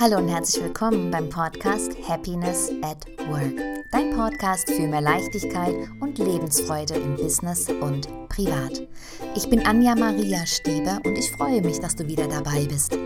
Hallo 0.00 0.18
und 0.18 0.28
herzlich 0.28 0.62
willkommen 0.62 1.10
beim 1.10 1.28
Podcast 1.28 1.90
Happiness 2.06 2.70
at 2.82 3.04
Work. 3.28 3.56
Dein 3.90 4.10
Podcast 4.10 4.70
für 4.70 4.86
mehr 4.86 5.00
Leichtigkeit 5.00 5.74
und 5.98 6.18
Lebensfreude 6.18 6.94
im 6.94 7.16
Business 7.16 7.68
und 7.68 8.06
privat. 8.28 8.86
Ich 9.34 9.50
bin 9.50 9.66
Anja 9.66 9.96
Maria 9.96 10.46
Stieber 10.46 11.00
und 11.04 11.18
ich 11.18 11.32
freue 11.32 11.62
mich, 11.62 11.80
dass 11.80 11.96
du 11.96 12.06
wieder 12.06 12.28
dabei 12.28 12.64
bist. 12.66 12.96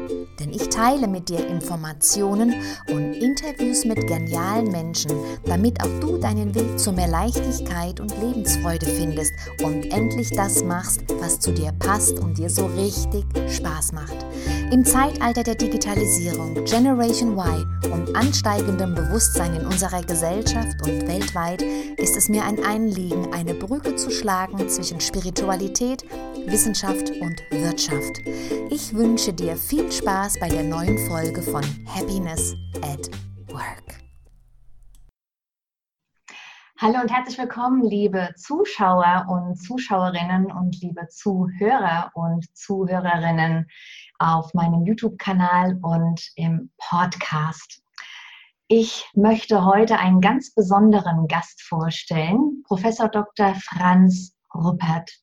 Denn 0.40 0.50
ich 0.50 0.68
teile 0.68 1.08
mit 1.08 1.28
dir 1.28 1.46
Informationen 1.46 2.54
und 2.90 3.14
Interviews 3.14 3.84
mit 3.84 4.06
genialen 4.06 4.70
Menschen, 4.70 5.12
damit 5.44 5.82
auch 5.82 6.00
du 6.00 6.18
deinen 6.18 6.54
Weg 6.54 6.78
zu 6.78 6.92
mehr 6.92 7.08
Leichtigkeit 7.08 8.00
und 8.00 8.12
Lebensfreude 8.20 8.86
findest 8.86 9.32
und 9.62 9.92
endlich 9.92 10.30
das 10.30 10.64
machst, 10.64 11.02
was 11.20 11.38
zu 11.38 11.52
dir 11.52 11.72
passt 11.78 12.18
und 12.18 12.38
dir 12.38 12.50
so 12.50 12.66
richtig 12.66 13.24
Spaß 13.48 13.92
macht. 13.92 14.16
Im 14.70 14.84
Zeitalter 14.84 15.42
der 15.42 15.54
Digitalisierung, 15.54 16.64
Generation 16.64 17.36
Y 17.36 17.66
und 17.92 18.16
ansteigendem 18.16 18.94
Bewusstsein 18.94 19.54
in 19.54 19.66
unserer 19.66 20.02
Gesellschaft 20.02 20.80
und 20.82 21.06
weltweit 21.06 21.62
ist 21.98 22.16
es 22.16 22.28
mir 22.28 22.44
ein 22.44 22.62
Anliegen, 22.64 23.32
eine 23.32 23.54
Brücke 23.54 23.96
zu 23.96 24.10
schlagen 24.10 24.68
zwischen 24.68 25.00
Spiritualität, 25.00 26.04
Wissenschaft 26.46 27.10
und 27.20 27.40
Wirtschaft. 27.50 28.18
Ich 28.70 28.92
wünsche 28.94 29.32
dir 29.32 29.56
viel 29.56 29.90
Spaß 29.90 30.38
bei 30.40 30.48
der 30.48 30.64
neuen 30.64 30.98
Folge 31.08 31.40
von 31.40 31.62
Happiness 31.86 32.54
at 32.82 33.10
Work. 33.48 34.00
Hallo 36.78 37.00
und 37.00 37.12
herzlich 37.12 37.38
willkommen, 37.38 37.82
liebe 37.82 38.34
Zuschauer 38.36 39.26
und 39.28 39.56
Zuschauerinnen 39.56 40.50
und 40.50 40.80
liebe 40.80 41.06
Zuhörer 41.08 42.10
und 42.14 42.44
Zuhörerinnen 42.56 43.68
auf 44.18 44.52
meinem 44.52 44.84
YouTube-Kanal 44.84 45.78
und 45.82 46.32
im 46.36 46.70
Podcast. 46.76 47.82
Ich 48.66 49.06
möchte 49.14 49.64
heute 49.64 49.98
einen 49.98 50.20
ganz 50.20 50.54
besonderen 50.54 51.28
Gast 51.28 51.62
vorstellen, 51.62 52.62
Professor 52.66 53.08
Dr. 53.08 53.54
Franz 53.54 54.34
Ruppert. 54.54 55.21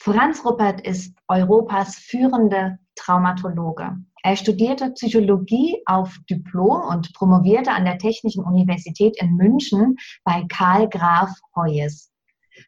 Franz 0.00 0.44
Ruppert 0.44 0.82
ist 0.82 1.18
Europas 1.26 1.96
führende 1.96 2.78
Traumatologe. 2.94 3.96
Er 4.22 4.36
studierte 4.36 4.92
Psychologie 4.92 5.82
auf 5.86 6.16
Diplom 6.30 6.82
und 6.88 7.12
promovierte 7.14 7.72
an 7.72 7.84
der 7.84 7.98
Technischen 7.98 8.44
Universität 8.44 9.20
in 9.20 9.34
München 9.34 9.96
bei 10.22 10.46
Karl 10.48 10.88
Graf 10.88 11.32
Heues. 11.56 12.12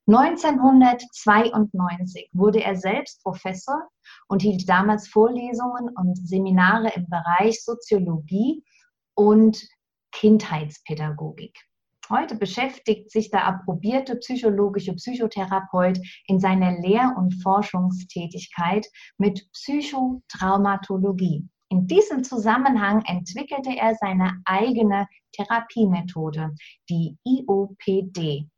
1992 0.08 2.30
wurde 2.32 2.64
er 2.64 2.74
selbst 2.74 3.22
Professor 3.22 3.80
und 4.26 4.42
hielt 4.42 4.68
damals 4.68 5.06
Vorlesungen 5.06 5.88
und 5.96 6.16
Seminare 6.26 6.90
im 6.96 7.06
Bereich 7.08 7.62
Soziologie 7.62 8.64
und 9.14 9.68
Kindheitspädagogik. 10.10 11.56
Heute 12.10 12.34
beschäftigt 12.34 13.10
sich 13.12 13.30
der 13.30 13.46
approbierte 13.46 14.16
psychologische 14.16 14.94
Psychotherapeut 14.94 16.00
in 16.26 16.40
seiner 16.40 16.80
Lehr- 16.80 17.14
und 17.16 17.40
Forschungstätigkeit 17.40 18.88
mit 19.16 19.48
Psychotraumatologie. 19.52 21.46
In 21.68 21.86
diesem 21.86 22.24
Zusammenhang 22.24 23.04
entwickelte 23.04 23.76
er 23.76 23.94
seine 23.94 24.42
eigene 24.44 25.06
Therapiemethode, 25.30 26.56
die 26.88 27.16
IOPD, 27.22 28.48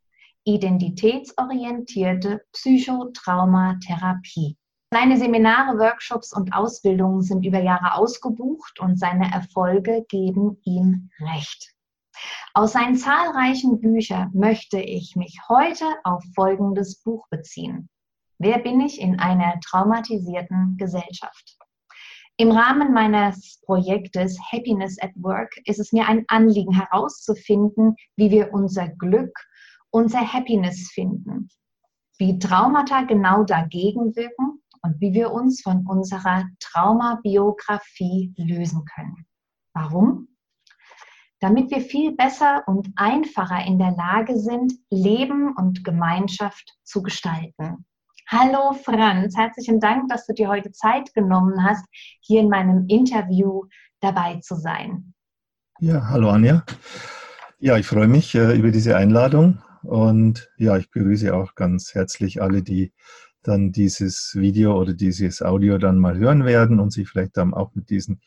identitätsorientierte 0.45 2.43
Psychotraumatherapie. 2.53 4.57
Seine 4.91 5.17
Seminare, 5.17 5.77
Workshops 5.77 6.33
und 6.33 6.55
Ausbildungen 6.55 7.21
sind 7.21 7.45
über 7.45 7.61
Jahre 7.61 7.93
ausgebucht 7.93 8.79
und 8.79 8.97
seine 8.97 9.31
Erfolge 9.31 10.07
geben 10.09 10.57
ihm 10.63 11.11
recht. 11.19 11.75
Aus 12.53 12.73
seinen 12.73 12.95
zahlreichen 12.95 13.79
Büchern 13.79 14.31
möchte 14.33 14.79
ich 14.79 15.15
mich 15.15 15.39
heute 15.49 15.85
auf 16.03 16.23
folgendes 16.35 17.01
Buch 17.01 17.27
beziehen. 17.29 17.89
Wer 18.37 18.59
bin 18.59 18.81
ich 18.81 18.99
in 18.99 19.19
einer 19.19 19.59
traumatisierten 19.65 20.77
Gesellschaft? 20.77 21.57
Im 22.37 22.51
Rahmen 22.51 22.93
meines 22.93 23.61
Projektes 23.61 24.37
Happiness 24.51 24.97
at 25.01 25.11
Work 25.15 25.53
ist 25.65 25.79
es 25.79 25.93
mir 25.93 26.07
ein 26.07 26.25
Anliegen 26.27 26.73
herauszufinden, 26.73 27.95
wie 28.15 28.31
wir 28.31 28.51
unser 28.53 28.89
Glück, 28.89 29.33
unser 29.91 30.33
Happiness 30.33 30.91
finden, 30.91 31.49
wie 32.17 32.39
Traumata 32.39 33.03
genau 33.03 33.43
dagegen 33.43 34.15
wirken 34.15 34.63
und 34.81 34.99
wie 34.99 35.13
wir 35.13 35.31
uns 35.31 35.61
von 35.61 35.85
unserer 35.85 36.45
Traumabiografie 36.59 38.33
lösen 38.37 38.83
können. 38.85 39.27
Warum? 39.73 40.27
Damit 41.43 41.71
wir 41.71 41.81
viel 41.81 42.15
besser 42.15 42.63
und 42.67 42.87
einfacher 42.95 43.67
in 43.67 43.77
der 43.77 43.91
Lage 43.91 44.39
sind, 44.39 44.75
Leben 44.89 45.53
und 45.57 45.83
Gemeinschaft 45.83 46.77
zu 46.85 47.03
gestalten. 47.03 47.85
Hallo 48.29 48.71
Franz, 48.71 49.35
herzlichen 49.35 49.81
Dank, 49.81 50.07
dass 50.07 50.25
du 50.25 50.33
dir 50.33 50.47
heute 50.47 50.71
Zeit 50.71 51.13
genommen 51.13 51.61
hast, 51.61 51.83
hier 52.21 52.39
in 52.39 52.47
meinem 52.47 52.85
Interview 52.87 53.63
dabei 53.99 54.39
zu 54.39 54.55
sein. 54.55 55.13
Ja, 55.81 56.07
hallo 56.07 56.29
Anja. 56.29 56.63
Ja, 57.59 57.75
ich 57.75 57.87
freue 57.87 58.07
mich 58.07 58.33
äh, 58.35 58.57
über 58.57 58.71
diese 58.71 58.95
Einladung 58.95 59.61
und 59.81 60.49
ja, 60.55 60.77
ich 60.77 60.89
begrüße 60.91 61.35
auch 61.35 61.55
ganz 61.55 61.93
herzlich 61.93 62.41
alle, 62.41 62.63
die 62.63 62.93
dann 63.41 63.73
dieses 63.73 64.33
Video 64.33 64.79
oder 64.79 64.93
dieses 64.93 65.41
Audio 65.41 65.77
dann 65.77 65.99
mal 65.99 66.15
hören 66.15 66.45
werden 66.45 66.79
und 66.79 66.93
sich 66.93 67.09
vielleicht 67.09 67.35
dann 67.35 67.53
auch 67.53 67.75
mit 67.75 67.89
diesem 67.89 68.21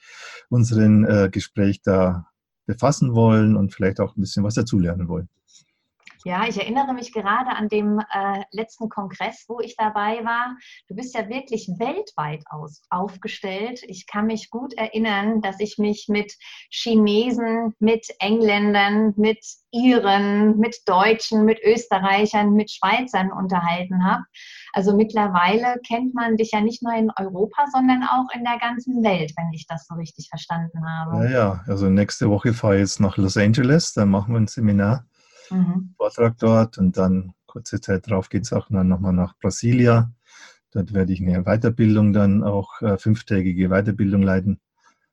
unseren 0.51 1.07
äh, 1.07 1.31
Gespräch 1.33 1.81
da 1.81 2.27
befassen 2.67 3.15
wollen 3.15 3.57
und 3.57 3.73
vielleicht 3.75 4.01
auch 4.01 4.17
ein 4.17 4.21
bisschen 4.21 4.45
was 4.45 4.55
dazulernen 4.55 5.09
wollen. 5.09 5.29
Ja, 6.27 6.45
ich 6.49 6.59
erinnere 6.59 6.93
mich 6.93 7.13
gerade 7.13 7.51
an 7.51 7.69
dem 7.69 8.01
äh, 8.01 8.43
letzten 8.51 8.89
Kongress, 8.89 9.45
wo 9.47 9.61
ich 9.61 9.77
dabei 9.77 10.25
war. 10.25 10.57
Du 10.89 10.97
bist 10.97 11.15
ja 11.15 11.29
wirklich 11.29 11.69
weltweit 11.79 12.43
aus, 12.51 12.83
aufgestellt. 12.91 13.85
Ich 13.87 14.09
kann 14.09 14.27
mich 14.27 14.51
gut 14.51 14.75
erinnern, 14.75 15.41
dass 15.41 15.61
ich 15.61 15.79
mich 15.79 16.07
mit 16.09 16.35
Chinesen, 16.69 17.77
mit 17.79 18.09
Engländern, 18.19 19.15
mit 19.17 19.39
Iren, 19.71 20.59
mit 20.59 20.79
Deutschen, 20.87 21.45
mit 21.45 21.61
Österreichern, 21.63 22.55
mit 22.55 22.73
Schweizern 22.73 23.31
unterhalten 23.31 24.05
habe. 24.05 24.25
Also 24.73 24.97
mittlerweile 24.97 25.77
kennt 25.87 26.13
man 26.13 26.37
dich 26.37 26.51
ja 26.51 26.61
nicht 26.61 26.83
nur 26.83 26.95
in 26.95 27.13
Europa, 27.17 27.67
sondern 27.73 28.03
auch 28.03 28.27
in 28.35 28.43
der 28.43 28.59
ganzen 28.59 29.05
Welt, 29.05 29.33
wenn 29.37 29.53
ich 29.53 29.69
das 29.69 29.87
so 29.87 29.95
richtig 29.95 30.29
verstanden 30.29 30.81
habe. 30.85 31.27
Ja, 31.27 31.31
ja. 31.31 31.65
Also 31.69 31.89
nächste 31.89 32.29
Woche 32.31 32.53
fahre 32.53 32.75
ich 32.75 32.81
jetzt 32.81 32.99
nach 32.99 33.17
Los 33.17 33.37
Angeles, 33.37 33.93
da 33.93 34.05
machen 34.07 34.35
wir 34.35 34.41
ein 34.41 34.49
Seminar 34.49 35.07
mhm. 35.51 35.95
Vortrag 35.97 36.39
dort 36.39 36.79
und 36.79 36.97
dann 36.97 37.35
kurze 37.47 37.81
Zeit 37.81 38.09
drauf 38.09 38.29
geht 38.29 38.43
es 38.43 38.53
auch 38.53 38.69
dann 38.69 38.89
nochmal 38.89 39.13
nach 39.13 39.39
Brasilia. 39.39 40.13
Dort 40.73 40.93
werde 40.93 41.13
ich 41.13 41.23
eine 41.23 41.45
Weiterbildung 41.45 42.13
dann 42.13 42.45
auch 42.45 42.83
äh, 42.83 42.99
fünftägige 42.99 43.71
Weiterbildung 43.71 44.23
leiten. 44.23 44.61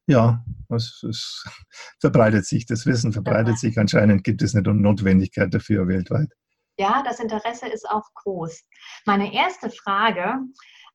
Ja, 0.08 0.44
es, 0.70 1.04
es, 1.10 1.46
verbreitet 2.00 2.46
sich, 2.46 2.66
das 2.66 2.86
Wissen 2.86 3.14
verbreitet 3.14 3.58
sich. 3.60 3.80
Anscheinend 3.80 4.24
gibt 4.24 4.42
es 4.42 4.56
eine 4.56 4.74
Notwendigkeit 4.74 5.54
dafür 5.54 5.88
weltweit. 5.88 6.30
Ja, 6.78 7.04
das 7.06 7.20
Interesse 7.20 7.68
ist 7.68 7.90
auch 7.90 8.14
groß. 8.16 8.64
Meine 9.06 9.34
erste 9.34 9.70
Frage, 9.70 10.40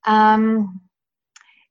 ähm, 0.06 0.87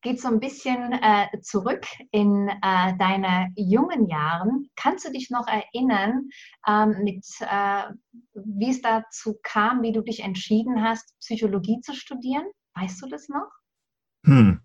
geht 0.08 0.22
so 0.22 0.30
ein 0.30 0.40
bisschen 0.40 0.94
äh, 0.94 1.28
zurück 1.42 1.86
in 2.12 2.48
äh, 2.48 2.94
deine 2.98 3.50
jungen 3.56 4.08
Jahren. 4.08 4.70
Kannst 4.78 5.06
du 5.06 5.12
dich 5.12 5.30
noch 5.30 5.46
erinnern, 5.48 6.30
ähm, 6.66 7.04
mit, 7.04 7.26
äh, 7.42 7.84
wie 8.34 8.70
es 8.70 8.82
dazu 8.82 9.38
kam, 9.44 9.82
wie 9.82 9.92
du 9.92 10.02
dich 10.02 10.24
entschieden 10.24 10.82
hast, 10.82 11.14
Psychologie 11.20 11.82
zu 11.82 11.94
studieren? 11.94 12.46
Weißt 12.76 13.02
du 13.02 13.08
das 13.08 13.28
noch? 13.28 13.50
Hm. 14.26 14.62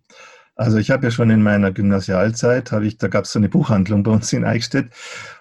Also 0.55 0.79
ich 0.79 0.91
habe 0.93 1.07
ja 1.07 1.11
schon 1.11 1.31
in 1.31 1.43
meiner 1.43 1.73
Gymnasialzeit, 1.73 2.71
ich, 2.83 2.99
da 2.99 3.09
gab 3.09 3.25
es 3.25 3.33
so 3.33 3.39
eine 3.39 3.49
Buchhandlung 3.49 4.05
bei 4.05 4.13
uns 4.13 4.33
in 4.33 4.45
Eichstätt 4.45 4.91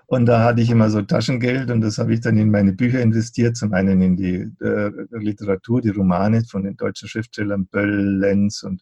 und 0.07 0.25
da 0.25 0.43
hatte 0.43 0.61
ich 0.61 0.69
immer 0.69 0.89
so 0.89 1.01
Taschengeld 1.01 1.69
und 1.69 1.81
das 1.81 1.97
habe 1.99 2.13
ich 2.13 2.21
dann 2.21 2.37
in 2.37 2.49
meine 2.49 2.73
Bücher 2.73 3.01
investiert, 3.01 3.55
zum 3.55 3.73
einen 3.73 4.01
in 4.01 4.15
die 4.15 4.49
äh, 4.61 4.91
Literatur, 5.11 5.81
die 5.81 5.89
Romane 5.89 6.43
von 6.45 6.63
den 6.63 6.77
deutschen 6.77 7.07
Schriftstellern 7.07 7.67
Böll, 7.67 8.19
Lenz 8.19 8.63
und 8.63 8.81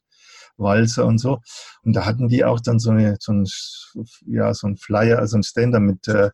Walzer 0.60 1.06
und 1.06 1.18
so. 1.18 1.40
Und 1.84 1.96
da 1.96 2.06
hatten 2.06 2.28
die 2.28 2.44
auch 2.46 2.60
dann 2.60 2.80
so, 2.80 2.92
eine, 2.92 3.18
so, 3.20 3.34
ein, 3.34 3.46
ja, 4.26 4.54
so 4.54 4.68
ein 4.68 4.78
Flyer, 4.78 5.20
also 5.20 5.38
ein 5.38 5.44
Ständer 5.44 5.80
mit, 5.80 6.08
äh, 6.08 6.30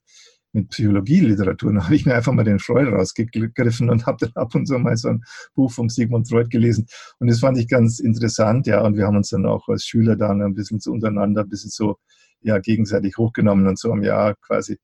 mit 0.55 0.69
Psychologieliteratur. 0.69 1.73
Da 1.73 1.83
habe 1.83 1.95
ich 1.95 2.05
mir 2.05 2.15
einfach 2.15 2.31
mal 2.31 2.43
den 2.43 2.59
Freud 2.59 2.89
rausgegriffen 2.89 3.89
und 3.89 4.05
habe 4.05 4.25
dann 4.25 4.31
ab 4.35 4.55
und 4.55 4.65
zu 4.65 4.79
mal 4.79 4.97
so 4.97 5.09
ein 5.09 5.23
Buch 5.53 5.71
vom 5.71 5.89
Sigmund 5.89 6.29
Freud 6.29 6.49
gelesen. 6.49 6.87
Und 7.19 7.29
das 7.29 7.39
fand 7.39 7.57
ich 7.57 7.67
ganz 7.67 7.99
interessant, 7.99 8.65
ja. 8.65 8.81
Und 8.81 8.97
wir 8.97 9.05
haben 9.05 9.17
uns 9.17 9.29
dann 9.29 9.45
auch 9.45 9.67
als 9.67 9.85
Schüler 9.85 10.15
dann 10.15 10.41
ein 10.41 10.55
bisschen 10.55 10.79
so 10.79 10.91
untereinander, 10.91 11.41
ein 11.41 11.49
bisschen 11.49 11.69
so 11.69 11.97
ja, 12.41 12.59
gegenseitig 12.59 13.17
hochgenommen 13.17 13.67
und 13.67 13.77
so 13.79 13.91
am 13.91 14.03
Jahr 14.03 14.35
quasi, 14.35 14.77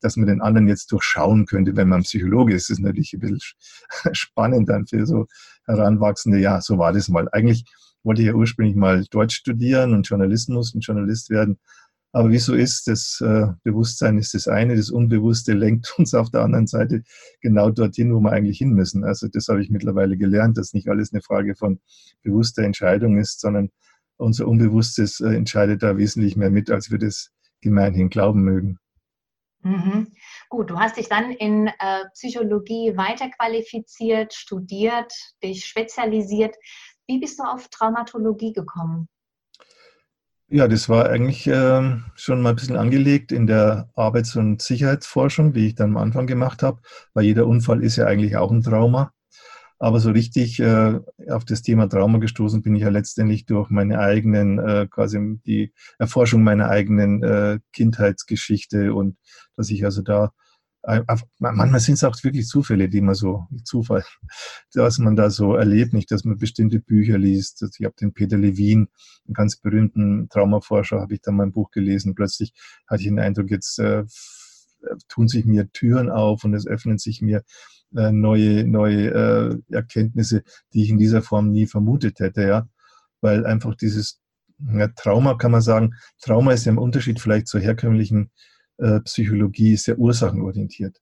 dass 0.00 0.16
man 0.16 0.28
den 0.28 0.40
anderen 0.40 0.68
jetzt 0.68 0.92
durchschauen 0.92 1.46
könnte, 1.46 1.76
wenn 1.76 1.88
man 1.88 2.02
Psychologe 2.02 2.54
ist. 2.54 2.70
Das 2.70 2.78
ist 2.78 2.84
natürlich 2.84 3.12
ein 3.12 3.20
bisschen 3.20 3.40
spannend 4.12 4.68
dann 4.68 4.86
für 4.86 5.04
so 5.04 5.26
Heranwachsende. 5.66 6.38
Ja, 6.38 6.60
so 6.60 6.78
war 6.78 6.92
das 6.92 7.08
mal. 7.08 7.28
Eigentlich 7.32 7.64
wollte 8.08 8.22
ja 8.22 8.34
ursprünglich 8.34 8.74
mal 8.74 9.04
Deutsch 9.10 9.36
studieren 9.36 9.92
und 9.92 10.08
Journalismus 10.08 10.74
und 10.74 10.80
Journalist 10.80 11.30
werden. 11.30 11.58
Aber 12.12 12.30
wie 12.30 12.38
so 12.38 12.54
ist, 12.54 12.88
das 12.88 13.20
äh, 13.20 13.48
Bewusstsein 13.64 14.16
ist 14.16 14.32
das 14.32 14.48
eine, 14.48 14.76
das 14.76 14.88
Unbewusste 14.90 15.52
lenkt 15.52 15.94
uns 15.98 16.14
auf 16.14 16.30
der 16.30 16.40
anderen 16.40 16.66
Seite 16.66 17.02
genau 17.42 17.70
dorthin, 17.70 18.14
wo 18.14 18.20
wir 18.20 18.32
eigentlich 18.32 18.58
hin 18.58 18.70
müssen. 18.70 19.04
Also 19.04 19.28
das 19.28 19.48
habe 19.48 19.62
ich 19.62 19.68
mittlerweile 19.68 20.16
gelernt, 20.16 20.56
dass 20.56 20.72
nicht 20.72 20.88
alles 20.88 21.12
eine 21.12 21.20
Frage 21.20 21.54
von 21.54 21.80
bewusster 22.22 22.62
Entscheidung 22.62 23.18
ist, 23.18 23.40
sondern 23.40 23.68
unser 24.16 24.48
Unbewusstes 24.48 25.20
äh, 25.20 25.34
entscheidet 25.34 25.82
da 25.82 25.98
wesentlich 25.98 26.34
mehr 26.34 26.50
mit, 26.50 26.70
als 26.70 26.90
wir 26.90 26.98
das 26.98 27.30
gemeinhin 27.60 28.08
glauben 28.08 28.42
mögen. 28.42 28.78
Mhm. 29.62 30.12
Gut, 30.48 30.70
du 30.70 30.78
hast 30.78 30.96
dich 30.96 31.08
dann 31.08 31.30
in 31.30 31.66
äh, 31.66 32.04
Psychologie 32.14 32.96
weiterqualifiziert, 32.96 34.32
studiert, 34.32 35.12
dich 35.42 35.66
spezialisiert. 35.66 36.56
Wie 37.08 37.18
bist 37.18 37.38
du 37.38 37.44
auf 37.44 37.68
Traumatologie 37.68 38.52
gekommen? 38.52 39.08
Ja, 40.50 40.68
das 40.68 40.88
war 40.88 41.08
eigentlich 41.08 41.46
äh, 41.46 41.96
schon 42.14 42.42
mal 42.42 42.50
ein 42.50 42.56
bisschen 42.56 42.76
angelegt 42.76 43.32
in 43.32 43.46
der 43.46 43.90
Arbeits- 43.94 44.36
und 44.36 44.62
Sicherheitsforschung, 44.62 45.52
die 45.52 45.68
ich 45.68 45.74
dann 45.74 45.90
am 45.90 45.96
Anfang 45.96 46.26
gemacht 46.26 46.62
habe, 46.62 46.80
weil 47.14 47.24
jeder 47.24 47.46
Unfall 47.46 47.82
ist 47.82 47.96
ja 47.96 48.06
eigentlich 48.06 48.36
auch 48.36 48.50
ein 48.50 48.62
Trauma. 48.62 49.12
Aber 49.78 50.00
so 50.00 50.10
richtig 50.10 50.58
äh, 50.60 50.98
auf 51.30 51.44
das 51.44 51.62
Thema 51.62 51.88
Trauma 51.88 52.18
gestoßen 52.18 52.62
bin 52.62 52.76
ich 52.76 52.82
ja 52.82 52.88
letztendlich 52.88 53.46
durch 53.46 53.70
meine 53.70 54.00
eigenen, 54.00 54.58
äh, 54.58 54.86
quasi 54.90 55.38
die 55.46 55.72
Erforschung 55.98 56.42
meiner 56.42 56.68
eigenen 56.68 57.22
äh, 57.22 57.58
Kindheitsgeschichte 57.72 58.92
und 58.92 59.16
dass 59.56 59.70
ich 59.70 59.84
also 59.84 60.02
da 60.02 60.32
manchmal 61.38 61.80
sind 61.80 61.94
es 61.94 62.04
auch 62.04 62.16
wirklich 62.22 62.46
Zufälle, 62.46 62.88
die 62.88 63.00
man 63.00 63.14
so, 63.14 63.46
Zufall, 63.64 64.04
dass 64.72 64.98
man 64.98 65.16
da 65.16 65.30
so 65.30 65.54
erlebt, 65.54 65.92
nicht, 65.92 66.10
dass 66.10 66.24
man 66.24 66.38
bestimmte 66.38 66.80
Bücher 66.80 67.18
liest. 67.18 67.62
Also 67.62 67.74
ich 67.78 67.84
habe 67.84 67.94
den 68.00 68.12
Peter 68.12 68.38
Levin, 68.38 68.88
einen 69.26 69.34
ganz 69.34 69.56
berühmten 69.56 70.28
Traumaforscher, 70.28 71.00
habe 71.00 71.14
ich 71.14 71.20
da 71.20 71.32
mein 71.32 71.52
Buch 71.52 71.70
gelesen. 71.70 72.14
Plötzlich 72.14 72.52
hatte 72.86 73.02
ich 73.02 73.08
den 73.08 73.18
Eindruck, 73.18 73.50
jetzt 73.50 73.78
äh, 73.78 74.04
tun 75.08 75.28
sich 75.28 75.44
mir 75.44 75.70
Türen 75.72 76.10
auf 76.10 76.44
und 76.44 76.54
es 76.54 76.66
öffnen 76.66 76.98
sich 76.98 77.20
mir 77.20 77.42
äh, 77.96 78.12
neue, 78.12 78.66
neue 78.66 79.10
äh, 79.10 79.74
Erkenntnisse, 79.74 80.42
die 80.72 80.84
ich 80.84 80.90
in 80.90 80.98
dieser 80.98 81.22
Form 81.22 81.50
nie 81.50 81.66
vermutet 81.66 82.20
hätte, 82.20 82.42
ja. 82.46 82.68
Weil 83.20 83.46
einfach 83.46 83.74
dieses 83.74 84.20
ja, 84.58 84.88
Trauma 84.88 85.34
kann 85.34 85.50
man 85.50 85.62
sagen, 85.62 85.94
Trauma 86.20 86.52
ist 86.52 86.64
ja 86.64 86.72
im 86.72 86.78
Unterschied 86.78 87.20
vielleicht 87.20 87.48
zur 87.48 87.60
herkömmlichen 87.60 88.30
äh, 88.78 89.00
Psychologie 89.00 89.76
sehr 89.76 89.98
ursachenorientiert. 89.98 91.00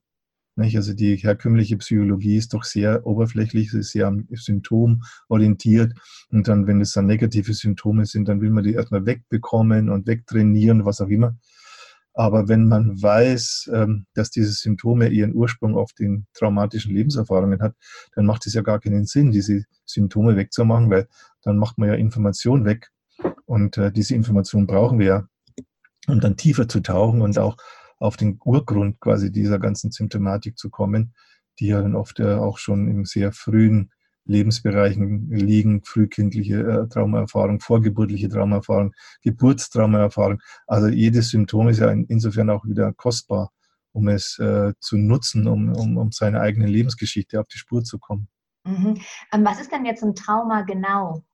Nicht? 0.56 0.76
Also 0.76 0.94
die 0.94 1.16
herkömmliche 1.16 1.76
Psychologie 1.76 2.36
ist 2.36 2.54
doch 2.54 2.64
sehr 2.64 3.06
oberflächlich, 3.06 3.74
ist 3.74 3.92
sehr 3.92 4.14
symptomorientiert. 4.30 5.92
Und 6.30 6.48
dann, 6.48 6.66
wenn 6.66 6.80
es 6.80 6.92
dann 6.92 7.06
negative 7.06 7.52
Symptome 7.52 8.06
sind, 8.06 8.28
dann 8.28 8.40
will 8.40 8.50
man 8.50 8.64
die 8.64 8.72
erstmal 8.72 9.04
wegbekommen 9.04 9.90
und 9.90 10.06
wegtrainieren, 10.06 10.86
was 10.86 11.00
auch 11.00 11.08
immer. 11.08 11.36
Aber 12.14 12.48
wenn 12.48 12.66
man 12.66 13.00
weiß, 13.02 13.70
ähm, 13.74 14.06
dass 14.14 14.30
diese 14.30 14.52
Symptome 14.52 15.08
ihren 15.08 15.34
Ursprung 15.34 15.76
auf 15.76 15.92
den 15.92 16.26
traumatischen 16.32 16.94
Lebenserfahrungen 16.94 17.60
hat, 17.60 17.74
dann 18.14 18.24
macht 18.24 18.46
es 18.46 18.54
ja 18.54 18.62
gar 18.62 18.80
keinen 18.80 19.04
Sinn, 19.04 19.32
diese 19.32 19.64
Symptome 19.84 20.34
wegzumachen, 20.36 20.88
weil 20.88 21.08
dann 21.42 21.58
macht 21.58 21.76
man 21.76 21.90
ja 21.90 21.94
Information 21.94 22.64
weg. 22.64 22.88
Und 23.44 23.76
äh, 23.76 23.92
diese 23.92 24.14
Information 24.14 24.66
brauchen 24.66 24.98
wir 24.98 25.06
ja, 25.06 25.28
um 26.08 26.20
dann 26.20 26.36
tiefer 26.36 26.68
zu 26.68 26.80
tauchen 26.80 27.22
und 27.22 27.38
auch 27.38 27.56
auf 27.98 28.16
den 28.16 28.38
Urgrund 28.44 29.00
quasi 29.00 29.32
dieser 29.32 29.58
ganzen 29.58 29.90
Symptomatik 29.90 30.58
zu 30.58 30.70
kommen, 30.70 31.14
die 31.58 31.68
ja 31.68 31.80
dann 31.80 31.94
oft 31.94 32.18
ja 32.18 32.38
auch 32.38 32.58
schon 32.58 32.88
im 32.88 33.04
sehr 33.04 33.32
frühen 33.32 33.90
Lebensbereichen 34.26 35.30
liegen, 35.30 35.82
frühkindliche 35.84 36.60
äh, 36.60 36.88
Traumaerfahrung, 36.88 37.60
vorgeburtliche 37.60 38.28
Traumaerfahrung, 38.28 38.92
Geburtstraumaerfahrung. 39.22 40.40
Also 40.66 40.88
jedes 40.88 41.30
Symptom 41.30 41.68
ist 41.68 41.78
ja 41.78 41.90
insofern 41.90 42.50
auch 42.50 42.64
wieder 42.64 42.92
kostbar, 42.92 43.52
um 43.92 44.08
es 44.08 44.38
äh, 44.38 44.72
zu 44.80 44.96
nutzen, 44.96 45.46
um, 45.46 45.72
um, 45.72 45.96
um 45.96 46.12
seiner 46.12 46.40
eigenen 46.40 46.68
Lebensgeschichte 46.68 47.40
auf 47.40 47.46
die 47.46 47.58
Spur 47.58 47.84
zu 47.84 47.98
kommen. 47.98 48.28
Mhm. 48.64 49.00
Ähm, 49.32 49.44
was 49.44 49.60
ist 49.60 49.70
denn 49.70 49.86
jetzt 49.86 50.02
ein 50.02 50.16
Trauma 50.16 50.62
genau? 50.62 51.24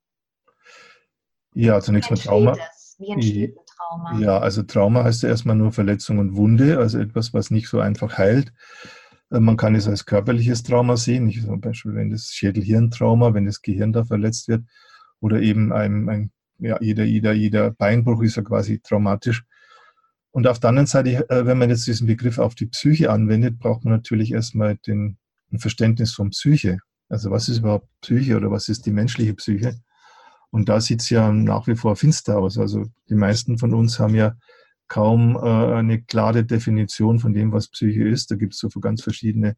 Ja, 1.54 1.80
zunächst 1.80 2.10
mal 2.10 2.18
Trauma. 2.18 2.52
Es? 2.52 2.96
Wie 2.98 3.10
entsteht 3.10 3.56
ein 3.56 3.61
Trauma? 3.92 4.18
Ja, 4.20 4.38
also 4.38 4.62
Trauma 4.62 5.04
heißt 5.04 5.22
ja 5.22 5.28
erstmal 5.28 5.56
nur 5.56 5.72
Verletzung 5.72 6.18
und 6.18 6.36
Wunde, 6.36 6.78
also 6.78 6.98
etwas, 6.98 7.34
was 7.34 7.50
nicht 7.50 7.68
so 7.68 7.80
einfach 7.80 8.18
heilt. 8.18 8.52
Äh, 9.30 9.40
man 9.40 9.56
kann 9.56 9.74
es 9.74 9.88
als 9.88 10.06
körperliches 10.06 10.62
Trauma 10.62 10.96
sehen, 10.96 11.26
nicht 11.26 11.42
zum 11.42 11.60
Beispiel, 11.60 11.94
wenn 11.94 12.10
das 12.10 12.30
Schädel-Hirn-Trauma, 12.32 13.34
wenn 13.34 13.46
das 13.46 13.62
Gehirn 13.62 13.92
da 13.92 14.04
verletzt 14.04 14.48
wird, 14.48 14.64
oder 15.20 15.40
eben 15.40 15.72
ein, 15.72 16.08
ein 16.08 16.30
ja, 16.58 16.78
jeder, 16.80 17.04
jeder, 17.04 17.32
jeder 17.32 17.70
Beinbruch 17.70 18.22
ist 18.22 18.36
ja 18.36 18.42
quasi 18.42 18.80
traumatisch. 18.80 19.44
Und 20.30 20.46
auf 20.46 20.60
der 20.60 20.70
anderen 20.70 20.86
Seite, 20.86 21.28
äh, 21.28 21.46
wenn 21.46 21.58
man 21.58 21.70
jetzt 21.70 21.86
diesen 21.86 22.06
Begriff 22.06 22.38
auf 22.38 22.54
die 22.54 22.66
Psyche 22.66 23.10
anwendet, 23.10 23.58
braucht 23.58 23.84
man 23.84 23.92
natürlich 23.92 24.32
erstmal 24.32 24.76
den, 24.78 25.18
ein 25.52 25.58
Verständnis 25.58 26.14
von 26.14 26.30
Psyche. 26.30 26.78
Also 27.08 27.30
was 27.30 27.48
ist 27.48 27.58
überhaupt 27.58 27.88
Psyche 28.00 28.36
oder 28.36 28.50
was 28.50 28.68
ist 28.68 28.86
die 28.86 28.90
menschliche 28.90 29.34
Psyche? 29.34 29.74
Und 30.52 30.68
da 30.68 30.80
sieht 30.80 31.00
es 31.00 31.10
ja 31.10 31.32
nach 31.32 31.66
wie 31.66 31.74
vor 31.74 31.96
finster 31.96 32.38
aus. 32.38 32.58
Also 32.58 32.84
die 33.08 33.14
meisten 33.14 33.58
von 33.58 33.74
uns 33.74 33.98
haben 33.98 34.14
ja 34.14 34.34
kaum 34.86 35.36
äh, 35.36 35.40
eine 35.40 36.02
klare 36.02 36.44
Definition 36.44 37.18
von 37.18 37.32
dem, 37.32 37.52
was 37.52 37.68
Psyche 37.68 38.06
ist. 38.06 38.30
Da 38.30 38.36
gibt 38.36 38.52
es 38.52 38.60
so 38.60 38.68
ganz 38.78 39.02
verschiedene 39.02 39.56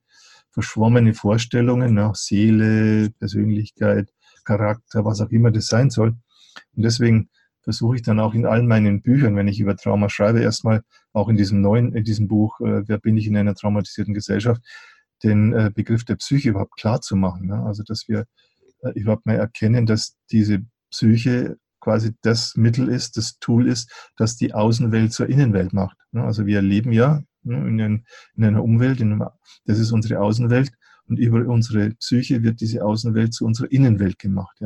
verschwommene 0.52 1.12
Vorstellungen 1.12 1.94
nach 1.94 2.14
Seele, 2.14 3.11
Persönlichkeit, 3.19 4.12
Charakter, 4.44 5.05
was 5.05 5.20
auch 5.20 5.31
immer 5.31 5.50
das 5.50 5.67
sein 5.67 5.91
soll. 5.91 6.11
Und 6.76 6.85
deswegen 6.85 7.29
versuche 7.62 7.96
ich 7.96 8.02
dann 8.02 8.20
auch 8.20 8.35
in 8.35 8.46
allen 8.46 8.69
meinen 8.69 9.02
Büchern, 9.02 9.35
wenn 9.35 9.49
ich 9.49 9.58
über 9.58 9.76
Trauma 9.76 10.08
schreibe, 10.08 10.41
erstmal 10.41 10.85
auch 11.12 11.29
in 11.29 11.37
diesem 11.37 11.61
neuen, 11.61 11.93
in 11.94 12.05
diesem 12.05 12.29
Buch, 12.29 12.61
äh, 12.61 12.87
Wer 12.87 12.99
bin 12.99 13.17
ich 13.17 13.26
in 13.26 13.37
einer 13.37 13.56
traumatisierten 13.56 14.14
Gesellschaft, 14.14 14.62
den 15.25 15.52
äh, 15.52 15.73
Begriff 15.75 16.05
der 16.05 16.17
Psyche 16.17 16.50
überhaupt 16.50 16.76
klar 16.76 17.00
zu 17.00 17.17
machen. 17.17 17.49
Ne? 17.49 17.61
Also, 17.64 17.82
dass 17.82 18.06
wir 18.06 18.26
äh, 18.82 18.91
überhaupt 18.91 19.26
mal 19.26 19.37
erkennen, 19.37 19.87
dass 19.87 20.17
diese 20.31 20.61
Psyche 20.94 21.56
quasi 21.81 22.12
das 22.23 22.56
Mittel 22.56 22.88
ist, 22.88 23.17
das 23.17 23.38
Tool 23.41 23.67
ist, 23.67 23.91
das 24.17 24.37
die 24.37 24.55
Außenwelt 24.55 25.12
zur 25.12 25.29
Innenwelt 25.29 25.73
macht. 25.73 25.96
Also 26.12 26.46
wir 26.46 26.62
leben 26.62 26.93
ja 26.93 27.20
in, 27.44 28.05
einer 28.38 28.62
Umwelt, 28.62 29.05
das 29.67 29.79
ist 29.81 29.91
unsere 29.91 30.20
Außenwelt 30.20 30.70
und 31.08 31.19
über 31.19 31.46
unsere 31.46 31.91
Psyche 31.96 32.44
wird 32.44 32.61
diese 32.61 32.85
Außenwelt 32.85 33.35
zu 33.35 33.44
unserer 33.44 33.70
Innenwelt 33.73 34.20
gemacht. 34.20 34.56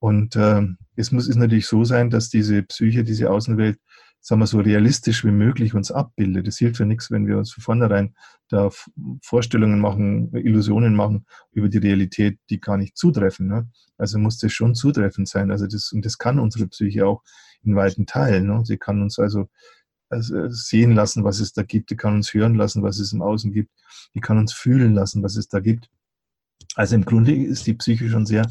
Und 0.00 0.34
äh, 0.34 0.66
es 0.96 1.12
muss 1.12 1.28
ist 1.28 1.36
natürlich 1.36 1.66
so 1.66 1.84
sein, 1.84 2.10
dass 2.10 2.28
diese 2.28 2.62
Psyche, 2.64 3.04
diese 3.04 3.30
Außenwelt 3.30 3.78
sagen 4.28 4.42
wir 4.42 4.46
so 4.46 4.60
realistisch 4.60 5.24
wie 5.24 5.30
möglich 5.30 5.72
uns 5.72 5.90
abbildet. 5.90 6.46
Es 6.46 6.58
hilft 6.58 6.80
ja 6.80 6.84
nichts, 6.84 7.10
wenn 7.10 7.26
wir 7.26 7.38
uns 7.38 7.50
von 7.50 7.62
vornherein 7.62 8.14
da 8.50 8.68
Vorstellungen 9.22 9.80
machen, 9.80 10.30
Illusionen 10.34 10.94
machen 10.94 11.24
über 11.50 11.70
die 11.70 11.78
Realität, 11.78 12.38
die 12.50 12.60
gar 12.60 12.76
nicht 12.76 12.94
zutreffen. 12.94 13.46
Ne? 13.46 13.70
Also 13.96 14.18
muss 14.18 14.36
das 14.36 14.52
schon 14.52 14.74
zutreffend 14.74 15.30
sein. 15.30 15.50
Also 15.50 15.66
das, 15.66 15.92
und 15.92 16.04
das 16.04 16.18
kann 16.18 16.38
unsere 16.40 16.66
Psyche 16.66 17.06
auch 17.06 17.22
in 17.62 17.74
weiten 17.74 18.04
Teilen. 18.04 18.48
Ne? 18.48 18.66
Sie 18.66 18.76
kann 18.76 19.00
uns 19.00 19.18
also, 19.18 19.48
also 20.10 20.50
sehen 20.50 20.92
lassen, 20.92 21.24
was 21.24 21.40
es 21.40 21.54
da 21.54 21.62
gibt. 21.62 21.88
Die 21.88 21.96
kann 21.96 22.14
uns 22.14 22.34
hören 22.34 22.54
lassen, 22.54 22.82
was 22.82 22.98
es 22.98 23.14
im 23.14 23.22
Außen 23.22 23.50
gibt. 23.50 23.70
Die 24.14 24.20
kann 24.20 24.36
uns 24.36 24.52
fühlen 24.52 24.92
lassen, 24.92 25.22
was 25.22 25.36
es 25.36 25.48
da 25.48 25.60
gibt. 25.60 25.88
Also 26.74 26.96
im 26.96 27.06
Grunde 27.06 27.34
ist 27.34 27.66
die 27.66 27.72
Psyche 27.72 28.10
schon 28.10 28.26
sehr 28.26 28.46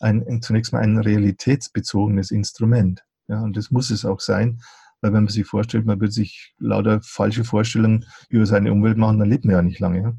ein, 0.00 0.42
zunächst 0.42 0.74
mal 0.74 0.80
ein 0.80 0.98
realitätsbezogenes 0.98 2.30
Instrument. 2.30 3.02
Ja, 3.26 3.40
und 3.40 3.56
das 3.56 3.70
muss 3.70 3.88
es 3.88 4.04
auch 4.04 4.20
sein, 4.20 4.60
weil 5.04 5.12
wenn 5.12 5.24
man 5.24 5.32
sich 5.32 5.44
vorstellt, 5.44 5.84
man 5.84 6.00
wird 6.00 6.14
sich 6.14 6.54
lauter 6.58 6.98
falsche 7.02 7.44
Vorstellungen 7.44 8.06
über 8.30 8.46
seine 8.46 8.72
Umwelt 8.72 8.96
machen, 8.96 9.18
dann 9.18 9.28
lebt 9.28 9.44
man 9.44 9.54
ja 9.54 9.60
nicht 9.60 9.78
lange. 9.78 10.18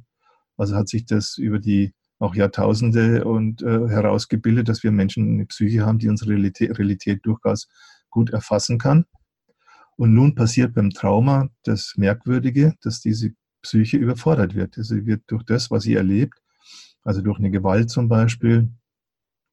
Also 0.58 0.76
hat 0.76 0.90
sich 0.90 1.08
das 1.08 1.40
über 1.40 1.58
die 1.58 1.96
auch 2.20 2.36
Jahrtausende 2.36 3.26
und 3.26 3.64
äh, 3.64 3.88
herausgebildet, 3.88 4.70
dass 4.70 4.84
wir 4.84 4.92
Menschen 4.92 5.28
eine 5.28 5.48
Psyche 5.48 5.88
haben, 5.88 5.98
die 5.98 6.08
unsere 6.08 6.30
Realität, 6.30 6.78
Realität 6.78 7.22
durchaus 7.24 7.68
gut 8.12 8.30
erfassen 8.30 8.78
kann. 8.78 9.06
Und 9.98 10.14
nun 10.14 10.36
passiert 10.36 10.76
beim 10.76 10.92
Trauma 10.92 11.50
das 11.64 11.96
Merkwürdige, 11.98 12.76
dass 12.84 13.02
diese 13.02 13.32
Psyche 13.64 13.98
überfordert 13.98 14.54
wird. 14.54 14.78
Also 14.78 14.94
sie 14.94 15.08
wird 15.08 15.24
durch 15.26 15.42
das, 15.46 15.72
was 15.72 15.82
sie 15.82 15.96
erlebt, 15.96 16.38
also 17.02 17.22
durch 17.22 17.40
eine 17.40 17.50
Gewalt 17.50 17.90
zum 17.90 18.08
Beispiel, 18.08 18.70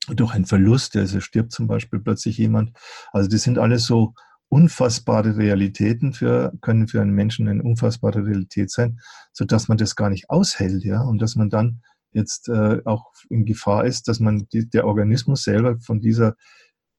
durch 0.09 0.35
einen 0.35 0.45
Verlust, 0.45 0.95
also 0.95 1.21
stirbt 1.21 1.53
zum 1.53 1.69
Beispiel 1.69 2.01
plötzlich 2.01 2.37
jemand. 2.37 2.77
Also 3.13 3.31
das 3.31 3.45
sind 3.45 3.59
alles 3.59 3.87
so 3.87 4.13
unfassbare 4.53 5.39
Realitäten 5.39 6.13
für, 6.13 6.53
können 6.61 6.87
für 6.87 7.01
einen 7.01 7.15
Menschen 7.15 7.49
eine 7.49 7.63
unfassbare 7.63 8.27
Realität 8.27 8.71
sein, 8.71 9.01
so 9.33 9.47
dass 9.47 9.69
man 9.69 9.79
das 9.79 9.97
gar 9.97 10.11
nicht 10.11 10.29
aushält, 10.29 10.85
ja, 10.85 11.01
und 11.01 11.23
dass 11.23 11.37
man 11.37 11.49
dann 11.49 11.81
jetzt 12.13 12.51
äh, 12.51 12.83
auch 12.85 13.13
in 13.31 13.47
Gefahr 13.47 13.87
ist, 13.87 14.09
dass 14.09 14.21
man 14.21 14.47
die, 14.53 14.69
der 14.69 14.87
Organismus 14.87 15.45
selber 15.45 15.81
von 15.81 16.03
dieser, 16.03 16.37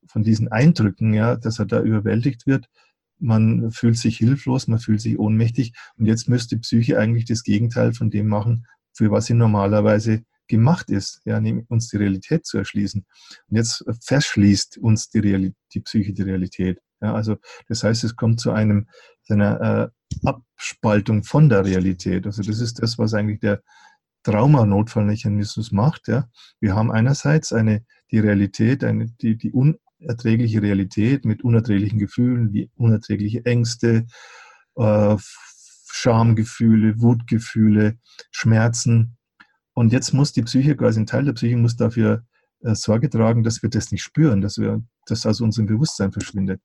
von 0.08 0.24
diesen 0.24 0.48
Eindrücken, 0.48 1.14
ja, 1.14 1.36
dass 1.36 1.60
er 1.60 1.68
da 1.68 1.80
überwältigt 1.80 2.48
wird. 2.48 2.66
Man 3.20 3.70
fühlt 3.70 4.00
sich 4.00 4.18
hilflos, 4.18 4.68
man 4.68 4.80
fühlt 4.80 5.02
sich 5.02 5.20
ohnmächtig 5.20 5.74
und 5.98 6.08
jetzt 6.08 6.28
müsste 6.28 6.56
die 6.56 6.62
Psyche 6.62 6.98
eigentlich 6.98 7.26
das 7.26 7.44
Gegenteil 7.44 7.94
von 7.94 8.10
dem 8.10 8.30
machen, 8.30 8.66
für 8.94 9.12
was 9.12 9.28
sie 9.28 9.36
normalerweise 9.36 10.24
gemacht 10.48 10.90
ist, 10.90 11.22
ja, 11.26 11.40
uns 11.68 11.90
die 11.90 11.98
Realität 11.98 12.48
zu 12.48 12.58
erschließen. 12.58 13.06
Und 13.48 13.56
jetzt 13.56 13.86
verschließt 14.02 14.80
uns 14.80 15.10
die, 15.12 15.20
Realität, 15.20 15.56
die 15.76 15.82
Psyche 15.82 16.14
die 16.14 16.24
Realität. 16.24 16.80
Ja, 17.04 17.14
also 17.14 17.36
das 17.68 17.84
heißt, 17.84 18.04
es 18.04 18.16
kommt 18.16 18.40
zu 18.40 18.52
einem 18.52 18.88
zu 19.24 19.34
einer 19.34 19.62
äh, 19.62 20.28
Abspaltung 20.28 21.24
von 21.24 21.50
der 21.50 21.66
Realität. 21.66 22.26
Also 22.26 22.42
das 22.42 22.60
ist 22.60 22.82
das, 22.82 22.98
was 22.98 23.14
eigentlich 23.14 23.40
der 23.40 23.62
Traumanotfallmechanismus 24.24 25.72
macht. 25.72 26.08
Ja. 26.08 26.30
Wir 26.60 26.76
haben 26.76 26.92
einerseits 26.92 27.52
eine 27.52 27.86
die 28.12 28.20
Realität, 28.20 28.84
eine, 28.84 29.08
die, 29.22 29.38
die 29.38 29.52
unerträgliche 29.52 30.62
Realität 30.62 31.26
mit 31.26 31.44
unerträglichen 31.44 32.00
Gefühlen, 32.00 32.54
wie 32.54 32.70
unerträgliche 32.76 33.46
Ängste, 33.46 34.06
äh, 34.76 35.18
Schamgefühle, 35.92 37.02
Wutgefühle, 37.02 37.98
Schmerzen. 38.32 39.18
Und 39.74 39.92
jetzt 39.92 40.14
muss 40.14 40.32
die 40.32 40.44
Psyche, 40.44 40.76
quasi 40.76 41.02
ein 41.02 41.06
Teil 41.06 41.26
der 41.26 41.34
Psyche, 41.34 41.58
muss 41.58 41.76
dafür 41.76 42.24
äh, 42.62 42.76
Sorge 42.76 43.10
tragen, 43.10 43.44
dass 43.44 43.62
wir 43.62 43.70
das 43.70 43.92
nicht 43.92 44.04
spüren, 44.04 44.42
dass 44.42 44.58
wir 44.58 44.84
das 45.06 45.26
aus 45.26 45.42
unserem 45.42 45.68
Bewusstsein 45.68 46.12
verschwindet. 46.12 46.62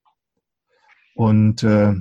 Und 1.19 1.65
äh, 1.65 1.97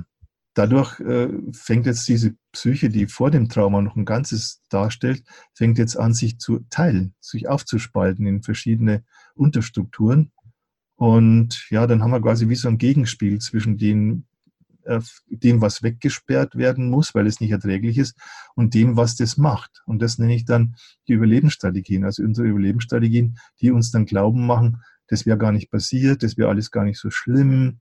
dadurch 0.54 1.00
äh, 1.00 1.28
fängt 1.52 1.86
jetzt 1.86 2.06
diese 2.06 2.36
Psyche, 2.52 2.88
die 2.88 3.06
vor 3.08 3.32
dem 3.32 3.48
Trauma 3.48 3.82
noch 3.82 3.96
ein 3.96 4.04
Ganzes 4.04 4.62
darstellt, 4.68 5.24
fängt 5.54 5.76
jetzt 5.76 5.96
an, 5.96 6.14
sich 6.14 6.38
zu 6.38 6.60
teilen, 6.70 7.16
sich 7.20 7.48
aufzuspalten 7.48 8.28
in 8.28 8.44
verschiedene 8.44 9.02
Unterstrukturen. 9.34 10.30
Und 10.94 11.66
ja, 11.68 11.88
dann 11.88 12.00
haben 12.00 12.12
wir 12.12 12.22
quasi 12.22 12.48
wie 12.48 12.54
so 12.54 12.68
ein 12.68 12.78
Gegenspiel 12.78 13.40
zwischen 13.40 13.76
den, 13.76 14.28
äh, 14.84 15.00
dem, 15.26 15.60
was 15.60 15.82
weggesperrt 15.82 16.54
werden 16.54 16.88
muss, 16.88 17.12
weil 17.12 17.26
es 17.26 17.40
nicht 17.40 17.50
erträglich 17.50 17.98
ist, 17.98 18.16
und 18.54 18.72
dem, 18.72 18.96
was 18.96 19.16
das 19.16 19.36
macht. 19.36 19.82
Und 19.84 20.00
das 20.00 20.18
nenne 20.18 20.36
ich 20.36 20.44
dann 20.44 20.76
die 21.08 21.14
Überlebensstrategien, 21.14 22.04
also 22.04 22.22
unsere 22.22 22.46
Überlebensstrategien, 22.46 23.36
die 23.60 23.72
uns 23.72 23.90
dann 23.90 24.06
glauben 24.06 24.46
machen, 24.46 24.80
das 25.08 25.26
wäre 25.26 25.38
gar 25.38 25.50
nicht 25.50 25.72
passiert, 25.72 26.22
das 26.22 26.36
wäre 26.36 26.50
alles 26.50 26.70
gar 26.70 26.84
nicht 26.84 27.00
so 27.00 27.10
schlimm, 27.10 27.80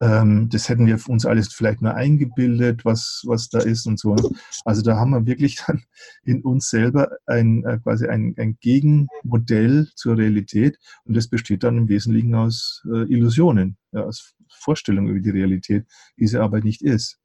das 0.00 0.68
hätten 0.70 0.86
wir 0.86 0.98
uns 1.08 1.26
alles 1.26 1.52
vielleicht 1.52 1.82
nur 1.82 1.94
eingebildet, 1.94 2.86
was, 2.86 3.22
was 3.26 3.50
da 3.50 3.58
ist 3.58 3.86
und 3.86 3.98
so. 3.98 4.16
Also 4.64 4.80
da 4.80 4.96
haben 4.96 5.10
wir 5.10 5.26
wirklich 5.26 5.62
dann 5.66 5.82
in 6.24 6.42
uns 6.42 6.70
selber 6.70 7.10
ein, 7.26 7.64
äh, 7.64 7.78
quasi 7.82 8.06
ein, 8.06 8.34
ein 8.38 8.56
Gegenmodell 8.60 9.88
zur 9.94 10.16
Realität 10.16 10.78
und 11.04 11.16
das 11.16 11.28
besteht 11.28 11.64
dann 11.64 11.76
im 11.76 11.88
Wesentlichen 11.88 12.34
aus 12.34 12.82
äh, 12.90 13.12
Illusionen, 13.12 13.76
ja, 13.92 14.04
aus 14.04 14.34
Vorstellungen 14.48 15.08
über 15.08 15.20
die 15.20 15.30
Realität, 15.30 15.86
die 16.18 16.26
sie 16.26 16.40
aber 16.40 16.60
nicht 16.60 16.80
ist. 16.80 17.18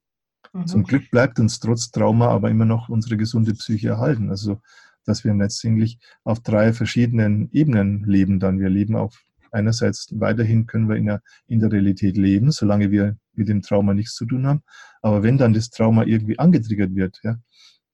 Mhm. 0.52 0.66
Zum 0.66 0.84
Glück 0.84 1.10
bleibt 1.10 1.40
uns 1.40 1.58
trotz 1.60 1.90
Trauma 1.90 2.28
aber 2.28 2.50
immer 2.50 2.66
noch 2.66 2.90
unsere 2.90 3.16
gesunde 3.16 3.54
Psyche 3.54 3.88
erhalten. 3.88 4.28
Also 4.28 4.60
dass 5.06 5.24
wir 5.24 5.32
letztendlich 5.32 5.98
auf 6.24 6.40
drei 6.40 6.72
verschiedenen 6.72 7.48
Ebenen 7.52 8.04
leben 8.04 8.40
dann. 8.40 8.58
Wir 8.58 8.68
leben 8.68 8.96
auf 8.96 9.24
einerseits 9.52 10.08
weiterhin 10.18 10.66
können 10.66 10.88
wir 10.88 10.96
in 10.96 11.06
der, 11.06 11.22
in 11.46 11.60
der 11.60 11.72
Realität 11.72 12.16
leben, 12.16 12.50
solange 12.50 12.90
wir 12.90 13.16
mit 13.34 13.48
dem 13.48 13.62
Trauma 13.62 13.94
nichts 13.94 14.14
zu 14.14 14.26
tun 14.26 14.46
haben. 14.46 14.62
Aber 15.02 15.22
wenn 15.22 15.38
dann 15.38 15.52
das 15.52 15.70
Trauma 15.70 16.04
irgendwie 16.04 16.38
angetriggert 16.38 16.94
wird, 16.94 17.20
ja, 17.22 17.36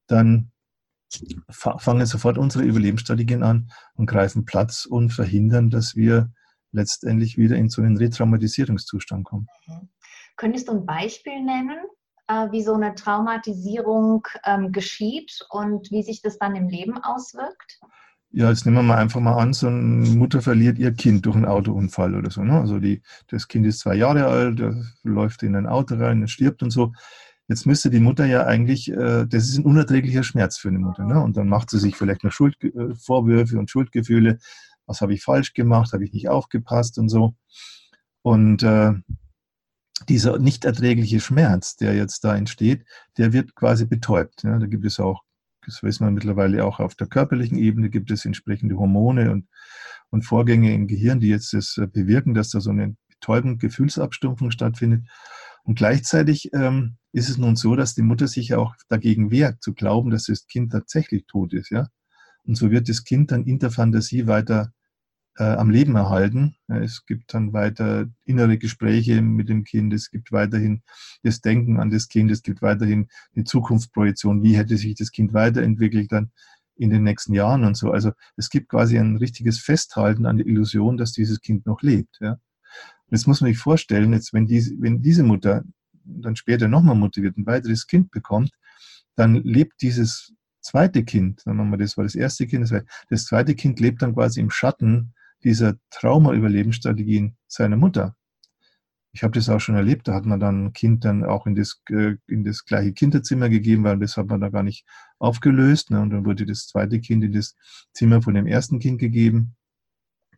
dann 0.07 0.51
fangen 1.51 2.07
sofort 2.07 2.39
unsere 2.39 2.65
Überlebensstrategien 2.65 3.43
an 3.43 3.71
und 3.95 4.07
greifen 4.07 4.45
Platz 4.45 4.87
und 4.87 5.11
verhindern, 5.11 5.71
dass 5.71 5.95
wir 5.95 6.33
letztendlich 6.73 7.37
wieder 7.37 7.57
in 7.57 7.69
so 7.69 7.83
einen 7.83 7.97
Retraumatisierungszustand 7.97 9.25
kommen. 9.25 9.47
Mhm. 9.67 9.89
Könntest 10.37 10.69
du 10.69 10.73
ein 10.73 10.87
Beispiel 10.87 11.43
nennen, 11.43 11.79
äh, 12.29 12.51
wie 12.51 12.63
so 12.63 12.75
eine 12.75 12.95
Traumatisierung 12.95 14.27
ähm, 14.45 14.73
geschieht 14.73 15.47
und 15.51 15.91
wie 15.91 16.03
sich 16.03 16.23
das 16.23 16.39
dann 16.39 16.57
im 16.57 16.69
Leben 16.69 16.97
auswirkt? 16.99 17.81
Ja, 18.33 18.49
jetzt 18.49 18.65
nehmen 18.65 18.79
wir 18.79 18.83
mal 18.83 18.97
einfach 18.97 19.21
mal 19.21 19.37
an, 19.37 19.53
so 19.53 19.67
eine 19.67 20.09
Mutter 20.09 20.41
verliert 20.41 20.79
ihr 20.79 20.93
Kind 20.93 21.27
durch 21.27 21.37
einen 21.37 21.45
Autounfall 21.45 22.15
oder 22.15 22.31
so. 22.31 22.43
Ne? 22.43 22.59
Also 22.59 22.79
die, 22.79 23.03
das 23.29 23.47
Kind 23.47 23.67
ist 23.67 23.81
zwei 23.81 23.95
Jahre 23.95 24.27
alt, 24.27 24.62
läuft 25.03 25.43
in 25.43 25.55
ein 25.55 25.67
Auto 25.67 25.97
rein, 25.97 26.27
stirbt 26.29 26.62
und 26.62 26.71
so. 26.71 26.93
Jetzt 27.49 27.67
müsste 27.67 27.91
die 27.91 28.01
Mutter 28.01 28.25
ja 28.25 28.47
eigentlich, 28.47 28.91
äh, 28.91 29.27
das 29.27 29.49
ist 29.49 29.59
ein 29.59 29.67
unerträglicher 29.67 30.23
Schmerz 30.23 30.57
für 30.57 30.69
eine 30.69 30.79
Mutter. 30.79 31.05
Ne? 31.05 31.21
Und 31.21 31.37
dann 31.37 31.49
macht 31.49 31.69
sie 31.69 31.79
sich 31.79 31.95
vielleicht 31.95 32.25
noch 32.25 32.33
Schuldvorwürfe 32.33 33.57
äh, 33.57 33.59
und 33.59 33.71
Schuldgefühle. 33.71 34.39
Was 34.87 35.03
habe 35.03 35.12
ich 35.12 35.23
falsch 35.23 35.53
gemacht? 35.53 35.93
Habe 35.93 36.05
ich 36.05 36.12
nicht 36.12 36.31
aufgepasst 36.31 36.99
und 36.99 37.11
so? 37.11 37.35
Und 38.23 38.62
äh, 38.62 38.93
dieser 40.09 40.39
nicht 40.39 40.65
erträgliche 40.65 41.21
Schmerz, 41.21 41.77
der 41.77 41.95
jetzt 41.95 42.25
da 42.25 42.35
entsteht, 42.35 42.87
der 43.19 43.35
wird 43.35 43.55
quasi 43.55 43.85
betäubt. 43.85 44.43
Ja? 44.45 44.59
Da 44.59 44.67
gibt 44.67 44.87
es 44.87 44.99
auch 44.99 45.23
das 45.64 45.83
weiß 45.83 46.00
man 46.00 46.14
mittlerweile 46.14 46.64
auch 46.64 46.81
auf 46.81 46.95
der 46.95 47.07
körperlichen 47.07 47.59
Ebene, 47.59 47.90
gibt 47.90 48.11
es 48.11 48.25
entsprechende 48.25 48.76
Hormone 48.76 49.31
und, 49.31 49.49
und 50.11 50.23
Vorgänge 50.23 50.75
im 50.75 50.87
Gehirn, 50.87 51.21
die 51.21 51.28
jetzt 51.28 51.52
das 51.52 51.78
äh, 51.78 51.87
bewirken, 51.87 52.35
dass 52.35 52.50
da 52.50 52.61
so 52.61 52.71
eine 52.71 52.97
betäubende 53.09 53.59
Gefühlsabstumpfung 53.59 54.50
stattfindet. 54.50 55.07
Und 55.64 55.76
gleichzeitig 55.76 56.50
ähm, 56.52 56.97
ist 57.12 57.28
es 57.28 57.38
nun 57.38 57.57
so, 57.57 57.76
dass 57.76 57.95
die 57.95 58.02
Mutter 58.02 58.26
sich 58.26 58.54
auch 58.54 58.75
dagegen 58.88 59.31
wehrt, 59.31 59.62
zu 59.62 59.75
glauben, 59.75 60.11
dass 60.11 60.25
das 60.25 60.47
Kind 60.47 60.73
tatsächlich 60.73 61.26
tot 61.26 61.52
ist. 61.52 61.71
Ja? 61.71 61.88
Und 62.45 62.57
so 62.57 62.71
wird 62.71 62.88
das 62.88 63.04
Kind 63.04 63.31
dann 63.31 63.45
in 63.45 63.59
der 63.59 63.71
Fantasie 63.71 64.26
weiter 64.26 64.73
äh, 65.39 65.45
am 65.45 65.71
Leben 65.71 65.97
erhalten. 65.97 66.57
Es 66.69 67.07
gibt 67.07 67.35
dann 67.35 67.53
weiter 67.53 68.07
innere 68.25 68.59
Gespräche 68.59 69.23
mit 69.23 69.49
dem 69.49 69.65
Kind, 69.65 69.93
es 69.93 70.11
gibt 70.11 70.33
weiterhin 70.33 70.83
das 71.23 71.41
Denken 71.41 71.81
an 71.81 71.91
das 71.91 72.09
Kind, 72.09 72.31
es 72.31 72.43
gibt 72.43 72.62
weiterhin 72.62 73.09
eine 73.35 73.45
Zukunftsprojektion, 73.45 74.43
wie 74.43 74.57
hätte 74.57 74.77
sich 74.77 74.95
das 74.95 75.11
Kind 75.11 75.33
weiterentwickelt 75.33 76.12
dann 76.12 76.31
in 76.77 76.91
den 76.91 77.03
nächsten 77.03 77.35
Jahren 77.35 77.65
und 77.65 77.77
so. 77.77 77.91
Also 77.91 78.12
es 78.37 78.51
gibt 78.51 78.69
quasi 78.69 78.99
ein 78.99 79.17
richtiges 79.17 79.59
Festhalten 79.59 80.27
an 80.27 80.39
der 80.39 80.47
Illusion, 80.47 80.97
dass 80.97 81.12
dieses 81.12 81.41
Kind 81.41 81.67
noch 81.67 81.83
lebt. 81.83 82.19
Ja. 82.21 82.33
Und 82.33 82.41
jetzt 83.11 83.27
muss 83.27 83.41
man 83.41 83.51
sich 83.51 83.59
vorstellen, 83.59 84.12
jetzt 84.12 84.33
wenn 84.33 84.47
diese, 84.47 84.75
wenn 84.79 85.03
diese 85.03 85.23
Mutter 85.23 85.65
dann 86.05 86.37
später 86.37 86.69
nochmal 86.69 86.97
motiviert 86.97 87.37
ein 87.37 87.47
weiteres 87.47 87.87
Kind 87.87 88.11
bekommt, 88.11 88.51
dann 89.15 89.37
lebt 89.37 89.83
dieses 89.83 90.33
zweite 90.61 91.05
Kind, 91.05 91.45
machen 91.47 91.71
wir 91.71 91.79
das 91.79 91.97
war 91.97 92.05
das 92.05 92.15
erste 92.15 92.47
Kind, 92.47 92.73
das 93.11 93.25
zweite 93.25 93.55
Kind 93.55 93.81
lebt 93.81 94.03
dann 94.03 94.15
quasi 94.15 94.41
im 94.41 94.51
Schatten 94.51 95.12
dieser 95.45 95.77
Trauma-Überlebensstrategien 95.91 97.37
seiner 97.47 97.77
Mutter. 97.77 98.17
Ich 99.15 99.23
habe 99.23 99.33
das 99.33 99.51
auch 99.51 99.61
schon 99.61 99.75
erlebt, 99.75 100.09
da 100.09 100.15
hat 100.15 100.25
man 100.25 100.41
dann 100.41 100.67
ein 100.67 100.73
Kind 100.73 101.05
dann 101.05 101.23
auch 101.23 101.47
in 101.47 101.55
das, 101.55 101.83
äh, 101.91 102.17
in 102.27 102.45
das 102.45 102.65
gleiche 102.65 102.95
Kinderzimmer 102.95 103.51
gegeben, 103.51 103.85
weil 103.85 103.99
das 103.99 104.17
hat 104.17 104.27
man 104.27 104.41
da 104.41 104.49
gar 104.49 104.63
nicht 104.63 104.87
aufgelöst. 105.19 105.91
Ne? 105.91 106.01
Und 106.01 106.11
dann 106.11 106.25
wurde 106.25 106.47
das 106.47 106.67
zweite 106.67 106.99
Kind 106.99 107.23
in 107.23 107.33
das 107.33 107.55
Zimmer 107.93 108.23
von 108.23 108.35
dem 108.35 108.47
ersten 108.47 108.79
Kind 108.79 108.99
gegeben. 108.99 109.55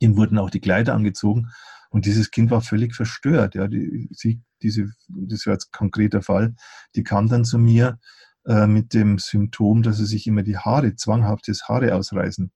Ihm 0.01 0.17
wurden 0.17 0.39
auch 0.39 0.51
die 0.51 0.61
Kleider 0.61 0.95
angezogen. 0.95 1.51
Und 1.91 2.07
dieses 2.07 2.33
Kind 2.33 2.51
war 2.51 2.63
völlig 2.63 2.97
verstört. 2.97 3.55
Ja, 3.55 3.69
die, 3.69 4.09
sie, 4.11 4.43
diese, 4.61 4.91
das 5.07 5.47
war 5.47 5.53
jetzt 5.53 5.69
ein 5.69 5.79
konkreter 5.79 6.23
Fall. 6.23 6.57
Die 6.97 7.05
kam 7.05 7.29
dann 7.29 7.45
zu 7.45 7.59
mir 7.59 8.01
äh, 8.47 8.67
mit 8.67 8.93
dem 8.93 9.19
Symptom, 9.19 9.85
dass 9.85 9.99
sie 9.99 10.07
sich 10.07 10.27
immer 10.27 10.43
die 10.43 10.59
Haare, 10.59 10.97
zwanghaftes 10.97 11.69
Haare 11.69 11.95
ausreißen. 11.95 12.51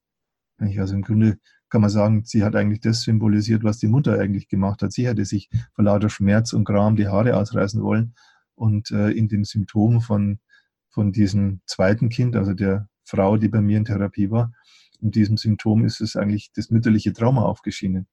Also 0.58 0.94
im 0.94 1.02
Grunde 1.02 1.38
kann 1.70 1.80
man 1.80 1.90
sagen, 1.90 2.24
sie 2.24 2.44
hat 2.44 2.56
eigentlich 2.56 2.80
das 2.80 3.02
symbolisiert, 3.02 3.64
was 3.64 3.78
die 3.78 3.88
Mutter 3.88 4.18
eigentlich 4.18 4.48
gemacht 4.48 4.82
hat. 4.82 4.92
Sie 4.92 5.06
hätte 5.06 5.24
sich 5.24 5.50
vor 5.74 5.84
lauter 5.84 6.08
Schmerz 6.08 6.52
und 6.52 6.64
Gram 6.64 6.96
die 6.96 7.08
Haare 7.08 7.36
ausreißen 7.36 7.82
wollen. 7.82 8.14
Und 8.54 8.90
äh, 8.90 9.10
in 9.10 9.28
dem 9.28 9.44
Symptom 9.44 10.00
von, 10.00 10.40
von 10.88 11.12
diesem 11.12 11.60
zweiten 11.66 12.08
Kind, 12.08 12.36
also 12.36 12.54
der 12.54 12.88
Frau, 13.04 13.36
die 13.36 13.48
bei 13.48 13.60
mir 13.60 13.78
in 13.78 13.84
Therapie 13.84 14.30
war, 14.30 14.52
in 15.00 15.10
diesem 15.10 15.36
Symptom 15.36 15.84
ist 15.84 16.00
es 16.00 16.16
eigentlich 16.16 16.52
das 16.52 16.70
mütterliche 16.70 17.12
Trauma 17.12 17.42
aufgeschienen. 17.42 18.08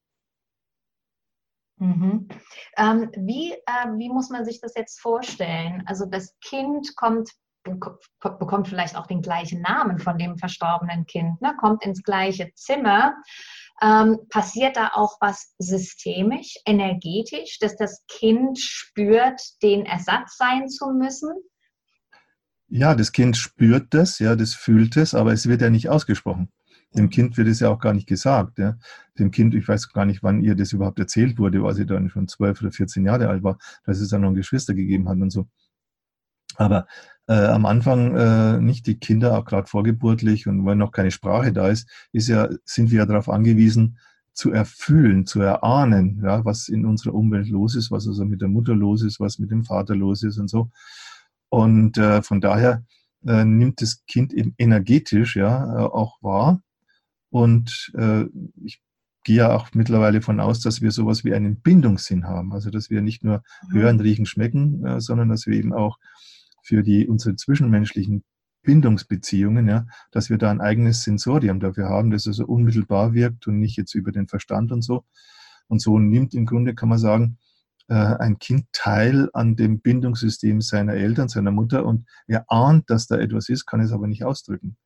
Mhm. 1.78 2.28
Ähm, 2.78 3.10
wie, 3.16 3.52
äh, 3.52 3.88
wie 3.98 4.08
muss 4.08 4.30
man 4.30 4.44
sich 4.44 4.60
das 4.60 4.74
jetzt 4.74 5.00
vorstellen? 5.00 5.82
Also 5.86 6.06
das 6.06 6.34
Kind 6.40 6.96
kommt 6.96 7.30
bekommt 7.66 8.68
vielleicht 8.68 8.96
auch 8.96 9.06
den 9.06 9.22
gleichen 9.22 9.60
Namen 9.60 9.98
von 9.98 10.18
dem 10.18 10.38
verstorbenen 10.38 11.06
Kind, 11.06 11.40
ne? 11.40 11.54
kommt 11.58 11.84
ins 11.84 12.02
gleiche 12.02 12.50
Zimmer. 12.54 13.14
Ähm, 13.82 14.20
passiert 14.30 14.76
da 14.76 14.92
auch 14.94 15.18
was 15.20 15.54
systemisch, 15.58 16.54
energetisch, 16.64 17.58
dass 17.58 17.76
das 17.76 18.04
Kind 18.08 18.58
spürt, 18.58 19.40
den 19.62 19.84
Ersatz 19.84 20.38
sein 20.38 20.68
zu 20.68 20.92
müssen? 20.92 21.30
Ja, 22.68 22.94
das 22.94 23.12
Kind 23.12 23.36
spürt 23.36 23.92
das, 23.92 24.18
ja, 24.18 24.34
das 24.34 24.54
fühlt 24.54 24.96
es, 24.96 25.14
aber 25.14 25.32
es 25.32 25.46
wird 25.46 25.60
ja 25.60 25.70
nicht 25.70 25.88
ausgesprochen. 25.88 26.50
Dem 26.94 27.10
Kind 27.10 27.36
wird 27.36 27.48
es 27.48 27.60
ja 27.60 27.68
auch 27.68 27.78
gar 27.78 27.92
nicht 27.92 28.08
gesagt. 28.08 28.58
Ja. 28.58 28.78
Dem 29.18 29.30
Kind, 29.30 29.54
ich 29.54 29.68
weiß 29.68 29.92
gar 29.92 30.06
nicht, 30.06 30.22
wann 30.22 30.42
ihr 30.42 30.54
das 30.54 30.72
überhaupt 30.72 30.98
erzählt 30.98 31.38
wurde, 31.38 31.62
weil 31.62 31.74
sie 31.74 31.84
dann 31.84 32.08
schon 32.08 32.28
zwölf 32.28 32.60
oder 32.62 32.72
14 32.72 33.04
Jahre 33.04 33.28
alt 33.28 33.42
war, 33.42 33.58
dass 33.84 34.00
es 34.00 34.08
dann 34.08 34.22
noch 34.22 34.32
Geschwister 34.32 34.72
gegeben 34.72 35.08
hat 35.08 35.18
und 35.18 35.30
so. 35.30 35.46
Aber 36.56 36.86
äh, 37.28 37.34
am 37.34 37.66
Anfang 37.66 38.16
äh, 38.16 38.60
nicht 38.60 38.86
die 38.86 38.98
Kinder, 38.98 39.38
auch 39.38 39.44
gerade 39.44 39.66
vorgeburtlich 39.66 40.46
und 40.46 40.64
wenn 40.64 40.78
noch 40.78 40.92
keine 40.92 41.10
Sprache 41.10 41.52
da 41.52 41.68
ist, 41.68 41.88
ist 42.12 42.28
ja, 42.28 42.48
sind 42.64 42.90
wir 42.90 42.98
ja 42.98 43.06
darauf 43.06 43.28
angewiesen, 43.28 43.98
zu 44.32 44.52
erfühlen, 44.52 45.26
zu 45.26 45.40
erahnen, 45.40 46.20
ja, 46.22 46.44
was 46.44 46.68
in 46.68 46.84
unserer 46.84 47.14
Umwelt 47.14 47.48
los 47.48 47.74
ist, 47.74 47.90
was 47.90 48.06
also 48.06 48.24
mit 48.24 48.42
der 48.42 48.48
Mutter 48.48 48.74
los 48.74 49.02
ist, 49.02 49.18
was 49.18 49.38
mit 49.38 49.50
dem 49.50 49.64
Vater 49.64 49.96
los 49.96 50.22
ist 50.22 50.38
und 50.38 50.48
so. 50.48 50.70
Und 51.48 51.96
äh, 51.96 52.22
von 52.22 52.40
daher 52.40 52.84
äh, 53.26 53.44
nimmt 53.44 53.80
das 53.80 54.04
Kind 54.06 54.34
eben 54.34 54.54
energetisch 54.58 55.36
ja 55.36 55.64
äh, 55.64 55.84
auch 55.86 56.22
wahr. 56.22 56.60
Und 57.30 57.92
äh, 57.96 58.24
ich 58.62 58.82
gehe 59.24 59.36
ja 59.36 59.56
auch 59.56 59.68
mittlerweile 59.72 60.20
von 60.20 60.38
aus, 60.38 60.60
dass 60.60 60.82
wir 60.82 60.90
sowas 60.90 61.24
wie 61.24 61.34
einen 61.34 61.60
Bindungssinn 61.60 62.26
haben. 62.26 62.52
Also 62.52 62.70
dass 62.70 62.90
wir 62.90 63.00
nicht 63.00 63.24
nur 63.24 63.42
mhm. 63.68 63.72
hören, 63.72 64.00
riechen, 64.00 64.26
schmecken, 64.26 64.84
äh, 64.84 65.00
sondern 65.00 65.30
dass 65.30 65.46
wir 65.46 65.54
eben 65.54 65.72
auch 65.72 65.98
für 66.66 66.82
die 66.82 67.06
unsere 67.06 67.36
zwischenmenschlichen 67.36 68.24
Bindungsbeziehungen, 68.62 69.68
ja, 69.68 69.86
dass 70.10 70.28
wir 70.28 70.38
da 70.38 70.50
ein 70.50 70.60
eigenes 70.60 71.04
Sensorium 71.04 71.60
dafür 71.60 71.88
haben, 71.88 72.10
das 72.10 72.26
also 72.26 72.44
unmittelbar 72.44 73.14
wirkt 73.14 73.46
und 73.46 73.60
nicht 73.60 73.76
jetzt 73.76 73.94
über 73.94 74.10
den 74.10 74.26
Verstand 74.26 74.72
und 74.72 74.82
so. 74.82 75.04
Und 75.68 75.80
so 75.80 75.98
nimmt 75.98 76.34
im 76.34 76.44
Grunde, 76.44 76.74
kann 76.74 76.88
man 76.88 76.98
sagen, 76.98 77.38
äh, 77.88 77.94
ein 77.94 78.40
Kind 78.40 78.66
teil 78.72 79.30
an 79.32 79.54
dem 79.54 79.80
Bindungssystem 79.80 80.60
seiner 80.60 80.94
Eltern, 80.94 81.28
seiner 81.28 81.52
Mutter 81.52 81.86
und 81.86 82.06
er 82.26 82.44
ahnt, 82.48 82.90
dass 82.90 83.06
da 83.06 83.16
etwas 83.16 83.48
ist, 83.48 83.66
kann 83.66 83.80
es 83.80 83.92
aber 83.92 84.08
nicht 84.08 84.24
ausdrücken 84.24 84.76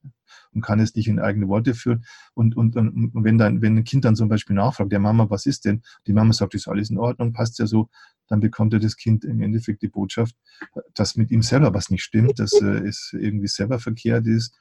und 0.52 0.60
kann 0.60 0.80
es 0.80 0.94
nicht 0.94 1.08
in 1.08 1.18
eigene 1.18 1.49
Worte 1.49 1.75
führen. 1.75 2.04
Und, 2.34 2.56
und, 2.58 2.76
und 2.76 3.12
wenn, 3.14 3.38
dann, 3.38 3.62
wenn 3.62 3.78
ein 3.78 3.84
Kind 3.84 4.04
dann 4.04 4.16
zum 4.16 4.28
Beispiel 4.28 4.56
nachfragt, 4.56 4.92
der 4.92 4.99
Mama, 4.99 5.30
was 5.30 5.46
ist 5.46 5.64
denn? 5.64 5.82
Die 6.06 6.12
Mama 6.12 6.34
sagt, 6.34 6.54
ist 6.54 6.68
alles 6.68 6.90
in 6.90 6.99
Ordnung, 6.99 7.32
passt 7.32 7.58
ja 7.58 7.66
so, 7.66 7.88
dann 8.30 8.40
bekommt 8.40 8.72
er 8.72 8.80
das 8.80 8.96
Kind 8.96 9.25
im 9.25 9.42
Endeffekt 9.42 9.82
die 9.82 9.88
Botschaft, 9.88 10.37
dass 10.94 11.16
mit 11.16 11.30
ihm 11.30 11.42
selber 11.42 11.75
was 11.75 11.90
nicht 11.90 12.04
stimmt, 12.04 12.38
dass 12.38 12.52
äh, 12.52 12.64
es 12.88 13.12
irgendwie 13.12 13.49
selber 13.49 13.78
verkehrt 13.78 14.26
ist, 14.26 14.56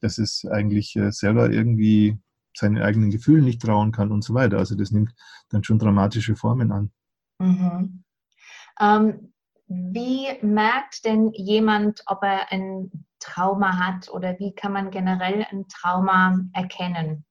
dass 0.00 0.18
es 0.18 0.44
eigentlich 0.44 0.94
äh, 0.94 1.10
selber 1.10 1.50
irgendwie 1.50 2.18
seinen 2.56 2.80
eigenen 2.80 3.10
Gefühlen 3.10 3.44
nicht 3.44 3.62
trauen 3.62 3.90
kann 3.90 4.12
und 4.12 4.22
so 4.22 4.34
weiter. 4.34 4.58
Also 4.58 4.76
das 4.76 4.90
nimmt 4.90 5.12
dann 5.48 5.64
schon 5.64 5.78
dramatische 5.78 6.36
Formen 6.36 6.70
an. 6.70 6.92
Mhm. 7.40 8.04
Ähm, 8.78 9.32
wie 9.66 10.26
merkt 10.42 11.06
denn 11.06 11.32
jemand, 11.32 12.02
ob 12.06 12.22
er 12.22 12.52
ein 12.52 13.06
Trauma 13.18 13.78
hat 13.78 14.10
oder 14.10 14.38
wie 14.38 14.54
kann 14.54 14.72
man 14.72 14.90
generell 14.90 15.46
ein 15.50 15.66
Trauma 15.68 16.38
erkennen? 16.52 17.24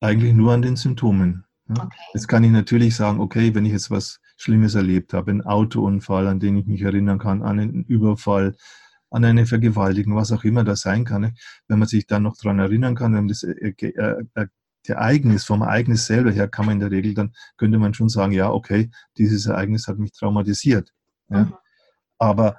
Eigentlich 0.00 0.34
nur 0.34 0.52
an 0.52 0.62
den 0.62 0.76
Symptomen. 0.76 1.44
Ja. 1.76 1.84
Okay. 1.84 1.98
Jetzt 2.14 2.28
kann 2.28 2.44
ich 2.44 2.50
natürlich 2.50 2.96
sagen, 2.96 3.20
okay, 3.20 3.54
wenn 3.54 3.64
ich 3.64 3.72
jetzt 3.72 3.90
was 3.90 4.20
Schlimmes 4.36 4.74
erlebt 4.74 5.12
habe, 5.12 5.30
einen 5.30 5.42
Autounfall, 5.42 6.26
an 6.26 6.40
den 6.40 6.56
ich 6.56 6.66
mich 6.66 6.82
erinnern 6.82 7.18
kann, 7.18 7.42
an 7.42 7.60
einen 7.60 7.84
Überfall, 7.84 8.56
an 9.10 9.24
eine 9.24 9.46
Vergewaltigung, 9.46 10.16
was 10.16 10.32
auch 10.32 10.44
immer 10.44 10.64
das 10.64 10.80
sein 10.80 11.04
kann, 11.04 11.34
wenn 11.68 11.78
man 11.78 11.88
sich 11.88 12.06
dann 12.06 12.22
noch 12.22 12.36
daran 12.36 12.58
erinnern 12.58 12.94
kann, 12.94 13.14
wenn 13.14 13.28
das 13.28 13.42
äh, 13.42 13.74
äh, 13.78 14.24
äh, 14.34 14.46
Ereignis, 14.86 15.44
vom 15.44 15.62
Ereignis 15.62 16.06
selber 16.06 16.30
her 16.30 16.48
kann 16.48 16.66
man 16.66 16.74
in 16.74 16.80
der 16.80 16.90
Regel, 16.90 17.14
dann 17.14 17.34
könnte 17.58 17.78
man 17.78 17.92
schon 17.92 18.08
sagen, 18.08 18.32
ja, 18.32 18.50
okay, 18.50 18.90
dieses 19.18 19.46
Ereignis 19.46 19.86
hat 19.86 19.98
mich 19.98 20.12
traumatisiert. 20.12 20.90
Ja. 21.28 21.44
Mhm. 21.44 21.54
Aber 22.18 22.56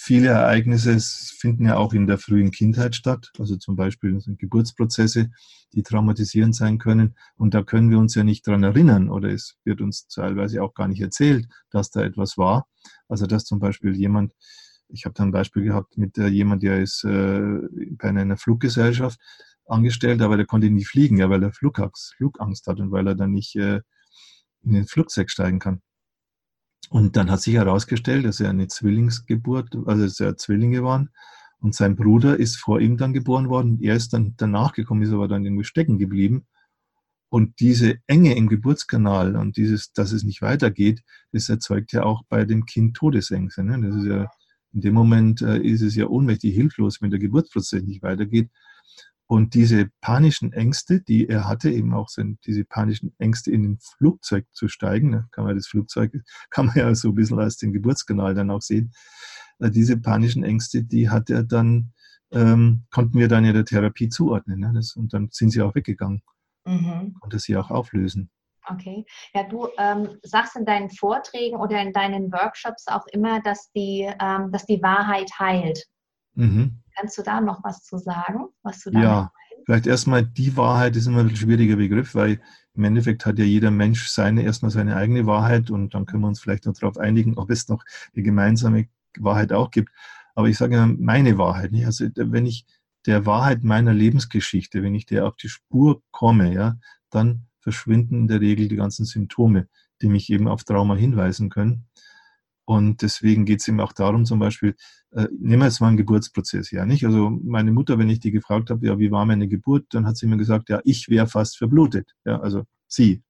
viele 0.00 0.28
Ereignisse 0.28 0.96
finden 1.00 1.66
ja 1.66 1.76
auch 1.76 1.92
in 1.92 2.06
der 2.06 2.18
frühen 2.18 2.52
Kindheit 2.52 2.94
statt, 2.94 3.32
also 3.36 3.56
zum 3.56 3.74
Beispiel 3.74 4.16
Geburtsprozesse, 4.38 5.30
die 5.72 5.82
traumatisierend 5.82 6.54
sein 6.54 6.78
können. 6.78 7.16
Und 7.36 7.52
da 7.52 7.64
können 7.64 7.90
wir 7.90 7.98
uns 7.98 8.14
ja 8.14 8.22
nicht 8.22 8.46
dran 8.46 8.62
erinnern 8.62 9.10
oder 9.10 9.28
es 9.30 9.56
wird 9.64 9.80
uns 9.80 10.06
teilweise 10.06 10.62
auch 10.62 10.72
gar 10.74 10.86
nicht 10.86 11.00
erzählt, 11.00 11.48
dass 11.70 11.90
da 11.90 12.02
etwas 12.02 12.38
war. 12.38 12.68
Also 13.08 13.26
dass 13.26 13.44
zum 13.44 13.58
Beispiel 13.58 13.96
jemand, 13.96 14.34
ich 14.88 15.04
habe 15.04 15.14
da 15.14 15.24
ein 15.24 15.32
Beispiel 15.32 15.64
gehabt 15.64 15.98
mit 15.98 16.16
äh, 16.16 16.28
jemand, 16.28 16.62
der 16.62 16.80
ist 16.80 17.02
äh, 17.02 17.40
bei 17.98 18.08
einer 18.08 18.36
Fluggesellschaft 18.36 19.18
angestellt, 19.66 20.22
aber 20.22 20.36
der 20.36 20.46
konnte 20.46 20.70
nie 20.70 20.84
fliegen, 20.84 21.18
ja, 21.18 21.28
weil 21.28 21.42
er 21.42 21.52
Flugangst, 21.52 22.14
Flugangst 22.16 22.68
hat 22.68 22.78
und 22.78 22.92
weil 22.92 23.08
er 23.08 23.16
dann 23.16 23.32
nicht 23.32 23.56
äh, 23.56 23.80
in 24.62 24.74
den 24.74 24.86
Flugzeug 24.86 25.28
steigen 25.28 25.58
kann. 25.58 25.82
Und 26.90 27.16
dann 27.16 27.30
hat 27.30 27.40
sich 27.42 27.54
herausgestellt, 27.54 28.24
dass 28.24 28.40
er 28.40 28.50
eine 28.50 28.68
Zwillingsgeburt, 28.68 29.76
also 29.86 30.04
dass 30.04 30.20
er 30.20 30.36
Zwillinge 30.36 30.82
waren. 30.82 31.10
Und 31.60 31.74
sein 31.74 31.96
Bruder 31.96 32.36
ist 32.36 32.56
vor 32.56 32.80
ihm 32.80 32.96
dann 32.96 33.12
geboren 33.12 33.48
worden. 33.48 33.78
Er 33.82 33.94
ist 33.94 34.12
dann 34.12 34.34
danach 34.36 34.72
gekommen, 34.72 35.02
ist 35.02 35.12
aber 35.12 35.28
dann 35.28 35.44
irgendwie 35.44 35.64
stecken 35.64 35.98
geblieben. 35.98 36.46
Und 37.30 37.60
diese 37.60 37.98
Enge 38.06 38.34
im 38.36 38.48
Geburtskanal 38.48 39.36
und 39.36 39.56
dieses, 39.56 39.92
dass 39.92 40.12
es 40.12 40.24
nicht 40.24 40.40
weitergeht, 40.40 41.02
das 41.32 41.48
erzeugt 41.50 41.92
ja 41.92 42.04
auch 42.04 42.22
bei 42.28 42.44
dem 42.44 42.64
Kind 42.64 42.96
Todesängste. 42.96 43.64
Ne? 43.64 43.80
Das 43.82 43.96
ist 43.96 44.06
ja, 44.06 44.30
in 44.72 44.80
dem 44.80 44.94
Moment 44.94 45.42
äh, 45.42 45.58
ist 45.58 45.82
es 45.82 45.94
ja 45.94 46.06
ohnmächtig 46.06 46.54
hilflos, 46.54 47.02
wenn 47.02 47.10
der 47.10 47.18
Geburtsprozess 47.18 47.82
nicht 47.82 48.02
weitergeht. 48.02 48.50
Und 49.30 49.52
diese 49.52 49.90
panischen 50.00 50.54
Ängste, 50.54 51.02
die 51.02 51.28
er 51.28 51.46
hatte, 51.46 51.70
eben 51.70 51.92
auch 51.92 52.08
sind 52.08 52.38
diese 52.46 52.64
panischen 52.64 53.14
Ängste 53.18 53.50
in 53.50 53.72
ein 53.72 53.78
Flugzeug 53.78 54.46
zu 54.52 54.68
steigen, 54.68 55.12
da 55.12 55.26
kann 55.32 55.44
man 55.44 55.54
das 55.54 55.66
Flugzeug, 55.66 56.12
kann 56.50 56.66
man 56.66 56.76
ja 56.76 56.94
so 56.94 57.08
ein 57.08 57.14
bisschen 57.14 57.38
als 57.38 57.58
den 57.58 57.74
Geburtskanal 57.74 58.34
dann 58.34 58.50
auch 58.50 58.62
sehen, 58.62 58.90
äh, 59.58 59.70
diese 59.70 59.98
panischen 59.98 60.44
Ängste, 60.44 60.82
die 60.82 61.10
hat 61.10 61.28
er 61.28 61.42
dann, 61.42 61.92
ähm, 62.32 62.86
konnten 62.90 63.18
wir 63.18 63.28
dann 63.28 63.44
in 63.44 63.52
der 63.52 63.66
Therapie 63.66 64.08
zuordnen. 64.08 64.60
Ne? 64.60 64.72
Das, 64.74 64.96
und 64.96 65.12
dann 65.12 65.28
sind 65.30 65.50
sie 65.50 65.60
auch 65.60 65.74
weggegangen. 65.74 66.22
Mhm. 66.64 67.14
Konnte 67.20 67.38
sie 67.38 67.56
auch 67.56 67.70
auflösen. 67.70 68.30
Okay. 68.70 69.04
Ja, 69.34 69.42
du 69.44 69.68
ähm, 69.78 70.18
sagst 70.22 70.56
in 70.56 70.64
deinen 70.64 70.90
Vorträgen 70.90 71.58
oder 71.58 71.80
in 71.82 71.92
deinen 71.92 72.32
Workshops 72.32 72.86
auch 72.88 73.06
immer, 73.12 73.40
dass 73.42 73.70
die, 73.72 74.10
ähm, 74.20 74.52
dass 74.52 74.64
die 74.64 74.82
Wahrheit 74.82 75.30
heilt. 75.38 75.84
Mhm. 76.38 76.78
Kannst 76.96 77.18
du 77.18 77.22
da 77.22 77.40
noch 77.40 77.62
was 77.64 77.82
zu 77.82 77.98
sagen, 77.98 78.46
was 78.62 78.80
du 78.82 78.90
da 78.90 79.00
Ja, 79.00 79.32
vielleicht 79.66 79.86
erstmal 79.86 80.24
die 80.24 80.56
Wahrheit 80.56 80.96
ist 80.96 81.06
immer 81.06 81.20
ein 81.20 81.34
schwieriger 81.34 81.76
Begriff, 81.76 82.14
weil 82.14 82.40
im 82.74 82.84
Endeffekt 82.84 83.26
hat 83.26 83.38
ja 83.38 83.44
jeder 83.44 83.72
Mensch 83.72 84.08
seine, 84.08 84.42
erstmal 84.42 84.70
seine 84.70 84.96
eigene 84.96 85.26
Wahrheit 85.26 85.70
und 85.70 85.94
dann 85.94 86.06
können 86.06 86.22
wir 86.22 86.28
uns 86.28 86.40
vielleicht 86.40 86.66
noch 86.66 86.74
darauf 86.74 86.96
einigen, 86.96 87.36
ob 87.36 87.50
es 87.50 87.68
noch 87.68 87.84
eine 88.14 88.22
gemeinsame 88.22 88.86
Wahrheit 89.18 89.52
auch 89.52 89.72
gibt. 89.72 89.90
Aber 90.36 90.48
ich 90.48 90.56
sage 90.56 90.76
immer 90.76 90.86
meine 90.86 91.38
Wahrheit. 91.38 91.72
Nicht? 91.72 91.86
Also 91.86 92.06
wenn 92.14 92.46
ich 92.46 92.66
der 93.06 93.26
Wahrheit 93.26 93.64
meiner 93.64 93.92
Lebensgeschichte, 93.92 94.82
wenn 94.82 94.94
ich 94.94 95.06
der 95.06 95.26
auf 95.26 95.34
die 95.34 95.48
Spur 95.48 96.02
komme, 96.12 96.54
ja, 96.54 96.78
dann 97.10 97.46
verschwinden 97.60 98.20
in 98.20 98.28
der 98.28 98.40
Regel 98.40 98.68
die 98.68 98.76
ganzen 98.76 99.04
Symptome, 99.04 99.66
die 100.00 100.08
mich 100.08 100.30
eben 100.30 100.46
auf 100.46 100.62
Trauma 100.62 100.94
hinweisen 100.94 101.48
können. 101.48 101.86
Und 102.68 103.00
deswegen 103.00 103.46
geht 103.46 103.60
es 103.60 103.68
eben 103.68 103.80
auch 103.80 103.94
darum, 103.94 104.26
zum 104.26 104.40
Beispiel, 104.40 104.74
äh, 105.12 105.26
nehmen 105.40 105.62
wir 105.62 105.64
jetzt 105.68 105.80
mal 105.80 105.88
einen 105.88 105.96
Geburtsprozess 105.96 106.70
her, 106.70 106.84
nicht? 106.84 107.06
Also 107.06 107.30
meine 107.30 107.72
Mutter, 107.72 107.98
wenn 107.98 108.10
ich 108.10 108.20
die 108.20 108.30
gefragt 108.30 108.68
habe, 108.68 108.86
ja, 108.86 108.98
wie 108.98 109.10
war 109.10 109.24
meine 109.24 109.48
Geburt, 109.48 109.86
dann 109.94 110.06
hat 110.06 110.18
sie 110.18 110.26
mir 110.26 110.36
gesagt, 110.36 110.68
ja, 110.68 110.78
ich 110.84 111.08
wäre 111.08 111.26
fast 111.26 111.56
verblutet. 111.56 112.12
Ja, 112.26 112.40
also 112.40 112.64
sie. 112.86 113.22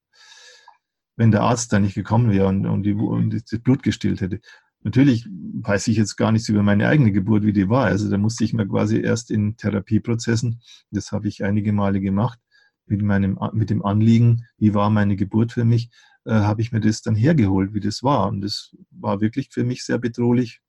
Wenn 1.14 1.30
der 1.30 1.42
Arzt 1.42 1.72
da 1.72 1.78
nicht 1.78 1.94
gekommen 1.94 2.32
wäre 2.32 2.48
und, 2.48 2.66
und, 2.66 2.82
die, 2.82 2.94
und 2.94 3.32
das 3.32 3.60
Blut 3.60 3.84
gestillt 3.84 4.20
hätte. 4.20 4.40
Natürlich 4.82 5.28
weiß 5.30 5.86
ich 5.86 5.98
jetzt 5.98 6.16
gar 6.16 6.32
nichts 6.32 6.48
über 6.48 6.64
meine 6.64 6.88
eigene 6.88 7.12
Geburt, 7.12 7.44
wie 7.44 7.52
die 7.52 7.68
war. 7.68 7.84
Also 7.84 8.10
da 8.10 8.18
musste 8.18 8.42
ich 8.42 8.54
mir 8.54 8.66
quasi 8.66 9.00
erst 9.00 9.30
in 9.30 9.56
Therapieprozessen, 9.56 10.60
das 10.90 11.12
habe 11.12 11.28
ich 11.28 11.44
einige 11.44 11.72
Male 11.72 12.00
gemacht, 12.00 12.40
mit, 12.86 13.02
meinem, 13.02 13.38
mit 13.52 13.70
dem 13.70 13.84
Anliegen, 13.84 14.46
wie 14.56 14.74
war 14.74 14.90
meine 14.90 15.14
Geburt 15.14 15.52
für 15.52 15.64
mich, 15.64 15.90
äh, 16.28 16.42
habe 16.42 16.60
ich 16.60 16.72
mir 16.72 16.80
das 16.80 17.00
dann 17.00 17.16
hergeholt, 17.16 17.72
wie 17.72 17.80
das 17.80 18.02
war. 18.02 18.28
Und 18.28 18.42
das 18.42 18.76
war 18.90 19.22
wirklich 19.22 19.48
für 19.50 19.64
mich 19.64 19.84
sehr 19.84 19.98
bedrohlich, 19.98 20.60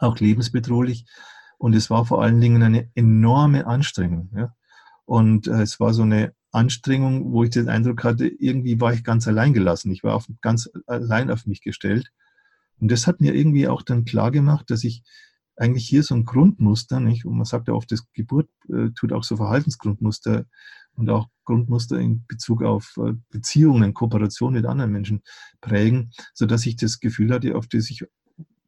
auch 0.00 0.18
lebensbedrohlich. 0.18 1.06
Und 1.58 1.74
es 1.76 1.90
war 1.90 2.04
vor 2.04 2.22
allen 2.22 2.40
Dingen 2.40 2.62
eine 2.62 2.90
enorme 2.96 3.66
Anstrengung. 3.66 4.30
Ja? 4.34 4.54
Und 5.04 5.46
äh, 5.46 5.62
es 5.62 5.78
war 5.78 5.94
so 5.94 6.02
eine 6.02 6.34
Anstrengung, 6.50 7.32
wo 7.32 7.44
ich 7.44 7.50
den 7.50 7.68
Eindruck 7.68 8.02
hatte, 8.02 8.26
irgendwie 8.26 8.80
war 8.80 8.92
ich 8.92 9.04
ganz 9.04 9.28
allein 9.28 9.52
gelassen. 9.52 9.92
Ich 9.92 10.02
war 10.02 10.14
auf, 10.16 10.26
ganz 10.40 10.68
allein 10.86 11.30
auf 11.30 11.46
mich 11.46 11.62
gestellt. 11.62 12.10
Und 12.80 12.90
das 12.90 13.06
hat 13.06 13.20
mir 13.20 13.34
irgendwie 13.34 13.68
auch 13.68 13.82
dann 13.82 14.04
klar 14.04 14.32
gemacht, 14.32 14.70
dass 14.70 14.82
ich 14.82 15.04
eigentlich 15.56 15.86
hier 15.88 16.02
so 16.02 16.14
ein 16.14 16.24
Grundmuster, 16.24 16.98
nicht? 17.00 17.24
Und 17.24 17.36
man 17.36 17.44
sagt 17.44 17.68
ja 17.68 17.74
oft, 17.74 17.92
das 17.92 18.10
Geburt 18.12 18.48
äh, 18.68 18.90
tut 18.94 19.12
auch 19.12 19.24
so 19.24 19.36
Verhaltensgrundmuster 19.36 20.46
und 20.98 21.08
auch 21.10 21.28
Grundmuster 21.44 21.98
in 21.98 22.26
Bezug 22.26 22.62
auf 22.62 22.92
äh, 22.98 23.12
Beziehungen, 23.30 23.94
Kooperation 23.94 24.52
mit 24.52 24.66
anderen 24.66 24.92
Menschen 24.92 25.22
prägen, 25.60 26.10
sodass 26.34 26.66
ich 26.66 26.76
das 26.76 27.00
Gefühl 27.00 27.32
hatte, 27.32 27.54
auf 27.56 27.68
das 27.68 27.88
ich, 27.88 28.04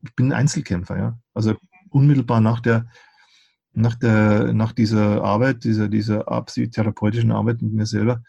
ich 0.02 0.14
bin 0.14 0.28
ein 0.28 0.40
Einzelkämpfer, 0.40 0.96
ja. 0.96 1.18
Also 1.34 1.56
unmittelbar 1.90 2.40
nach 2.40 2.60
der, 2.60 2.88
nach 3.72 3.96
der, 3.96 4.52
nach 4.52 4.72
dieser 4.72 5.22
Arbeit, 5.22 5.64
dieser, 5.64 5.88
dieser 5.88 6.24
therapeutischen 6.46 7.32
Arbeit 7.32 7.60
mit 7.62 7.72
mir 7.72 7.86
selber, 7.86 8.22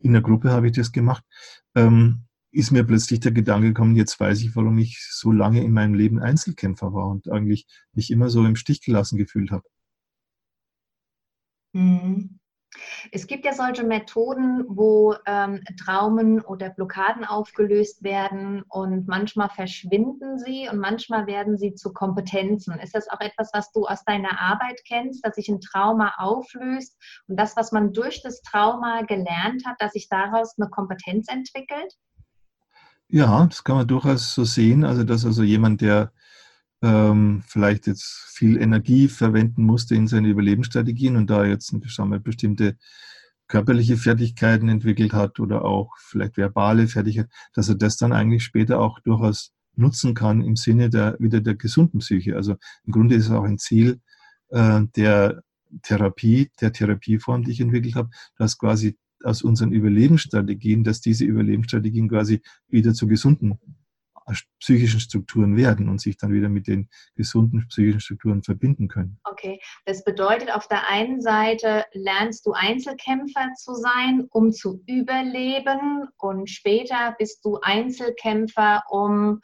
in 0.00 0.12
der 0.12 0.22
Gruppe 0.22 0.50
habe 0.50 0.66
ich 0.66 0.72
das 0.72 0.90
gemacht, 0.90 1.24
ähm, 1.74 2.24
ist 2.50 2.70
mir 2.70 2.84
plötzlich 2.84 3.20
der 3.20 3.32
Gedanke 3.32 3.68
gekommen, 3.68 3.96
jetzt 3.96 4.18
weiß 4.18 4.40
ich, 4.42 4.56
warum 4.56 4.78
ich 4.78 4.98
so 5.10 5.32
lange 5.32 5.62
in 5.62 5.72
meinem 5.72 5.94
Leben 5.94 6.18
Einzelkämpfer 6.18 6.94
war 6.94 7.08
und 7.08 7.28
eigentlich 7.30 7.66
mich 7.92 8.10
immer 8.10 8.30
so 8.30 8.44
im 8.44 8.56
Stich 8.56 8.80
gelassen 8.80 9.18
gefühlt 9.18 9.50
habe. 9.50 9.64
Mhm. 11.72 12.38
Es 13.12 13.26
gibt 13.26 13.44
ja 13.44 13.52
solche 13.52 13.84
Methoden, 13.84 14.64
wo 14.68 15.14
ähm, 15.26 15.62
Traumen 15.84 16.40
oder 16.40 16.70
Blockaden 16.70 17.24
aufgelöst 17.24 18.02
werden 18.02 18.62
und 18.68 19.06
manchmal 19.06 19.48
verschwinden 19.48 20.38
sie 20.38 20.68
und 20.70 20.78
manchmal 20.78 21.26
werden 21.26 21.56
sie 21.56 21.74
zu 21.74 21.92
Kompetenzen. 21.92 22.78
Ist 22.80 22.94
das 22.94 23.08
auch 23.08 23.20
etwas, 23.20 23.50
was 23.52 23.70
du 23.72 23.86
aus 23.86 24.04
deiner 24.04 24.40
Arbeit 24.40 24.80
kennst, 24.86 25.24
dass 25.24 25.36
sich 25.36 25.48
ein 25.48 25.60
Trauma 25.60 26.14
auflöst 26.18 26.96
und 27.28 27.38
das, 27.38 27.56
was 27.56 27.72
man 27.72 27.92
durch 27.92 28.22
das 28.22 28.42
Trauma 28.42 29.02
gelernt 29.02 29.64
hat, 29.66 29.76
dass 29.78 29.92
sich 29.92 30.08
daraus 30.08 30.54
eine 30.58 30.68
Kompetenz 30.70 31.28
entwickelt? 31.28 31.94
Ja, 33.08 33.46
das 33.46 33.62
kann 33.62 33.76
man 33.76 33.86
durchaus 33.86 34.34
so 34.34 34.44
sehen. 34.44 34.84
Also, 34.84 35.04
dass 35.04 35.24
also 35.24 35.42
jemand, 35.42 35.80
der 35.80 36.12
ähm, 36.84 37.42
vielleicht 37.46 37.86
jetzt 37.86 38.04
viel 38.28 38.60
Energie 38.60 39.08
verwenden 39.08 39.64
musste 39.64 39.94
in 39.94 40.06
seine 40.06 40.28
Überlebensstrategien 40.28 41.16
und 41.16 41.30
da 41.30 41.44
jetzt 41.46 41.74
sagen 41.88 42.22
bestimmte 42.22 42.76
körperliche 43.48 43.96
Fertigkeiten 43.96 44.68
entwickelt 44.68 45.14
hat 45.14 45.40
oder 45.40 45.64
auch 45.64 45.94
vielleicht 45.98 46.36
verbale 46.36 46.86
Fertigkeiten, 46.86 47.30
dass 47.54 47.70
er 47.70 47.76
das 47.76 47.96
dann 47.96 48.12
eigentlich 48.12 48.44
später 48.44 48.80
auch 48.80 49.00
durchaus 49.00 49.52
nutzen 49.76 50.14
kann 50.14 50.42
im 50.42 50.56
Sinne 50.56 50.90
der 50.90 51.16
wieder 51.18 51.40
der 51.40 51.54
gesunden 51.54 52.00
Psyche. 52.00 52.36
Also 52.36 52.56
im 52.84 52.92
Grunde 52.92 53.14
ist 53.14 53.26
es 53.26 53.32
auch 53.32 53.44
ein 53.44 53.58
Ziel 53.58 54.00
äh, 54.50 54.82
der 54.94 55.42
Therapie, 55.82 56.50
der 56.60 56.72
Therapieform, 56.72 57.44
die 57.44 57.52
ich 57.52 57.60
entwickelt 57.60 57.94
habe, 57.94 58.10
dass 58.36 58.58
quasi 58.58 58.98
aus 59.22 59.42
unseren 59.42 59.72
Überlebensstrategien, 59.72 60.84
dass 60.84 61.00
diese 61.00 61.24
Überlebensstrategien 61.24 62.08
quasi 62.08 62.42
wieder 62.68 62.92
zu 62.92 63.06
gesunden 63.08 63.58
psychischen 64.58 65.00
Strukturen 65.00 65.56
werden 65.56 65.88
und 65.88 66.00
sich 66.00 66.16
dann 66.16 66.32
wieder 66.32 66.48
mit 66.48 66.66
den 66.66 66.88
gesunden 67.14 67.66
psychischen 67.68 68.00
Strukturen 68.00 68.42
verbinden 68.42 68.88
können. 68.88 69.18
Okay, 69.24 69.60
das 69.84 70.04
bedeutet, 70.04 70.52
auf 70.52 70.68
der 70.68 70.88
einen 70.88 71.20
Seite 71.20 71.84
lernst 71.92 72.46
du 72.46 72.52
Einzelkämpfer 72.52 73.52
zu 73.56 73.74
sein, 73.74 74.26
um 74.30 74.52
zu 74.52 74.82
überleben 74.86 76.08
und 76.16 76.48
später 76.48 77.14
bist 77.18 77.44
du 77.44 77.58
Einzelkämpfer, 77.60 78.82
um 78.88 79.40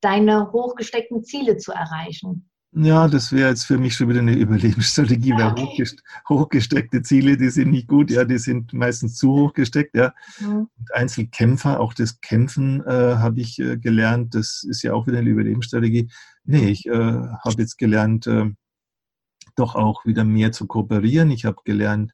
deine 0.00 0.50
hochgesteckten 0.52 1.24
Ziele 1.24 1.56
zu 1.56 1.72
erreichen. 1.72 2.50
Ja, 2.76 3.06
das 3.06 3.30
wäre 3.30 3.50
jetzt 3.50 3.66
für 3.66 3.78
mich 3.78 3.94
schon 3.94 4.08
wieder 4.08 4.18
eine 4.18 4.34
Überlebensstrategie, 4.34 5.32
weil 5.32 5.52
okay. 5.52 5.62
hochgest 5.62 6.02
hochgesteckte 6.28 7.02
Ziele, 7.02 7.36
die 7.36 7.50
sind 7.50 7.70
nicht 7.70 7.86
gut, 7.86 8.10
ja, 8.10 8.24
die 8.24 8.38
sind 8.38 8.72
meistens 8.72 9.16
zu 9.16 9.30
hoch 9.30 9.52
gesteckt, 9.52 9.94
ja. 9.94 10.12
Mhm. 10.40 10.68
Einzelkämpfer, 10.92 11.78
auch 11.78 11.94
das 11.94 12.20
Kämpfen 12.20 12.84
äh, 12.84 13.16
habe 13.16 13.40
ich 13.40 13.60
äh, 13.60 13.76
gelernt, 13.76 14.34
das 14.34 14.64
ist 14.68 14.82
ja 14.82 14.92
auch 14.92 15.06
wieder 15.06 15.18
eine 15.18 15.30
Überlebensstrategie. 15.30 16.10
Nee, 16.44 16.68
ich 16.68 16.86
äh, 16.86 16.90
habe 16.92 17.54
jetzt 17.58 17.78
gelernt, 17.78 18.26
äh, 18.26 18.50
doch 19.54 19.76
auch 19.76 20.04
wieder 20.04 20.24
mehr 20.24 20.50
zu 20.50 20.66
kooperieren. 20.66 21.30
Ich 21.30 21.44
habe 21.44 21.58
gelernt, 21.64 22.12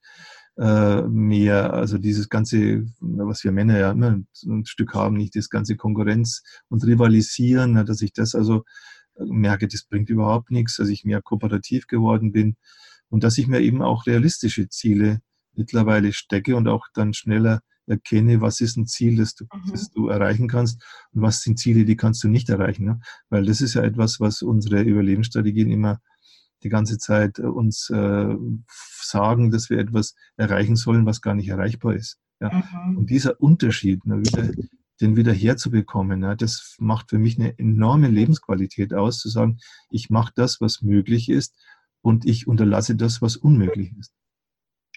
äh, 0.59 1.03
mehr, 1.03 1.73
also 1.73 1.97
dieses 1.97 2.29
ganze, 2.29 2.85
was 3.01 3.45
wir 3.45 3.53
Männer 3.53 3.79
ja 3.79 3.93
immer 3.93 4.19
ein 4.45 4.67
Stück 4.67 4.93
haben, 4.93 5.17
nicht 5.17 5.35
das 5.37 5.49
ganze 5.49 5.77
Konkurrenz 5.77 6.43
und 6.69 6.85
Rivalisieren, 6.85 7.87
dass 7.87 8.03
ich 8.03 8.13
das 8.13 8.35
also 8.35 8.65
merke, 9.27 9.69
das 9.69 9.85
bringt 9.85 10.11
überhaupt 10.11 10.51
nichts, 10.51 10.77
dass 10.77 10.89
ich 10.89 11.05
mehr 11.05 11.23
kooperativ 11.23 11.87
geworden 11.87 12.33
bin 12.33 12.57
und 13.09 13.25
dass 13.25 13.39
ich 13.39 13.47
mir 13.47 13.61
eben 13.61 13.83
auch 13.83 14.07
realistische 14.07 14.69
Ziele 14.69 15.21
mittlerweile 15.55 16.13
stecke 16.13 16.57
und 16.57 16.69
auch 16.69 16.87
dann 16.95 17.13
schneller 17.13 17.61
erkenne, 17.87 18.41
was 18.41 18.61
ist 18.61 18.77
ein 18.77 18.87
Ziel, 18.87 19.17
das 19.17 19.35
du, 19.35 19.45
mhm. 19.45 19.71
das 19.71 19.91
du 19.91 20.09
erreichen 20.09 20.49
kannst 20.49 20.83
und 21.13 21.23
was 21.23 21.43
sind 21.43 21.59
Ziele, 21.59 21.85
die 21.85 21.97
kannst 21.97 22.23
du 22.23 22.29
nicht 22.29 22.49
erreichen. 22.49 22.85
Ne? 22.85 23.01
Weil 23.29 23.45
das 23.45 23.61
ist 23.61 23.75
ja 23.75 23.83
etwas, 23.83 24.21
was 24.21 24.43
unsere 24.43 24.83
Überlebensstrategien 24.83 25.71
immer 25.71 26.01
die 26.63 26.69
ganze 26.69 26.99
Zeit 26.99 27.39
äh, 27.39 27.43
uns 27.43 27.91
äh, 27.91 28.37
sagen, 29.03 29.51
dass 29.51 29.71
wir 29.71 29.79
etwas 29.79 30.15
erreichen 30.37 30.77
sollen, 30.77 31.07
was 31.07 31.21
gar 31.21 31.35
nicht 31.35 31.49
erreichbar 31.49 31.95
ist. 31.95 32.19
Ja? 32.41 32.51
Mhm. 32.53 32.99
Und 32.99 33.11
dieser 33.11 33.41
Unterschied, 33.41 34.05
ne, 34.07 34.21
wieder 34.21 34.51
den 35.01 35.17
wieder 35.17 35.33
herzubekommen. 35.33 36.23
Ja, 36.23 36.35
das 36.35 36.77
macht 36.79 37.11
für 37.11 37.19
mich 37.19 37.39
eine 37.39 37.59
enorme 37.59 38.09
Lebensqualität 38.09 38.95
aus, 38.95 39.19
zu 39.19 39.29
sagen, 39.29 39.59
ich 39.91 40.11
mache 40.11 40.33
das, 40.37 40.61
was 40.61 40.83
möglich 40.83 41.29
ist 41.29 41.57
und 42.03 42.27
ich 42.27 42.47
unterlasse 42.47 42.97
das, 42.97 43.23
was 43.23 43.37
unmöglich 43.37 43.93
ist. 43.99 44.13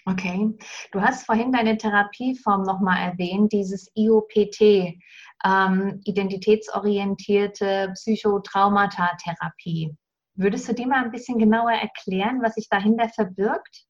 Okay, 0.06 0.54
du 0.92 1.00
hast 1.00 1.24
vorhin 1.24 1.50
deine 1.50 1.78
Therapieform 1.78 2.62
nochmal 2.62 3.10
erwähnt, 3.10 3.52
dieses 3.52 3.90
IOPT, 3.94 4.98
ähm, 5.44 6.00
identitätsorientierte 6.04 7.90
Psychotraumata-Therapie. 7.94 9.96
Würdest 10.34 10.68
du 10.68 10.74
dir 10.74 10.86
mal 10.86 11.04
ein 11.04 11.10
bisschen 11.10 11.38
genauer 11.38 11.72
erklären, 11.72 12.42
was 12.42 12.54
sich 12.54 12.68
dahinter 12.68 13.08
verbirgt? 13.08 13.86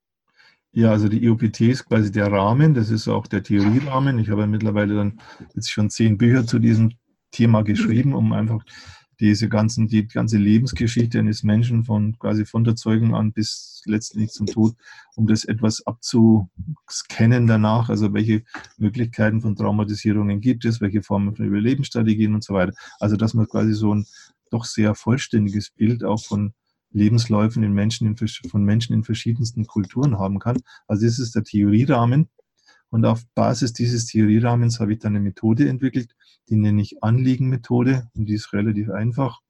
Ja, 0.76 0.90
also 0.90 1.08
die 1.08 1.22
IOPT 1.22 1.60
ist 1.60 1.86
quasi 1.86 2.10
der 2.10 2.32
Rahmen, 2.32 2.74
das 2.74 2.90
ist 2.90 3.06
auch 3.06 3.28
der 3.28 3.44
Theorierahmen. 3.44 4.18
Ich 4.18 4.28
habe 4.28 4.48
mittlerweile 4.48 4.96
dann 4.96 5.20
jetzt 5.54 5.70
schon 5.70 5.88
zehn 5.88 6.18
Bücher 6.18 6.48
zu 6.48 6.58
diesem 6.58 6.94
Thema 7.30 7.62
geschrieben, 7.62 8.12
um 8.12 8.32
einfach 8.32 8.64
diese 9.20 9.48
ganzen, 9.48 9.86
die 9.86 10.08
ganze 10.08 10.36
Lebensgeschichte 10.36 11.20
eines 11.20 11.44
Menschen 11.44 11.84
von 11.84 12.18
quasi 12.18 12.44
von 12.44 12.64
der 12.64 12.74
Zeugung 12.74 13.14
an 13.14 13.32
bis 13.32 13.82
letztendlich 13.86 14.32
zum 14.32 14.46
Tod, 14.46 14.74
um 15.14 15.28
das 15.28 15.44
etwas 15.44 15.86
abzuscannen 15.86 17.46
danach, 17.46 17.88
also 17.88 18.12
welche 18.12 18.42
Möglichkeiten 18.76 19.42
von 19.42 19.54
Traumatisierungen 19.54 20.40
gibt 20.40 20.64
es, 20.64 20.80
welche 20.80 21.02
Formen 21.02 21.36
von 21.36 21.46
Überlebensstrategien 21.46 22.34
und 22.34 22.42
so 22.42 22.52
weiter. 22.52 22.72
Also 22.98 23.16
dass 23.16 23.32
man 23.32 23.46
quasi 23.46 23.74
so 23.74 23.94
ein 23.94 24.06
doch 24.50 24.64
sehr 24.64 24.96
vollständiges 24.96 25.70
Bild 25.70 26.02
auch 26.02 26.24
von 26.24 26.52
Lebensläufen 26.94 27.62
in 27.62 27.72
Menschen 27.72 28.06
in, 28.06 28.16
von 28.48 28.64
Menschen 28.64 28.94
in 28.94 29.04
verschiedensten 29.04 29.66
Kulturen 29.66 30.18
haben 30.18 30.38
kann. 30.38 30.62
Also 30.86 31.04
das 31.04 31.18
ist 31.18 31.34
der 31.34 31.44
Theorierahmen. 31.44 32.30
Und 32.88 33.04
auf 33.04 33.26
Basis 33.34 33.72
dieses 33.72 34.06
Theorierahmens 34.06 34.78
habe 34.78 34.92
ich 34.92 35.00
dann 35.00 35.16
eine 35.16 35.24
Methode 35.24 35.68
entwickelt, 35.68 36.14
die 36.48 36.56
nenne 36.56 36.80
ich 36.80 37.02
Anliegenmethode 37.02 38.08
und 38.14 38.26
die 38.26 38.34
ist 38.34 38.52
relativ 38.52 38.90
einfach. 38.90 39.40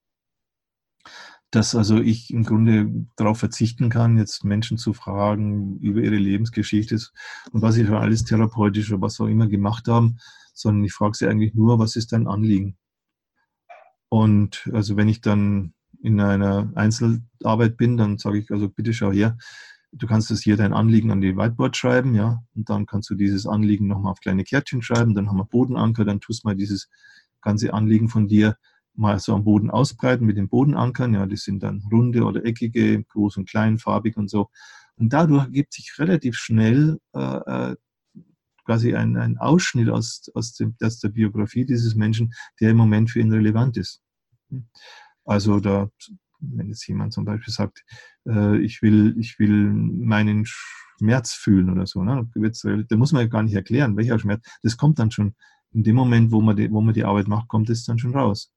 Dass 1.50 1.74
also 1.74 2.00
ich 2.00 2.30
im 2.32 2.44
Grunde 2.44 3.06
darauf 3.16 3.38
verzichten 3.38 3.90
kann, 3.90 4.16
jetzt 4.16 4.44
Menschen 4.44 4.78
zu 4.78 4.94
fragen 4.94 5.78
über 5.80 6.00
ihre 6.00 6.16
Lebensgeschichte 6.16 6.98
und 7.52 7.60
was 7.60 7.74
sie 7.74 7.84
schon 7.84 7.96
alles 7.96 8.24
therapeutisch 8.24 8.90
oder 8.90 9.02
was 9.02 9.20
auch 9.20 9.26
immer 9.26 9.46
gemacht 9.46 9.86
haben, 9.86 10.16
sondern 10.54 10.84
ich 10.84 10.94
frage 10.94 11.14
sie 11.14 11.28
eigentlich 11.28 11.52
nur, 11.52 11.78
was 11.78 11.96
ist 11.96 12.12
dein 12.12 12.26
Anliegen? 12.26 12.78
Und 14.08 14.70
also 14.72 14.96
wenn 14.96 15.08
ich 15.08 15.20
dann 15.20 15.74
in 16.04 16.20
einer 16.20 16.70
Einzelarbeit 16.74 17.78
bin, 17.78 17.96
dann 17.96 18.18
sage 18.18 18.38
ich 18.38 18.50
also, 18.50 18.68
bitte 18.68 18.92
schau 18.92 19.10
her, 19.10 19.38
du 19.90 20.06
kannst 20.06 20.30
das 20.30 20.42
hier 20.42 20.56
dein 20.56 20.74
Anliegen 20.74 21.10
an 21.10 21.22
die 21.22 21.36
Whiteboard 21.36 21.76
schreiben, 21.76 22.14
ja, 22.14 22.42
und 22.54 22.68
dann 22.68 22.84
kannst 22.84 23.08
du 23.08 23.14
dieses 23.14 23.46
Anliegen 23.46 23.86
nochmal 23.86 24.12
auf 24.12 24.20
kleine 24.20 24.44
Kärtchen 24.44 24.82
schreiben, 24.82 25.14
dann 25.14 25.28
haben 25.28 25.38
wir 25.38 25.46
Bodenanker, 25.46 26.04
dann 26.04 26.20
tust 26.20 26.44
mal 26.44 26.54
dieses 26.54 26.90
ganze 27.40 27.72
Anliegen 27.72 28.08
von 28.08 28.28
dir 28.28 28.56
mal 28.94 29.18
so 29.18 29.34
am 29.34 29.44
Boden 29.44 29.70
ausbreiten 29.70 30.26
mit 30.26 30.36
den 30.36 30.48
Bodenankern, 30.48 31.14
ja, 31.14 31.26
die 31.26 31.36
sind 31.36 31.62
dann 31.62 31.82
runde 31.90 32.24
oder 32.24 32.44
eckige, 32.44 33.02
groß 33.04 33.38
und 33.38 33.48
klein, 33.48 33.78
farbig 33.78 34.18
und 34.18 34.28
so. 34.28 34.50
Und 34.96 35.12
dadurch 35.12 35.44
ergibt 35.44 35.72
sich 35.72 35.98
relativ 35.98 36.36
schnell 36.36 36.98
äh, 37.14 37.70
äh 37.70 37.76
quasi 38.66 38.94
ein, 38.94 39.18
ein 39.18 39.36
Ausschnitt 39.36 39.90
aus, 39.90 40.30
aus, 40.32 40.54
dem, 40.54 40.74
aus 40.82 40.98
der 40.98 41.10
Biografie 41.10 41.66
dieses 41.66 41.94
Menschen, 41.94 42.32
der 42.60 42.70
im 42.70 42.78
Moment 42.78 43.10
für 43.10 43.20
ihn 43.20 43.30
relevant 43.30 43.76
ist. 43.76 44.00
Also 45.24 45.60
da, 45.60 45.88
wenn 46.40 46.68
jetzt 46.68 46.86
jemand 46.86 47.12
zum 47.12 47.24
Beispiel 47.24 47.52
sagt, 47.52 47.84
äh, 48.26 48.58
ich, 48.58 48.82
will, 48.82 49.16
ich 49.18 49.38
will 49.38 49.72
meinen 49.72 50.44
Schmerz 50.46 51.32
fühlen 51.32 51.70
oder 51.70 51.86
so, 51.86 52.02
ne? 52.02 52.28
da 52.88 52.96
muss 52.96 53.12
man 53.12 53.22
ja 53.22 53.28
gar 53.28 53.42
nicht 53.42 53.54
erklären, 53.54 53.96
welcher 53.96 54.18
Schmerz. 54.18 54.44
Das 54.62 54.76
kommt 54.76 54.98
dann 54.98 55.10
schon 55.10 55.34
in 55.72 55.82
dem 55.82 55.96
Moment, 55.96 56.30
wo 56.30 56.40
man 56.40 56.56
die, 56.56 56.70
wo 56.70 56.80
man 56.80 56.94
die 56.94 57.04
Arbeit 57.04 57.28
macht, 57.28 57.48
kommt 57.48 57.68
es 57.68 57.84
dann 57.84 57.98
schon 57.98 58.14
raus. 58.14 58.52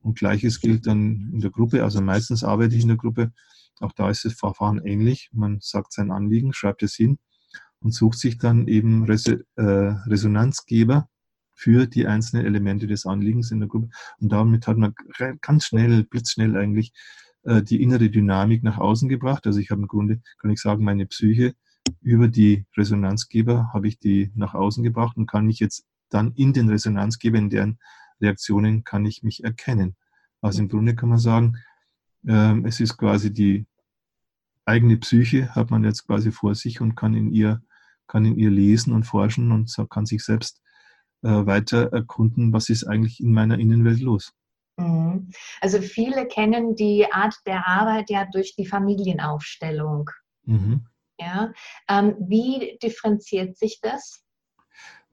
Und 0.00 0.18
gleiches 0.18 0.60
gilt 0.60 0.86
dann 0.86 1.30
in 1.32 1.40
der 1.40 1.50
Gruppe. 1.50 1.82
Also 1.82 2.00
meistens 2.00 2.44
arbeite 2.44 2.76
ich 2.76 2.82
in 2.82 2.88
der 2.88 2.96
Gruppe. 2.96 3.32
Auch 3.80 3.92
da 3.92 4.08
ist 4.08 4.24
das 4.24 4.34
Verfahren 4.34 4.80
ähnlich. 4.84 5.30
Man 5.32 5.58
sagt 5.60 5.92
sein 5.92 6.12
Anliegen, 6.12 6.52
schreibt 6.52 6.82
es 6.84 6.94
hin 6.94 7.18
und 7.80 7.92
sucht 7.92 8.18
sich 8.18 8.38
dann 8.38 8.68
eben 8.68 9.04
Res 9.04 9.26
äh, 9.26 9.36
Resonanzgeber, 9.56 11.08
für 11.56 11.86
die 11.86 12.06
einzelnen 12.06 12.46
Elemente 12.46 12.86
des 12.86 13.06
Anliegens 13.06 13.50
in 13.50 13.60
der 13.60 13.68
Gruppe. 13.68 13.88
Und 14.20 14.30
damit 14.30 14.68
hat 14.68 14.76
man 14.76 14.94
ganz 15.40 15.64
schnell, 15.64 16.04
blitzschnell 16.04 16.56
eigentlich 16.56 16.92
äh, 17.42 17.62
die 17.62 17.82
innere 17.82 18.10
Dynamik 18.10 18.62
nach 18.62 18.78
außen 18.78 19.08
gebracht. 19.08 19.46
Also 19.46 19.58
ich 19.58 19.70
habe 19.70 19.80
im 19.80 19.88
Grunde, 19.88 20.20
kann 20.38 20.50
ich 20.50 20.60
sagen, 20.60 20.84
meine 20.84 21.06
Psyche 21.06 21.54
über 22.00 22.28
die 22.28 22.66
Resonanzgeber 22.76 23.70
habe 23.72 23.88
ich 23.88 23.98
die 23.98 24.30
nach 24.34 24.54
außen 24.54 24.84
gebracht 24.84 25.16
und 25.16 25.26
kann 25.26 25.46
mich 25.46 25.58
jetzt 25.58 25.86
dann 26.10 26.32
in 26.34 26.52
den 26.52 26.68
Resonanzgebern, 26.68 27.50
deren 27.50 27.78
Reaktionen 28.20 28.84
kann 28.84 29.04
ich 29.06 29.22
mich 29.22 29.42
erkennen. 29.42 29.96
Also 30.40 30.62
im 30.62 30.68
Grunde 30.68 30.94
kann 30.94 31.08
man 31.08 31.18
sagen, 31.18 31.56
äh, 32.26 32.60
es 32.64 32.80
ist 32.80 32.96
quasi 32.96 33.32
die 33.32 33.66
eigene 34.66 34.96
Psyche 34.96 35.54
hat 35.54 35.70
man 35.70 35.84
jetzt 35.84 36.06
quasi 36.06 36.32
vor 36.32 36.54
sich 36.54 36.80
und 36.80 36.96
kann 36.96 37.14
in 37.14 37.32
ihr, 37.32 37.62
kann 38.08 38.24
in 38.24 38.36
ihr 38.36 38.50
lesen 38.50 38.92
und 38.92 39.04
forschen 39.04 39.52
und 39.52 39.74
kann 39.88 40.06
sich 40.06 40.24
selbst 40.24 40.60
weiter 41.22 41.92
erkunden, 41.92 42.52
was 42.52 42.68
ist 42.68 42.84
eigentlich 42.84 43.20
in 43.20 43.32
meiner 43.32 43.58
Innenwelt 43.58 44.00
los. 44.00 44.32
Mhm. 44.76 45.30
Also 45.60 45.80
viele 45.80 46.26
kennen 46.26 46.74
die 46.74 47.06
Art 47.10 47.34
der 47.46 47.66
Arbeit 47.66 48.10
ja 48.10 48.26
durch 48.30 48.54
die 48.56 48.66
Familienaufstellung. 48.66 50.10
Mhm. 50.44 50.86
Ja, 51.18 51.52
ähm, 51.88 52.14
wie 52.20 52.78
differenziert 52.82 53.56
sich 53.56 53.80
das? 53.80 54.22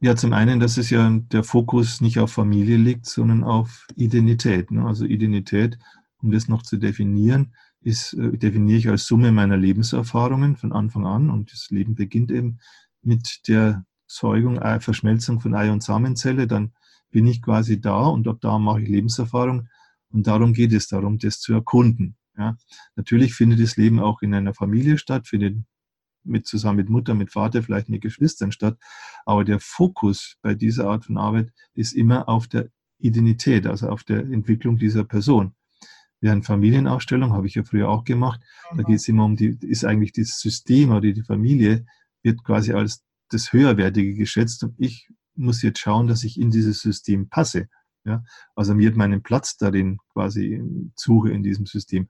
Ja, 0.01 0.17
zum 0.17 0.33
einen, 0.33 0.59
dass 0.59 0.75
es 0.75 0.89
ja 0.89 1.09
der 1.09 1.45
Fokus 1.45 2.01
nicht 2.01 2.19
auf 2.19 2.33
Familie 2.33 2.75
liegt, 2.75 3.05
sondern 3.05 3.45
auf 3.45 3.87
Identität. 3.95 4.69
Ne? 4.69 4.85
Also 4.85 5.05
Identität, 5.05 5.79
um 6.21 6.31
das 6.31 6.49
noch 6.49 6.63
zu 6.63 6.75
definieren, 6.75 7.55
ist, 7.79 8.13
äh, 8.13 8.37
definiere 8.37 8.77
ich 8.77 8.89
als 8.89 9.05
Summe 9.05 9.31
meiner 9.31 9.55
Lebenserfahrungen 9.55 10.57
von 10.57 10.73
Anfang 10.73 11.05
an 11.05 11.29
und 11.29 11.53
das 11.53 11.69
Leben 11.69 11.95
beginnt 11.95 12.31
eben 12.31 12.59
mit 13.01 13.47
der 13.47 13.85
Zeugung, 14.13 14.59
Verschmelzung 14.79 15.39
von 15.39 15.55
Ei- 15.55 15.71
und 15.71 15.83
Samenzelle, 15.83 16.47
dann 16.47 16.73
bin 17.11 17.27
ich 17.27 17.41
quasi 17.41 17.79
da 17.79 18.05
und 18.07 18.27
ab 18.27 18.37
da 18.41 18.59
mache 18.59 18.81
ich 18.81 18.89
Lebenserfahrung. 18.89 19.69
Und 20.11 20.27
darum 20.27 20.53
geht 20.53 20.73
es 20.73 20.87
darum, 20.87 21.17
das 21.17 21.39
zu 21.39 21.53
erkunden. 21.53 22.15
Ja. 22.37 22.57
Natürlich 22.95 23.33
findet 23.33 23.59
das 23.59 23.77
Leben 23.77 23.99
auch 23.99 24.21
in 24.21 24.33
einer 24.33 24.53
Familie 24.53 24.97
statt, 24.97 25.27
findet 25.27 25.57
mit 26.23 26.47
zusammen 26.47 26.77
mit 26.77 26.89
Mutter, 26.89 27.13
mit 27.15 27.31
Vater, 27.31 27.63
vielleicht 27.63 27.89
mit 27.89 28.01
Geschwistern 28.01 28.51
statt. 28.51 28.77
Aber 29.25 29.43
der 29.43 29.59
Fokus 29.59 30.37
bei 30.41 30.55
dieser 30.55 30.87
Art 30.87 31.05
von 31.05 31.17
Arbeit 31.17 31.51
ist 31.73 31.93
immer 31.93 32.29
auf 32.29 32.47
der 32.47 32.69
Identität, 32.99 33.67
also 33.67 33.89
auf 33.89 34.03
der 34.03 34.19
Entwicklung 34.19 34.77
dieser 34.77 35.03
Person. 35.03 35.53
Während 36.21 36.45
Familienaufstellung 36.45 37.33
habe 37.33 37.47
ich 37.47 37.55
ja 37.55 37.63
früher 37.63 37.89
auch 37.89 38.05
gemacht. 38.05 38.39
Da 38.69 38.77
mhm. 38.77 38.85
geht 38.85 38.95
es 38.95 39.07
immer 39.09 39.25
um 39.25 39.35
die, 39.35 39.57
ist 39.61 39.83
eigentlich 39.83 40.13
das 40.13 40.39
System 40.39 40.91
oder 40.91 41.11
die 41.11 41.23
Familie 41.23 41.85
wird 42.21 42.43
quasi 42.45 42.71
als 42.71 43.03
das 43.33 43.53
Höherwertige 43.53 44.13
geschätzt 44.13 44.63
und 44.63 44.75
ich 44.77 45.09
muss 45.35 45.61
jetzt 45.61 45.79
schauen, 45.79 46.07
dass 46.07 46.23
ich 46.23 46.39
in 46.39 46.51
dieses 46.51 46.81
System 46.81 47.29
passe. 47.29 47.67
Ja? 48.05 48.23
Also 48.55 48.75
mir 48.75 48.95
meinen 48.95 49.23
Platz 49.23 49.57
darin 49.57 49.97
quasi 50.11 50.61
suche 50.95 51.31
in 51.31 51.43
diesem 51.43 51.65
System. 51.65 52.07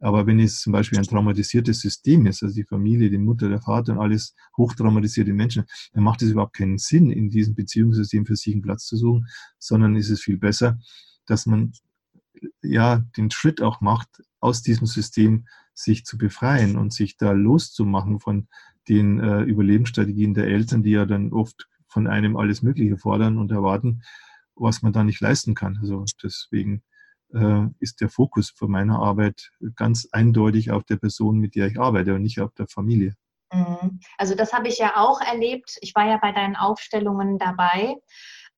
Aber 0.00 0.26
wenn 0.26 0.38
es 0.38 0.60
zum 0.60 0.72
Beispiel 0.72 0.98
ein 0.98 1.04
traumatisiertes 1.04 1.80
System 1.80 2.26
ist, 2.26 2.42
also 2.42 2.54
die 2.54 2.64
Familie, 2.64 3.10
die 3.10 3.18
Mutter, 3.18 3.48
der 3.48 3.62
Vater 3.62 3.92
und 3.92 4.00
alles 4.00 4.34
hochtraumatisierte 4.56 5.32
Menschen, 5.32 5.64
dann 5.92 6.04
macht 6.04 6.20
es 6.22 6.30
überhaupt 6.30 6.56
keinen 6.56 6.78
Sinn, 6.78 7.10
in 7.10 7.30
diesem 7.30 7.54
Beziehungssystem 7.54 8.26
für 8.26 8.36
sich 8.36 8.52
einen 8.52 8.62
Platz 8.62 8.86
zu 8.86 8.96
suchen, 8.96 9.26
sondern 9.58 9.96
ist 9.96 10.10
es 10.10 10.20
viel 10.20 10.36
besser, 10.36 10.78
dass 11.26 11.46
man 11.46 11.72
ja 12.62 12.98
den 13.16 13.30
Schritt 13.30 13.62
auch 13.62 13.80
macht, 13.80 14.22
aus 14.40 14.62
diesem 14.62 14.86
System 14.86 15.46
sich 15.72 16.04
zu 16.04 16.18
befreien 16.18 16.76
und 16.76 16.92
sich 16.92 17.16
da 17.16 17.32
loszumachen 17.32 18.20
von 18.20 18.48
den 18.88 19.20
äh, 19.20 19.42
Überlebensstrategien 19.42 20.34
der 20.34 20.46
Eltern, 20.46 20.82
die 20.82 20.90
ja 20.90 21.06
dann 21.06 21.32
oft 21.32 21.68
von 21.88 22.06
einem 22.06 22.36
alles 22.36 22.62
Mögliche 22.62 22.96
fordern 22.96 23.38
und 23.38 23.52
erwarten, 23.52 24.02
was 24.54 24.82
man 24.82 24.92
da 24.92 25.04
nicht 25.04 25.20
leisten 25.20 25.54
kann. 25.54 25.78
Also 25.80 26.04
deswegen 26.22 26.82
äh, 27.32 27.66
ist 27.80 28.00
der 28.00 28.08
Fokus 28.08 28.50
von 28.50 28.70
meiner 28.70 28.98
Arbeit 28.98 29.50
ganz 29.76 30.08
eindeutig 30.12 30.70
auf 30.70 30.84
der 30.84 30.96
Person, 30.96 31.38
mit 31.38 31.54
der 31.54 31.68
ich 31.68 31.78
arbeite 31.78 32.14
und 32.14 32.22
nicht 32.22 32.40
auf 32.40 32.52
der 32.54 32.66
Familie. 32.66 33.14
Mhm. 33.52 34.00
Also 34.18 34.34
das 34.34 34.52
habe 34.52 34.68
ich 34.68 34.78
ja 34.78 34.96
auch 34.96 35.20
erlebt. 35.20 35.76
Ich 35.80 35.94
war 35.94 36.06
ja 36.06 36.18
bei 36.20 36.32
deinen 36.32 36.56
Aufstellungen 36.56 37.38
dabei. 37.38 37.96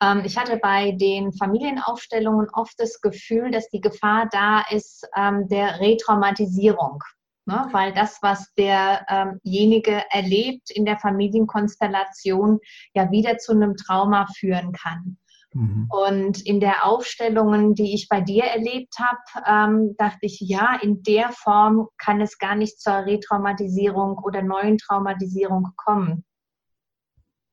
Ähm, 0.03 0.23
ich 0.25 0.37
hatte 0.37 0.59
bei 0.59 0.93
den 0.93 1.33
Familienaufstellungen 1.33 2.49
oft 2.53 2.75
das 2.79 3.01
Gefühl, 3.01 3.51
dass 3.51 3.69
die 3.69 3.81
Gefahr 3.81 4.29
da 4.31 4.62
ist 4.71 5.07
ähm, 5.17 5.49
der 5.49 5.81
Retraumatisierung. 5.81 7.03
Ne? 7.47 7.69
Weil 7.73 7.93
das, 7.93 8.19
was 8.23 8.53
derjenige 8.55 10.03
erlebt 10.11 10.71
in 10.71 10.85
der 10.85 10.99
Familienkonstellation, 10.99 12.59
ja 12.95 13.11
wieder 13.11 13.39
zu 13.39 13.53
einem 13.53 13.77
Trauma 13.77 14.27
führen 14.37 14.73
kann. 14.73 15.17
Mhm. 15.57 15.89
Und 15.91 16.45
in 16.45 16.61
der 16.61 16.85
Aufstellungen, 16.85 17.75
die 17.75 17.95
ich 17.95 18.09
bei 18.09 18.21
dir 18.21 18.45
erlebt 18.45 18.95
habe, 18.99 19.47
ähm, 19.47 19.95
dachte 19.97 20.19
ich, 20.23 20.39
ja, 20.41 20.79
in 20.83 21.03
der 21.03 21.31
Form 21.31 21.89
kann 21.97 22.21
es 22.21 22.39
gar 22.39 22.57
nicht 22.57 22.81
zur 22.81 23.07
Retraumatisierung 23.07 24.19
oder 24.19 24.43
neuen 24.43 24.77
Traumatisierung 24.77 25.71
kommen. 25.77 26.25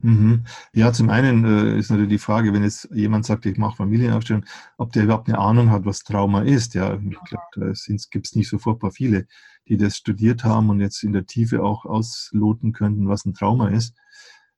Mhm. 0.04 0.44
Ja, 0.74 0.92
zum 0.92 1.10
einen 1.10 1.46
äh, 1.46 1.80
ist 1.80 1.90
natürlich 1.90 2.10
die 2.10 2.18
Frage, 2.20 2.54
wenn 2.54 2.64
jetzt 2.64 2.90
jemand 2.92 3.26
sagt, 3.26 3.46
ich 3.46 3.58
mache 3.58 3.78
Familienaufstellung, 3.78 4.46
ob 4.78 4.92
der 4.92 5.06
überhaupt 5.06 5.30
eine 5.30 5.40
Ahnung 5.40 5.72
hat, 5.72 5.86
was 5.86 6.04
Trauma 6.04 6.42
ist. 6.42 6.74
Ja, 6.74 6.96
ich 6.96 7.20
glaube, 7.24 7.46
da 7.56 7.72
gibt 8.12 8.28
es 8.28 8.36
nicht 8.36 8.50
so 8.50 8.60
furchtbar 8.60 8.92
viele, 8.92 9.28
die 9.70 9.78
das 9.78 9.96
studiert 9.96 10.44
haben 10.44 10.70
und 10.70 10.82
jetzt 10.82 11.04
in 11.04 11.14
der 11.14 11.26
Tiefe 11.26 11.64
auch 11.64 11.86
ausloten 11.86 12.74
könnten, 12.74 13.08
was 13.08 13.26
ein 13.26 13.34
Trauma 13.34 13.70
ist. 13.70 13.96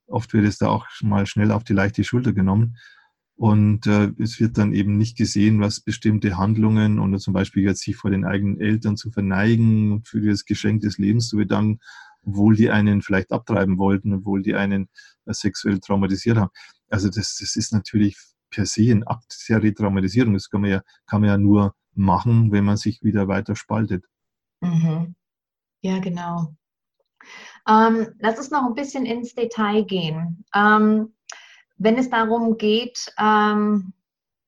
Oft 0.08 0.34
wird 0.34 0.46
es 0.46 0.58
da 0.58 0.70
auch 0.70 0.88
mal 1.04 1.28
schnell 1.28 1.52
auf 1.52 1.64
die 1.64 1.74
leichte 1.74 2.04
Schulter 2.04 2.34
genommen. 2.34 2.78
Und 3.38 3.86
äh, 3.86 4.14
es 4.18 4.40
wird 4.40 4.58
dann 4.58 4.74
eben 4.74 4.98
nicht 4.98 5.16
gesehen, 5.16 5.60
was 5.60 5.80
bestimmte 5.80 6.38
Handlungen 6.38 7.00
oder 7.00 7.20
zum 7.20 7.34
Beispiel 7.34 7.64
jetzt 7.64 7.82
sich 7.82 7.96
vor 7.96 8.10
den 8.10 8.26
eigenen 8.26 8.60
Eltern 8.60 8.98
zu 8.98 9.12
verneigen 9.12 9.92
und 9.92 10.08
für 10.08 10.22
das 10.22 10.46
Geschenk 10.46 10.82
des 10.82 10.98
Lebens 10.98 11.28
zu 11.28 11.38
bedanken, 11.38 11.80
obwohl 12.26 12.56
die 12.56 12.70
einen 12.70 13.02
vielleicht 13.02 13.32
abtreiben 13.32 13.78
wollten, 13.78 14.14
obwohl 14.14 14.42
die 14.42 14.56
einen 14.56 14.90
äh, 15.26 15.34
sexuell 15.34 15.80
traumatisiert 15.80 16.38
haben. 16.38 16.52
Also 16.90 17.10
das, 17.10 17.38
das 17.40 17.56
ist 17.56 17.74
natürlich 17.74 18.18
per 18.50 18.66
se 18.66 18.92
ein 18.92 19.06
Akt 19.06 19.36
der 19.50 19.62
Retraumatisierung. 19.62 20.34
Das 20.34 20.50
kann 20.50 20.62
man 20.62 20.70
ja, 20.72 20.82
kann 21.08 21.22
man 21.22 21.30
ja 21.30 21.38
nur 21.38 21.76
machen, 21.94 22.52
wenn 22.52 22.66
man 22.66 22.78
sich 22.78 23.04
wieder 23.04 23.28
weiter 23.28 23.56
spaltet. 23.56 24.06
Mhm. 24.62 25.16
Ja, 25.82 26.00
genau. 26.00 26.56
Ähm, 27.68 28.14
lass 28.20 28.38
uns 28.38 28.52
noch 28.52 28.66
ein 28.66 28.76
bisschen 28.76 29.06
ins 29.06 29.34
Detail 29.34 29.84
gehen. 29.84 30.46
Ähm, 30.54 31.14
wenn 31.78 31.98
es 31.98 32.10
darum 32.10 32.58
geht, 32.58 33.14
ähm, 33.20 33.94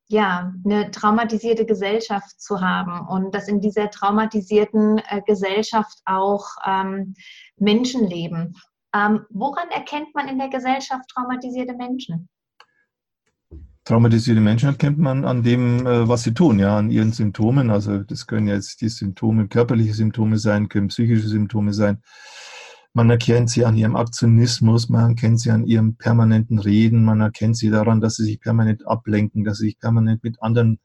ja, 0.10 0.54
eine 0.64 0.92
traumatisierte 0.92 1.66
Gesellschaft 1.66 2.40
zu 2.40 2.62
haben 2.62 3.08
und 3.08 3.36
dass 3.36 3.48
in 3.48 3.60
dieser 3.60 3.90
traumatisierten 3.90 5.00
äh, 5.00 5.22
Gesellschaft 5.26 6.00
auch 6.06 6.46
ähm, 6.66 7.14
Menschen 7.58 8.08
leben. 8.08 8.56
Ähm, 8.96 9.26
woran 9.30 9.70
erkennt 9.70 10.16
man 10.16 10.30
in 10.30 10.38
der 10.38 10.50
Gesellschaft 10.50 11.10
traumatisierte 11.14 11.74
Menschen? 11.74 12.30
Traumatisierte 13.84 14.42
Menschen 14.42 14.70
erkennt 14.70 14.98
man 14.98 15.26
an 15.26 15.44
dem, 15.44 15.86
äh, 15.86 16.08
was 16.08 16.24
sie 16.24 16.34
tun, 16.34 16.60
ja, 16.60 16.78
an 16.78 16.90
ihren 16.90 17.12
Symptomen. 17.12 17.70
Also 17.70 18.00
das 18.00 18.28
können 18.28 18.48
jetzt 18.48 18.82
die 18.82 18.90
Symptome, 18.90 19.48
körperliche 19.48 19.94
Symptome 19.94 20.38
sein, 20.38 20.70
können 20.70 20.88
psychische 20.88 21.28
Symptome 21.28 21.74
sein. 21.74 22.02
Man 22.98 23.12
erkennt 23.12 23.52
sie 23.52 23.64
an 23.64 23.78
ihrem 23.78 23.96
Aktionismus, 23.96 24.90
man 24.90 25.12
erkennt 25.12 25.40
sie 25.40 25.52
an 25.52 25.68
ihrem 25.68 25.98
permanenten 25.98 26.58
Reden, 26.58 27.06
man 27.06 27.22
erkennt 27.22 27.56
sie 27.56 27.70
daran, 27.70 28.02
dass 28.02 28.16
sie 28.16 28.24
sich 28.24 28.40
permanent 28.40 28.88
ablenken, 28.88 29.44
dass 29.44 29.60
sie 29.60 29.66
sich 29.66 29.78
permanent 29.78 30.24
mit 30.24 30.42
anderen, 30.42 30.80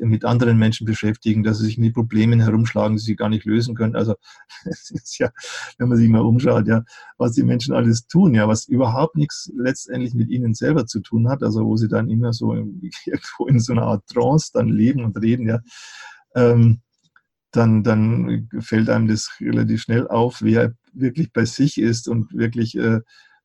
mit 0.00 0.26
anderen 0.26 0.58
Menschen 0.58 0.84
beschäftigen, 0.84 1.44
dass 1.44 1.56
sie 1.56 1.64
sich 1.64 1.78
mit 1.78 1.94
Problemen 1.94 2.40
herumschlagen, 2.40 2.98
die 2.98 3.02
sie 3.02 3.16
gar 3.16 3.30
nicht 3.30 3.46
lösen 3.46 3.74
können. 3.74 3.96
Also 3.96 4.16
es 4.66 4.90
ist 4.90 5.18
ja, 5.18 5.30
wenn 5.78 5.88
man 5.88 5.96
sich 5.96 6.10
mal 6.10 6.20
umschaut, 6.20 6.68
ja, 6.68 6.84
was 7.16 7.32
die 7.32 7.42
Menschen 7.42 7.74
alles 7.74 8.06
tun, 8.06 8.34
ja, 8.34 8.46
was 8.46 8.68
überhaupt 8.68 9.16
nichts 9.16 9.50
letztendlich 9.56 10.12
mit 10.12 10.28
ihnen 10.28 10.52
selber 10.52 10.84
zu 10.84 11.00
tun 11.00 11.26
hat, 11.30 11.42
also 11.42 11.64
wo 11.64 11.78
sie 11.78 11.88
dann 11.88 12.10
immer 12.10 12.34
so 12.34 12.52
irgendwo 13.06 13.46
in 13.46 13.60
so 13.60 13.72
einer 13.72 13.84
Art 13.84 14.06
Trance 14.08 14.50
dann 14.52 14.68
leben 14.68 15.06
und 15.06 15.16
reden, 15.16 15.48
ja. 15.48 15.60
Ähm, 16.34 16.82
dann, 17.50 17.82
dann 17.82 18.50
fällt 18.60 18.90
einem 18.90 19.08
das 19.08 19.30
relativ 19.40 19.80
schnell 19.80 20.06
auf, 20.06 20.42
wer 20.42 20.74
wirklich 20.98 21.32
bei 21.32 21.44
sich 21.44 21.78
ist 21.78 22.08
und 22.08 22.32
wirklich 22.32 22.76
äh, 22.76 23.00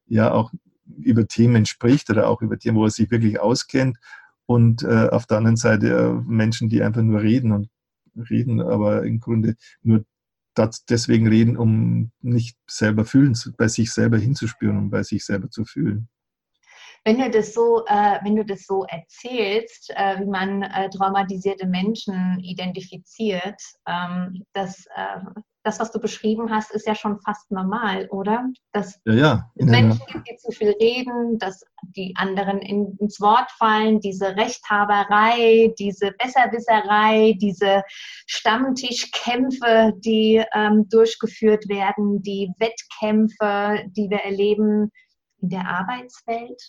ja 0.07 0.31
auch 0.31 0.51
über 0.97 1.27
Themen 1.27 1.65
spricht 1.65 2.09
oder 2.09 2.27
auch 2.27 2.41
über 2.41 2.57
Themen, 2.57 2.77
wo 2.77 2.85
er 2.85 2.91
sich 2.91 3.11
wirklich 3.11 3.39
auskennt. 3.39 3.97
Und 4.45 4.83
äh, 4.83 5.07
auf 5.09 5.25
der 5.25 5.37
anderen 5.37 5.57
Seite 5.57 5.87
äh, 5.87 6.29
Menschen, 6.29 6.69
die 6.69 6.83
einfach 6.83 7.01
nur 7.01 7.21
reden 7.21 7.51
und 7.51 7.69
reden, 8.29 8.61
aber 8.61 9.03
im 9.05 9.19
Grunde 9.19 9.55
nur 9.81 10.03
deswegen 10.89 11.27
reden, 11.27 11.55
um 11.55 12.11
nicht 12.19 12.57
selber 12.67 13.05
fühlen, 13.05 13.37
bei 13.57 13.69
sich 13.69 13.93
selber 13.93 14.17
hinzuspüren, 14.17 14.77
um 14.77 14.89
bei 14.89 15.03
sich 15.03 15.23
selber 15.23 15.49
zu 15.49 15.63
fühlen. 15.63 16.09
Wenn 17.03 17.17
du 17.17 17.31
das 17.31 17.53
so, 17.53 17.83
äh, 17.87 18.19
wenn 18.23 18.35
du 18.35 18.45
das 18.45 18.65
so 18.65 18.85
erzählst, 18.85 19.91
äh, 19.95 20.19
wie 20.19 20.29
man 20.29 20.61
äh, 20.61 20.89
traumatisierte 20.89 21.65
Menschen 21.65 22.39
identifiziert, 22.41 23.59
ähm, 23.87 24.43
das, 24.53 24.85
äh, 24.95 25.17
das, 25.63 25.79
was 25.79 25.91
du 25.91 25.99
beschrieben 25.99 26.49
hast, 26.49 26.71
ist 26.71 26.87
ja 26.87 26.95
schon 26.95 27.19
fast 27.19 27.51
normal, 27.51 28.07
oder? 28.09 28.47
Dass 28.71 28.99
ja, 29.05 29.13
ja. 29.13 29.51
es 29.55 29.65
Menschen 29.65 30.05
gibt, 30.07 30.27
die 30.27 30.35
zu 30.37 30.51
viel 30.51 30.71
reden, 30.71 31.37
dass 31.37 31.63
die 31.83 32.13
anderen 32.15 32.59
in, 32.59 32.97
ins 32.99 33.19
Wort 33.21 33.51
fallen, 33.51 33.99
diese 33.99 34.35
Rechthaberei, 34.35 35.73
diese 35.77 36.11
Besserwisserei, 36.13 37.35
diese 37.39 37.83
Stammtischkämpfe, 38.25 39.93
die 39.97 40.43
ähm, 40.53 40.87
durchgeführt 40.89 41.69
werden, 41.69 42.21
die 42.23 42.51
Wettkämpfe, 42.57 43.85
die 43.91 44.09
wir 44.09 44.19
erleben 44.19 44.91
in 45.41 45.49
der 45.49 45.67
Arbeitswelt. 45.67 46.61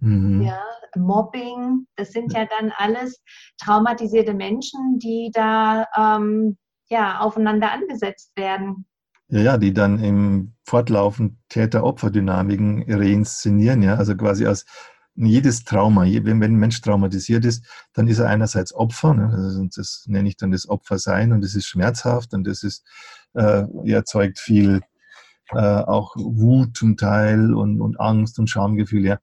Mhm. 0.00 0.42
Ja, 0.42 0.62
Mobbing, 0.96 1.86
das 1.96 2.12
sind 2.12 2.32
ja 2.32 2.46
dann 2.46 2.72
alles 2.76 3.20
traumatisierte 3.60 4.32
Menschen, 4.32 4.98
die 4.98 5.30
da 5.32 5.86
ähm, 5.96 6.56
ja, 6.90 7.20
aufeinander 7.20 7.72
angesetzt 7.72 8.32
werden. 8.36 8.86
Ja, 9.30 9.58
die 9.58 9.74
dann 9.74 10.02
im 10.02 10.54
Fortlaufen 10.64 11.38
Täter-Opfer-Dynamiken 11.50 12.84
reinszenieren, 12.88 13.82
ja, 13.82 13.96
also 13.96 14.16
quasi 14.16 14.46
aus 14.46 14.64
jedes 15.14 15.64
Trauma, 15.64 16.04
wenn 16.04 16.42
ein 16.42 16.54
Mensch 16.54 16.80
traumatisiert 16.80 17.44
ist, 17.44 17.66
dann 17.92 18.06
ist 18.06 18.20
er 18.20 18.28
einerseits 18.28 18.72
Opfer, 18.72 19.14
ne, 19.14 19.30
also 19.34 19.66
das 19.74 20.04
nenne 20.06 20.28
ich 20.28 20.36
dann 20.36 20.52
das 20.52 20.68
Opfersein 20.68 21.32
und 21.32 21.42
das 21.42 21.54
ist 21.54 21.66
schmerzhaft 21.66 22.32
und 22.34 22.46
das 22.46 22.62
ist, 22.62 22.86
äh, 23.34 23.64
erzeugt 23.84 24.38
viel 24.38 24.80
äh, 25.50 25.58
auch 25.58 26.14
Wut 26.16 26.76
zum 26.76 26.96
Teil 26.96 27.54
und, 27.54 27.80
und 27.80 27.98
Angst 28.00 28.38
und 28.38 28.48
Schamgefühl, 28.48 29.04
ja. 29.04 29.18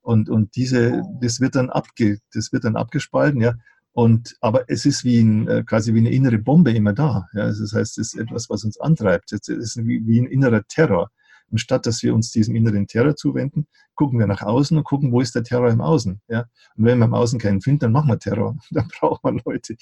Und, 0.00 0.28
und 0.28 0.54
diese, 0.56 1.02
das 1.20 1.40
wird 1.40 1.56
dann 1.56 1.70
abge, 1.70 2.18
das 2.32 2.52
wird 2.52 2.64
dann 2.64 2.76
abgespalten, 2.76 3.40
ja. 3.40 3.54
Und, 3.96 4.36
aber 4.42 4.68
es 4.68 4.84
ist 4.84 5.04
wie 5.04 5.20
ein, 5.20 5.48
äh, 5.48 5.64
quasi 5.64 5.94
wie 5.94 6.00
eine 6.00 6.10
innere 6.10 6.36
Bombe 6.36 6.70
immer 6.70 6.92
da. 6.92 7.28
Ja? 7.32 7.46
Das 7.46 7.72
heißt, 7.72 7.96
es 7.96 8.12
ist 8.12 8.20
etwas, 8.20 8.50
was 8.50 8.62
uns 8.62 8.78
antreibt. 8.78 9.32
Es 9.32 9.48
ist 9.48 9.78
wie, 9.78 10.06
wie 10.06 10.20
ein 10.20 10.26
innerer 10.26 10.62
Terror. 10.68 11.10
Und 11.50 11.62
statt 11.62 11.86
dass 11.86 12.02
wir 12.02 12.14
uns 12.14 12.30
diesem 12.30 12.54
inneren 12.54 12.86
Terror 12.86 13.16
zuwenden, 13.16 13.66
gucken 13.94 14.18
wir 14.18 14.26
nach 14.26 14.42
außen 14.42 14.76
und 14.76 14.84
gucken, 14.84 15.12
wo 15.12 15.22
ist 15.22 15.34
der 15.34 15.44
Terror 15.44 15.70
im 15.70 15.80
Außen. 15.80 16.20
Ja? 16.28 16.40
Und 16.76 16.84
wenn 16.84 16.98
wir 16.98 17.06
im 17.06 17.14
Außen 17.14 17.38
keinen 17.38 17.62
finden, 17.62 17.78
dann 17.78 17.92
machen 17.92 18.10
wir 18.10 18.18
Terror. 18.18 18.58
Dann 18.70 18.86
brauchen 18.88 19.34
wir 19.34 19.42
Leute. 19.46 19.76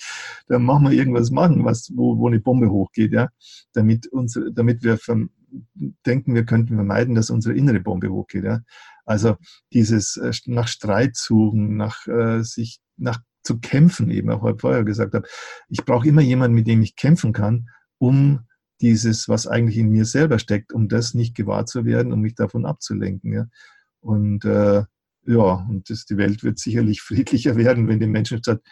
Dann 0.47 0.63
machen 0.63 0.85
wir 0.85 0.93
irgendwas 0.93 1.33
machen, 1.33 1.65
was, 1.65 1.91
wo, 1.93 2.17
wo 2.17 2.29
eine 2.29 2.39
Bombe 2.39 2.71
hochgeht, 2.71 3.13
ja? 3.13 3.31
damit, 3.73 4.07
uns, 4.07 4.39
damit 4.53 4.85
wir 4.85 4.97
denken, 6.07 6.37
wir 6.37 6.45
könnten 6.45 6.77
vermeiden, 6.77 7.17
dass 7.17 7.31
unsere 7.31 7.57
innere 7.57 7.81
Bombe 7.81 8.11
hochgeht. 8.11 8.45
Ja? 8.45 8.61
Also 9.05 9.35
dieses 9.73 10.17
äh, 10.19 10.31
nach 10.47 10.69
Streit 10.69 11.17
suchen, 11.17 11.77
nach 11.77 12.07
äh, 12.07 12.45
sich 12.45 12.79
nach 12.97 13.19
zu 13.45 13.61
kämpfen, 13.61 14.11
eben 14.11 14.31
auch 14.31 14.43
heute 14.43 14.59
vorher 14.59 14.85
gesagt 14.85 15.15
habe. 15.15 15.29
Ich 15.69 15.85
brauche 15.85 16.09
immer 16.09 16.23
jemanden, 16.23 16.55
mit 16.55 16.67
dem 16.67 16.83
ich 16.83 16.97
kämpfen 16.97 17.33
kann, 17.33 17.69
um 17.99 18.41
dieses, 18.81 19.29
was 19.29 19.47
eigentlich 19.47 19.79
in 19.79 19.91
mir 19.91 20.05
selber 20.05 20.39
steckt, 20.39 20.73
um 20.73 20.89
das 20.89 21.15
nicht 21.15 21.35
gewahr 21.35 21.67
zu 21.67 21.85
werden, 21.85 22.13
um 22.13 22.21
mich 22.21 22.35
davon 22.35 22.67
abzulenken. 22.67 23.33
Ja? 23.33 23.47
Und 24.01 24.45
äh, 24.45 24.83
ja, 25.27 25.67
und 25.71 25.89
das, 25.89 26.05
die 26.05 26.17
Welt 26.17 26.43
wird 26.43 26.59
sicherlich 26.59 27.01
friedlicher 27.03 27.57
werden, 27.57 27.89
wenn 27.89 28.01
die 28.01 28.07
Menschen 28.07 28.39
statt, 28.39 28.63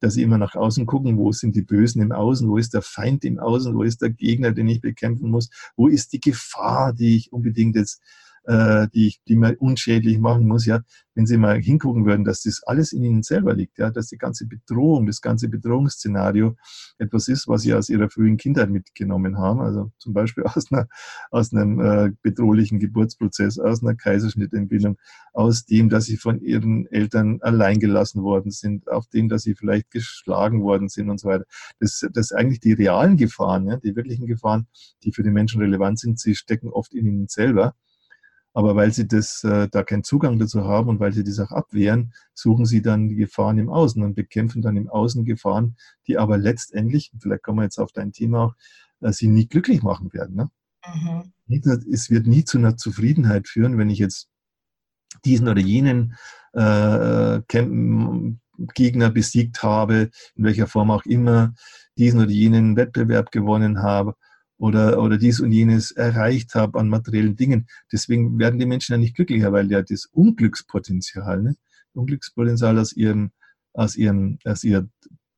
dass 0.00 0.14
sie 0.14 0.22
immer 0.22 0.38
nach 0.38 0.54
außen 0.54 0.84
gucken, 0.86 1.16
wo 1.16 1.30
sind 1.32 1.54
die 1.54 1.62
Bösen 1.62 2.02
im 2.02 2.12
Außen, 2.12 2.48
wo 2.48 2.56
ist 2.56 2.74
der 2.74 2.82
Feind 2.82 3.24
im 3.24 3.38
Außen, 3.38 3.74
wo 3.74 3.82
ist 3.82 4.02
der 4.02 4.10
Gegner, 4.10 4.52
den 4.52 4.68
ich 4.68 4.80
bekämpfen 4.80 5.30
muss, 5.30 5.48
wo 5.76 5.86
ist 5.86 6.12
die 6.12 6.20
Gefahr, 6.20 6.92
die 6.92 7.16
ich 7.16 7.32
unbedingt 7.32 7.76
jetzt 7.76 8.02
äh, 8.44 8.88
die, 8.94 9.14
die 9.28 9.36
man 9.36 9.54
unschädlich 9.56 10.18
machen 10.18 10.46
muss, 10.46 10.66
ja, 10.66 10.80
wenn 11.14 11.26
Sie 11.26 11.36
mal 11.36 11.60
hingucken 11.60 12.06
würden, 12.06 12.24
dass 12.24 12.42
das 12.42 12.62
alles 12.64 12.92
in 12.92 13.04
Ihnen 13.04 13.22
selber 13.22 13.54
liegt, 13.54 13.78
ja, 13.78 13.90
dass 13.90 14.08
die 14.08 14.18
ganze 14.18 14.46
Bedrohung, 14.46 15.06
das 15.06 15.20
ganze 15.20 15.48
Bedrohungsszenario 15.48 16.56
etwas 16.98 17.28
ist, 17.28 17.48
was 17.48 17.62
Sie 17.62 17.74
aus 17.74 17.88
Ihrer 17.88 18.08
frühen 18.08 18.38
Kindheit 18.38 18.70
mitgenommen 18.70 19.38
haben, 19.38 19.60
also 19.60 19.92
zum 19.98 20.14
Beispiel 20.14 20.44
aus, 20.44 20.72
einer, 20.72 20.88
aus 21.30 21.52
einem 21.52 21.80
äh, 21.80 22.10
bedrohlichen 22.22 22.78
Geburtsprozess, 22.78 23.58
aus 23.58 23.82
einer 23.82 23.94
Kaiserschnittentbildung, 23.94 24.98
aus 25.32 25.64
dem, 25.64 25.88
dass 25.88 26.06
Sie 26.06 26.16
von 26.16 26.40
Ihren 26.40 26.86
Eltern 26.86 27.38
allein 27.42 27.78
gelassen 27.78 28.22
worden 28.22 28.50
sind, 28.50 28.90
auf 28.90 29.06
dem, 29.08 29.28
dass 29.28 29.42
Sie 29.42 29.54
vielleicht 29.54 29.90
geschlagen 29.90 30.62
worden 30.62 30.88
sind 30.88 31.10
und 31.10 31.18
so 31.18 31.28
weiter. 31.28 31.44
Das, 31.78 32.06
das 32.12 32.32
eigentlich 32.32 32.60
die 32.60 32.72
realen 32.72 33.16
Gefahren, 33.16 33.66
ja, 33.66 33.76
die 33.76 33.94
wirklichen 33.94 34.26
Gefahren, 34.26 34.66
die 35.04 35.12
für 35.12 35.22
die 35.22 35.30
Menschen 35.30 35.60
relevant 35.60 35.98
sind, 35.98 36.18
sie 36.18 36.34
stecken 36.34 36.68
oft 36.68 36.94
in 36.94 37.06
ihnen 37.06 37.28
selber. 37.28 37.74
Aber 38.54 38.76
weil 38.76 38.92
sie 38.92 39.08
das, 39.08 39.42
äh, 39.44 39.68
da 39.70 39.82
keinen 39.82 40.04
Zugang 40.04 40.38
dazu 40.38 40.64
haben 40.64 40.88
und 40.88 41.00
weil 41.00 41.12
sie 41.12 41.24
das 41.24 41.38
auch 41.40 41.52
abwehren, 41.52 42.12
suchen 42.34 42.66
sie 42.66 42.82
dann 42.82 43.08
die 43.08 43.16
Gefahren 43.16 43.58
im 43.58 43.70
Außen 43.70 44.02
und 44.02 44.14
bekämpfen 44.14 44.62
dann 44.62 44.76
im 44.76 44.88
Außen 44.88 45.24
Gefahren, 45.24 45.76
die 46.06 46.18
aber 46.18 46.36
letztendlich, 46.36 47.12
vielleicht 47.18 47.42
kommen 47.42 47.58
wir 47.58 47.64
jetzt 47.64 47.78
auf 47.78 47.92
dein 47.92 48.12
Thema 48.12 48.44
auch, 48.44 48.54
äh, 49.00 49.12
sie 49.12 49.28
nie 49.28 49.46
glücklich 49.46 49.82
machen 49.82 50.12
werden. 50.12 50.36
Ne? 50.36 50.50
Mhm. 50.94 51.32
Es 51.92 52.10
wird 52.10 52.26
nie 52.26 52.44
zu 52.44 52.58
einer 52.58 52.76
Zufriedenheit 52.76 53.48
führen, 53.48 53.78
wenn 53.78 53.90
ich 53.90 53.98
jetzt 53.98 54.28
diesen 55.24 55.48
oder 55.48 55.60
jenen 55.60 56.16
äh, 56.52 57.40
Gegner 58.74 59.10
besiegt 59.10 59.62
habe, 59.62 60.10
in 60.34 60.44
welcher 60.44 60.66
Form 60.66 60.90
auch 60.90 61.04
immer, 61.04 61.54
diesen 61.96 62.20
oder 62.20 62.30
jenen 62.30 62.76
Wettbewerb 62.76 63.30
gewonnen 63.30 63.82
habe 63.82 64.14
oder, 64.62 65.02
oder 65.02 65.18
dies 65.18 65.40
und 65.40 65.50
jenes 65.50 65.90
erreicht 65.90 66.54
habe 66.54 66.78
an 66.78 66.88
materiellen 66.88 67.34
Dingen. 67.34 67.66
Deswegen 67.90 68.38
werden 68.38 68.60
die 68.60 68.66
Menschen 68.66 68.92
ja 68.92 68.98
nicht 68.98 69.16
glücklicher, 69.16 69.52
weil 69.52 69.68
ja 69.68 69.82
das 69.82 70.06
Unglückspotenzial, 70.12 71.42
ne? 71.42 71.56
Unglückspotenzial 71.94 72.78
aus 72.78 72.92
ihrem, 72.92 73.32
aus 73.72 73.96
ihrem, 73.96 74.38
aus 74.44 74.62
ihrer 74.62 74.86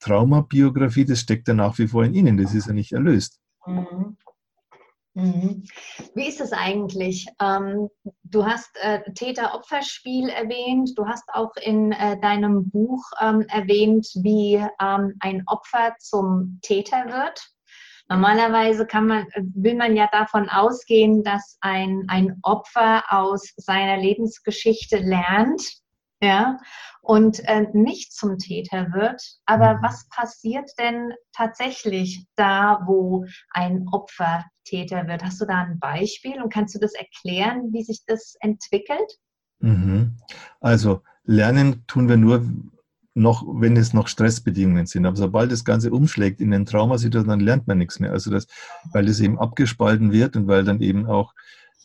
Traumabiografie, 0.01 1.07
das 1.07 1.21
steckt 1.21 1.49
ja 1.49 1.55
nach 1.55 1.79
wie 1.79 1.89
vor 1.89 2.05
in 2.05 2.13
ihnen. 2.13 2.37
Das 2.37 2.53
ist 2.53 2.67
ja 2.67 2.75
nicht 2.75 2.93
erlöst. 2.93 3.41
Mhm. 3.65 4.19
Mhm. 5.15 5.65
Wie 6.15 6.29
ist 6.29 6.43
es 6.43 6.53
eigentlich? 6.53 7.27
Ähm, 7.41 7.89
du 8.25 8.45
hast 8.45 8.77
äh, 8.83 9.11
Täter-Opfer-Spiel 9.15 10.29
erwähnt. 10.29 10.91
Du 10.97 11.07
hast 11.07 11.25
auch 11.33 11.57
in 11.63 11.93
äh, 11.93 12.21
deinem 12.21 12.69
Buch 12.69 13.03
ähm, 13.23 13.47
erwähnt, 13.49 14.07
wie 14.17 14.57
ähm, 14.83 15.15
ein 15.21 15.45
Opfer 15.47 15.95
zum 15.99 16.59
Täter 16.61 17.07
wird. 17.07 17.54
Normalerweise 18.09 18.87
kann 18.87 19.07
man, 19.07 19.27
will 19.55 19.77
man 19.77 19.97
ja 19.97 20.09
davon 20.13 20.49
ausgehen, 20.49 21.23
dass 21.23 21.57
ein, 21.61 22.05
ein 22.09 22.39
Opfer 22.43 23.03
aus 23.09 23.53
seiner 23.57 23.97
Lebensgeschichte 23.97 24.99
lernt, 24.99 25.63
ja, 26.21 26.59
und 27.01 27.41
äh, 27.49 27.67
nicht 27.73 28.13
zum 28.13 28.39
Täter 28.39 28.93
wird. 28.93 29.23
Aber 29.47 29.75
mhm. 29.75 29.83
was 29.83 30.09
passiert 30.09 30.71
denn 30.79 31.13
tatsächlich 31.33 32.27
da, 32.37 32.83
wo 32.87 33.25
ein 33.51 33.87
Opfer 33.93 34.45
Täter 34.65 35.07
wird? 35.07 35.23
Hast 35.23 35.41
du 35.41 35.47
da 35.47 35.63
ein 35.63 35.79
Beispiel 35.79 36.43
und 36.43 36.53
kannst 36.53 36.75
du 36.75 36.79
das 36.79 36.95
erklären, 36.95 37.73
wie 37.73 37.85
sich 37.85 38.05
das 38.07 38.37
entwickelt? 38.41 39.19
Mhm. 39.59 40.17
Also 40.61 41.03
lernen 41.25 41.85
tun 41.87 42.09
wir 42.09 42.17
nur, 42.17 42.45
noch, 43.15 43.45
wenn 43.47 43.77
es 43.77 43.95
noch 43.95 44.09
Stressbedingungen 44.09 44.87
sind. 44.87 45.07
Aber 45.07 45.17
sobald 45.17 45.53
das 45.53 45.65
Ganze 45.65 45.93
umschlägt 45.93 46.41
in 46.41 46.51
den 46.51 46.67
Traumasituation, 46.67 47.29
dann 47.29 47.41
lernt 47.41 47.67
man 47.67 47.79
nichts 47.79 48.01
mehr. 48.01 48.13
Also 48.13 48.31
das, 48.31 48.47
weil 48.93 49.07
das 49.07 49.21
eben 49.21 49.39
abgespalten 49.39 50.13
wird 50.13 50.37
und 50.37 50.49
weil 50.49 50.65
dann 50.65 50.81
eben 50.81 51.07
auch 51.07 51.33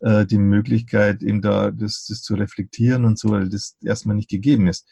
äh, 0.01 0.25
die 0.25 0.39
Möglichkeit, 0.39 1.21
eben 1.21 1.41
da 1.41 1.71
das, 1.71 2.05
das 2.07 2.23
zu 2.23 2.35
reflektieren 2.35 3.05
und 3.05 3.19
so, 3.19 3.31
weil 3.31 3.47
das 3.47 3.77
erstmal 3.81 4.15
nicht 4.15 4.29
gegeben 4.29 4.67
ist. 4.67 4.87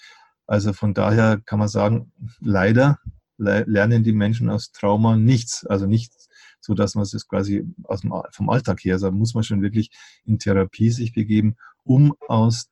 Also 0.46 0.74
von 0.74 0.94
daher 0.94 1.42
kann 1.44 1.60
man 1.60 1.68
sagen, 1.68 2.12
leider 2.40 3.00
le 3.38 3.64
lernen 3.68 4.04
die 4.04 4.14
Menschen 4.14 4.50
aus 4.50 4.72
Trauma 4.72 5.18
nichts. 5.18 5.66
Also 5.66 5.88
nichts, 5.88 6.30
so 6.60 6.76
dass 6.76 6.96
man 6.96 7.04
es 7.04 7.28
quasi 7.28 7.66
aus 7.84 8.02
dem, 8.02 8.14
vom 8.32 8.50
Alltag 8.50 8.80
her, 8.84 8.94
also 8.94 9.12
muss 9.12 9.34
man 9.34 9.44
schon 9.44 9.62
wirklich 9.62 9.92
in 10.26 10.40
Therapie 10.40 10.92
sich 10.92 11.14
begeben, 11.14 11.58
um 11.84 12.14
aus 12.28 12.70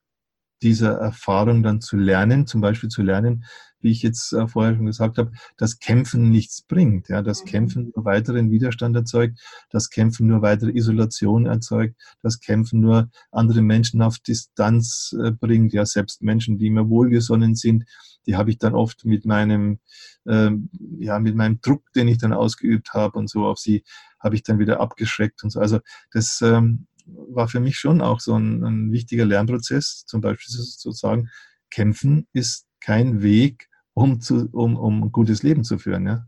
dieser 0.62 0.94
Erfahrung 0.94 1.64
dann 1.64 1.82
zu 1.82 1.98
lernen, 1.98 2.48
zum 2.48 2.62
Beispiel 2.62 2.90
zu 2.90 3.02
lernen, 3.02 3.46
wie 3.86 3.92
ich 3.92 4.02
jetzt 4.02 4.34
äh, 4.34 4.48
vorher 4.48 4.76
schon 4.76 4.88
gesagt 4.88 5.18
habe, 5.18 5.32
dass 5.58 5.80
Kämpfen 5.80 6.32
nichts 6.32 6.64
bringt, 6.64 7.08
ja, 7.08 7.22
dass 7.22 7.44
mhm. 7.44 7.50
Kämpfen 7.50 7.92
nur 7.96 8.04
weiteren 8.04 8.50
Widerstand 8.50 8.96
erzeugt, 8.96 9.40
dass 9.70 9.90
Kämpfen 9.90 10.28
nur 10.28 10.42
weitere 10.42 10.72
Isolation 10.72 11.46
erzeugt, 11.46 11.96
dass 12.22 12.40
Kämpfen 12.40 12.82
nur 12.82 13.10
andere 13.32 13.62
Menschen 13.62 14.02
auf 14.02 14.18
Distanz 14.20 15.16
äh, 15.24 15.32
bringt, 15.32 15.72
ja, 15.74 15.86
selbst 15.86 16.24
Menschen, 16.24 16.58
die 16.58 16.70
mir 16.72 16.90
wohlgesonnen 16.90 17.56
sind, 17.56 17.86
die 18.26 18.36
habe 18.36 18.50
ich 18.50 18.58
dann 18.58 18.74
oft 18.74 19.06
mit 19.06 19.26
meinem, 19.26 19.80
ähm, 20.28 20.70
ja, 20.98 21.20
mit 21.20 21.36
meinem 21.36 21.62
Druck, 21.62 21.84
den 21.94 22.08
ich 22.08 22.18
dann 22.18 22.34
ausgeübt 22.34 22.94
habe 22.94 23.20
und 23.20 23.30
so 23.30 23.46
auf 23.46 23.60
sie, 23.60 23.84
habe 24.20 24.36
ich 24.36 24.42
dann 24.42 24.58
wieder 24.58 24.80
abgeschreckt 24.80 25.44
und 25.44 25.52
so. 25.52 25.60
Also 25.60 25.80
das 26.12 26.42
ähm, 26.42 26.88
war 27.06 27.48
für 27.48 27.60
mich 27.60 27.78
schon 27.78 28.02
auch 28.02 28.20
so 28.20 28.36
ein, 28.36 28.64
ein 28.64 28.92
wichtiger 28.92 29.26
Lernprozess. 29.26 30.06
Zum 30.06 30.22
Beispiel 30.22 30.54
sozusagen, 30.54 31.30
kämpfen 31.70 32.28
ist 32.34 32.68
kein 32.80 33.22
Weg, 33.22 33.70
um, 33.94 34.22
zu, 34.22 34.50
um, 34.52 34.78
um 34.78 35.04
ein 35.04 35.12
gutes 35.12 35.44
Leben 35.44 35.64
zu 35.64 35.78
führen. 35.78 36.08
Ja? 36.08 36.28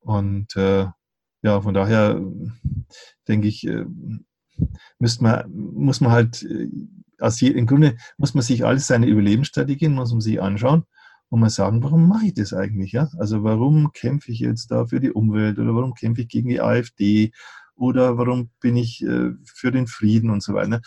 Und 0.00 0.56
äh, 0.56 0.86
ja, 1.42 1.60
von 1.60 1.74
daher 1.74 2.20
denke 3.28 3.48
ich, 3.48 3.66
äh, 3.66 3.84
müsste 4.98 5.22
man, 5.22 5.50
muss 5.52 6.00
man 6.00 6.12
halt, 6.12 6.42
äh, 6.42 6.68
als 7.18 7.40
je, 7.40 7.50
im 7.50 7.66
Grunde 7.66 7.96
muss 8.18 8.34
man 8.34 8.42
sich 8.42 8.64
alles 8.64 8.86
seine 8.86 9.06
Überlebensstrategien, 9.06 9.94
muss 9.94 10.12
man 10.12 10.20
sich 10.20 10.40
anschauen 10.40 10.84
und 11.28 11.40
mal 11.40 11.50
sagen, 11.50 11.82
warum 11.82 12.08
mache 12.08 12.26
ich 12.26 12.34
das 12.34 12.52
eigentlich? 12.52 12.92
Ja? 12.92 13.08
Also 13.18 13.42
warum 13.42 13.92
kämpfe 13.92 14.32
ich 14.32 14.40
jetzt 14.40 14.70
da 14.70 14.86
für 14.86 15.00
die 15.00 15.12
Umwelt 15.12 15.58
oder 15.58 15.74
warum 15.74 15.94
kämpfe 15.94 16.22
ich 16.22 16.28
gegen 16.28 16.48
die 16.48 16.60
AfD 16.60 17.32
oder 17.76 18.18
warum 18.18 18.50
bin 18.60 18.76
ich 18.76 19.02
äh, 19.02 19.32
für 19.44 19.70
den 19.70 19.86
Frieden 19.86 20.30
und 20.30 20.42
so 20.42 20.54
weiter. 20.54 20.80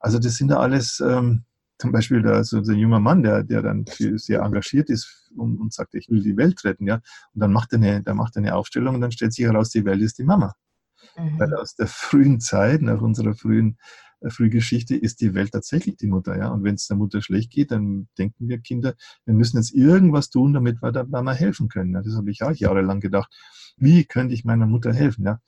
Also 0.00 0.18
das 0.18 0.36
sind 0.36 0.50
ja 0.50 0.58
alles, 0.58 1.00
ähm, 1.00 1.44
zum 1.78 1.92
Beispiel 1.92 2.22
da 2.22 2.42
so 2.44 2.58
ein 2.58 2.78
junger 2.78 3.00
Mann, 3.00 3.22
der, 3.22 3.42
der 3.44 3.62
dann 3.62 3.84
sehr 3.86 4.40
engagiert 4.40 4.90
ist 4.90 5.30
und, 5.36 5.58
und 5.58 5.72
sagt, 5.72 5.94
ich 5.94 6.08
will 6.08 6.22
die 6.22 6.36
Welt 6.36 6.64
retten, 6.64 6.86
ja. 6.86 6.96
Und 7.34 7.40
dann 7.40 7.52
macht 7.52 7.72
er 7.72 7.78
eine, 7.78 8.02
dann 8.02 8.16
macht 8.16 8.36
er 8.36 8.40
eine 8.40 8.54
Aufstellung 8.54 8.96
und 8.96 9.00
dann 9.00 9.12
stellt 9.12 9.32
sich 9.32 9.44
heraus, 9.44 9.70
die 9.70 9.84
Welt 9.84 10.02
ist 10.02 10.18
die 10.18 10.24
Mama. 10.24 10.54
Mhm. 11.16 11.38
Weil 11.38 11.54
aus 11.54 11.74
der 11.74 11.86
frühen 11.86 12.40
Zeit, 12.40 12.82
nach 12.82 13.00
unserer 13.00 13.34
frühen 13.34 13.78
äh, 14.20 14.30
Frühgeschichte, 14.30 14.96
ist 14.96 15.20
die 15.20 15.34
Welt 15.34 15.52
tatsächlich 15.52 15.96
die 15.96 16.08
Mutter, 16.08 16.36
ja. 16.36 16.48
Und 16.48 16.64
wenn 16.64 16.74
es 16.74 16.88
der 16.88 16.96
Mutter 16.96 17.22
schlecht 17.22 17.50
geht, 17.50 17.70
dann 17.70 18.08
denken 18.18 18.48
wir 18.48 18.58
Kinder, 18.58 18.94
wir 19.24 19.34
müssen 19.34 19.56
jetzt 19.56 19.72
irgendwas 19.72 20.30
tun, 20.30 20.52
damit 20.52 20.82
wir 20.82 20.92
der 20.92 21.06
Mama 21.06 21.32
helfen 21.32 21.68
können. 21.68 21.94
Ja. 21.94 22.02
Das 22.02 22.14
habe 22.16 22.30
ich 22.30 22.42
auch 22.42 22.52
jahrelang 22.52 23.00
gedacht. 23.00 23.32
Wie 23.76 24.04
könnte 24.04 24.34
ich 24.34 24.44
meiner 24.44 24.66
Mutter 24.66 24.92
helfen, 24.92 25.24
ja? 25.24 25.40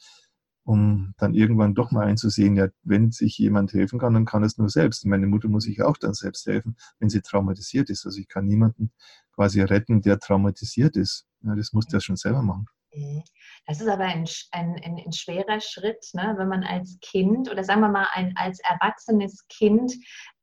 Um 0.64 1.14
dann 1.18 1.34
irgendwann 1.34 1.74
doch 1.74 1.90
mal 1.90 2.06
einzusehen, 2.06 2.56
ja, 2.56 2.68
wenn 2.82 3.10
sich 3.10 3.38
jemand 3.38 3.72
helfen 3.72 3.98
kann, 3.98 4.14
dann 4.14 4.24
kann 4.24 4.44
es 4.44 4.58
nur 4.58 4.68
selbst. 4.68 5.04
Meine 5.06 5.26
Mutter 5.26 5.48
muss 5.48 5.64
sich 5.64 5.82
auch 5.82 5.96
dann 5.96 6.14
selbst 6.14 6.46
helfen, 6.46 6.76
wenn 6.98 7.08
sie 7.08 7.22
traumatisiert 7.22 7.90
ist. 7.90 8.06
Also 8.06 8.18
ich 8.20 8.28
kann 8.28 8.46
niemanden 8.46 8.92
quasi 9.34 9.60
retten, 9.62 10.02
der 10.02 10.18
traumatisiert 10.18 10.96
ist. 10.96 11.26
Ja, 11.42 11.54
das 11.54 11.72
muss 11.72 11.86
der 11.86 12.00
schon 12.00 12.16
selber 12.16 12.42
machen. 12.42 12.66
Mhm. 12.94 13.22
Das 13.66 13.80
ist 13.80 13.88
aber 13.88 14.04
ein, 14.04 14.26
ein, 14.52 14.80
ein, 14.82 14.98
ein 15.04 15.12
schwerer 15.12 15.60
Schritt, 15.60 16.08
ne? 16.12 16.34
wenn 16.36 16.48
man 16.48 16.64
als 16.64 16.98
Kind 17.00 17.50
oder 17.50 17.62
sagen 17.62 17.80
wir 17.82 17.88
mal 17.88 18.08
ein, 18.12 18.34
als 18.36 18.58
erwachsenes 18.60 19.46
Kind 19.48 19.92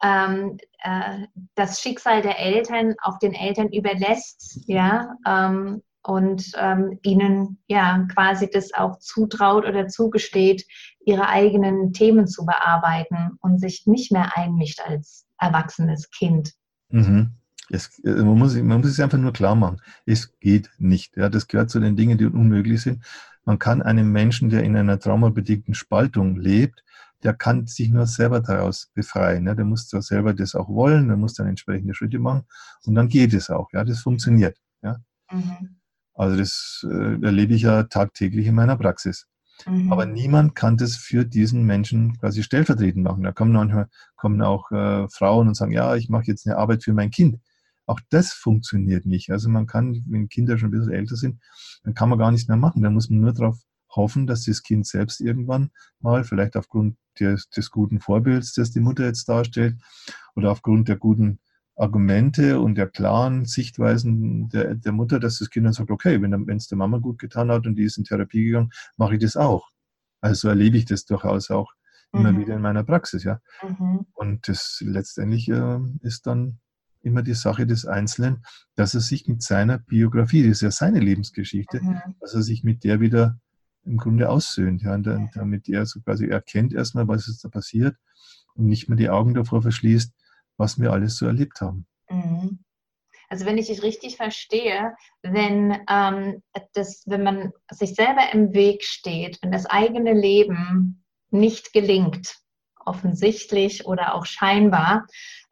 ähm, 0.01 0.57
äh, 0.80 1.28
das 1.55 1.82
Schicksal 1.82 2.22
der 2.22 2.39
Eltern 2.39 2.95
auf 3.01 3.20
den 3.20 3.34
Eltern 3.34 3.70
überlässt, 3.70 4.61
ja, 4.65 5.15
ähm, 5.26 5.82
und 6.08 6.53
ähm, 6.55 6.99
ihnen 7.03 7.60
ja 7.68 8.08
quasi 8.14 8.49
das 8.49 8.74
auch 8.74 8.97
zutraut 8.99 9.66
oder 9.66 9.89
zugesteht, 9.89 10.66
ihre 11.05 11.28
eigenen 11.28 11.91
Themen 11.91 12.28
zu 12.28 12.45
bearbeiten 12.45 13.38
und 13.41 13.60
sich 13.60 13.86
nicht 13.88 14.14
mehr 14.14 14.38
einmischt 14.38 14.80
als 14.80 15.28
erwachsenes 15.38 16.10
Kind. 16.10 16.53
Mhm. 16.89 17.32
Es, 17.70 17.99
äh, 18.05 18.12
man, 18.12 18.38
muss, 18.38 18.55
man 18.55 18.80
muss 18.80 18.91
es 18.91 19.01
einfach 19.01 19.18
nur 19.18 19.34
klar 19.34 19.55
machen. 19.55 19.82
Es 20.05 20.32
geht 20.39 20.70
nicht. 20.78 21.18
Ja, 21.18 21.28
das 21.28 21.45
gehört 21.47 21.70
zu 21.70 21.82
den 21.82 21.97
Dingen, 21.97 22.18
die 22.18 22.26
unmöglich 22.26 22.82
sind. 22.82 23.03
Man 23.43 23.60
kann 23.60 23.82
einem 23.82 24.10
Menschen, 24.10 24.49
der 24.49 24.64
in 24.64 24.78
einer 24.78 24.99
traumabedingten 24.99 25.74
Spaltung 25.74 26.38
lebt, 26.38 26.86
der 27.22 27.34
kann 27.34 27.68
sich 27.68 27.89
nur 27.89 28.08
selber 28.08 28.39
daraus 28.39 28.91
befreien. 28.93 29.45
Ja. 29.45 29.55
Der 29.55 29.66
muss 29.66 29.89
da 29.89 30.01
selber 30.01 30.34
das 30.34 30.55
auch 30.55 30.70
wollen, 30.70 31.10
der 31.10 31.18
muss 31.18 31.34
dann 31.34 31.47
entsprechende 31.47 31.93
Schritte 31.93 32.20
machen 32.20 32.43
und 32.86 32.95
dann 32.95 33.10
geht 33.10 33.34
es 33.34 33.49
auch. 33.49 33.68
Ja, 33.74 33.84
das 33.84 33.99
funktioniert. 33.99 34.58
Ja. 34.82 35.01
Mhm. 35.32 35.78
Also 36.18 36.36
das 36.36 36.86
äh, 36.89 37.22
erlebe 37.24 37.53
ich 37.53 37.61
ja 37.61 37.84
tagtäglich 37.84 38.47
in 38.47 38.55
meiner 38.55 38.76
Praxis. 38.76 39.28
Mhm. 39.65 39.91
Aber 39.91 40.05
niemand 40.05 40.55
kann 40.55 40.78
das 40.78 40.95
für 40.95 41.26
diesen 41.26 41.63
Menschen 41.63 42.18
quasi 42.20 42.43
stellvertretend 42.43 43.03
machen. 43.03 43.24
Da 43.24 43.32
kommen 43.32 43.53
manchmal 43.53 43.88
kommen 44.15 44.41
auch 44.41 44.72
äh, 44.72 45.07
Frauen 45.09 45.47
und 45.47 45.55
sagen, 45.55 45.72
ja, 45.72 45.95
ich 45.95 46.09
mache 46.09 46.26
jetzt 46.26 46.47
eine 46.47 46.57
Arbeit 46.57 46.84
für 46.84 46.93
mein 46.93 47.11
Kind. 47.11 47.39
Auch 47.86 47.99
das 48.09 48.34
funktioniert 48.34 49.05
nicht. 49.05 49.30
Also 49.30 49.47
man 49.49 49.65
kann, 49.65 50.03
wenn 50.07 50.28
Kinder 50.28 50.57
schon 50.57 50.70
ein 50.70 50.72
bisschen 50.72 50.91
älter 50.91 51.15
sind, 51.15 51.39
dann 51.84 51.93
kann 51.93 52.09
man 52.09 52.20
gar 52.20 52.32
nichts 52.32 52.47
mehr 52.47 52.57
machen. 52.57 52.82
Da 52.82 52.89
muss 52.89 53.09
man 53.09 53.22
nur 53.22 53.34
darauf 53.34 53.57
hoffen, 53.89 54.28
dass 54.28 54.43
das 54.43 54.63
Kind 54.63 54.86
selbst 54.86 55.22
irgendwann 55.22 55.72
mal, 55.99 56.24
vielleicht 56.24 56.57
aufgrund 56.57 56.97
des, 57.20 57.49
des 57.49 57.72
guten 57.72 57.99
Vorbilds, 57.99 58.53
das 58.53 58.72
die 58.72 58.82
Mutter 58.82 59.05
jetzt 59.05 59.30
darstellt, 59.30 59.78
oder 60.36 60.51
aufgrund 60.51 60.89
der 60.89 60.97
guten 60.97 61.39
Argumente 61.78 62.59
und 62.59 62.75
der 62.75 62.88
klaren 62.88 63.45
Sichtweisen 63.45 64.49
der, 64.49 64.75
der 64.75 64.91
Mutter, 64.91 65.19
dass 65.19 65.39
das 65.39 65.49
Kind 65.49 65.65
dann 65.65 65.73
sagt, 65.73 65.91
okay, 65.91 66.21
wenn 66.21 66.57
es 66.57 66.67
der 66.67 66.78
Mama 66.78 66.97
gut 66.97 67.19
getan 67.19 67.51
hat 67.51 67.67
und 67.67 67.75
die 67.75 67.84
ist 67.84 67.97
in 67.97 68.03
Therapie 68.03 68.45
gegangen, 68.45 68.71
mache 68.97 69.15
ich 69.15 69.21
das 69.21 69.38
auch. 69.38 69.69
Also 70.19 70.49
erlebe 70.49 70.78
ich 70.78 70.86
das 70.86 71.05
durchaus 71.05 71.51
auch 71.51 71.71
mhm. 72.11 72.19
immer 72.19 72.39
wieder 72.39 72.55
in 72.55 72.61
meiner 72.61 72.84
Praxis, 72.84 73.23
ja. 73.23 73.39
Mhm. 73.61 74.07
Und 74.13 74.47
das 74.47 74.82
letztendlich 74.86 75.49
äh, 75.49 75.80
ist 76.01 76.25
dann 76.25 76.59
immer 77.01 77.21
die 77.21 77.36
Sache 77.36 77.67
des 77.67 77.86
Einzelnen, 77.86 78.43
dass 78.75 78.95
er 78.95 79.01
sich 79.01 79.28
mit 79.28 79.43
seiner 79.43 79.78
Biografie, 79.78 80.43
das 80.43 80.57
ist 80.57 80.61
ja 80.61 80.71
seine 80.71 80.99
Lebensgeschichte, 80.99 81.82
mhm. 81.82 82.01
dass 82.19 82.34
er 82.34 82.41
sich 82.41 82.63
mit 82.63 82.84
der 82.84 82.99
wieder 82.99 83.39
im 83.84 83.97
Grunde 83.97 84.30
aussöhnt, 84.30 84.82
ja, 84.82 84.95
und 84.95 85.07
damit 85.34 85.69
er 85.69 85.86
so 85.86 86.01
quasi 86.01 86.28
erkennt 86.28 86.73
erstmal, 86.73 87.07
was 87.07 87.28
ist 87.28 87.45
da 87.45 87.49
passiert 87.49 87.95
und 88.55 88.65
nicht 88.65 88.89
mehr 88.89 88.97
die 88.97 89.09
Augen 89.09 89.34
davor 89.34 89.61
verschließt, 89.61 90.11
was 90.58 90.80
wir 90.80 90.91
alles 90.91 91.18
so 91.18 91.26
erlebt 91.26 91.62
haben. 91.62 91.86
Mhm. 92.10 92.60
Also 93.30 93.45
wenn 93.45 93.58
ich 93.58 93.68
dich 93.68 93.84
richtig 93.84 94.18
verstehe, 94.18 94.95
wenn, 95.22 95.78
ähm, 95.89 96.41
das, 96.74 97.03
wenn 97.05 97.24
man 97.24 97.51
sich 97.72 97.93
selber 97.93 98.32
im 98.32 98.53
Weg 98.53 98.84
steht, 98.84 99.39
wenn 99.41 99.51
das 99.51 99.66
eigene 99.66 100.14
Leben 100.14 101.03
nicht 101.30 101.74
gelingt, 101.74 102.38
offensichtlich 102.86 103.86
oder 103.86 104.16
auch 104.16 104.26
scheinbar, 104.26 105.05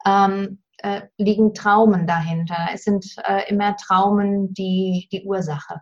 ähm, 0.06 0.62
äh, 0.78 1.02
liegen 1.18 1.54
Traumen 1.54 2.06
dahinter. 2.06 2.68
Es 2.72 2.84
sind 2.84 3.04
äh, 3.24 3.48
immer 3.50 3.76
Traumen 3.76 4.54
die, 4.54 5.08
die 5.12 5.24
Ursache. 5.24 5.80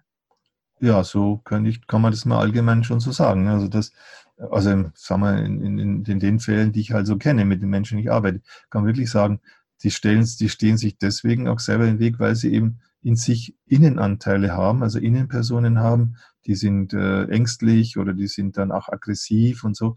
Ja, 0.80 1.04
so 1.04 1.38
kann, 1.38 1.64
ich, 1.64 1.86
kann 1.86 2.02
man 2.02 2.10
das 2.10 2.24
mal 2.24 2.40
allgemein 2.40 2.84
schon 2.84 3.00
so 3.00 3.12
sagen. 3.12 3.48
Also 3.48 3.68
das, 3.68 3.92
also 4.36 4.90
sagen 4.94 5.22
wir, 5.22 5.38
in, 5.44 5.78
in, 5.78 6.04
in 6.04 6.18
den 6.20 6.40
Fällen, 6.40 6.72
die 6.72 6.80
ich 6.80 6.92
halt 6.92 7.06
so 7.06 7.16
kenne, 7.16 7.44
mit 7.44 7.62
den 7.62 7.70
Menschen, 7.70 7.98
die 7.98 8.04
ich 8.04 8.10
arbeite, 8.10 8.40
kann 8.70 8.82
man 8.82 8.86
wirklich 8.86 9.10
sagen, 9.10 9.40
die, 9.82 9.90
stellen, 9.90 10.26
die 10.40 10.48
stehen 10.48 10.76
sich 10.76 10.98
deswegen 10.98 11.48
auch 11.48 11.60
selber 11.60 11.86
im 11.86 11.98
Weg, 11.98 12.18
weil 12.18 12.36
sie 12.36 12.52
eben 12.52 12.80
in 13.02 13.16
sich 13.16 13.54
Innenanteile 13.66 14.52
haben, 14.52 14.82
also 14.82 14.98
Innenpersonen 14.98 15.78
haben, 15.78 16.16
die 16.46 16.54
sind 16.54 16.94
äh, 16.94 17.24
ängstlich 17.24 17.98
oder 17.98 18.14
die 18.14 18.26
sind 18.26 18.56
dann 18.56 18.72
auch 18.72 18.88
aggressiv 18.88 19.62
und 19.62 19.76
so. 19.76 19.96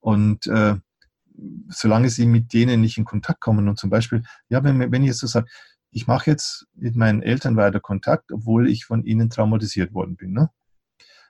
Und 0.00 0.46
äh, 0.46 0.76
solange 1.68 2.08
sie 2.08 2.26
mit 2.26 2.52
denen 2.52 2.80
nicht 2.80 2.96
in 2.96 3.04
Kontakt 3.04 3.40
kommen 3.40 3.68
und 3.68 3.78
zum 3.78 3.90
Beispiel, 3.90 4.22
ja, 4.48 4.64
wenn, 4.64 4.90
wenn 4.90 5.02
ich 5.02 5.08
jetzt 5.08 5.20
so 5.20 5.26
sage, 5.26 5.48
ich 5.90 6.06
mache 6.06 6.30
jetzt 6.30 6.66
mit 6.74 6.96
meinen 6.96 7.22
Eltern 7.22 7.56
weiter 7.56 7.80
Kontakt, 7.80 8.32
obwohl 8.32 8.68
ich 8.68 8.84
von 8.84 9.04
ihnen 9.04 9.30
traumatisiert 9.30 9.92
worden 9.92 10.16
bin. 10.16 10.32
Ne? 10.32 10.50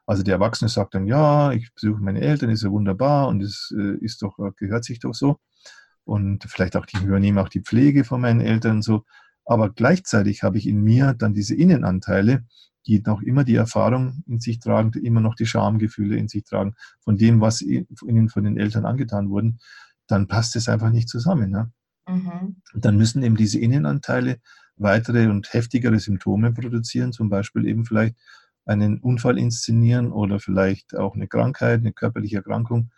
Also 0.06 0.22
der 0.22 0.34
Erwachsene 0.34 0.68
sagt 0.68 0.94
dann, 0.94 1.06
ja, 1.06 1.52
ich 1.52 1.74
besuche 1.74 2.00
meine 2.00 2.20
Eltern, 2.20 2.50
ist 2.50 2.62
ja 2.62 2.70
wunderbar 2.70 3.28
und 3.28 3.42
es 3.42 3.74
äh, 3.76 3.96
ist 3.96 4.22
doch, 4.22 4.38
äh, 4.38 4.52
gehört 4.56 4.84
sich 4.84 5.00
doch 5.00 5.14
so. 5.14 5.38
Und 6.04 6.44
vielleicht 6.44 6.76
auch 6.76 6.86
die 6.86 6.98
übernehmen 7.04 7.38
auch 7.38 7.48
die 7.48 7.62
Pflege 7.62 8.04
von 8.04 8.20
meinen 8.20 8.40
Eltern 8.40 8.76
und 8.76 8.82
so. 8.82 9.04
Aber 9.44 9.70
gleichzeitig 9.70 10.42
habe 10.44 10.58
ich 10.58 10.68
in 10.68 10.80
mir 10.80 11.14
dann 11.14 11.34
diese 11.34 11.56
Innenanteile, 11.56 12.44
die 12.86 13.02
noch 13.04 13.20
immer 13.20 13.42
die 13.42 13.56
Erfahrung 13.56 14.22
in 14.26 14.38
sich 14.38 14.60
tragen, 14.60 14.92
die 14.92 15.04
immer 15.04 15.20
noch 15.20 15.34
die 15.34 15.46
Schamgefühle 15.46 16.16
in 16.16 16.28
sich 16.28 16.44
tragen 16.44 16.74
von 17.00 17.16
dem, 17.16 17.40
was 17.40 17.60
ihnen 17.60 18.28
von 18.28 18.44
den 18.44 18.56
Eltern 18.56 18.86
angetan 18.86 19.28
wurden, 19.28 19.58
dann 20.06 20.28
passt 20.28 20.54
es 20.54 20.68
einfach 20.68 20.90
nicht 20.90 21.08
zusammen. 21.08 21.50
Ne? 21.50 21.72
Mhm. 22.08 22.56
Dann 22.74 22.96
müssen 22.96 23.24
eben 23.24 23.36
diese 23.36 23.58
Innenanteile 23.58 24.38
weitere 24.76 25.28
und 25.28 25.52
heftigere 25.52 25.98
Symptome 25.98 26.52
produzieren, 26.52 27.12
zum 27.12 27.28
Beispiel 27.28 27.66
eben 27.66 27.84
vielleicht 27.84 28.16
einen 28.66 28.98
Unfall 28.98 29.38
inszenieren 29.38 30.12
oder 30.12 30.40
vielleicht 30.40 30.96
auch 30.96 31.14
eine 31.14 31.28
Krankheit, 31.28 31.80
eine 31.80 31.92
körperliche 31.92 32.36
Erkrankung 32.36 32.90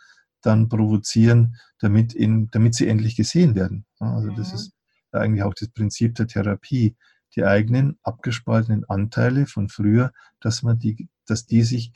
dann 0.43 0.69
provozieren, 0.69 1.57
damit, 1.79 2.15
in, 2.15 2.51
damit 2.51 2.75
sie 2.75 2.89
endlich 2.89 3.17
gesehen 3.17 3.55
werden. 3.55 3.85
Also 3.99 4.31
das 4.31 4.49
mhm. 4.51 4.55
ist 4.55 4.73
eigentlich 5.13 5.43
auch 5.43 5.55
das 5.55 5.69
Prinzip 5.69 6.15
der 6.15 6.27
Therapie, 6.27 6.97
die 7.37 7.45
eigenen 7.45 7.99
abgespaltenen 8.03 8.85
Anteile 8.89 9.47
von 9.47 9.69
früher, 9.69 10.13
dass 10.41 10.63
man 10.63 10.79
die, 10.79 11.09
dass 11.27 11.47
die 11.47 11.63
sich, 11.63 11.93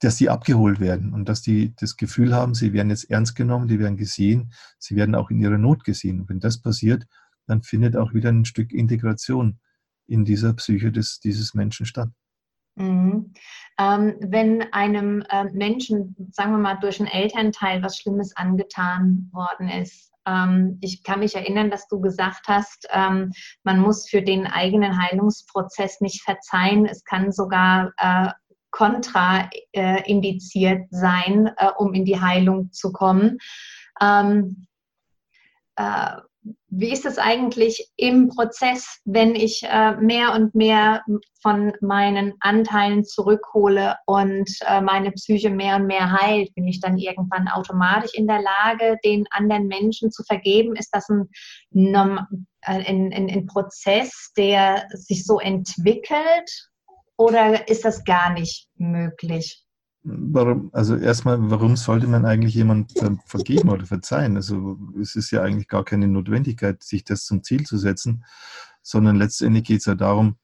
dass 0.00 0.16
die 0.16 0.30
abgeholt 0.30 0.78
werden 0.78 1.12
und 1.12 1.28
dass 1.28 1.42
die 1.42 1.74
das 1.74 1.96
Gefühl 1.96 2.34
haben, 2.34 2.54
sie 2.54 2.72
werden 2.72 2.90
jetzt 2.90 3.10
ernst 3.10 3.34
genommen, 3.34 3.66
die 3.66 3.80
werden 3.80 3.96
gesehen, 3.96 4.52
sie 4.78 4.94
werden 4.94 5.16
auch 5.16 5.30
in 5.30 5.40
ihrer 5.40 5.58
Not 5.58 5.84
gesehen. 5.84 6.20
Und 6.20 6.28
wenn 6.28 6.40
das 6.40 6.60
passiert, 6.60 7.06
dann 7.46 7.62
findet 7.62 7.96
auch 7.96 8.14
wieder 8.14 8.28
ein 8.28 8.44
Stück 8.44 8.72
Integration 8.72 9.58
in 10.06 10.24
dieser 10.24 10.52
Psyche 10.54 10.92
des, 10.92 11.18
dieses 11.18 11.54
Menschen 11.54 11.86
statt. 11.86 12.10
Mhm. 12.78 13.32
Ähm, 13.78 14.16
wenn 14.20 14.72
einem 14.72 15.22
äh, 15.30 15.44
Menschen, 15.52 16.16
sagen 16.32 16.52
wir 16.52 16.58
mal, 16.58 16.78
durch 16.80 17.00
einen 17.00 17.08
Elternteil 17.08 17.82
was 17.82 17.98
Schlimmes 17.98 18.34
angetan 18.36 19.28
worden 19.32 19.68
ist, 19.68 20.12
ähm, 20.26 20.78
ich 20.80 21.02
kann 21.02 21.18
mich 21.20 21.36
erinnern, 21.36 21.70
dass 21.70 21.88
du 21.88 22.00
gesagt 22.00 22.48
hast, 22.48 22.88
ähm, 22.90 23.32
man 23.64 23.80
muss 23.80 24.08
für 24.08 24.22
den 24.22 24.46
eigenen 24.46 24.98
Heilungsprozess 25.00 26.00
nicht 26.00 26.22
verzeihen. 26.22 26.86
Es 26.86 27.04
kann 27.04 27.32
sogar 27.32 27.92
äh, 27.96 28.30
kontraindiziert 28.70 30.80
äh, 30.80 30.86
sein, 30.90 31.50
äh, 31.56 31.70
um 31.78 31.94
in 31.94 32.04
die 32.04 32.20
Heilung 32.20 32.70
zu 32.72 32.92
kommen. 32.92 33.38
Wie 36.68 36.92
ist 36.92 37.06
es 37.06 37.18
eigentlich 37.18 37.90
im 37.96 38.28
Prozess, 38.28 39.00
wenn 39.04 39.34
ich 39.34 39.62
äh, 39.64 39.96
mehr 39.96 40.34
und 40.34 40.54
mehr 40.54 41.02
von 41.42 41.72
meinen 41.80 42.34
Anteilen 42.40 43.04
zurückhole 43.04 43.96
und 44.06 44.50
äh, 44.66 44.80
meine 44.80 45.12
Psyche 45.12 45.50
mehr 45.50 45.76
und 45.76 45.86
mehr 45.86 46.12
heilt? 46.12 46.54
Bin 46.54 46.66
ich 46.66 46.80
dann 46.80 46.98
irgendwann 46.98 47.48
automatisch 47.48 48.14
in 48.14 48.26
der 48.26 48.40
Lage, 48.42 48.96
den 49.04 49.26
anderen 49.30 49.66
Menschen 49.66 50.10
zu 50.10 50.22
vergeben? 50.24 50.76
Ist 50.76 50.90
das 50.92 51.08
ein, 51.08 51.28
äh, 51.72 52.18
ein, 52.62 53.12
ein, 53.12 53.30
ein 53.30 53.46
Prozess, 53.46 54.32
der 54.36 54.86
sich 54.90 55.24
so 55.24 55.40
entwickelt 55.40 56.68
oder 57.16 57.68
ist 57.68 57.84
das 57.84 58.04
gar 58.04 58.32
nicht 58.32 58.68
möglich? 58.76 59.64
Warum, 60.04 60.70
also 60.72 60.96
erstmal, 60.96 61.50
warum 61.50 61.76
sollte 61.76 62.06
man 62.06 62.24
eigentlich 62.24 62.54
jemand 62.54 62.94
vergeben 63.26 63.68
oder 63.68 63.84
verzeihen? 63.84 64.36
Also 64.36 64.78
es 65.00 65.16
ist 65.16 65.30
ja 65.32 65.42
eigentlich 65.42 65.68
gar 65.68 65.84
keine 65.84 66.08
Notwendigkeit, 66.08 66.82
sich 66.82 67.04
das 67.04 67.24
zum 67.24 67.42
Ziel 67.42 67.66
zu 67.66 67.78
setzen, 67.78 68.24
sondern 68.82 69.16
letztendlich 69.16 69.64
geht 69.64 69.80
es 69.80 69.86
ja 69.86 69.94
darum, 69.94 70.36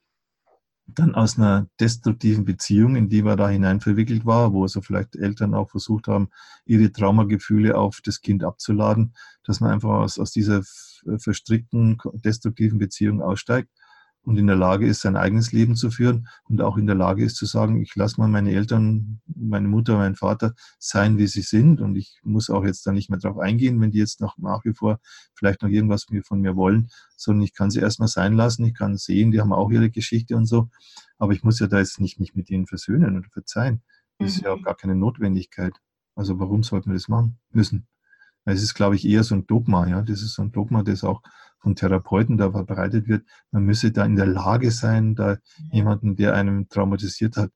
dann 0.87 1.15
aus 1.15 1.39
einer 1.39 1.67
destruktiven 1.81 2.45
Beziehung, 2.45 2.97
in 2.97 3.09
die 3.09 3.23
man 3.23 3.39
da 3.39 3.49
hinein 3.49 3.81
verwickelt 3.81 4.27
war, 4.27 4.53
wo 4.53 4.63
also 4.63 4.83
vielleicht 4.83 5.17
Eltern 5.17 5.55
auch 5.55 5.71
versucht 5.71 6.09
haben, 6.09 6.29
ihre 6.67 6.93
Traumagefühle 6.93 7.79
auf 7.79 8.01
das 8.05 8.21
Kind 8.21 8.45
abzuladen, 8.45 9.15
dass 9.45 9.61
man 9.61 9.71
einfach 9.71 9.91
aus, 9.91 10.19
aus 10.19 10.31
dieser 10.31 10.63
verstrickten, 11.19 11.99
destruktiven 12.13 12.79
Beziehung 12.79 13.23
aussteigt 13.23 13.71
und 14.25 14.39
in 14.39 14.47
der 14.47 14.57
Lage 14.57 14.87
ist, 14.87 15.03
sein 15.03 15.17
eigenes 15.17 15.53
Leben 15.53 15.77
zu 15.77 15.91
führen 15.91 16.29
und 16.45 16.61
auch 16.61 16.77
in 16.77 16.87
der 16.87 16.97
Lage 16.97 17.25
ist 17.25 17.37
zu 17.37 17.47
sagen, 17.47 17.81
ich 17.81 17.95
lasse 17.95 18.21
mal 18.21 18.29
meine 18.29 18.53
Eltern, 18.53 19.21
meine 19.27 19.69
Mutter, 19.69 19.97
meinen 19.97 20.17
Vater 20.17 20.55
sein, 20.79 21.19
wie 21.19 21.27
sie 21.27 21.43
sind 21.43 21.81
und 21.81 21.97
ich 21.97 22.21
muss 22.23 22.51
auch 22.51 22.65
jetzt 22.65 22.87
da 22.87 22.93
nicht 22.93 23.11
mehr 23.11 23.19
drauf 23.19 23.39
eingehen, 23.39 23.81
wenn 23.81 23.91
die 23.91 23.99
jetzt 23.99 24.21
noch 24.21 24.39
nach 24.39 24.65
wie 24.65 24.75
vor 24.75 25.01
vielleicht 25.35 25.63
noch 25.63 25.69
irgendwas 25.69 26.07
von 26.25 26.41
mir 26.41 26.57
wollen, 26.57 26.89
sondern 27.17 27.43
ich 27.45 27.55
kann 27.55 27.71
sie 27.71 27.81
erstmal 27.81 28.09
sein 28.09 28.35
lassen, 28.35 28.65
ich 28.65 28.75
kann 28.75 28.97
sehen, 28.97 29.31
die 29.31 29.41
haben 29.41 29.53
auch 29.53 29.71
ihre 29.71 29.91
Geschichte 29.91 30.37
und 30.37 30.47
so, 30.47 30.69
aber 31.19 31.33
ich 31.33 31.43
muss 31.45 31.61
ja 31.61 31.67
da 31.67 31.79
jetzt 31.79 32.01
nicht 32.01 32.19
mich 32.19 32.35
mit 32.35 32.51
ihnen 32.51 32.67
versöhnen 32.67 33.19
oder 33.19 33.29
verzeihen. 33.31 33.83
Das 34.19 34.37
ist 34.37 34.43
ja 34.43 34.53
auch 34.53 34.59
mhm. 34.59 34.63
gar 34.63 34.77
keine 34.77 34.95
Notwendigkeit. 34.95 35.75
Also 36.15 36.39
warum 36.39 36.63
sollten 36.63 36.91
wir 36.91 36.95
das 36.95 37.09
machen 37.09 37.39
müssen? 37.51 37.87
Es 38.45 38.63
ist, 38.63 38.75
glaube 38.75 38.95
ich, 38.95 39.07
eher 39.07 39.25
so 39.25 39.35
ein 39.35 39.47
Dogma, 39.47 39.87
ja. 39.87 40.03
Das 40.03 40.23
ist 40.23 40.35
so 40.35 40.43
ein 40.43 40.53
Dogma, 40.53 40.83
das 40.83 41.03
auch 41.03 41.23
von 41.65 41.75
Therapeuten 41.75 42.37
da 42.37 42.53
verbreitet 42.53 43.09
wird. 43.09 43.27
Man 43.51 43.65
müsse 43.65 43.91
da 43.91 44.05
in 44.05 44.17
der 44.17 44.27
Lage 44.27 44.71
sein, 44.71 45.17
da 45.17 45.39
jemanden, 45.73 46.15
der 46.15 46.35
einem 46.35 46.69
traumatisiert 46.69 47.37
hat, 47.37 47.51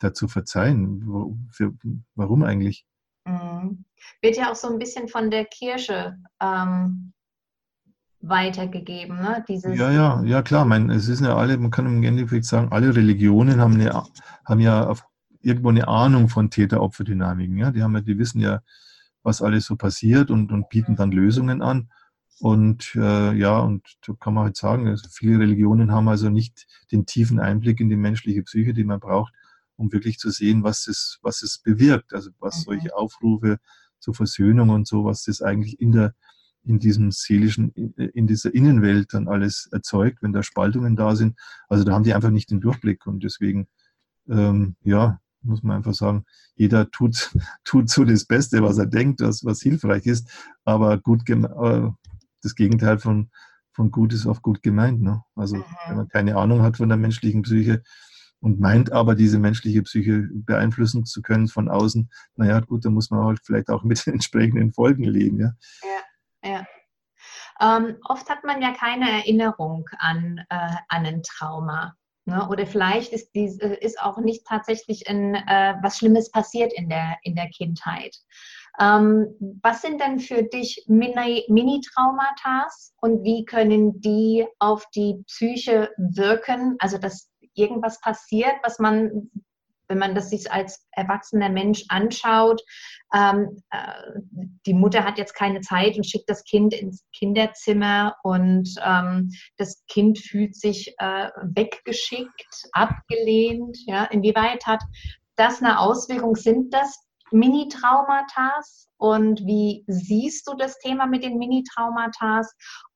da 0.00 0.12
zu 0.12 0.28
verzeihen. 0.28 1.48
Warum 2.14 2.42
eigentlich? 2.42 2.84
Mhm. 3.24 3.84
Wird 4.20 4.36
ja 4.36 4.50
auch 4.50 4.56
so 4.56 4.68
ein 4.68 4.78
bisschen 4.78 5.08
von 5.08 5.30
der 5.30 5.44
Kirche 5.46 6.18
ähm, 6.42 7.12
weitergegeben. 8.20 9.16
Ne? 9.16 9.44
Dieses 9.48 9.78
ja, 9.78 9.90
ja, 9.90 10.22
ja, 10.24 10.42
klar. 10.42 10.64
Mein, 10.64 10.90
es 10.90 11.08
ist 11.08 11.20
ja 11.22 11.36
alle, 11.36 11.56
man 11.56 11.70
kann 11.70 11.86
im 11.86 12.02
Endeffekt 12.02 12.44
sagen, 12.44 12.72
alle 12.72 12.94
Religionen 12.94 13.60
haben, 13.60 13.74
eine, 13.74 14.02
haben 14.44 14.60
ja 14.60 14.86
auf, 14.88 15.04
irgendwo 15.40 15.68
eine 15.68 15.86
Ahnung 15.86 16.28
von 16.28 16.50
Täter-Opfer-Dynamiken. 16.50 17.56
Ja? 17.56 17.70
Die, 17.70 17.82
haben 17.82 17.94
ja, 17.94 18.00
die 18.00 18.18
wissen 18.18 18.40
ja, 18.40 18.60
was 19.22 19.40
alles 19.40 19.66
so 19.66 19.76
passiert 19.76 20.30
und, 20.30 20.50
und 20.50 20.68
bieten 20.68 20.96
dann 20.96 21.12
Lösungen 21.12 21.62
an. 21.62 21.90
Und 22.38 22.94
äh, 22.96 23.32
ja, 23.34 23.60
und 23.60 23.82
da 24.06 24.12
kann 24.14 24.34
man 24.34 24.44
halt 24.44 24.56
sagen, 24.56 24.88
also 24.88 25.08
viele 25.10 25.38
Religionen 25.38 25.90
haben 25.90 26.08
also 26.08 26.28
nicht 26.28 26.66
den 26.92 27.06
tiefen 27.06 27.40
Einblick 27.40 27.80
in 27.80 27.88
die 27.88 27.96
menschliche 27.96 28.42
Psyche, 28.42 28.74
die 28.74 28.84
man 28.84 29.00
braucht, 29.00 29.32
um 29.76 29.90
wirklich 29.92 30.18
zu 30.18 30.30
sehen, 30.30 30.62
was 30.62 30.86
es, 30.86 31.18
was 31.22 31.42
es 31.42 31.58
bewirkt. 31.58 32.12
Also 32.12 32.30
was 32.38 32.58
mhm. 32.58 32.62
solche 32.62 32.96
Aufrufe 32.96 33.58
zur 34.00 34.14
Versöhnung 34.14 34.68
und 34.68 34.86
so, 34.86 35.04
was 35.04 35.24
das 35.24 35.40
eigentlich 35.40 35.80
in 35.80 35.92
der 35.92 36.14
in 36.66 36.80
diesem 36.80 37.12
seelischen, 37.12 37.72
in 37.96 38.26
dieser 38.26 38.52
Innenwelt 38.52 39.14
dann 39.14 39.28
alles 39.28 39.68
erzeugt, 39.70 40.22
wenn 40.22 40.32
da 40.32 40.42
Spaltungen 40.42 40.96
da 40.96 41.14
sind. 41.14 41.38
Also 41.68 41.84
da 41.84 41.92
haben 41.92 42.02
die 42.02 42.12
einfach 42.12 42.30
nicht 42.30 42.50
den 42.50 42.60
Durchblick 42.60 43.06
und 43.06 43.22
deswegen, 43.22 43.68
ähm, 44.28 44.74
ja, 44.82 45.20
muss 45.42 45.62
man 45.62 45.76
einfach 45.76 45.94
sagen, 45.94 46.24
jeder 46.56 46.90
tut, 46.90 47.30
tut 47.64 47.88
so 47.88 48.04
das 48.04 48.24
Beste, 48.24 48.62
was 48.62 48.78
er 48.78 48.86
denkt, 48.86 49.20
was, 49.20 49.44
was 49.44 49.62
hilfreich 49.62 50.06
ist, 50.06 50.28
aber 50.64 50.98
gut, 50.98 51.28
äh, 51.30 51.90
das 52.42 52.54
Gegenteil 52.54 52.98
von, 52.98 53.30
von 53.72 53.90
gut 53.90 54.12
ist 54.12 54.26
oft 54.26 54.42
gut 54.42 54.62
gemeint. 54.62 55.02
Ne? 55.02 55.22
Also 55.34 55.56
mhm. 55.56 55.64
wenn 55.86 55.96
man 55.96 56.08
keine 56.08 56.36
Ahnung 56.36 56.62
hat 56.62 56.78
von 56.78 56.88
der 56.88 56.98
menschlichen 56.98 57.42
Psyche 57.42 57.82
und 58.40 58.60
meint 58.60 58.92
aber, 58.92 59.14
diese 59.14 59.38
menschliche 59.38 59.82
Psyche 59.82 60.28
beeinflussen 60.32 61.04
zu 61.04 61.22
können 61.22 61.48
von 61.48 61.68
außen, 61.68 62.10
naja 62.36 62.60
gut, 62.60 62.84
dann 62.84 62.94
muss 62.94 63.10
man 63.10 63.24
halt 63.24 63.40
vielleicht 63.44 63.70
auch 63.70 63.82
mit 63.82 64.04
den 64.06 64.14
entsprechenden 64.14 64.72
Folgen 64.72 65.04
leben. 65.04 65.40
Ja, 65.40 65.52
ja. 66.42 66.50
ja. 66.50 66.66
Ähm, 67.58 67.96
oft 68.04 68.28
hat 68.28 68.44
man 68.44 68.60
ja 68.60 68.72
keine 68.72 69.10
Erinnerung 69.10 69.88
an, 69.98 70.44
äh, 70.50 70.76
an 70.88 71.06
ein 71.06 71.22
Trauma. 71.22 71.96
Ne? 72.26 72.46
Oder 72.48 72.66
vielleicht 72.66 73.12
ist, 73.12 73.30
dies, 73.34 73.58
äh, 73.58 73.76
ist 73.80 74.00
auch 74.00 74.18
nicht 74.18 74.46
tatsächlich 74.46 75.08
in, 75.08 75.34
äh, 75.34 75.74
was 75.82 75.98
Schlimmes 75.98 76.30
passiert 76.30 76.72
in 76.74 76.88
der, 76.88 77.16
in 77.22 77.34
der 77.34 77.48
Kindheit. 77.48 78.16
Ähm, 78.78 79.58
was 79.62 79.82
sind 79.82 80.00
denn 80.00 80.18
für 80.18 80.42
dich 80.42 80.84
Mini-Traumata 80.86 82.66
und 83.00 83.22
wie 83.24 83.44
können 83.44 84.00
die 84.00 84.46
auf 84.58 84.84
die 84.94 85.22
Psyche 85.26 85.90
wirken? 85.96 86.76
Also, 86.78 86.98
dass 86.98 87.30
irgendwas 87.54 88.00
passiert, 88.00 88.54
was 88.62 88.78
man, 88.78 89.30
wenn 89.88 89.98
man 89.98 90.14
das 90.14 90.30
sich 90.30 90.50
als 90.50 90.86
erwachsener 90.92 91.48
Mensch 91.48 91.84
anschaut, 91.88 92.60
ähm, 93.14 93.62
äh, 93.70 94.20
die 94.66 94.74
Mutter 94.74 95.04
hat 95.04 95.16
jetzt 95.16 95.34
keine 95.34 95.60
Zeit 95.60 95.96
und 95.96 96.04
schickt 96.04 96.28
das 96.28 96.44
Kind 96.44 96.74
ins 96.74 97.04
Kinderzimmer 97.12 98.16
und 98.22 98.68
ähm, 98.84 99.30
das 99.56 99.84
Kind 99.88 100.18
fühlt 100.18 100.56
sich 100.56 100.94
äh, 100.98 101.30
weggeschickt, 101.42 102.68
abgelehnt. 102.72 103.78
Ja? 103.86 104.04
Inwieweit 104.04 104.66
hat 104.66 104.82
das 105.36 105.62
eine 105.62 105.78
Auswirkung? 105.78 106.34
Sind 106.34 106.74
das 106.74 107.05
Mini-Traumata 107.32 108.60
und 108.98 109.40
wie 109.40 109.84
siehst 109.86 110.48
du 110.48 110.54
das 110.54 110.78
Thema 110.78 111.06
mit 111.06 111.24
den 111.24 111.38
Mini-Traumata 111.38 112.42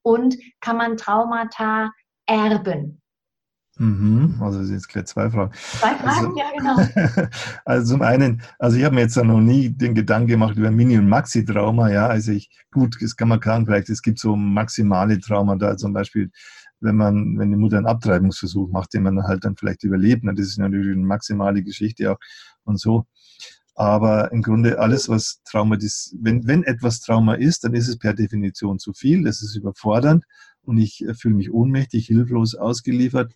und 0.02 0.36
kann 0.60 0.76
man 0.76 0.96
Traumata 0.96 1.90
erben? 2.26 3.00
Mhm, 3.80 4.36
also 4.40 4.58
das 4.58 4.66
sind 4.66 4.76
jetzt 4.76 4.88
gleich 4.88 5.06
zwei 5.06 5.30
Fragen. 5.30 5.52
Zwei 5.54 5.94
Fragen, 5.94 6.26
also, 6.26 6.36
ja 6.36 6.50
genau. 6.54 7.28
also 7.64 7.94
zum 7.94 8.02
einen, 8.02 8.42
also 8.58 8.76
ich 8.76 8.84
habe 8.84 8.94
mir 8.94 9.00
jetzt 9.00 9.16
noch 9.16 9.40
nie 9.40 9.70
den 9.70 9.94
Gedanken 9.94 10.28
gemacht 10.28 10.56
über 10.58 10.70
Mini- 10.70 10.98
und 10.98 11.08
Maxi-Trauma, 11.08 11.90
ja, 11.90 12.06
also 12.06 12.32
ich, 12.32 12.50
gut, 12.70 12.98
das 13.00 13.16
kann 13.16 13.28
man 13.28 13.40
kann 13.40 13.64
vielleicht, 13.64 13.88
es 13.88 14.02
gibt 14.02 14.18
so 14.18 14.36
maximale 14.36 15.18
Traumata, 15.18 15.78
zum 15.78 15.94
Beispiel, 15.94 16.30
wenn 16.80 16.96
man, 16.96 17.38
wenn 17.38 17.50
die 17.50 17.56
Mutter 17.56 17.78
einen 17.78 17.86
Abtreibungsversuch 17.86 18.70
macht, 18.70 18.92
den 18.92 19.02
man 19.04 19.22
halt 19.22 19.46
dann 19.46 19.56
vielleicht 19.56 19.82
überlebt, 19.82 20.24
das 20.26 20.46
ist 20.46 20.58
natürlich 20.58 20.94
eine 20.94 21.06
maximale 21.06 21.62
Geschichte 21.62 22.12
auch 22.12 22.18
und 22.64 22.78
so. 22.78 23.06
Aber 23.80 24.30
im 24.30 24.42
Grunde 24.42 24.78
alles, 24.78 25.08
was 25.08 25.40
Trauma 25.44 25.74
ist, 25.76 26.14
wenn, 26.20 26.46
wenn 26.46 26.64
etwas 26.64 27.00
Trauma 27.00 27.32
ist, 27.32 27.64
dann 27.64 27.72
ist 27.72 27.88
es 27.88 27.96
per 27.96 28.12
Definition 28.12 28.78
zu 28.78 28.92
viel, 28.92 29.24
das 29.24 29.40
ist 29.40 29.56
überfordernd 29.56 30.26
und 30.60 30.76
ich 30.76 31.02
äh, 31.02 31.14
fühle 31.14 31.36
mich 31.36 31.50
ohnmächtig, 31.50 32.04
hilflos 32.04 32.54
ausgeliefert 32.54 33.32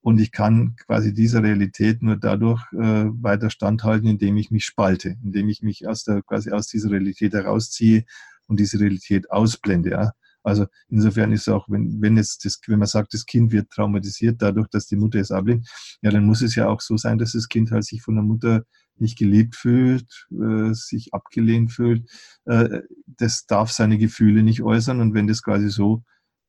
und 0.00 0.18
ich 0.18 0.32
kann 0.32 0.76
quasi 0.86 1.12
dieser 1.12 1.42
Realität 1.42 2.02
nur 2.02 2.16
dadurch 2.16 2.62
äh, 2.72 3.04
weiter 3.20 3.50
standhalten, 3.50 4.08
indem 4.08 4.38
ich 4.38 4.50
mich 4.50 4.64
spalte, 4.64 5.18
indem 5.22 5.50
ich 5.50 5.60
mich 5.60 5.86
aus 5.86 6.04
der, 6.04 6.22
quasi 6.22 6.52
aus 6.52 6.68
dieser 6.68 6.90
Realität 6.90 7.34
herausziehe 7.34 8.06
und 8.46 8.60
diese 8.60 8.80
Realität 8.80 9.30
ausblende. 9.30 9.90
Ja. 9.90 10.12
Also 10.42 10.66
insofern 10.88 11.32
ist 11.32 11.48
auch, 11.48 11.68
wenn, 11.68 12.00
wenn 12.00 12.16
jetzt 12.16 12.44
das, 12.44 12.60
wenn 12.66 12.78
man 12.78 12.88
sagt, 12.88 13.14
das 13.14 13.26
Kind 13.26 13.52
wird 13.52 13.70
traumatisiert 13.70 14.40
dadurch, 14.42 14.68
dass 14.68 14.86
die 14.86 14.96
Mutter 14.96 15.20
es 15.20 15.30
ablehnt, 15.30 15.68
ja, 16.02 16.10
dann 16.10 16.26
muss 16.26 16.42
es 16.42 16.54
ja 16.54 16.68
auch 16.68 16.80
so 16.80 16.96
sein, 16.96 17.18
dass 17.18 17.32
das 17.32 17.48
Kind 17.48 17.70
halt 17.70 17.84
sich 17.84 18.02
von 18.02 18.14
der 18.14 18.24
Mutter 18.24 18.64
nicht 18.96 19.18
geliebt 19.18 19.56
fühlt, 19.56 20.26
äh, 20.30 20.72
sich 20.72 21.12
abgelehnt 21.12 21.72
fühlt, 21.72 22.08
äh, 22.44 22.80
das 23.06 23.46
darf 23.46 23.70
seine 23.70 23.98
Gefühle 23.98 24.42
nicht 24.42 24.62
äußern. 24.62 25.00
Und 25.00 25.14
wenn 25.14 25.26
das 25.26 25.42
quasi 25.42 25.68
so 25.68 26.02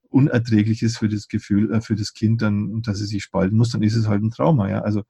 unerträglich 0.09 0.83
ist 0.83 0.97
für 0.97 1.09
das 1.09 1.27
Gefühl, 1.27 1.73
äh, 1.73 1.81
für 1.81 1.95
das 1.95 2.13
Kind, 2.13 2.41
dann, 2.41 2.81
dass 2.81 3.01
es 3.01 3.09
sich 3.09 3.23
spalten 3.23 3.57
muss, 3.57 3.71
dann 3.71 3.83
ist 3.83 3.95
es 3.95 4.07
halt 4.07 4.23
ein 4.23 4.31
Trauma. 4.31 4.69
Ja? 4.69 4.81
Also 4.81 5.03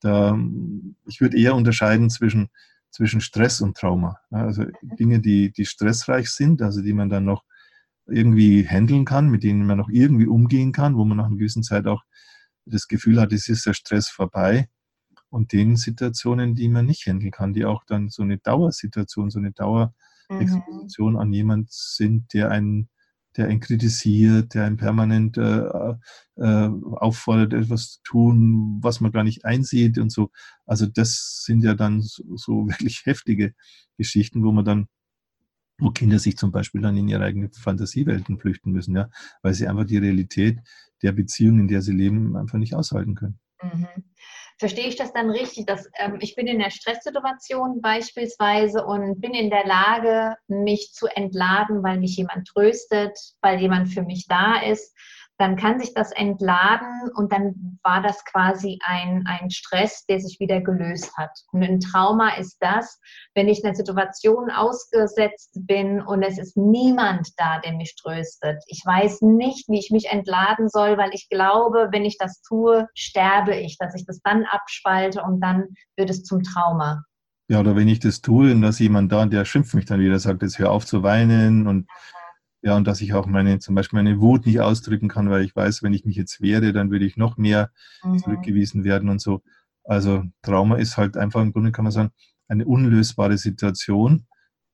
da, 0.00 0.36
ich 1.06 1.20
würde 1.20 1.38
eher 1.38 1.54
unterscheiden 1.54 2.10
zwischen, 2.10 2.48
zwischen 2.90 3.20
Stress 3.20 3.60
und 3.60 3.76
Trauma. 3.76 4.18
Ja? 4.30 4.44
Also 4.44 4.64
Dinge, 4.98 5.20
die, 5.20 5.52
die 5.52 5.66
stressreich 5.66 6.30
sind, 6.30 6.62
also 6.62 6.80
die 6.80 6.94
man 6.94 7.10
dann 7.10 7.24
noch 7.24 7.44
irgendwie 8.06 8.66
handeln 8.66 9.04
kann, 9.04 9.30
mit 9.30 9.42
denen 9.42 9.66
man 9.66 9.78
noch 9.78 9.88
irgendwie 9.88 10.26
umgehen 10.26 10.72
kann, 10.72 10.96
wo 10.96 11.04
man 11.04 11.16
nach 11.16 11.26
einer 11.26 11.36
gewissen 11.36 11.62
Zeit 11.62 11.86
auch 11.86 12.02
das 12.64 12.88
Gefühl 12.88 13.20
hat, 13.20 13.32
es 13.32 13.48
ist 13.48 13.66
der 13.66 13.74
Stress 13.74 14.08
vorbei 14.08 14.68
und 15.30 15.52
den 15.52 15.76
Situationen, 15.76 16.54
die 16.54 16.68
man 16.68 16.86
nicht 16.86 17.06
handeln 17.06 17.30
kann, 17.30 17.54
die 17.54 17.64
auch 17.64 17.84
dann 17.84 18.08
so 18.10 18.22
eine 18.22 18.38
Dauersituation, 18.38 19.30
so 19.30 19.38
eine 19.38 19.52
Dauerexposition 19.52 21.14
mhm. 21.14 21.18
an 21.18 21.32
jemand 21.32 21.72
sind, 21.72 22.32
der 22.34 22.50
einen, 22.50 22.88
der 23.36 23.48
einen 23.48 23.60
kritisiert, 23.60 24.54
der 24.54 24.66
einen 24.66 24.76
permanent 24.76 25.38
äh, 25.38 25.94
äh, 26.36 26.70
auffordert, 26.92 27.54
etwas 27.54 27.92
zu 27.92 28.00
tun, 28.04 28.78
was 28.82 29.00
man 29.00 29.10
gar 29.10 29.24
nicht 29.24 29.44
einsieht 29.44 29.98
und 29.98 30.10
so. 30.10 30.30
Also 30.66 30.86
das 30.86 31.42
sind 31.44 31.64
ja 31.64 31.74
dann 31.74 32.02
so, 32.02 32.22
so 32.36 32.52
wirklich 32.68 33.06
heftige 33.06 33.54
Geschichten, 33.96 34.44
wo 34.44 34.52
man 34.52 34.64
dann 34.64 34.88
wo 35.78 35.90
Kinder 35.90 36.18
sich 36.18 36.36
zum 36.36 36.52
Beispiel 36.52 36.80
dann 36.80 36.96
in 36.96 37.08
ihre 37.08 37.24
eigenen 37.24 37.52
Fantasiewelten 37.52 38.38
flüchten 38.38 38.72
müssen, 38.72 38.96
ja, 38.96 39.08
weil 39.42 39.54
sie 39.54 39.66
einfach 39.66 39.86
die 39.86 39.98
Realität 39.98 40.60
der 41.02 41.12
Beziehung, 41.12 41.58
in 41.60 41.68
der 41.68 41.82
sie 41.82 41.92
leben, 41.92 42.36
einfach 42.36 42.58
nicht 42.58 42.74
aushalten 42.74 43.14
können. 43.14 43.38
Mhm 43.62 43.86
verstehe 44.62 44.86
ich 44.86 44.94
das 44.94 45.12
dann 45.12 45.28
richtig, 45.28 45.66
dass 45.66 45.90
ähm, 45.98 46.18
ich 46.20 46.36
bin 46.36 46.46
in 46.46 46.60
der 46.60 46.70
Stresssituation 46.70 47.80
beispielsweise 47.80 48.84
und 48.84 49.20
bin 49.20 49.34
in 49.34 49.50
der 49.50 49.66
Lage, 49.66 50.36
mich 50.46 50.92
zu 50.92 51.08
entladen, 51.08 51.82
weil 51.82 51.98
mich 51.98 52.16
jemand 52.16 52.46
tröstet, 52.46 53.18
weil 53.40 53.60
jemand 53.60 53.88
für 53.88 54.02
mich 54.02 54.26
da 54.28 54.60
ist 54.60 54.96
dann 55.42 55.56
kann 55.56 55.80
sich 55.80 55.92
das 55.92 56.12
entladen 56.12 57.10
und 57.16 57.32
dann 57.32 57.78
war 57.82 58.00
das 58.00 58.24
quasi 58.24 58.78
ein, 58.84 59.24
ein 59.26 59.50
Stress, 59.50 60.06
der 60.06 60.20
sich 60.20 60.38
wieder 60.38 60.60
gelöst 60.60 61.16
hat. 61.16 61.36
Und 61.50 61.64
ein 61.64 61.80
Trauma 61.80 62.36
ist 62.36 62.58
das, 62.60 63.00
wenn 63.34 63.48
ich 63.48 63.64
einer 63.64 63.74
Situation 63.74 64.52
ausgesetzt 64.52 65.50
bin 65.66 66.00
und 66.00 66.22
es 66.22 66.38
ist 66.38 66.56
niemand 66.56 67.30
da, 67.38 67.58
der 67.58 67.72
mich 67.72 67.96
tröstet. 67.96 68.62
Ich 68.68 68.82
weiß 68.86 69.22
nicht, 69.22 69.68
wie 69.68 69.80
ich 69.80 69.90
mich 69.90 70.10
entladen 70.12 70.68
soll, 70.68 70.96
weil 70.96 71.10
ich 71.12 71.28
glaube, 71.28 71.88
wenn 71.90 72.04
ich 72.04 72.18
das 72.18 72.40
tue, 72.42 72.86
sterbe 72.94 73.56
ich, 73.56 73.76
dass 73.78 73.96
ich 73.96 74.06
das 74.06 74.20
dann 74.22 74.44
abspalte 74.44 75.24
und 75.24 75.40
dann 75.40 75.70
wird 75.96 76.10
es 76.10 76.22
zum 76.22 76.44
Trauma. 76.44 77.02
Ja, 77.48 77.58
oder 77.58 77.74
wenn 77.74 77.88
ich 77.88 77.98
das 77.98 78.20
tue 78.20 78.52
und 78.52 78.62
da 78.62 78.68
ist 78.68 78.78
jemand 78.78 79.10
da, 79.10 79.26
der 79.26 79.44
schimpft 79.44 79.74
mich 79.74 79.86
dann 79.86 79.98
wieder, 79.98 80.20
sagt, 80.20 80.42
jetzt 80.42 80.60
hör 80.60 80.70
auf 80.70 80.86
zu 80.86 81.02
weinen 81.02 81.66
und 81.66 81.88
ja, 81.90 82.21
und 82.62 82.86
dass 82.86 83.00
ich 83.00 83.12
auch 83.12 83.26
meine, 83.26 83.58
zum 83.58 83.74
Beispiel 83.74 84.02
meine 84.02 84.20
Wut 84.20 84.46
nicht 84.46 84.60
ausdrücken 84.60 85.08
kann, 85.08 85.28
weil 85.30 85.44
ich 85.44 85.54
weiß, 85.54 85.82
wenn 85.82 85.92
ich 85.92 86.04
mich 86.04 86.16
jetzt 86.16 86.40
wehre, 86.40 86.72
dann 86.72 86.90
würde 86.90 87.04
ich 87.04 87.16
noch 87.16 87.36
mehr 87.36 87.70
mhm. 88.04 88.18
zurückgewiesen 88.18 88.84
werden 88.84 89.08
und 89.08 89.20
so. 89.20 89.42
Also 89.84 90.24
Trauma 90.42 90.76
ist 90.76 90.96
halt 90.96 91.16
einfach 91.16 91.42
im 91.42 91.52
Grunde 91.52 91.72
kann 91.72 91.84
man 91.84 91.92
sagen, 91.92 92.12
eine 92.48 92.64
unlösbare 92.64 93.36
Situation. 93.36 94.26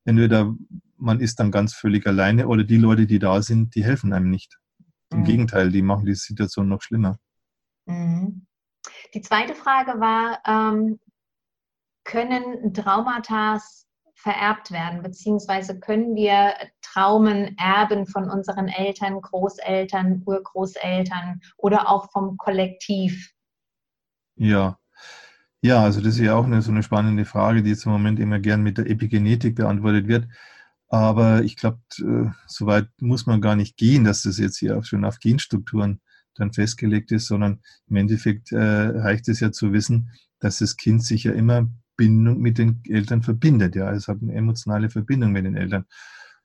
Entweder 0.05 0.55
man 0.97 1.21
ist 1.21 1.41
dann 1.41 1.51
ganz 1.51 1.75
völlig 1.75 2.07
alleine 2.07 2.49
oder 2.49 2.65
die 2.65 2.77
Leute, 2.77 3.07
die 3.07 3.19
da 3.19 3.41
sind, 3.41 3.75
die 3.75 3.85
helfen 3.85 4.13
einem 4.13 4.31
nicht. 4.31 4.59
Im 5.11 5.21
mhm. 5.21 5.25
Gegenteil, 5.25 5.71
die 5.71 5.83
machen 5.83 6.05
die 6.05 6.15
Situation 6.15 6.69
noch 6.69 6.83
schlimmer. 6.83 7.19
Mhm. 7.87 8.47
Die 9.15 9.23
zweite 9.23 9.55
Frage 9.55 10.01
war, 10.01 10.41
ähm, 10.47 10.99
können 12.05 12.73
Traumata 12.75 13.61
vererbt 14.19 14.73
werden, 14.73 15.03
beziehungsweise 15.03 15.79
können 15.79 16.17
wir 16.17 16.53
Traumen 16.83 17.57
erben 17.57 18.07
von 18.07 18.29
unseren 18.29 18.67
Eltern, 18.67 19.21
Großeltern, 19.21 20.23
Urgroßeltern 20.27 21.41
oder 21.57 21.89
auch 21.89 22.11
vom 22.11 22.37
Kollektiv? 22.37 23.33
Ja. 24.37 24.79
Ja, 25.61 25.83
also 25.83 26.01
das 26.01 26.15
ist 26.15 26.21
ja 26.21 26.35
auch 26.35 26.45
eine, 26.45 26.63
so 26.63 26.71
eine 26.71 26.83
spannende 26.83 27.25
Frage, 27.25 27.63
die 27.63 27.71
jetzt 27.71 27.87
im 27.87 27.93
Moment 27.93 28.21
immer 28.21 28.39
gern 28.39 28.63
mit 28.63 28.79
der 28.79 28.89
Epigenetik 28.89 29.57
beantwortet 29.57 30.09
wird. 30.09 30.29
Aber 30.89 31.43
ich 31.43 31.57
glaube, 31.57 31.81
äh, 31.99 32.31
so 32.47 32.67
weit 32.67 32.89
muss 33.01 33.27
man 33.27 33.41
gar 33.41 33.57
nicht 33.57 33.77
gehen, 33.77 34.05
dass 34.05 34.23
das 34.23 34.39
jetzt 34.39 34.59
hier 34.59 34.79
auch 34.79 34.85
schon 34.85 35.05
auf 35.05 35.19
Genstrukturen 35.19 36.01
dann 36.35 36.53
festgelegt 36.53 37.13
ist, 37.13 37.27
sondern 37.27 37.61
im 37.89 37.97
Endeffekt 37.97 38.53
äh, 38.53 38.59
reicht 38.59 39.29
es 39.29 39.41
ja 39.41 39.53
zu 39.53 39.73
wissen, 39.73 40.13
dass 40.41 40.59
das 40.59 40.77
Kind 40.77 41.05
sich 41.05 41.25
ja 41.25 41.33
immer 41.33 41.69
Bindung 41.99 42.41
mit 42.41 42.57
den 42.57 42.81
Eltern 42.89 43.23
verbindet. 43.23 43.77
Ja, 43.77 43.93
es 43.93 44.09
hat 44.09 44.23
eine 44.23 44.33
emotionale 44.33 44.89
Verbindung 44.89 45.33
mit 45.33 45.45
den 45.45 45.57
Eltern. 45.57 45.85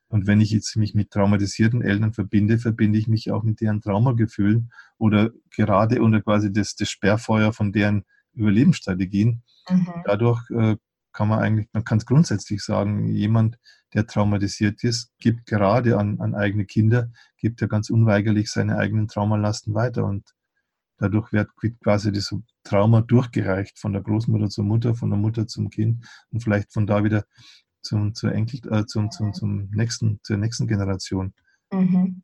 Und 0.08 0.26
wenn 0.26 0.42
ich 0.42 0.50
jetzt 0.50 0.76
mich 0.76 0.94
mit 0.94 1.10
traumatisierten 1.10 1.80
Eltern 1.80 2.12
verbinde, 2.12 2.58
verbinde 2.58 2.98
ich 2.98 3.08
mich 3.08 3.30
auch 3.30 3.42
mit 3.42 3.60
deren 3.62 3.80
Traumagefühlen 3.80 4.70
oder 4.98 5.30
gerade 5.50 6.02
unter 6.02 6.20
quasi 6.20 6.52
das, 6.52 6.74
das 6.76 6.90
Sperrfeuer 6.90 7.52
von 7.52 7.72
deren 7.72 8.04
Überlebensstrategien. 8.34 9.42
Mhm. 9.70 9.88
Dadurch 10.04 10.50
äh, 10.50 10.76
kann 11.12 11.28
man 11.28 11.38
eigentlich, 11.38 11.68
man 11.72 11.84
kann 11.84 11.98
es 11.98 12.06
grundsätzlich 12.06 12.62
sagen, 12.62 13.08
jemand, 13.08 13.58
der 13.94 14.06
traumatisiert 14.06 14.82
ist, 14.82 15.12
gibt 15.18 15.46
gerade 15.46 15.96
an, 15.98 16.20
an 16.20 16.34
eigene 16.34 16.66
Kinder, 16.66 17.10
gibt 17.38 17.60
ja 17.60 17.68
ganz 17.68 17.90
unweigerlich 17.90 18.50
seine 18.50 18.76
eigenen 18.76 19.08
Traumalasten 19.08 19.72
weiter 19.74 20.04
und 20.04 20.34
dadurch 20.98 21.32
wird 21.32 21.48
quasi 21.82 22.12
das 22.12 22.34
Trauma 22.62 23.00
durchgereicht 23.00 23.78
von 23.78 23.92
der 23.92 24.02
Großmutter 24.02 24.48
zur 24.48 24.64
Mutter, 24.64 24.94
von 24.94 25.10
der 25.10 25.18
Mutter 25.18 25.46
zum 25.46 25.70
Kind 25.70 26.04
und 26.30 26.40
vielleicht 26.42 26.72
von 26.72 26.86
da 26.86 27.04
wieder 27.04 27.24
zum, 27.82 28.14
zur 28.14 28.32
Enkel, 28.32 28.60
äh, 28.72 28.86
zum, 28.86 29.10
zum, 29.10 29.32
zum 29.32 29.70
nächsten, 29.72 30.20
zur 30.22 30.38
nächsten 30.38 30.66
Generation. 30.66 31.34
Mhm. 31.72 32.22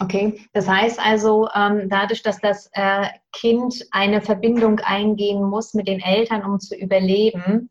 Okay, 0.00 0.40
das 0.52 0.68
heißt 0.68 0.98
also, 0.98 1.48
ähm, 1.54 1.88
dadurch, 1.88 2.22
dass 2.22 2.40
das 2.40 2.68
äh, 2.72 3.06
Kind 3.32 3.86
eine 3.92 4.20
Verbindung 4.20 4.80
eingehen 4.80 5.44
muss 5.44 5.72
mit 5.72 5.86
den 5.86 6.00
Eltern, 6.00 6.44
um 6.44 6.58
zu 6.58 6.74
überleben, 6.74 7.70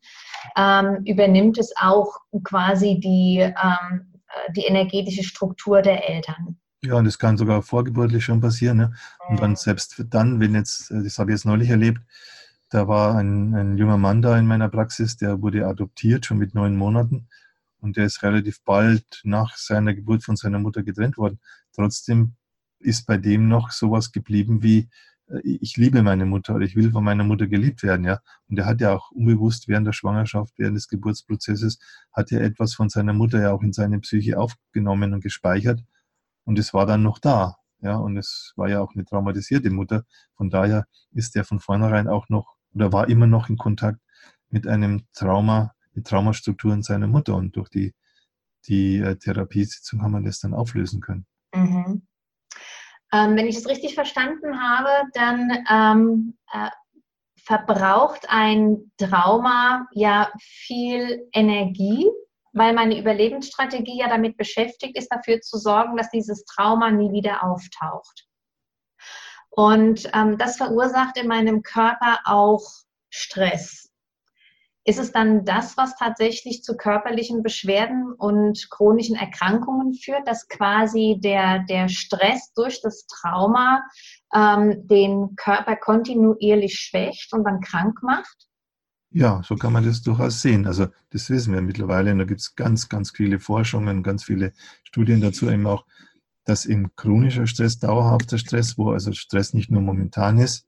ähm, 0.56 1.04
übernimmt 1.06 1.58
es 1.58 1.74
auch 1.76 2.16
quasi 2.46 2.98
die, 2.98 3.40
ähm, 3.40 4.14
äh, 4.28 4.54
die 4.54 4.64
energetische 4.64 5.24
Struktur 5.24 5.82
der 5.82 6.10
Eltern. 6.10 6.58
Ja, 6.86 6.96
und 6.96 7.06
das 7.06 7.18
kann 7.18 7.38
sogar 7.38 7.62
vorgeburtlich 7.62 8.26
schon 8.26 8.42
passieren. 8.42 8.78
Ne? 8.78 8.94
Und 9.30 9.40
dann 9.42 9.56
selbst 9.56 10.04
dann, 10.10 10.40
wenn 10.42 10.54
jetzt, 10.54 10.92
äh, 10.92 11.02
das 11.04 11.18
habe 11.18 11.32
ich 11.32 11.36
jetzt 11.38 11.46
neulich 11.46 11.70
erlebt, 11.70 12.02
da 12.70 12.88
war 12.88 13.16
ein, 13.18 13.54
ein 13.56 13.78
junger 13.78 13.98
Mann 13.98 14.22
da 14.22 14.38
in 14.38 14.48
meiner 14.48 14.68
Praxis, 14.70 15.16
der 15.16 15.42
wurde 15.42 15.66
adoptiert, 15.68 16.26
schon 16.26 16.40
mit 16.40 16.56
neun 16.56 16.76
Monaten. 16.76 17.28
Und 17.80 17.98
der 17.98 18.06
ist 18.06 18.24
relativ 18.24 18.62
bald 18.64 19.22
nach 19.24 19.56
seiner 19.58 19.94
Geburt 19.94 20.24
von 20.24 20.36
seiner 20.36 20.60
Mutter 20.60 20.84
getrennt 20.84 21.18
worden. 21.18 21.40
Trotzdem 21.74 22.34
ist 22.80 23.06
bei 23.08 23.18
dem 23.18 23.48
noch 23.48 23.72
sowas 23.72 24.12
geblieben 24.12 24.62
wie, 24.64 24.90
äh, 25.30 25.40
ich 25.44 25.78
liebe 25.78 26.04
meine 26.04 26.26
Mutter 26.26 26.56
oder 26.56 26.66
ich 26.66 26.76
will 26.76 26.92
von 26.92 27.04
meiner 27.04 27.24
Mutter 27.24 27.48
geliebt 27.48 27.84
werden, 27.84 28.06
ja. 28.06 28.20
Und 28.50 28.60
er 28.60 28.66
hat 28.66 28.82
ja 28.82 28.94
auch 28.94 29.12
unbewusst 29.12 29.70
während 29.70 29.88
der 29.88 29.94
Schwangerschaft, 29.94 30.54
während 30.58 30.76
des 30.76 30.90
Geburtsprozesses, 30.90 31.80
hat 32.12 32.32
er 32.34 32.42
etwas 32.42 32.74
von 32.74 32.90
seiner 32.90 33.14
Mutter 33.14 33.42
ja 33.42 33.52
auch 33.54 33.62
in 33.64 33.74
seine 33.74 34.00
Psyche 34.00 34.38
aufgenommen 34.38 35.14
und 35.14 35.24
gespeichert. 35.24 35.82
Und 36.46 36.60
es 36.60 36.74
war 36.74 36.86
dann 36.86 37.04
noch 37.04 37.20
da, 37.20 37.58
ja. 37.82 37.96
Und 37.98 38.18
es 38.18 38.54
war 38.56 38.70
ja 38.70 38.82
auch 38.82 38.94
eine 38.94 39.06
traumatisierte 39.06 39.70
Mutter. 39.70 40.04
Von 40.36 40.50
daher 40.50 40.86
ist 41.12 41.36
er 41.36 41.46
von 41.46 41.60
vornherein 41.60 42.08
auch 42.08 42.30
noch 42.30 42.56
oder 42.74 42.92
war 42.92 43.10
immer 43.10 43.28
noch 43.28 43.50
in 43.50 43.58
Kontakt 43.58 44.00
mit 44.50 44.68
einem 44.68 45.06
Trauma, 45.14 45.74
mit 45.94 46.08
Traumastrukturen 46.08 46.82
seiner 46.82 47.08
Mutter. 47.08 47.36
Und 47.36 47.56
durch 47.56 47.70
die, 47.70 47.94
die 48.68 48.98
äh, 48.98 49.16
Therapiesitzung 49.16 50.02
haben 50.02 50.12
wir 50.12 50.22
das 50.22 50.40
dann 50.40 50.54
auflösen 50.54 51.02
können. 51.02 51.26
Mhm. 51.54 52.08
Ähm, 53.12 53.36
wenn 53.36 53.48
ich 53.48 53.58
es 53.58 53.70
richtig 53.70 53.94
verstanden 53.94 54.60
habe, 54.60 54.90
dann 55.14 55.52
ähm, 55.70 56.38
äh, 56.52 56.70
verbraucht 57.44 58.26
ein 58.30 58.92
Trauma 58.98 59.88
ja 59.92 60.32
viel 60.40 61.28
Energie, 61.34 62.10
weil 62.54 62.74
meine 62.74 62.98
Überlebensstrategie 62.98 64.00
ja 64.00 64.08
damit 64.08 64.38
beschäftigt 64.38 64.98
ist, 64.98 65.10
dafür 65.10 65.42
zu 65.42 65.58
sorgen, 65.58 65.98
dass 65.98 66.10
dieses 66.10 66.46
Trauma 66.46 66.92
nie 66.92 67.12
wieder 67.12 67.44
auftaucht. 67.44 68.28
Und 69.50 70.10
ähm, 70.14 70.38
das 70.38 70.58
verursacht 70.58 71.18
in 71.18 71.28
meinem 71.28 71.62
Körper 71.62 72.20
auch 72.26 72.64
Stress. 73.10 73.92
Ist 74.86 75.00
es 75.00 75.12
dann 75.12 75.46
das, 75.46 75.78
was 75.78 75.96
tatsächlich 75.96 76.64
zu 76.64 76.76
körperlichen 76.76 77.42
Beschwerden 77.42 78.12
und 78.12 78.70
chronischen 78.70 79.16
Erkrankungen 79.16 79.94
führt, 79.94 80.28
dass 80.28 80.48
quasi 80.50 81.20
der, 81.24 81.60
der 81.70 81.88
Stress 81.88 82.52
durch 82.54 82.82
das 82.82 83.06
Trauma 83.08 83.84
ähm, 84.36 84.86
den 84.88 85.36
Körper 85.38 85.78
kontinuierlich 85.78 86.76
schwächt 86.80 87.32
und 87.34 87.46
dann 87.46 87.62
krank 87.62 88.04
macht? 88.04 88.48
Ja, 89.16 89.44
so 89.44 89.56
kann 89.56 89.74
man 89.74 89.86
das 89.86 90.02
durchaus 90.02 90.42
sehen. 90.42 90.66
Also 90.66 90.88
das 91.12 91.30
wissen 91.30 91.54
wir 91.54 91.62
mittlerweile. 91.62 92.12
Und 92.12 92.18
da 92.18 92.26
gibt 92.26 92.42
es 92.42 92.56
ganz, 92.56 92.90
ganz 92.90 93.12
viele 93.12 93.40
Forschungen, 93.40 94.02
ganz 94.02 94.24
viele 94.24 94.54
Studien 94.84 95.22
dazu, 95.22 95.50
eben 95.50 95.68
auch, 95.68 95.86
dass 96.46 96.66
in 96.66 96.96
chronischer 96.96 97.46
Stress, 97.46 97.78
dauerhafter 97.78 98.40
Stress, 98.40 98.76
wo 98.78 98.92
also 98.92 99.14
Stress 99.14 99.54
nicht 99.54 99.70
nur 99.70 99.84
momentan 99.84 100.40
ist, 100.40 100.68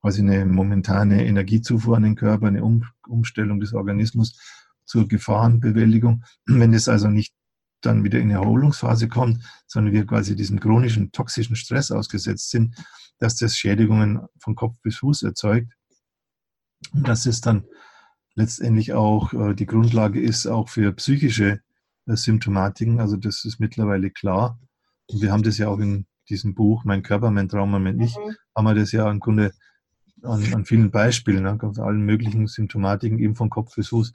quasi 0.00 0.20
eine 0.20 0.44
momentane 0.46 1.24
Energiezufuhr 1.26 1.96
an 1.96 2.02
den 2.02 2.16
Körper, 2.16 2.48
eine 2.48 2.64
um 2.64 2.84
Umstellung 3.06 3.60
des 3.60 3.72
Organismus 3.72 4.36
zur 4.84 5.06
Gefahrenbewältigung. 5.06 6.24
Wenn 6.44 6.74
es 6.74 6.88
also 6.88 7.08
nicht 7.08 7.34
dann 7.82 8.02
wieder 8.02 8.18
in 8.18 8.30
Erholungsphase 8.30 9.06
kommt, 9.06 9.44
sondern 9.68 9.94
wir 9.94 10.04
quasi 10.06 10.34
diesem 10.34 10.58
chronischen 10.58 11.12
toxischen 11.12 11.54
Stress 11.54 11.92
ausgesetzt 11.92 12.50
sind, 12.50 12.74
dass 13.18 13.36
das 13.36 13.56
Schädigungen 13.56 14.26
von 14.40 14.56
Kopf 14.56 14.76
bis 14.82 14.96
Fuß 14.96 15.22
erzeugt. 15.22 15.72
Und 16.92 17.08
dass 17.08 17.26
es 17.26 17.40
dann 17.40 17.64
letztendlich 18.34 18.92
auch 18.92 19.32
äh, 19.32 19.54
die 19.54 19.66
Grundlage 19.66 20.20
ist, 20.20 20.46
auch 20.46 20.68
für 20.68 20.92
psychische 20.92 21.60
äh, 22.06 22.16
Symptomatiken. 22.16 23.00
Also 23.00 23.16
das 23.16 23.44
ist 23.44 23.58
mittlerweile 23.58 24.10
klar. 24.10 24.60
Und 25.10 25.22
wir 25.22 25.32
haben 25.32 25.42
das 25.42 25.58
ja 25.58 25.68
auch 25.68 25.78
in 25.78 26.06
diesem 26.28 26.54
Buch, 26.54 26.84
Mein 26.84 27.02
Körper, 27.02 27.30
mein 27.30 27.48
Trauma, 27.48 27.78
mein 27.78 28.00
Ich, 28.00 28.16
mhm. 28.16 28.34
haben 28.54 28.64
wir 28.64 28.74
das 28.74 28.92
ja 28.92 29.10
im 29.10 29.20
Grunde 29.20 29.52
an, 30.22 30.54
an 30.54 30.64
vielen 30.64 30.90
Beispielen, 30.90 31.44
ne, 31.44 31.58
aus 31.60 31.78
allen 31.78 32.02
möglichen 32.02 32.46
Symptomatiken 32.46 33.18
eben 33.18 33.36
von 33.36 33.50
Kopf 33.50 33.74
bis 33.76 33.88
Fuß 33.88 34.12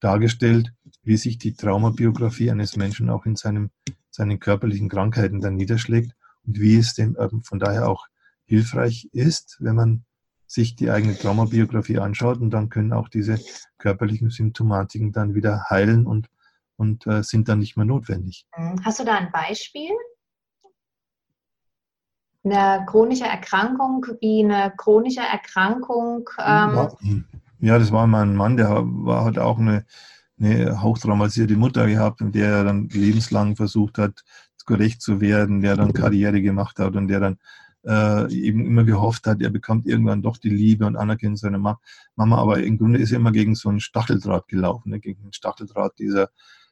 dargestellt, 0.00 0.72
wie 1.02 1.16
sich 1.16 1.38
die 1.38 1.54
Traumabiografie 1.54 2.50
eines 2.50 2.76
Menschen 2.76 3.08
auch 3.08 3.24
in 3.24 3.36
seinem, 3.36 3.70
seinen 4.10 4.38
körperlichen 4.38 4.88
Krankheiten 4.88 5.40
dann 5.40 5.56
niederschlägt 5.56 6.12
und 6.46 6.60
wie 6.60 6.76
es 6.76 6.94
dem 6.94 7.16
von 7.42 7.58
daher 7.58 7.88
auch 7.88 8.06
hilfreich 8.44 9.08
ist, 9.12 9.56
wenn 9.60 9.76
man 9.76 10.04
sich 10.46 10.76
die 10.76 10.90
eigene 10.90 11.16
Traumabiografie 11.16 11.98
anschaut 11.98 12.40
und 12.40 12.50
dann 12.50 12.68
können 12.68 12.92
auch 12.92 13.08
diese 13.08 13.38
körperlichen 13.78 14.30
Symptomatiken 14.30 15.12
dann 15.12 15.34
wieder 15.34 15.64
heilen 15.70 16.06
und, 16.06 16.28
und 16.76 17.06
äh, 17.06 17.22
sind 17.22 17.48
dann 17.48 17.58
nicht 17.58 17.76
mehr 17.76 17.86
notwendig. 17.86 18.46
Hast 18.82 19.00
du 19.00 19.04
da 19.04 19.16
ein 19.16 19.32
Beispiel? 19.32 19.90
eine 22.44 22.84
chronische 22.86 23.24
Erkrankung 23.24 24.04
wie 24.20 24.44
eine 24.44 24.72
chronische 24.76 25.20
Erkrankung. 25.20 26.28
Ähm 26.44 27.24
ja, 27.60 27.78
das 27.78 27.92
war 27.92 28.06
mal 28.06 28.22
ein 28.22 28.36
Mann, 28.36 28.56
der 28.56 28.68
war, 28.84 29.24
hat 29.24 29.38
auch 29.38 29.58
eine, 29.58 29.86
eine 30.38 30.82
hochtraumatisierte 30.82 31.56
Mutter 31.56 31.86
gehabt 31.86 32.20
und 32.20 32.34
der 32.34 32.64
dann 32.64 32.88
lebenslang 32.90 33.56
versucht 33.56 33.98
hat, 33.98 34.22
gerecht 34.66 35.02
zu 35.02 35.20
werden, 35.20 35.60
der 35.60 35.76
dann 35.76 35.92
Karriere 35.92 36.40
gemacht 36.40 36.78
hat 36.78 36.96
und 36.96 37.08
der 37.08 37.20
dann 37.20 37.38
äh, 37.86 38.32
eben 38.32 38.64
immer 38.64 38.84
gehofft 38.84 39.26
hat, 39.26 39.42
er 39.42 39.50
bekommt 39.50 39.86
irgendwann 39.86 40.22
doch 40.22 40.38
die 40.38 40.50
Liebe 40.50 40.86
und 40.86 40.96
Anerkennung 40.96 41.36
seiner 41.36 41.58
Ma 41.58 41.80
Mama, 42.16 42.38
aber 42.38 42.62
im 42.62 42.78
Grunde 42.78 42.98
ist 42.98 43.12
er 43.12 43.18
immer 43.18 43.32
gegen 43.32 43.54
so 43.54 43.68
einen 43.68 43.80
Stacheldraht 43.80 44.48
gelaufen, 44.48 44.90
ne, 44.90 45.00
gegen 45.00 45.22
den 45.22 45.32
Stacheldraht 45.32 45.98
dieser 45.98 46.30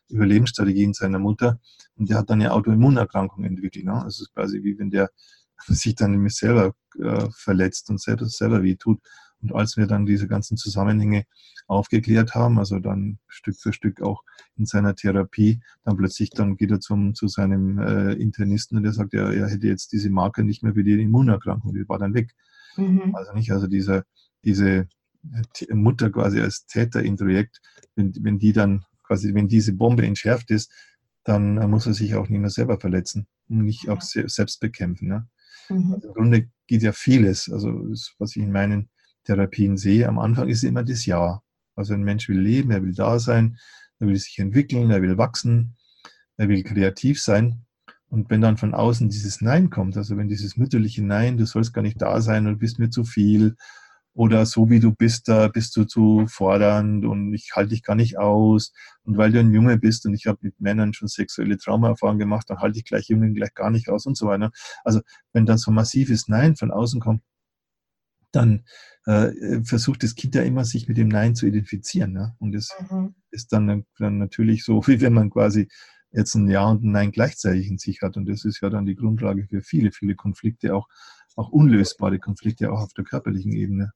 Überlebensstrategien 0.09 0.93
seiner 0.93 1.19
Mutter 1.19 1.61
und 1.97 2.11
der 2.11 2.19
hat 2.19 2.31
dann 2.31 2.41
eine 2.41 2.53
Autoimmunerkrankung 2.53 3.45
entwickelt. 3.45 3.85
Ne? 3.85 4.01
Das 4.05 4.21
ist 4.21 4.33
quasi 4.35 4.63
wie 4.63 4.79
wenn 4.79 4.91
der 4.91 5.11
sich 5.67 5.95
dann 5.95 6.13
nämlich 6.13 6.35
selber 6.35 6.75
äh, 6.99 7.29
verletzt 7.31 7.91
und 7.91 8.01
selber, 8.01 8.27
selber 8.27 8.63
weh 8.63 8.77
tut. 8.77 9.01
Und 9.43 9.55
als 9.55 9.77
wir 9.77 9.87
dann 9.87 10.07
diese 10.07 10.29
ganzen 10.29 10.57
Zusammenhänge 10.57 11.25
aufgeklärt 11.67 12.35
haben, 12.35 12.59
also 12.59 12.79
dann 12.79 13.19
Stück 13.27 13.57
für 13.57 13.73
Stück 13.73 14.01
auch 14.01 14.23
in 14.57 14.67
seiner 14.67 14.95
Therapie, 14.95 15.61
dann 15.85 15.97
plötzlich 15.97 16.31
dann 16.31 16.57
geht 16.57 16.71
er 16.71 16.81
zum, 16.81 17.15
zu 17.15 17.29
seinem 17.29 17.79
äh, 17.79 18.13
Internisten 18.13 18.77
und 18.77 18.85
der 18.85 18.93
sagt, 18.93 19.15
er, 19.15 19.33
er 19.33 19.49
hätte 19.49 19.67
jetzt 19.67 19.93
diese 19.93 20.11
Marke 20.11 20.45
nicht 20.45 20.63
mehr 20.63 20.75
für 20.75 20.85
die 20.85 21.01
Immunerkrankung, 21.01 21.75
die 21.75 21.89
war 21.89 21.99
dann 21.99 22.15
weg. 22.15 22.33
Mhm. 22.77 23.15
Also 23.15 23.33
nicht, 23.33 23.51
also 23.53 23.67
diese, 23.67 24.05
diese 24.45 24.89
Mutter 25.71 26.11
quasi 26.11 26.41
als 26.41 26.67
Täterintrojekt, 26.67 27.61
wenn, 27.97 28.13
wenn 28.21 28.39
die 28.39 28.53
dann 28.53 28.85
quasi, 29.03 29.35
wenn 29.35 29.49
diese 29.49 29.73
Bombe 29.73 30.07
entschärft 30.07 30.51
ist, 30.51 30.73
dann 31.25 31.55
muss 31.71 31.87
er 31.87 31.95
sich 31.95 32.15
auch 32.15 32.29
nicht 32.29 32.41
mehr 32.41 32.51
selber 32.51 32.81
verletzen 32.81 33.27
und 33.49 33.65
nicht 33.65 33.89
auch 33.89 34.01
selbst 34.01 34.61
bekämpfen. 34.61 35.09
Ne? 35.09 35.29
Mhm. 35.69 35.95
Also 35.95 36.09
Im 36.09 36.15
Grunde 36.15 36.51
geht 36.67 36.83
ja 36.83 36.93
vieles, 36.93 37.51
also 37.51 37.69
was 38.19 38.37
ich 38.37 38.43
in 38.43 38.53
meinen 38.53 38.89
Therapien 39.25 39.77
sehe. 39.77 40.09
Am 40.09 40.19
Anfang 40.19 40.49
ist 40.49 40.65
immer 40.65 40.85
das 40.85 41.07
Ja. 41.07 41.43
Also 41.75 41.95
ein 41.95 42.03
Mensch 42.03 42.29
will 42.29 42.41
leben, 42.41 42.71
er 42.71 42.83
will 42.83 42.95
da 42.95 43.19
sein, 43.19 43.57
er 43.99 44.09
will 44.09 44.17
sich 44.17 44.39
entwickeln, 44.39 44.91
er 44.91 45.01
will 45.01 45.17
wachsen, 45.17 45.77
er 46.37 46.49
will 46.49 46.63
kreativ 46.63 47.23
sein. 47.23 47.65
Und 48.09 48.29
wenn 48.29 48.43
dann 48.43 48.59
von 48.59 48.75
außen 48.75 49.09
dieses 49.09 49.41
Nein 49.41 49.71
kommt, 49.71 49.97
also 49.97 50.19
wenn 50.19 50.29
dieses 50.29 50.59
mütterliche 50.59 51.03
Nein, 51.03 51.39
du 51.39 51.47
sollst 51.47 51.73
gar 51.73 51.81
nicht 51.81 52.03
da 52.03 52.21
sein 52.21 52.47
und 52.47 52.59
bist 52.59 52.79
mir 52.79 52.91
zu 52.91 53.05
viel 53.05 53.57
oder 54.15 54.45
so 54.45 54.69
wie 54.69 54.81
du 54.81 54.93
bist, 54.93 55.29
da 55.29 55.49
bist 55.49 55.75
du 55.77 55.85
zu 55.85 56.27
fordernd 56.29 57.07
und 57.07 57.33
ich 57.33 57.53
halte 57.57 57.71
dich 57.71 57.83
gar 57.83 57.97
nicht 57.97 58.19
aus. 58.19 58.75
Und 59.05 59.17
weil 59.17 59.33
du 59.33 59.41
ein 59.41 59.53
Junge 59.55 59.79
bist 59.79 60.05
und 60.05 60.13
ich 60.13 60.27
habe 60.27 60.39
mit 60.43 60.61
Männern 60.61 60.93
schon 60.93 61.09
sexuelle 61.09 61.57
Traumaerfahrungen 61.57 62.19
gemacht, 62.19 62.51
dann 62.51 62.59
halte 62.59 62.79
ich 62.79 62.85
gleich 62.85 63.09
Jungen 63.09 63.35
gleich 63.35 63.55
gar 63.55 63.71
nicht 63.71 63.89
aus 63.89 64.05
und 64.05 64.17
so 64.17 64.27
weiter. 64.27 64.51
Also 64.85 65.01
wenn 65.33 65.47
dann 65.47 65.57
so 65.57 65.71
massives 65.71 66.29
Nein 66.29 66.57
von 66.57 66.71
außen 66.71 67.01
kommt, 67.01 67.23
dann 68.33 68.65
äh, 69.07 69.63
versucht 69.65 70.03
das 70.03 70.15
Kind 70.15 70.35
ja 70.35 70.43
immer, 70.43 70.65
sich 70.65 70.89
mit 70.89 70.97
dem 70.97 71.09
Nein 71.09 71.35
zu 71.35 71.47
identifizieren. 71.47 72.13
Ne? 72.13 72.35
Und 72.39 72.53
das 72.53 72.69
mhm. 72.91 73.15
ist 73.31 73.53
dann, 73.53 73.85
dann 73.99 74.19
natürlich 74.19 74.65
so, 74.65 74.83
wie 74.87 75.01
wenn 75.01 75.13
man 75.13 75.31
quasi 75.31 75.69
jetzt 76.11 76.35
ein 76.35 76.49
Ja 76.49 76.69
und 76.69 76.85
ein 76.85 76.93
Nein 76.93 77.13
gleichzeitig 77.13 77.69
in 77.69 77.79
sich 77.79 78.03
hat. 78.03 78.17
Und 78.17 78.29
das 78.29 78.45
ist 78.45 78.61
ja 78.61 78.69
dann 78.69 78.87
die 78.87 78.97
Grundlage 78.97 79.47
für 79.47 79.63
viele, 79.63 79.93
viele 79.93 80.15
Konflikte, 80.15 80.75
auch 80.75 80.89
auch 81.37 81.49
unlösbare 81.51 82.19
Konflikte, 82.19 82.73
auch 82.73 82.81
auf 82.81 82.93
der 82.95 83.05
körperlichen 83.05 83.53
Ebene. 83.53 83.93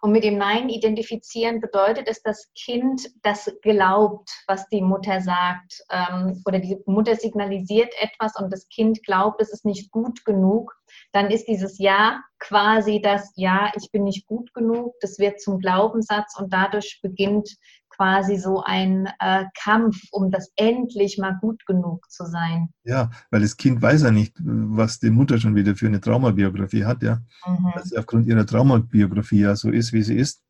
Und 0.00 0.12
mit 0.12 0.24
dem 0.24 0.38
Nein 0.38 0.68
identifizieren 0.68 1.60
bedeutet 1.60 2.08
es, 2.08 2.22
das 2.22 2.50
Kind 2.54 3.10
das 3.22 3.50
glaubt, 3.62 4.30
was 4.46 4.68
die 4.68 4.82
Mutter 4.82 5.20
sagt. 5.20 5.82
Ähm, 5.90 6.42
oder 6.46 6.58
die 6.58 6.78
Mutter 6.86 7.16
signalisiert 7.16 7.92
etwas 8.00 8.36
und 8.36 8.52
das 8.52 8.68
Kind 8.68 9.02
glaubt, 9.04 9.40
es 9.40 9.52
ist 9.52 9.64
nicht 9.64 9.90
gut 9.90 10.24
genug. 10.24 10.74
Dann 11.12 11.30
ist 11.30 11.46
dieses 11.46 11.78
Ja 11.78 12.22
quasi 12.38 13.00
das 13.00 13.32
Ja, 13.36 13.72
ich 13.76 13.90
bin 13.90 14.04
nicht 14.04 14.26
gut 14.26 14.52
genug. 14.54 14.94
Das 15.00 15.18
wird 15.18 15.40
zum 15.40 15.58
Glaubenssatz 15.58 16.38
und 16.38 16.52
dadurch 16.52 17.00
beginnt 17.02 17.56
quasi 17.96 18.36
so 18.36 18.62
ein 18.64 19.08
äh, 19.20 19.44
Kampf, 19.56 19.98
um 20.10 20.30
das 20.30 20.52
endlich 20.56 21.18
mal 21.18 21.36
gut 21.40 21.64
genug 21.66 22.10
zu 22.10 22.26
sein. 22.26 22.68
Ja, 22.84 23.10
weil 23.30 23.40
das 23.40 23.56
Kind 23.56 23.80
weiß 23.80 24.02
ja 24.02 24.10
nicht, 24.10 24.36
was 24.42 24.98
die 24.98 25.10
Mutter 25.10 25.38
schon 25.38 25.54
wieder 25.54 25.76
für 25.76 25.86
eine 25.86 26.00
Traumabiografie 26.00 26.84
hat, 26.84 27.02
ja. 27.02 27.20
Mhm. 27.46 27.72
Dass 27.74 27.90
sie 27.90 27.98
aufgrund 27.98 28.26
ihrer 28.26 28.46
Traumabiografie 28.46 29.40
ja 29.40 29.56
so 29.56 29.70
ist, 29.70 29.92
wie 29.92 30.02
sie 30.02 30.16
ist. 30.16 30.40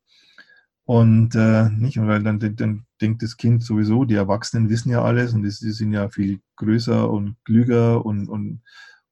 Und 0.85 1.33
äh, 1.33 1.69
nicht, 1.69 1.97
weil 1.99 2.21
dann, 2.21 2.39
dann 2.39 2.85
denkt 3.01 3.23
das 3.23 3.37
Kind 3.37 3.63
sowieso, 3.63 4.05
die 4.05 4.15
Erwachsenen 4.15 4.69
wissen 4.69 4.91
ja 4.91 5.03
alles 5.03 5.33
und 5.33 5.41
die, 5.41 5.49
die 5.49 5.71
sind 5.71 5.93
ja 5.93 6.09
viel 6.09 6.41
größer 6.57 7.09
und 7.09 7.37
klüger 7.43 8.05
und, 8.05 8.29
und, 8.29 8.61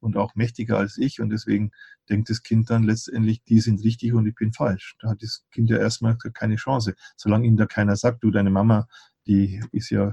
und 0.04 0.18
auch 0.18 0.36
mächtiger 0.36 0.78
als 0.78 0.98
ich 0.98 1.22
und 1.22 1.30
deswegen 1.30 1.72
denkt 2.10 2.30
das 2.30 2.44
Kind 2.44 2.70
dann 2.70 2.84
letztendlich, 2.84 3.44
die 3.44 3.60
sind 3.60 3.84
richtig 3.84 4.14
und 4.14 4.28
ich 4.28 4.36
bin 4.36 4.54
falsch. 4.54 4.96
Da 5.00 5.10
hat 5.10 5.24
das 5.24 5.46
Kind 5.52 5.70
ja 5.70 5.78
erstmal 5.78 6.18
keine 6.18 6.58
Chance. 6.58 6.96
Solange 7.16 7.48
ihm 7.48 7.58
da 7.58 7.66
keiner 7.66 7.96
sagt, 7.96 8.24
du, 8.24 8.32
deine 8.32 8.50
Mama, 8.50 8.88
die 9.26 9.62
ist 9.72 9.90
ja 9.90 10.12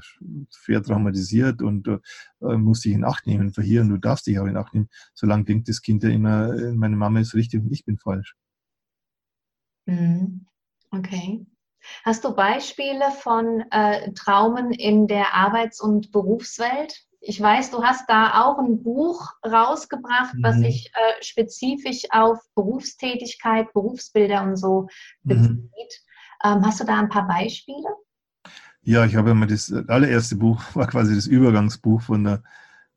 schwer 0.51 0.83
traumatisiert 0.83 1.63
und 1.63 1.89
äh, 1.89 2.57
muss 2.57 2.81
dich 2.81 2.93
in 2.93 3.05
Acht 3.05 3.27
nehmen 3.27 3.53
und 3.57 3.89
du 3.89 3.99
darfst 3.99 4.27
dich 4.27 4.39
auch 4.39 4.47
in 4.47 4.57
Acht 4.57 4.73
nehmen. 4.73 4.89
Solange 5.15 5.45
denkt 5.45 5.69
das 5.69 5.83
Kind 5.83 6.05
ja 6.05 6.11
immer, 6.11 6.55
äh, 6.55 6.73
meine 6.73 6.97
Mama 6.97 7.21
ist 7.21 7.35
richtig 7.35 7.61
und 7.61 7.73
ich 7.73 7.85
bin 7.85 7.99
falsch. 7.99 8.37
Mhm. 9.87 10.47
Okay. 10.93 11.47
Hast 12.05 12.25
du 12.25 12.35
Beispiele 12.35 13.11
von 13.11 13.65
äh, 13.71 14.13
Traumen 14.13 14.71
in 14.71 15.07
der 15.07 15.35
Arbeits- 15.35 15.81
und 15.81 16.13
Berufswelt? 16.13 17.07
Ich 17.21 17.41
weiß, 17.41 17.71
du 17.71 17.83
hast 17.83 18.09
da 18.09 18.43
auch 18.43 18.59
ein 18.59 18.83
Buch 18.83 19.35
rausgebracht, 19.45 20.35
mhm. 20.35 20.43
was 20.43 20.57
sich 20.57 20.91
äh, 20.95 21.23
spezifisch 21.23 22.05
auf 22.11 22.39
Berufstätigkeit, 22.55 23.73
Berufsbilder 23.73 24.43
und 24.43 24.57
so 24.57 24.89
mhm. 25.23 25.29
bezieht. 25.29 26.03
Mhm. 26.43 26.53
Ähm, 26.53 26.67
hast 26.67 26.81
du 26.81 26.85
da 26.85 26.99
ein 26.99 27.11
paar 27.11 27.29
Beispiele? 27.29 27.89
Ja, 28.83 29.05
ich 29.05 29.17
habe 29.17 29.31
immer 29.31 29.47
das 29.47 29.73
allererste 29.89 30.37
Buch, 30.37 30.63
war 30.75 30.87
quasi 30.87 31.15
das 31.15 31.27
Übergangsbuch 31.27 32.01
von 32.01 32.25
der, 32.25 32.43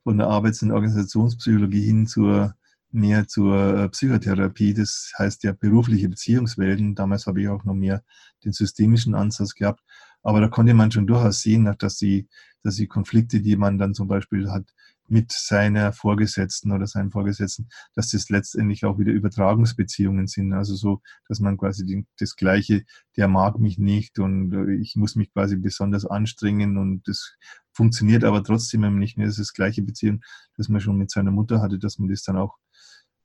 von 0.03 0.17
der 0.17 0.28
Arbeits- 0.28 0.61
und 0.61 0.71
Organisationspsychologie 0.71 1.86
hin 1.86 2.07
zur 2.07 2.55
mehr 2.93 3.28
zur 3.28 3.55
äh, 3.55 3.89
Psychotherapie. 3.89 4.74
Das 4.74 5.11
heißt 5.17 5.43
ja 5.43 5.51
berufliche 5.51 6.07
Beziehungswelten. 6.07 6.95
Damals 6.95 7.26
habe 7.26 7.41
ich 7.41 7.49
auch 7.49 7.63
noch 7.65 7.74
mehr 7.74 8.03
den 8.45 8.53
systemischen 8.53 9.15
Ansatz 9.15 9.55
gehabt. 9.55 9.84
Aber 10.21 10.39
da 10.39 10.47
konnte 10.47 10.74
man 10.74 10.91
schon 10.91 11.07
durchaus 11.07 11.41
sehen, 11.41 11.76
dass 11.80 11.97
die, 11.97 12.28
dass 12.64 12.76
die 12.76 12.88
Konflikte, 12.88 13.41
die 13.41 13.55
man 13.55 13.78
dann 13.78 13.93
zum 13.93 14.07
Beispiel 14.07 14.49
hat 14.49 14.74
mit 15.07 15.32
seiner 15.32 15.91
Vorgesetzten 15.91 16.72
oder 16.72 16.88
seinem 16.88 17.11
Vorgesetzten, 17.11 17.68
dass 17.93 18.09
das 18.09 18.30
letztendlich 18.30 18.86
auch 18.86 18.97
wieder 18.97 19.11
Übertragungsbeziehungen 19.11 20.28
sind. 20.28 20.53
Also 20.53 20.76
so, 20.76 21.01
dass 21.28 21.39
man 21.39 21.57
quasi 21.57 21.86
die, 21.86 22.05
das 22.20 22.36
Gleiche, 22.36 22.84
der 23.18 23.28
mag 23.28 23.59
mich 23.59 23.78
nicht 23.78 24.18
und 24.20 24.53
äh, 24.53 24.76
ich 24.76 24.95
muss 24.95 25.16
mich 25.16 25.32
quasi 25.34 25.57
besonders 25.57 26.05
anstrengen 26.05 26.78
und 26.78 27.07
das 27.07 27.36
funktioniert 27.74 28.24
aber 28.24 28.43
trotzdem 28.43 28.97
nicht 28.97 29.18
mehr. 29.18 29.28
Das 29.28 29.38
ist 29.38 29.49
das 29.49 29.53
gleiche 29.53 29.82
Beziehung, 29.82 30.22
das 30.57 30.70
man 30.70 30.82
schon 30.82 30.97
mit 30.97 31.11
seiner 31.11 31.32
Mutter 31.32 31.61
hatte, 31.61 31.80
dass 31.80 31.99
man 31.99 32.09
das 32.09 32.24
dann 32.24 32.38
auch 32.38 32.57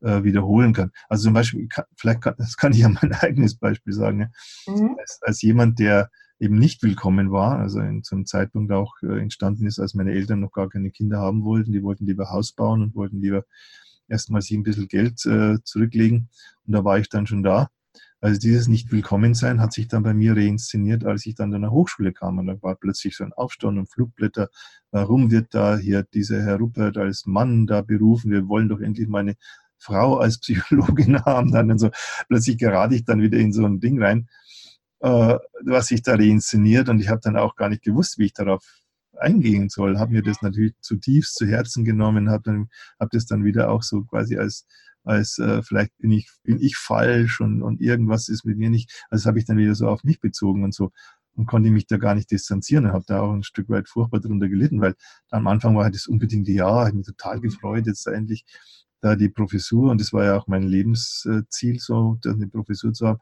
äh, 0.01 0.23
wiederholen 0.23 0.73
kann. 0.73 0.91
Also 1.09 1.25
zum 1.25 1.35
Beispiel, 1.35 1.69
vielleicht 1.97 2.23
kann, 2.23 2.35
das 2.39 2.57
kann 2.57 2.73
ich 2.73 2.81
ja 2.81 2.89
mein 2.89 3.13
eigenes 3.21 3.57
Beispiel 3.57 3.93
sagen. 3.93 4.19
Ne? 4.19 4.33
Mhm. 4.67 4.97
Als, 4.99 5.21
als 5.23 5.43
jemand, 5.43 5.79
der 5.79 6.11
eben 6.41 6.59
nicht 6.59 6.83
willkommen 6.83 7.33
war, 7.33 7.59
also 7.59 7.81
in, 7.81 8.03
zum 8.03 8.27
Zeitpunkt 8.27 8.73
auch 8.73 8.95
äh, 9.03 9.19
entstanden 9.21 9.67
ist, 9.67 9.79
als 9.79 9.95
meine 9.95 10.13
Eltern 10.13 10.41
noch 10.41 10.53
gar 10.53 10.69
keine 10.69 10.91
Kinder 10.91 11.19
haben 11.19 11.45
wollten. 11.45 11.73
Die 11.73 11.83
wollten 11.83 12.07
lieber 12.07 12.31
Haus 12.31 12.53
bauen 12.53 12.83
und 12.83 12.95
wollten 12.95 13.21
lieber 13.21 13.45
erstmal 14.09 14.43
sich 14.43 14.57
ein 14.57 14.63
bisschen 14.63 14.89
Geld 14.89 15.25
äh, 15.27 15.59
zurücklegen. 15.65 16.29
Und 16.67 16.73
da 16.73 16.85
war 16.85 16.99
ich 16.99 17.09
dann 17.09 17.27
schon 17.27 17.43
da. 17.43 17.71
Also 18.21 18.41
dieses 18.41 18.67
Nicht-Willkommen-Sein 18.67 19.61
hat 19.61 19.73
sich 19.73 19.87
dann 19.87 20.03
bei 20.03 20.13
mir 20.13 20.37
reinszeniert, 20.37 21.05
als 21.05 21.25
ich 21.27 21.37
dann 21.37 21.55
an 21.55 21.63
der 21.63 21.71
Hochschule 21.71 22.13
kam. 22.13 22.39
Und 22.39 22.49
da 22.49 22.61
war 22.63 22.75
plötzlich 22.75 23.17
so 23.17 23.25
ein 23.25 23.33
Aufstand 23.33 23.79
und 23.79 23.91
Flugblätter. 23.91 24.49
Warum 24.91 25.31
wird 25.31 25.55
da 25.55 25.77
hier 25.77 26.03
dieser 26.03 26.43
Herr 26.43 26.57
Ruppert 26.57 26.97
als 26.97 27.27
Mann 27.27 27.67
da 27.67 27.83
berufen? 27.83 28.33
Wir 28.33 28.49
wollen 28.49 28.69
doch 28.69 28.81
endlich 28.81 29.09
mal 29.09 29.21
eine 29.21 29.37
Frau 29.77 30.17
als 30.17 30.39
Psychologin 30.41 31.21
haben. 31.25 31.53
Dann 31.53 31.79
so 31.79 31.91
plötzlich 32.29 32.59
gerate 32.59 32.97
ich 32.97 33.05
dann 33.05 33.21
wieder 33.21 33.39
in 33.39 33.53
so 33.53 33.65
ein 33.65 33.79
Ding 33.81 34.03
rein 34.03 34.29
äh, 35.01 35.37
was 35.65 35.87
sich 35.89 36.03
da 36.03 36.15
reinszeniert. 36.15 36.89
Und 36.89 37.01
ich 37.01 37.09
habe 37.09 37.21
dann 37.23 37.37
auch 37.37 37.57
gar 37.57 37.69
nicht 37.69 37.83
gewusst, 37.83 38.19
wie 38.19 38.27
ich 38.27 38.33
darauf 38.35 38.65
eingehen 39.17 39.69
soll. 39.69 39.99
Habe 39.99 40.13
mir 40.13 40.23
das 40.23 40.43
natürlich 40.43 40.75
zutiefst 40.81 41.35
zu 41.37 41.47
Herzen 41.47 41.85
genommen, 41.85 42.31
habe 42.31 42.43
dann 42.45 42.69
hab 43.01 43.11
das 43.11 43.27
dann 43.27 43.45
wieder 43.45 43.71
auch 43.71 43.83
so 43.83 44.03
quasi 44.05 44.37
als 44.39 44.67
als 45.05 45.39
äh, 45.39 45.63
vielleicht 45.63 45.97
bin 45.99 46.11
ich 46.13 46.29
bin 46.43 46.61
ich 46.61 46.77
falsch 46.77 47.41
und 47.41 47.63
und 47.63 47.81
irgendwas 47.81 48.29
ist 48.29 48.45
mit 48.45 48.59
mir 48.59 48.71
nicht. 48.71 49.05
Also 49.11 49.27
habe 49.29 49.39
ich 49.39 49.45
dann 49.47 49.57
wieder 49.59 49.75
so 49.75 49.89
auf 49.89 50.05
mich 50.05 50.21
bezogen 50.21 50.65
und 50.65 50.75
so 50.75 50.91
und 51.35 51.47
konnte 51.47 51.71
mich 51.71 51.87
da 51.87 51.97
gar 51.99 52.15
nicht 52.15 52.31
distanzieren 52.31 52.87
und 52.87 52.93
habe 52.93 53.05
da 53.07 53.21
auch 53.21 53.33
ein 53.33 53.43
Stück 53.45 53.69
weit 53.69 53.89
furchtbar 53.89 54.21
darunter 54.21 54.49
gelitten, 54.49 54.81
weil 54.81 54.95
am 55.31 55.47
Anfang 55.47 55.77
war 55.77 55.85
halt 55.85 55.95
das 55.95 56.07
unbedingte 56.09 56.51
Ja, 56.53 56.87
ich 56.89 56.95
mich 56.95 57.07
total 57.07 57.41
gefreut, 57.41 57.87
jetzt 57.87 58.07
da 58.07 58.13
endlich 58.13 58.45
da 59.01 59.15
die 59.17 59.29
Professur 59.29 59.91
und 59.91 60.01
das 60.01 60.13
war 60.13 60.25
ja 60.25 60.37
auch 60.37 60.49
mein 60.49 60.65
Lebensziel, 60.65 61.79
so 61.79 62.19
eine 62.27 62.49
Professur 62.49 62.93
zu 62.93 63.07
haben. 63.07 63.21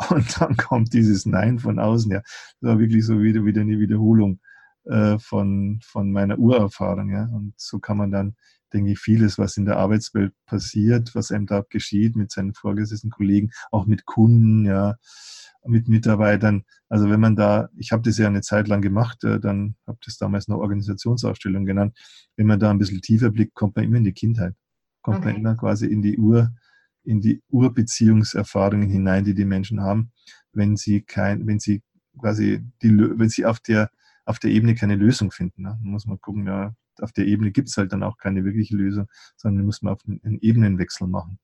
Und 0.08 0.40
dann 0.40 0.56
kommt 0.56 0.94
dieses 0.94 1.26
Nein 1.26 1.58
von 1.58 1.78
außen. 1.78 2.10
Ja, 2.10 2.20
das 2.20 2.70
war 2.70 2.78
wirklich 2.78 3.04
so 3.04 3.20
wieder, 3.20 3.44
wieder 3.44 3.60
eine 3.60 3.78
Wiederholung 3.78 4.40
äh, 4.84 5.18
von, 5.18 5.80
von 5.82 6.10
meiner 6.10 6.38
Urerfahrung. 6.38 7.10
Ja. 7.10 7.24
Und 7.24 7.54
so 7.56 7.78
kann 7.78 7.98
man 7.98 8.10
dann, 8.10 8.36
denke 8.72 8.92
ich, 8.92 8.98
vieles, 8.98 9.38
was 9.38 9.56
in 9.56 9.66
der 9.66 9.76
Arbeitswelt 9.76 10.32
passiert, 10.46 11.14
was 11.14 11.30
einem 11.30 11.46
da 11.46 11.64
geschieht 11.68 12.16
mit 12.16 12.30
seinen 12.30 12.54
vorgesetzten 12.54 13.10
Kollegen, 13.10 13.50
auch 13.70 13.86
mit 13.86 14.06
Kunden, 14.06 14.64
ja, 14.64 14.96
mit 15.66 15.88
Mitarbeitern. 15.88 16.64
Also 16.88 17.10
wenn 17.10 17.20
man 17.20 17.36
da, 17.36 17.68
ich 17.76 17.92
habe 17.92 18.02
das 18.02 18.16
ja 18.16 18.26
eine 18.26 18.40
Zeit 18.40 18.68
lang 18.68 18.80
gemacht, 18.80 19.22
äh, 19.24 19.38
dann 19.38 19.76
habe 19.86 19.98
das 20.04 20.16
damals 20.16 20.48
noch 20.48 20.58
Organisationsausstellung 20.58 21.66
genannt. 21.66 21.98
Wenn 22.36 22.46
man 22.46 22.58
da 22.58 22.70
ein 22.70 22.78
bisschen 22.78 23.02
tiefer 23.02 23.30
blickt, 23.30 23.54
kommt 23.54 23.76
man 23.76 23.84
immer 23.84 23.98
in 23.98 24.04
die 24.04 24.14
Kindheit, 24.14 24.54
kommt 25.02 25.18
okay. 25.18 25.26
man 25.26 25.36
immer 25.36 25.56
quasi 25.56 25.86
in 25.86 26.00
die 26.00 26.16
Ur, 26.16 26.50
in 27.10 27.20
die 27.20 27.42
Urbeziehungserfahrungen 27.48 28.88
hinein, 28.88 29.24
die 29.24 29.34
die 29.34 29.44
Menschen 29.44 29.80
haben, 29.80 30.12
wenn 30.52 30.76
sie 30.76 31.02
kein, 31.02 31.44
wenn 31.48 31.58
sie 31.58 31.82
quasi 32.16 32.64
die, 32.82 32.96
wenn 32.96 33.28
sie 33.28 33.44
auf 33.44 33.58
der 33.58 33.90
auf 34.26 34.38
der 34.38 34.50
Ebene 34.50 34.76
keine 34.76 34.94
Lösung 34.94 35.32
finden. 35.32 35.62
Ne? 35.62 35.76
muss 35.82 36.06
man 36.06 36.20
gucken, 36.20 36.46
ja, 36.46 36.72
auf 37.00 37.10
der 37.10 37.26
Ebene 37.26 37.50
gibt 37.50 37.68
es 37.68 37.76
halt 37.76 37.92
dann 37.92 38.04
auch 38.04 38.16
keine 38.16 38.44
wirkliche 38.44 38.76
Lösung, 38.76 39.08
sondern 39.36 39.66
muss 39.66 39.82
man 39.82 39.94
auf 39.94 40.00
einen, 40.06 40.38
Ebenenwechsel 40.40 41.08
machen. 41.08 41.40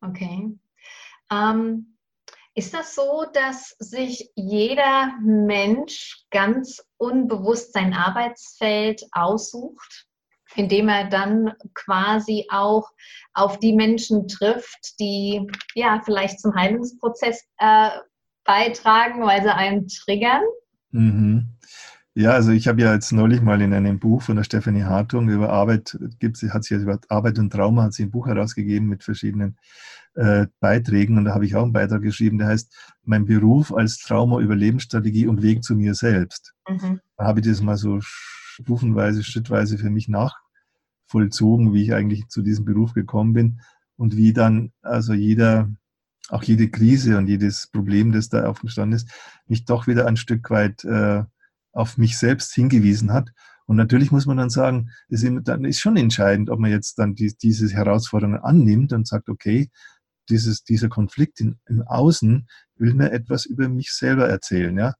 Okay. 0.00 0.56
Ähm, 1.30 1.98
ist 2.54 2.72
das 2.72 2.94
so, 2.94 3.26
dass 3.34 3.76
sich 3.78 4.30
jeder 4.34 5.12
Mensch 5.20 6.24
ganz 6.30 6.82
unbewusst 6.96 7.74
sein 7.74 7.92
Arbeitsfeld 7.92 9.02
aussucht? 9.12 10.05
Indem 10.56 10.88
er 10.88 11.08
dann 11.08 11.52
quasi 11.74 12.46
auch 12.50 12.90
auf 13.34 13.58
die 13.58 13.74
Menschen 13.74 14.28
trifft, 14.28 14.98
die 14.98 15.46
ja 15.74 16.00
vielleicht 16.04 16.40
zum 16.40 16.54
Heilungsprozess 16.54 17.44
äh, 17.58 17.90
beitragen, 18.44 19.22
weil 19.22 19.42
sie 19.42 19.54
einen 19.54 19.88
triggern. 19.88 20.42
Mhm. 20.90 21.48
Ja, 22.14 22.30
also 22.30 22.50
ich 22.50 22.66
habe 22.66 22.80
ja 22.80 22.94
jetzt 22.94 23.12
neulich 23.12 23.42
mal 23.42 23.60
in 23.60 23.74
einem 23.74 23.98
Buch 23.98 24.22
von 24.22 24.36
der 24.36 24.44
Stefanie 24.44 24.84
Hartung 24.84 25.28
über 25.28 25.50
Arbeit, 25.50 25.98
gibt 26.18 26.38
sie, 26.38 26.50
hat 26.50 26.64
sie 26.64 26.76
über 26.76 26.98
Arbeit 27.10 27.38
und 27.38 27.52
Trauma, 27.52 27.82
hat 27.82 27.92
sie 27.92 28.04
ein 28.04 28.10
Buch 28.10 28.26
herausgegeben 28.26 28.88
mit 28.88 29.04
verschiedenen 29.04 29.58
äh, 30.14 30.46
Beiträgen 30.60 31.18
und 31.18 31.26
da 31.26 31.34
habe 31.34 31.44
ich 31.44 31.54
auch 31.54 31.64
einen 31.64 31.74
Beitrag 31.74 32.00
geschrieben, 32.00 32.38
der 32.38 32.48
heißt 32.48 32.74
Mein 33.04 33.26
Beruf 33.26 33.74
als 33.74 33.98
Trauma-Überlebensstrategie 33.98 35.26
und 35.26 35.42
Weg 35.42 35.62
zu 35.62 35.74
mir 35.74 35.94
selbst. 35.94 36.54
Mhm. 36.66 37.00
Da 37.18 37.24
habe 37.26 37.40
ich 37.40 37.46
das 37.46 37.60
mal 37.60 37.76
so 37.76 37.98
stufenweise, 38.00 39.22
schrittweise 39.22 39.76
für 39.76 39.90
mich 39.90 40.08
nach, 40.08 40.40
vollzogen, 41.06 41.72
wie 41.72 41.82
ich 41.82 41.94
eigentlich 41.94 42.28
zu 42.28 42.42
diesem 42.42 42.64
Beruf 42.64 42.94
gekommen 42.94 43.32
bin 43.32 43.60
und 43.96 44.16
wie 44.16 44.32
dann 44.32 44.72
also 44.82 45.12
jeder, 45.12 45.70
auch 46.28 46.42
jede 46.42 46.68
Krise 46.68 47.18
und 47.18 47.28
jedes 47.28 47.68
Problem, 47.68 48.12
das 48.12 48.28
da 48.28 48.46
aufgestanden 48.46 48.96
ist, 48.96 49.08
mich 49.46 49.64
doch 49.64 49.86
wieder 49.86 50.06
ein 50.06 50.16
Stück 50.16 50.50
weit 50.50 50.84
äh, 50.84 51.24
auf 51.72 51.98
mich 51.98 52.18
selbst 52.18 52.54
hingewiesen 52.54 53.12
hat. 53.12 53.30
Und 53.66 53.76
natürlich 53.76 54.12
muss 54.12 54.26
man 54.26 54.36
dann 54.36 54.50
sagen, 54.50 54.90
dann 55.08 55.64
ist 55.64 55.80
schon 55.80 55.96
entscheidend, 55.96 56.50
ob 56.50 56.60
man 56.60 56.70
jetzt 56.70 56.98
dann 56.98 57.14
die, 57.14 57.34
diese 57.36 57.68
Herausforderungen 57.68 58.40
annimmt 58.40 58.92
und 58.92 59.08
sagt, 59.08 59.28
okay, 59.28 59.70
dieses, 60.28 60.62
dieser 60.62 60.88
Konflikt 60.88 61.40
in, 61.40 61.58
im 61.66 61.82
Außen 61.82 62.48
will 62.76 62.94
mir 62.94 63.10
etwas 63.12 63.44
über 63.44 63.68
mich 63.68 63.92
selber 63.92 64.28
erzählen, 64.28 64.76
ja. 64.76 64.94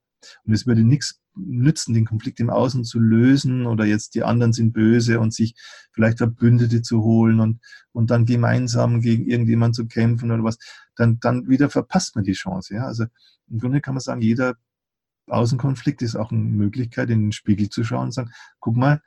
Und 0.45 0.55
es 0.55 0.67
würde 0.67 0.83
nichts 0.83 1.21
nützen, 1.37 1.95
den 1.95 2.07
Konflikt 2.07 2.41
im 2.41 2.51
Außen 2.51 2.85
zu 2.85 2.99
lösen 2.99 3.67
oder 3.67 3.85
jetzt 3.85 4.15
die 4.15 4.23
anderen 4.23 4.53
sind 4.53 4.73
böse 4.73 5.21
und 5.21 5.35
sich 5.35 5.55
vielleicht 5.93 6.19
Verbündete 6.19 6.83
zu 6.83 7.03
holen 7.03 7.41
und, 7.41 7.61
und 7.93 8.11
dann 8.11 8.25
gemeinsam 8.25 9.01
gegen 9.01 9.27
irgendjemand 9.27 9.75
zu 9.75 9.87
kämpfen 9.87 10.31
oder 10.31 10.45
was, 10.45 10.59
dann, 10.95 11.19
dann 11.21 11.49
wieder 11.49 11.69
verpasst 11.69 12.17
man 12.17 12.25
die 12.25 12.33
Chance. 12.33 12.75
Ja? 12.75 12.87
Also 12.87 13.05
im 13.49 13.59
Grunde 13.59 13.81
kann 13.81 13.95
man 13.95 14.01
sagen, 14.01 14.23
jeder 14.23 14.55
Außenkonflikt 15.29 16.03
ist 16.03 16.17
auch 16.17 16.31
eine 16.31 16.41
Möglichkeit, 16.41 17.11
in 17.11 17.23
den 17.23 17.33
Spiegel 17.33 17.69
zu 17.69 17.85
schauen 17.85 18.07
und 18.07 18.13
sagen, 18.13 18.31
guck 18.61 18.77
mal, 18.77 19.03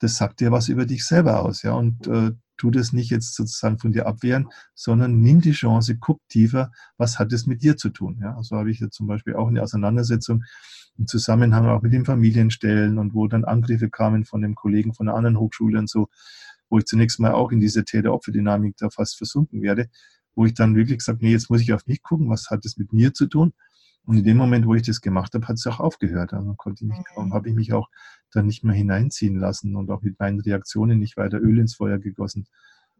das 0.00 0.16
sagt 0.16 0.40
dir 0.40 0.52
was 0.52 0.68
über 0.68 0.86
dich 0.86 1.04
selber 1.04 1.42
aus, 1.42 1.62
ja, 1.62 1.72
und 1.72 2.06
äh, 2.06 2.32
tu 2.58 2.70
das 2.70 2.92
nicht 2.92 3.10
jetzt 3.10 3.34
sozusagen 3.34 3.78
von 3.78 3.92
dir 3.92 4.06
abwehren, 4.06 4.48
sondern 4.74 5.20
nimm 5.20 5.40
die 5.40 5.52
Chance, 5.52 5.96
guck 5.98 6.20
tiefer, 6.28 6.70
was 6.98 7.18
hat 7.18 7.32
es 7.32 7.46
mit 7.46 7.62
dir 7.62 7.76
zu 7.76 7.88
tun, 7.88 8.18
ja. 8.20 8.36
Also 8.36 8.56
habe 8.56 8.70
ich 8.70 8.80
ja 8.80 8.90
zum 8.90 9.06
Beispiel 9.06 9.34
auch 9.34 9.48
eine 9.48 9.62
Auseinandersetzung 9.62 10.44
im 10.98 11.06
Zusammenhang 11.06 11.66
auch 11.66 11.80
mit 11.80 11.92
den 11.92 12.04
Familienstellen 12.04 12.98
und 12.98 13.14
wo 13.14 13.28
dann 13.28 13.44
Angriffe 13.44 13.88
kamen 13.88 14.24
von 14.24 14.42
dem 14.42 14.54
Kollegen 14.54 14.92
von 14.92 15.08
einer 15.08 15.16
anderen 15.16 15.38
Hochschule 15.38 15.78
und 15.78 15.88
so, 15.88 16.08
wo 16.68 16.78
ich 16.78 16.84
zunächst 16.84 17.20
mal 17.20 17.32
auch 17.32 17.52
in 17.52 17.60
diese 17.60 17.84
Täter-Opfer-Dynamik 17.84 18.76
da 18.76 18.90
fast 18.90 19.16
versunken 19.16 19.62
werde, 19.62 19.88
wo 20.34 20.44
ich 20.44 20.54
dann 20.54 20.76
wirklich 20.76 20.98
gesagt, 20.98 21.22
nee, 21.22 21.32
jetzt 21.32 21.50
muss 21.50 21.60
ich 21.60 21.72
auf 21.72 21.86
mich 21.86 22.02
gucken, 22.02 22.28
was 22.28 22.50
hat 22.50 22.64
es 22.66 22.76
mit 22.76 22.92
mir 22.92 23.14
zu 23.14 23.26
tun? 23.26 23.52
Und 24.04 24.16
in 24.16 24.24
dem 24.24 24.38
Moment, 24.38 24.66
wo 24.66 24.74
ich 24.74 24.82
das 24.82 25.00
gemacht 25.00 25.34
habe, 25.34 25.46
hat 25.46 25.56
es 25.56 25.66
auch 25.66 25.80
aufgehört. 25.80 26.32
Also 26.32 26.54
konnte 26.54 26.84
ich 26.84 26.88
mich, 26.88 26.98
mhm. 27.16 27.34
habe 27.34 27.48
ich 27.50 27.54
mich 27.54 27.72
auch 27.74 27.88
dann 28.32 28.46
nicht 28.46 28.64
mehr 28.64 28.74
hineinziehen 28.74 29.36
lassen 29.36 29.76
und 29.76 29.90
auch 29.90 30.02
mit 30.02 30.18
meinen 30.18 30.40
Reaktionen 30.40 30.98
nicht 30.98 31.16
weiter 31.16 31.38
Öl 31.38 31.58
ins 31.58 31.76
Feuer 31.76 31.98
gegossen. 31.98 32.46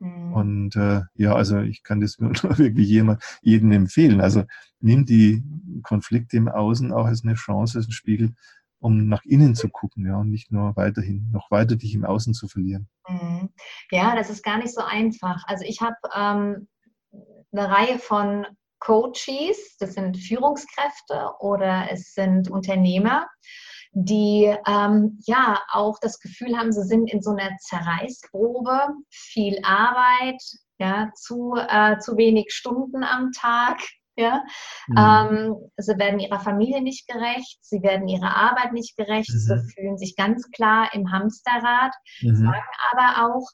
Mhm. 0.00 0.32
Und 0.32 0.76
äh, 0.76 1.02
ja, 1.14 1.34
also 1.34 1.58
ich 1.60 1.82
kann 1.82 2.00
das 2.00 2.18
nur 2.18 2.32
wirklich 2.58 2.88
jemand, 2.88 3.22
jedem 3.42 3.72
empfehlen. 3.72 4.20
Also 4.20 4.44
nimm 4.80 5.04
die 5.04 5.42
Konflikte 5.82 6.36
im 6.36 6.48
Außen 6.48 6.92
auch 6.92 7.06
als 7.06 7.24
eine 7.24 7.34
Chance, 7.34 7.78
als 7.78 7.86
einen 7.86 7.92
Spiegel, 7.92 8.34
um 8.80 9.08
nach 9.08 9.24
innen 9.24 9.54
zu 9.54 9.68
gucken, 9.68 10.06
ja, 10.06 10.16
und 10.16 10.30
nicht 10.30 10.52
nur 10.52 10.76
weiterhin, 10.76 11.28
noch 11.32 11.50
weiter 11.50 11.76
dich 11.76 11.94
im 11.94 12.04
Außen 12.04 12.32
zu 12.34 12.48
verlieren. 12.48 12.88
Mhm. 13.08 13.50
Ja, 13.90 14.14
das 14.14 14.30
ist 14.30 14.44
gar 14.44 14.58
nicht 14.58 14.72
so 14.72 14.82
einfach. 14.82 15.42
Also 15.46 15.64
ich 15.66 15.80
habe 15.80 15.96
ähm, 16.14 16.68
eine 17.52 17.68
Reihe 17.68 17.98
von 17.98 18.46
Coaches, 18.80 19.76
das 19.80 19.94
sind 19.94 20.16
Führungskräfte 20.16 21.32
oder 21.40 21.88
es 21.90 22.14
sind 22.14 22.48
Unternehmer, 22.48 23.26
die 23.92 24.54
ähm, 24.66 25.18
ja 25.26 25.60
auch 25.72 25.98
das 26.00 26.20
Gefühl 26.20 26.56
haben, 26.56 26.72
sie 26.72 26.84
sind 26.84 27.10
in 27.10 27.22
so 27.22 27.30
einer 27.30 27.56
Zerreißprobe, 27.60 28.88
viel 29.10 29.58
Arbeit, 29.64 30.40
ja, 30.78 31.10
zu, 31.14 31.54
äh, 31.56 31.98
zu 31.98 32.16
wenig 32.16 32.52
Stunden 32.52 33.02
am 33.02 33.32
Tag. 33.32 33.80
Ja? 34.16 34.42
Mhm. 34.88 34.96
Ähm, 34.98 35.56
sie 35.76 35.96
werden 35.98 36.18
ihrer 36.18 36.40
Familie 36.40 36.82
nicht 36.82 37.06
gerecht, 37.06 37.58
sie 37.60 37.82
werden 37.82 38.08
ihrer 38.08 38.36
Arbeit 38.36 38.72
nicht 38.72 38.96
gerecht, 38.96 39.30
mhm. 39.32 39.38
sie 39.38 39.72
fühlen 39.74 39.98
sich 39.98 40.16
ganz 40.16 40.50
klar 40.50 40.88
im 40.92 41.12
Hamsterrad, 41.12 41.94
mhm. 42.22 42.34
sagen 42.34 42.62
aber 42.92 43.26
auch, 43.26 43.48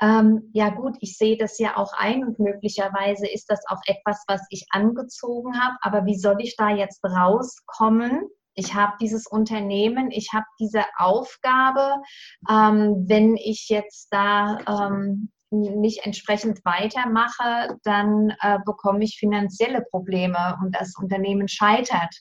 ähm, 0.00 0.50
ja 0.52 0.70
gut, 0.70 0.96
ich 1.00 1.16
sehe 1.16 1.36
das 1.36 1.58
ja 1.58 1.76
auch 1.76 1.92
ein 1.94 2.24
und 2.24 2.38
möglicherweise 2.38 3.28
ist 3.28 3.50
das 3.50 3.60
auch 3.68 3.80
etwas, 3.86 4.24
was 4.26 4.40
ich 4.50 4.66
angezogen 4.70 5.60
habe, 5.60 5.76
aber 5.82 6.04
wie 6.04 6.18
soll 6.18 6.36
ich 6.40 6.56
da 6.56 6.70
jetzt 6.70 7.04
rauskommen? 7.04 8.28
Ich 8.54 8.74
habe 8.74 8.94
dieses 9.00 9.26
Unternehmen, 9.26 10.10
ich 10.10 10.30
habe 10.32 10.46
diese 10.58 10.84
Aufgabe. 10.96 12.02
Ähm, 12.48 13.04
wenn 13.08 13.36
ich 13.36 13.68
jetzt 13.68 14.08
da 14.10 14.58
ähm, 14.66 15.30
nicht 15.50 16.04
entsprechend 16.04 16.64
weitermache, 16.64 17.78
dann 17.84 18.30
äh, 18.40 18.58
bekomme 18.64 19.04
ich 19.04 19.18
finanzielle 19.18 19.82
Probleme 19.90 20.58
und 20.62 20.74
das 20.74 20.94
Unternehmen 20.96 21.48
scheitert. 21.48 22.14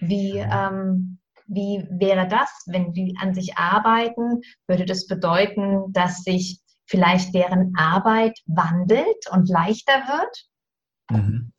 Wie, 0.00 0.38
ähm, 0.38 1.18
wie 1.46 1.86
wäre 1.90 2.26
das, 2.26 2.50
wenn 2.66 2.92
die 2.92 3.16
an 3.20 3.34
sich 3.34 3.56
arbeiten? 3.56 4.40
Würde 4.66 4.84
das 4.84 5.06
bedeuten, 5.06 5.92
dass 5.92 6.22
sich 6.22 6.60
vielleicht 6.86 7.34
deren 7.34 7.74
Arbeit 7.76 8.38
wandelt 8.46 9.30
und 9.30 9.48
leichter 9.48 9.92
wird? 10.08 10.44
Mhm. 11.10 11.51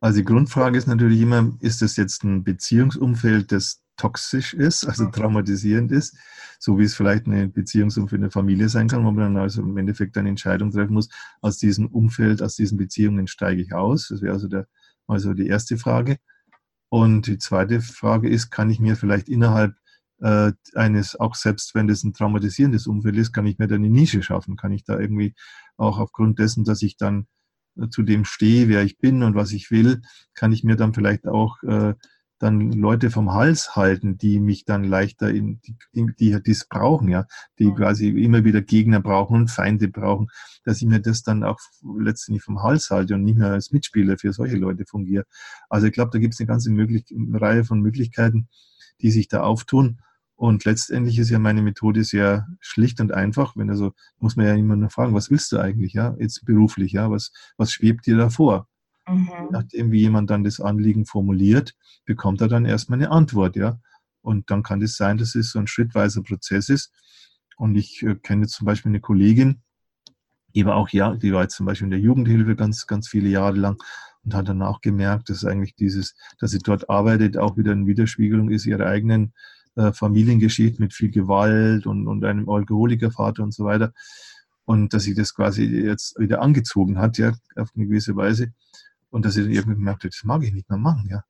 Also 0.00 0.18
die 0.18 0.24
Grundfrage 0.24 0.78
ist 0.78 0.86
natürlich 0.86 1.20
immer, 1.20 1.56
ist 1.60 1.82
das 1.82 1.96
jetzt 1.96 2.22
ein 2.24 2.44
Beziehungsumfeld, 2.44 3.50
das 3.50 3.82
toxisch 3.96 4.54
ist, 4.54 4.84
also 4.86 5.04
mhm. 5.04 5.12
traumatisierend 5.12 5.92
ist, 5.92 6.16
so 6.60 6.78
wie 6.78 6.84
es 6.84 6.94
vielleicht 6.94 7.26
eine 7.26 7.48
Beziehungsumfeld 7.48 8.18
in 8.18 8.22
der 8.22 8.30
Familie 8.30 8.68
sein 8.68 8.88
kann, 8.88 9.04
wo 9.04 9.10
man 9.10 9.34
dann 9.34 9.42
also 9.42 9.60
im 9.60 9.76
Endeffekt 9.76 10.16
eine 10.16 10.28
Entscheidung 10.28 10.70
treffen 10.70 10.94
muss, 10.94 11.08
aus 11.40 11.58
diesem 11.58 11.86
Umfeld, 11.88 12.40
aus 12.40 12.54
diesen 12.54 12.78
Beziehungen 12.78 13.26
steige 13.26 13.60
ich 13.60 13.74
aus. 13.74 14.08
Das 14.08 14.22
wäre 14.22 14.32
also, 14.32 14.48
der, 14.48 14.66
also 15.06 15.34
die 15.34 15.48
erste 15.48 15.76
Frage. 15.76 16.18
Und 16.88 17.26
die 17.26 17.38
zweite 17.38 17.80
Frage 17.80 18.28
ist, 18.28 18.50
kann 18.50 18.70
ich 18.70 18.78
mir 18.80 18.96
vielleicht 18.96 19.28
innerhalb 19.28 19.74
äh, 20.20 20.52
eines, 20.74 21.18
auch 21.18 21.34
selbst 21.34 21.74
wenn 21.74 21.86
das 21.88 22.02
ein 22.02 22.14
traumatisierendes 22.14 22.86
Umfeld 22.86 23.16
ist, 23.16 23.32
kann 23.32 23.46
ich 23.46 23.58
mir 23.58 23.66
da 23.66 23.74
eine 23.74 23.90
Nische 23.90 24.22
schaffen, 24.22 24.56
kann 24.56 24.72
ich 24.72 24.84
da 24.84 24.98
irgendwie 24.98 25.34
auch 25.76 25.98
aufgrund 25.98 26.38
dessen, 26.38 26.64
dass 26.64 26.82
ich 26.82 26.96
dann 26.96 27.26
zu 27.90 28.02
dem 28.02 28.24
stehe, 28.24 28.68
wer 28.68 28.82
ich 28.82 28.98
bin 28.98 29.22
und 29.22 29.34
was 29.34 29.52
ich 29.52 29.70
will, 29.70 30.02
kann 30.34 30.52
ich 30.52 30.64
mir 30.64 30.76
dann 30.76 30.94
vielleicht 30.94 31.26
auch 31.26 31.62
äh, 31.62 31.94
dann 32.38 32.72
Leute 32.72 33.10
vom 33.10 33.32
Hals 33.32 33.74
halten, 33.74 34.16
die 34.16 34.38
mich 34.38 34.64
dann 34.64 34.84
leichter 34.84 35.30
in, 35.30 35.60
die, 35.60 35.76
die 36.18 36.40
dies 36.42 36.66
brauchen, 36.68 37.08
ja, 37.08 37.26
die 37.58 37.72
quasi 37.72 38.08
immer 38.08 38.44
wieder 38.44 38.62
Gegner 38.62 39.00
brauchen 39.00 39.36
und 39.36 39.50
Feinde 39.50 39.88
brauchen, 39.88 40.28
dass 40.64 40.80
ich 40.80 40.86
mir 40.86 41.00
das 41.00 41.22
dann 41.22 41.42
auch 41.42 41.58
letztendlich 41.98 42.44
vom 42.44 42.62
Hals 42.62 42.90
halte 42.90 43.14
und 43.14 43.24
nicht 43.24 43.38
mehr 43.38 43.52
als 43.52 43.72
Mitspieler 43.72 44.18
für 44.18 44.32
solche 44.32 44.56
Leute 44.56 44.84
fungiere. 44.86 45.24
Also 45.68 45.88
ich 45.88 45.92
glaube, 45.92 46.10
da 46.12 46.18
gibt 46.18 46.34
es 46.34 46.40
eine 46.40 46.46
ganze 46.46 46.70
möglich 46.70 47.04
Reihe 47.32 47.64
von 47.64 47.80
Möglichkeiten, 47.80 48.48
die 49.00 49.10
sich 49.10 49.28
da 49.28 49.42
auftun. 49.42 50.00
Und 50.38 50.64
letztendlich 50.64 51.18
ist 51.18 51.30
ja 51.30 51.40
meine 51.40 51.62
Methode 51.62 52.04
sehr 52.04 52.46
schlicht 52.60 53.00
und 53.00 53.12
einfach. 53.12 53.56
Wenn 53.56 53.70
also, 53.70 53.92
muss 54.20 54.36
man 54.36 54.46
ja 54.46 54.54
immer 54.54 54.76
nur 54.76 54.88
fragen, 54.88 55.12
was 55.12 55.32
willst 55.32 55.50
du 55.50 55.58
eigentlich, 55.58 55.94
ja, 55.94 56.14
jetzt 56.20 56.44
beruflich, 56.44 56.92
ja, 56.92 57.10
was, 57.10 57.32
was 57.56 57.72
schwebt 57.72 58.06
dir 58.06 58.16
da 58.16 58.30
vor? 58.30 58.68
Mhm. 59.08 59.30
Nachdem 59.50 59.90
wie 59.90 59.98
jemand 59.98 60.30
dann 60.30 60.44
das 60.44 60.60
Anliegen 60.60 61.06
formuliert, 61.06 61.74
bekommt 62.04 62.40
er 62.40 62.46
dann 62.46 62.66
erstmal 62.66 63.00
eine 63.00 63.10
Antwort, 63.10 63.56
ja. 63.56 63.80
Und 64.22 64.48
dann 64.48 64.62
kann 64.62 64.80
es 64.80 64.92
das 64.92 64.98
sein, 64.98 65.18
dass 65.18 65.34
es 65.34 65.50
so 65.50 65.58
ein 65.58 65.66
schrittweiser 65.66 66.22
Prozess 66.22 66.68
ist. 66.68 66.92
Und 67.56 67.74
ich 67.74 68.04
äh, 68.04 68.14
kenne 68.14 68.46
zum 68.46 68.64
Beispiel 68.64 68.90
eine 68.90 69.00
Kollegin, 69.00 69.62
die 70.54 70.64
war 70.64 70.76
auch, 70.76 70.90
ja, 70.90 71.16
die 71.16 71.32
war 71.32 71.42
jetzt 71.42 71.56
zum 71.56 71.66
Beispiel 71.66 71.86
in 71.86 71.90
der 71.90 72.00
Jugendhilfe 72.00 72.54
ganz, 72.54 72.86
ganz 72.86 73.08
viele 73.08 73.28
Jahre 73.28 73.56
lang 73.56 73.82
und 74.22 74.34
hat 74.34 74.48
dann 74.48 74.62
auch 74.62 74.82
gemerkt, 74.82 75.30
dass 75.30 75.44
eigentlich 75.44 75.74
dieses, 75.74 76.14
dass 76.38 76.52
sie 76.52 76.60
dort 76.60 76.88
arbeitet, 76.88 77.36
auch 77.36 77.56
wieder 77.56 77.72
eine 77.72 77.86
Widerspiegelung 77.86 78.50
ist 78.50 78.66
ihrer 78.66 78.86
eigenen 78.86 79.32
äh, 79.78 79.92
Familiengeschichte 79.92 80.82
mit 80.82 80.92
viel 80.92 81.10
Gewalt 81.10 81.86
und, 81.86 82.08
und 82.08 82.24
einem 82.24 82.48
Alkoholikervater 82.48 83.44
und 83.44 83.54
so 83.54 83.64
weiter. 83.64 83.92
Und 84.64 84.92
dass 84.92 85.04
sie 85.04 85.14
das 85.14 85.34
quasi 85.34 85.64
jetzt 85.64 86.18
wieder 86.18 86.42
angezogen 86.42 86.98
hat, 86.98 87.16
ja, 87.16 87.32
auf 87.54 87.70
eine 87.76 87.86
gewisse 87.86 88.16
Weise. 88.16 88.52
Und 89.08 89.24
dass 89.24 89.34
sie 89.34 89.42
dann 89.42 89.52
irgendwie 89.52 89.76
gemerkt 89.76 90.02
hat, 90.02 90.12
das 90.12 90.24
mag 90.24 90.42
ich 90.42 90.52
nicht 90.52 90.68
mehr 90.68 90.78
machen, 90.78 91.08
ja. 91.08 91.22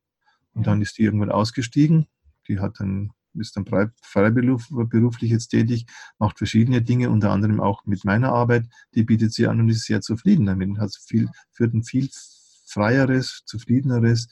Und 0.54 0.66
dann 0.66 0.80
ist 0.80 0.96
die 0.96 1.02
irgendwann 1.02 1.30
ausgestiegen. 1.30 2.08
Die 2.48 2.58
hat 2.58 2.80
dann, 2.80 3.10
ist 3.34 3.54
dann 3.54 3.66
freiberuflich 4.02 5.30
jetzt 5.30 5.48
tätig, 5.48 5.84
macht 6.18 6.38
verschiedene 6.38 6.80
Dinge, 6.80 7.10
unter 7.10 7.30
anderem 7.30 7.60
auch 7.60 7.84
mit 7.84 8.04
meiner 8.04 8.32
Arbeit. 8.32 8.64
Die 8.94 9.04
bietet 9.04 9.34
sie 9.34 9.46
an 9.46 9.60
und 9.60 9.68
ist 9.68 9.84
sehr 9.84 10.00
zufrieden 10.00 10.46
damit 10.46 10.78
hat 10.78 10.96
viel, 11.06 11.28
führt 11.52 11.74
ein 11.74 11.84
viel 11.84 12.08
freieres, 12.64 13.42
zufriedeneres, 13.44 14.28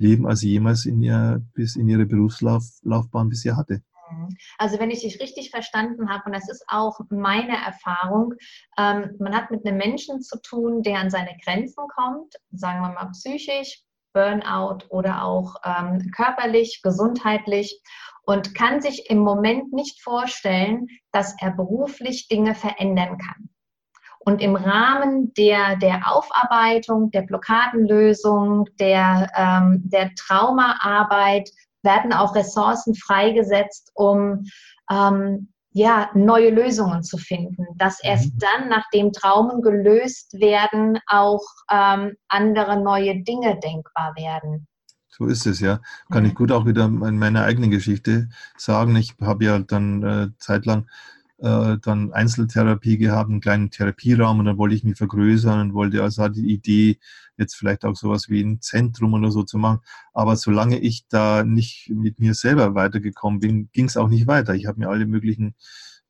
leben, 0.00 0.26
als 0.26 0.42
jemals 0.42 0.86
in 0.86 1.02
ihr, 1.02 1.42
bis 1.54 1.76
in 1.76 1.88
ihre 1.88 2.06
Berufslaufbahn 2.06 3.28
bisher 3.28 3.56
hatte. 3.56 3.82
Mhm. 4.10 4.28
Also 4.58 4.78
wenn 4.78 4.90
ich 4.90 5.00
dich 5.00 5.20
richtig 5.20 5.50
verstanden 5.50 6.08
habe, 6.08 6.24
und 6.26 6.32
das 6.32 6.48
ist 6.48 6.64
auch 6.68 7.00
meine 7.10 7.56
Erfahrung, 7.56 8.34
ähm, 8.78 9.16
man 9.18 9.34
hat 9.34 9.50
mit 9.50 9.64
einem 9.66 9.78
Menschen 9.78 10.22
zu 10.22 10.40
tun, 10.42 10.82
der 10.82 10.98
an 10.98 11.10
seine 11.10 11.36
Grenzen 11.44 11.84
kommt, 11.94 12.34
sagen 12.50 12.80
wir 12.80 12.92
mal 12.92 13.10
psychisch, 13.12 13.82
Burnout 14.12 14.86
oder 14.88 15.22
auch 15.22 15.54
ähm, 15.64 16.10
körperlich, 16.16 16.80
gesundheitlich 16.82 17.80
und 18.24 18.54
kann 18.54 18.80
sich 18.80 19.08
im 19.08 19.18
Moment 19.18 19.72
nicht 19.72 20.02
vorstellen, 20.02 20.88
dass 21.12 21.34
er 21.40 21.52
beruflich 21.52 22.26
Dinge 22.26 22.56
verändern 22.56 23.18
kann. 23.18 23.49
Und 24.22 24.42
im 24.42 24.54
Rahmen 24.54 25.32
der, 25.34 25.76
der 25.76 26.12
Aufarbeitung, 26.12 27.10
der 27.10 27.22
Blockadenlösung, 27.22 28.66
der, 28.78 29.30
ähm, 29.34 29.82
der 29.84 30.10
Traumaarbeit 30.14 31.50
werden 31.82 32.12
auch 32.12 32.34
Ressourcen 32.34 32.94
freigesetzt, 32.94 33.90
um 33.94 34.44
ähm, 34.90 35.48
ja, 35.72 36.10
neue 36.14 36.50
Lösungen 36.50 37.02
zu 37.02 37.16
finden, 37.16 37.64
dass 37.76 38.02
erst 38.02 38.34
mhm. 38.34 38.38
dann, 38.38 38.68
nachdem 38.68 39.12
Traumen 39.12 39.62
gelöst 39.62 40.34
werden, 40.34 40.98
auch 41.06 41.42
ähm, 41.70 42.16
andere 42.28 42.82
neue 42.82 43.22
Dinge 43.22 43.58
denkbar 43.60 44.14
werden. 44.16 44.66
So 45.08 45.26
ist 45.26 45.46
es, 45.46 45.60
ja. 45.60 45.80
Kann 46.10 46.24
ich 46.24 46.34
gut 46.34 46.50
auch 46.50 46.66
wieder 46.66 46.84
in 46.86 47.18
meiner 47.18 47.44
eigenen 47.44 47.70
Geschichte 47.70 48.28
sagen. 48.56 48.96
Ich 48.96 49.14
habe 49.20 49.44
ja 49.44 49.58
dann 49.58 50.02
äh, 50.02 50.28
zeitlang 50.38 50.88
äh, 51.40 51.78
dann 51.82 52.12
Einzeltherapie 52.12 52.98
gehabt, 52.98 53.30
einen 53.30 53.40
kleinen 53.40 53.70
Therapieraum 53.70 54.38
und 54.40 54.44
dann 54.44 54.58
wollte 54.58 54.74
ich 54.74 54.84
mich 54.84 54.96
vergrößern 54.96 55.60
und 55.60 55.74
wollte 55.74 56.02
also 56.02 56.28
die 56.28 56.52
Idee, 56.52 56.98
jetzt 57.36 57.54
vielleicht 57.54 57.84
auch 57.84 57.96
sowas 57.96 58.28
wie 58.28 58.42
ein 58.42 58.60
Zentrum 58.60 59.14
oder 59.14 59.30
so 59.30 59.42
zu 59.42 59.56
machen. 59.56 59.80
Aber 60.12 60.36
solange 60.36 60.78
ich 60.78 61.06
da 61.08 61.42
nicht 61.42 61.90
mit 61.90 62.18
mir 62.18 62.34
selber 62.34 62.74
weitergekommen 62.74 63.40
bin, 63.40 63.70
ging 63.72 63.86
es 63.86 63.96
auch 63.96 64.08
nicht 64.08 64.26
weiter. 64.26 64.54
Ich 64.54 64.66
habe 64.66 64.78
mir 64.78 64.90
alle 64.90 65.06
möglichen 65.06 65.54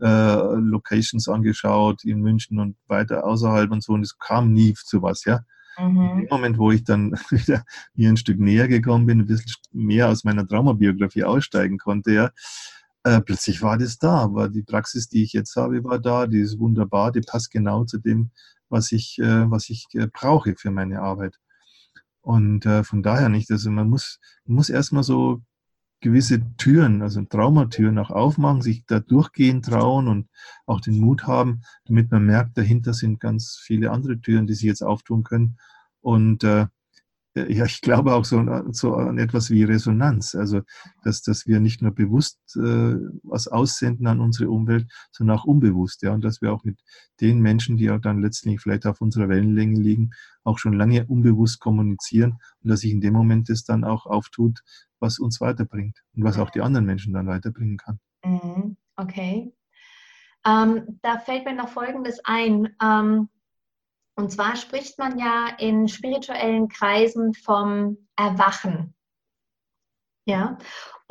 äh, 0.01 0.55
Locations 0.57 1.28
angeschaut 1.28 2.05
in 2.05 2.20
München 2.20 2.59
und 2.59 2.76
weiter 2.89 3.24
außerhalb 3.24 3.70
und 3.70 3.83
so 3.83 3.93
und 3.93 4.03
es 4.03 4.18
kam 4.18 4.53
nie 4.53 4.74
zu 4.74 5.03
was, 5.03 5.24
ja. 5.24 5.41
Mhm. 5.78 6.11
In 6.11 6.18
dem 6.18 6.28
Moment, 6.31 6.59
wo 6.59 6.72
ich 6.72 6.85
dann 6.85 7.12
wieder 7.31 7.64
mir 7.95 8.09
ein 8.09 8.16
Stück 8.16 8.41
näher 8.41 8.66
gekommen 8.68 9.07
bin, 9.07 9.20
ein 9.20 9.26
bisschen 9.26 9.55
mehr 9.72 10.09
aus 10.09 10.24
meiner 10.24 10.47
Traumabiografie 10.47 11.24
aussteigen 11.24 11.78
konnte, 11.78 12.12
ja, 12.12 12.31
äh, 13.05 13.21
plötzlich 13.21 13.63
war 13.63 13.79
das 13.79 13.99
da. 13.99 14.19
Aber 14.19 14.49
die 14.49 14.63
Praxis, 14.63 15.09
die 15.09 15.23
ich 15.23 15.33
jetzt 15.33 15.57
habe, 15.57 15.83
war 15.85 15.99
da, 15.99 16.27
die 16.27 16.41
ist 16.41 16.59
wunderbar, 16.59 17.13
die 17.13 17.21
passt 17.21 17.51
genau 17.51 17.85
zu 17.85 17.99
dem, 17.99 18.31
was 18.69 18.93
ich, 18.93 19.19
äh, 19.19 19.51
was 19.51 19.71
ich 19.71 19.87
äh, 19.95 20.07
brauche 20.07 20.55
für 20.57 20.71
meine 20.71 21.01
Arbeit. 21.01 21.39
Und 22.23 22.67
äh, 22.67 22.85
von 22.85 23.03
daher 23.03 23.29
nicht. 23.29 23.51
Also 23.51 23.71
man 23.71 23.89
muss, 23.89 24.19
muss 24.45 24.69
erstmal 24.69 25.03
so 25.03 25.43
gewisse 26.01 26.41
Türen, 26.57 27.03
also 27.03 27.23
Traumatüren 27.23 27.99
auch 27.99 28.11
aufmachen, 28.11 28.63
sich 28.63 28.85
da 28.87 29.01
durchgehen 29.01 29.63
trauen 29.63 30.09
und 30.09 30.29
auch 30.67 30.81
den 30.81 30.99
Mut 30.99 31.27
haben, 31.27 31.63
damit 31.85 32.11
man 32.11 32.25
merkt, 32.25 32.57
dahinter 32.57 32.95
sind 32.95 33.21
ganz 33.21 33.59
viele 33.63 33.91
andere 33.91 34.19
Türen, 34.21 34.47
die 34.47 34.55
sich 34.55 34.65
jetzt 34.65 34.83
auftun 34.83 35.25
können. 35.25 35.59
Und 36.01 36.45
äh, 36.45 36.67
ja, 37.35 37.64
ich 37.64 37.81
glaube 37.81 38.14
auch 38.14 38.24
so, 38.24 38.45
so 38.72 38.95
an 38.95 39.18
etwas 39.18 39.51
wie 39.51 39.62
Resonanz. 39.62 40.35
Also, 40.35 40.62
dass, 41.05 41.22
dass 41.22 41.47
wir 41.47 41.61
nicht 41.61 41.81
nur 41.81 41.93
bewusst 41.93 42.39
äh, 42.57 42.97
was 43.22 43.47
aussenden 43.47 44.07
an 44.09 44.20
unsere 44.20 44.51
Umwelt, 44.51 44.91
sondern 45.12 45.39
auch 45.39 45.45
unbewusst. 45.45 46.03
Ja, 46.03 46.12
und 46.12 46.24
dass 46.24 46.43
wir 46.43 46.53
auch 46.53 46.64
mit 46.64 46.81
den 47.20 47.41
Menschen, 47.41 47.76
die 47.76 47.91
auch 47.91 48.01
dann 48.01 48.20
letztlich 48.20 48.61
vielleicht 48.61 48.87
auf 48.87 49.01
unserer 49.01 49.28
Wellenlänge 49.28 49.78
liegen, 49.78 50.11
auch 50.43 50.59
schon 50.59 50.72
lange 50.72 51.07
unbewusst 51.07 51.61
kommunizieren 51.61 52.39
und 52.62 52.70
dass 52.70 52.81
sich 52.81 52.91
in 52.91 53.01
dem 53.01 53.14
Moment 53.14 53.49
das 53.49 53.64
dann 53.64 53.85
auch 53.85 54.07
auftut, 54.07 54.61
was 54.99 55.18
uns 55.18 55.41
weiterbringt 55.41 56.03
und 56.16 56.24
was 56.24 56.39
auch 56.39 56.51
die 56.51 56.62
anderen 56.62 56.87
Menschen 56.87 57.12
dann 57.12 57.26
weiterbringen 57.26 57.76
kann. 57.76 58.01
Mhm, 58.24 58.76
okay. 58.97 59.53
Ähm, 60.47 60.99
da 61.03 61.18
fällt 61.18 61.45
mir 61.45 61.55
noch 61.55 61.68
Folgendes 61.68 62.20
ein. 62.24 62.74
Ähm, 62.83 63.28
und 64.17 64.31
zwar 64.31 64.57
spricht 64.57 64.99
man 64.99 65.19
ja 65.19 65.49
in 65.59 65.89
spirituellen 65.89 66.69
Kreisen 66.69 67.35
vom 67.35 68.09
Erwachen. 68.17 68.95
Ja, 70.27 70.59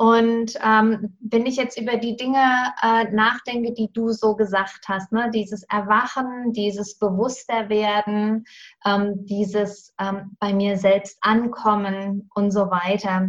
und 0.00 0.54
ähm, 0.64 1.18
wenn 1.20 1.44
ich 1.44 1.56
jetzt 1.56 1.78
über 1.78 1.98
die 1.98 2.16
Dinge 2.16 2.72
äh, 2.82 3.04
nachdenke, 3.12 3.74
die 3.74 3.92
du 3.92 4.12
so 4.12 4.34
gesagt 4.34 4.88
hast, 4.88 5.12
ne, 5.12 5.30
dieses 5.30 5.62
Erwachen, 5.64 6.54
dieses 6.54 6.98
Bewussterwerden, 6.98 8.46
ähm, 8.86 9.26
dieses 9.26 9.92
ähm, 10.00 10.38
bei 10.40 10.54
mir 10.54 10.78
selbst 10.78 11.18
ankommen 11.20 12.30
und 12.34 12.50
so 12.50 12.70
weiter, 12.70 13.28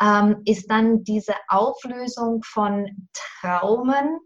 ähm, 0.00 0.42
ist 0.44 0.70
dann 0.70 1.02
diese 1.02 1.34
Auflösung 1.48 2.40
von 2.44 3.08
Traumen 3.40 4.20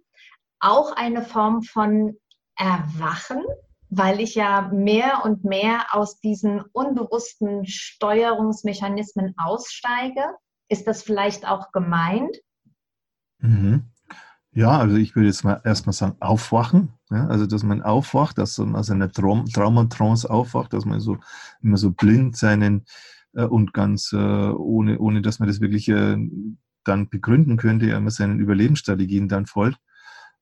auch 0.60 0.92
eine 0.92 1.22
Form 1.22 1.62
von 1.62 2.18
Erwachen? 2.56 3.42
Weil 3.88 4.20
ich 4.20 4.34
ja 4.34 4.70
mehr 4.72 5.24
und 5.24 5.44
mehr 5.44 5.86
aus 5.92 6.20
diesen 6.20 6.62
unbewussten 6.72 7.66
Steuerungsmechanismen 7.66 9.34
aussteige. 9.36 10.24
Ist 10.68 10.86
das 10.86 11.02
vielleicht 11.02 11.46
auch 11.46 11.70
gemeint? 11.72 12.36
Mhm. 13.38 13.84
Ja, 14.52 14.78
also 14.78 14.96
ich 14.96 15.14
würde 15.14 15.28
jetzt 15.28 15.44
mal 15.44 15.60
erstmal 15.64 15.92
sagen, 15.92 16.16
aufwachen. 16.20 16.94
Ja, 17.10 17.26
also, 17.26 17.46
dass 17.46 17.62
man 17.62 17.82
aufwacht, 17.82 18.38
dass 18.38 18.58
man 18.58 18.74
aus 18.74 18.90
einer 18.90 19.12
Traum 19.12 19.44
Traumatrance 19.46 20.28
aufwacht, 20.28 20.72
dass 20.72 20.84
man 20.84 20.98
so 20.98 21.18
immer 21.62 21.76
so 21.76 21.90
blind 21.92 22.36
seinen 22.36 22.86
äh, 23.34 23.44
und 23.44 23.72
ganz 23.74 24.12
äh, 24.12 24.16
ohne, 24.16 24.98
ohne, 24.98 25.22
dass 25.22 25.38
man 25.38 25.48
das 25.48 25.60
wirklich 25.60 25.88
äh, 25.88 26.16
dann 26.84 27.08
begründen 27.08 27.58
könnte, 27.58 27.90
immer 27.90 28.10
seinen 28.10 28.40
Überlebensstrategien 28.40 29.28
dann 29.28 29.46
folgt. 29.46 29.78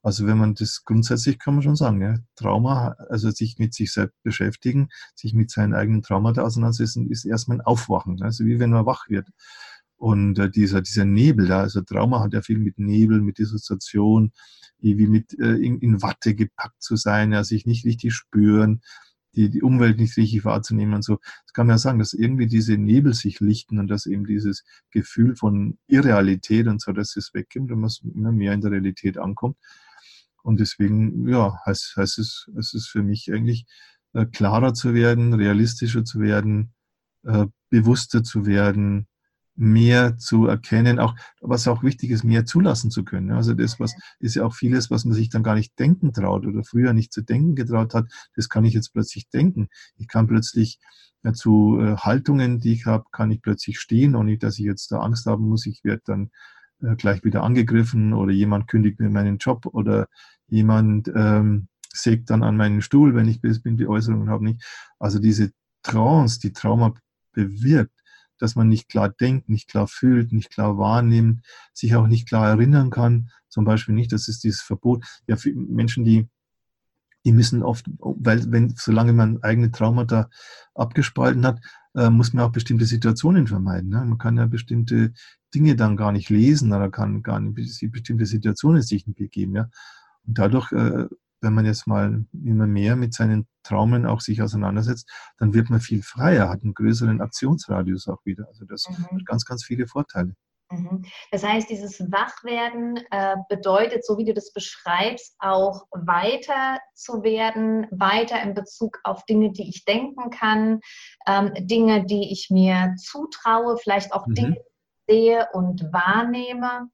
Also 0.05 0.27
wenn 0.27 0.37
man 0.37 0.55
das 0.55 0.85
grundsätzlich 0.85 1.39
kann 1.39 1.55
man 1.55 1.63
schon 1.63 1.77
sagen, 1.77 2.03
ja, 2.03 2.19
Trauma, 2.37 2.95
also 3.09 3.31
sich 3.31 3.59
mit 3.59 3.73
sich 3.73 3.91
selbst 3.91 4.23
beschäftigen, 4.23 4.91
sich 5.15 5.33
mit 5.33 5.51
seinen 5.51 5.73
eigenen 5.73 6.03
Traumata 6.03 6.43
auseinandersetzen, 6.43 7.11
ist 7.11 7.25
erstmal 7.25 7.59
ein 7.59 7.63
Aufwachen. 7.63 8.23
Also 8.23 8.45
wie 8.45 8.59
wenn 8.61 8.69
man 8.69 8.85
wach 8.85 9.09
wird. 9.09 9.27
Und 9.97 10.39
äh, 10.39 10.51
dieser, 10.51 10.83
dieser 10.83 11.07
Nebel 11.07 11.49
da, 11.49 11.61
also 11.61 11.81
Trauma 11.81 12.21
hat 12.21 12.35
ja 12.35 12.43
viel 12.43 12.59
mit 12.59 12.79
Nebel, 12.79 13.23
mit 13.23 13.39
Dissoziation, 13.39 14.33
wie, 14.79 15.07
mit 15.07 15.39
äh, 15.39 15.55
in, 15.55 15.79
in 15.79 16.03
Watte 16.03 16.35
gepackt 16.35 16.83
zu 16.83 16.97
sein, 16.97 17.33
ja, 17.33 17.43
sich 17.43 17.65
nicht 17.65 17.87
richtig 17.87 18.13
spüren, 18.13 18.83
die, 19.35 19.49
die 19.49 19.63
Umwelt 19.63 19.99
nicht 19.99 20.19
richtig 20.19 20.45
wahrzunehmen 20.45 20.97
und 20.97 21.05
so. 21.05 21.17
Das 21.47 21.55
kann 21.55 21.67
man 21.67 21.75
ja 21.75 21.79
sagen, 21.79 21.99
dass 21.99 22.13
irgendwie 22.13 22.47
diese 22.47 22.77
Nebel 22.77 23.15
sich 23.15 23.41
lichten 23.41 23.79
und 23.79 23.89
dass 23.89 24.05
eben 24.05 24.27
dieses 24.27 24.65
Gefühl 24.91 25.35
von 25.35 25.79
Irrealität 25.87 26.67
und 26.67 26.83
so, 26.83 26.93
dass 26.93 27.17
es 27.17 27.33
wegkommt 27.33 27.73
und 27.73 27.81
man 27.81 27.91
immer 28.15 28.33
mehr 28.33 28.53
in 28.53 28.61
der 28.61 28.73
Realität 28.73 29.17
ankommt. 29.17 29.57
Und 30.45 30.61
deswegen, 30.61 31.27
ja, 31.27 31.59
heißt, 31.65 31.95
heißt 31.97 32.19
es, 32.19 32.49
es 32.57 32.87
für 32.87 33.03
mich 33.03 33.33
eigentlich, 33.33 33.65
äh, 34.13 34.27
klarer 34.27 34.75
zu 34.75 34.95
werden, 34.95 35.33
realistischer 35.33 36.05
zu 36.05 36.21
werden, 36.21 36.75
äh, 37.25 37.47
bewusster 37.71 38.23
zu 38.23 38.45
werden, 38.45 39.09
mehr 39.57 40.19
zu 40.19 40.47
erkennen, 40.47 40.99
auch 40.99 41.15
was 41.41 41.67
auch 41.67 41.83
wichtig 41.83 42.11
ist, 42.11 42.25
mehr 42.25 42.45
zulassen 42.45 42.91
zu 42.91 43.05
können. 43.05 43.31
Also 43.31 43.55
das, 43.55 43.81
was 43.81 43.95
ist 44.19 44.35
ja 44.35 44.45
auch 44.45 44.55
vieles, 44.55 44.91
was 44.91 45.05
man 45.05 45.15
sich 45.15 45.31
dann 45.31 45.43
gar 45.43 45.55
nicht 45.55 45.79
denken 45.79 46.13
traut 46.13 46.45
oder 46.47 46.63
früher 46.65 46.93
nicht 46.93 47.13
zu 47.13 47.23
denken 47.23 47.55
getraut 47.55 47.95
hat, 47.95 48.11
das 48.37 48.49
kann 48.49 48.65
ich 48.65 48.75
jetzt 48.75 48.93
plötzlich 48.93 49.29
denken. 49.31 49.69
Ich 49.97 50.09
kann 50.09 50.27
plötzlich 50.27 50.79
ja, 51.23 51.33
zu 51.33 51.79
äh, 51.81 51.97
Haltungen, 51.97 52.61
die 52.61 52.73
ich 52.75 52.87
habe, 52.87 53.05
kann 53.13 53.31
ich 53.31 53.43
plötzlich 53.43 53.79
stehen, 53.79 54.15
ohne 54.15 54.37
dass 54.39 54.59
ich 54.59 54.67
jetzt 54.67 54.91
da 54.93 54.99
Angst 54.99 55.27
haben 55.27 55.49
muss, 55.49 55.67
ich 55.67 55.83
werde 55.85 56.03
dann 56.05 56.31
äh, 56.83 56.97
gleich 56.97 57.25
wieder 57.25 57.43
angegriffen 57.43 58.12
oder 58.12 58.33
jemand 58.33 58.68
kündigt 58.68 59.01
mir 59.01 59.11
meinen 59.11 59.39
Job 59.39 59.66
oder 59.66 60.09
jemand 60.49 61.09
ähm, 61.14 61.68
sägt 61.93 62.31
dann 62.31 62.43
an 62.43 62.57
meinen 62.57 62.83
Stuhl, 62.83 63.14
wenn 63.14 63.29
ich 63.29 63.41
bin, 63.41 63.77
die 63.77 63.87
Äußerungen 63.87 64.29
habe 64.29 64.45
nicht. 64.45 64.64
Also 64.99 65.18
diese 65.18 65.53
Trance, 65.83 66.41
die 66.41 66.53
Trauma 66.53 66.95
bewirkt, 67.33 67.95
dass 68.39 68.57
man 68.57 68.68
nicht 68.68 68.89
klar 68.89 69.09
denkt, 69.09 69.49
nicht 69.49 69.68
klar 69.68 69.87
fühlt, 69.87 70.33
nicht 70.33 70.51
klar 70.51 70.77
wahrnimmt, 70.77 71.47
sich 71.72 71.95
auch 71.95 72.07
nicht 72.07 72.29
klar 72.29 72.49
erinnern 72.49 72.91
kann. 72.91 73.31
Zum 73.49 73.64
Beispiel 73.64 73.95
nicht, 73.95 74.12
das 74.12 74.29
ist 74.29 74.43
dieses 74.43 74.61
Verbot. 74.61 75.05
Ja, 75.27 75.37
für 75.37 75.53
Menschen, 75.55 76.05
die, 76.05 76.29
die 77.25 77.33
müssen 77.33 77.62
oft, 77.62 77.87
weil, 77.99 78.51
wenn, 78.51 78.75
solange 78.77 79.12
man 79.12 79.43
eigene 79.43 79.70
Traumata 79.70 80.29
abgespalten 80.75 81.47
hat, 81.47 81.61
äh, 81.95 82.11
muss 82.11 82.33
man 82.33 82.45
auch 82.45 82.53
bestimmte 82.53 82.87
Situationen 82.87 83.47
vermeiden. 83.47 83.91
Ne? 83.91 84.05
Man 84.05 84.18
kann 84.18 84.37
ja 84.37 84.47
bestimmte 84.47 85.12
Dinge 85.55 85.77
dann 85.77 85.97
gar 85.97 86.13
nicht 86.13 86.31
lesen 86.31 86.73
oder 86.73 86.91
kann 86.91 87.23
gar 87.23 87.41
nicht 87.41 87.93
bestimmte 87.93 88.27
Situationen 88.27 88.83
sich 88.83 89.07
nicht 89.07 89.19
begeben. 89.19 89.55
Ja? 89.55 89.69
Und 90.27 90.39
dadurch, 90.39 90.73
äh, 90.73 91.07
wenn 91.41 91.55
man 91.55 91.67
jetzt 91.67 91.87
mal 91.87 92.25
immer 92.33 92.67
mehr 92.67 92.97
mit 92.97 93.15
seinen 93.15 93.47
Traumen 93.63 94.07
auch 94.07 94.21
sich 94.21 94.43
auseinandersetzt, 94.43 95.11
dann 95.39 95.55
wird 95.55 95.71
man 95.71 95.81
viel 95.81 96.03
freier, 96.03 96.49
hat 96.49 96.63
einen 96.63 96.75
größeren 96.75 97.21
Aktionsradius 97.21 98.09
auch 98.09 98.25
wieder. 98.25 98.47
Also 98.49 98.65
das 98.65 98.89
mhm. 98.89 99.05
hat 99.05 99.27
ganz, 99.27 99.45
ganz 99.45 99.65
viele 99.65 99.87
Vorteile. 99.87 100.35
Mhm. 100.71 101.05
Das 101.31 101.45
heißt, 101.45 101.69
dieses 101.69 102.01
Wachwerden 102.01 102.99
äh, 103.11 103.37
bedeutet, 103.49 104.05
so 104.05 104.17
wie 104.19 104.25
du 104.25 104.35
das 104.35 104.53
beschreibst, 104.53 105.37
auch 105.39 105.87
weiter 105.91 106.79
zu 106.95 107.23
werden, 107.23 107.87
weiter 107.91 108.43
in 108.43 108.55
Bezug 108.55 108.99
auf 109.05 109.25
Dinge, 109.27 109.53
die 109.53 109.69
ich 109.69 109.85
denken 109.85 110.31
kann, 110.31 110.81
ähm, 111.27 111.53
Dinge, 111.59 112.05
die 112.07 112.33
ich 112.33 112.49
mir 112.51 112.95
zutraue, 112.97 113.77
vielleicht 113.77 114.13
auch 114.13 114.27
mhm. 114.27 114.35
Dinge 114.35 114.57
sehe 115.07 115.49
und 115.53 115.93
wahrnehme. 115.93 116.89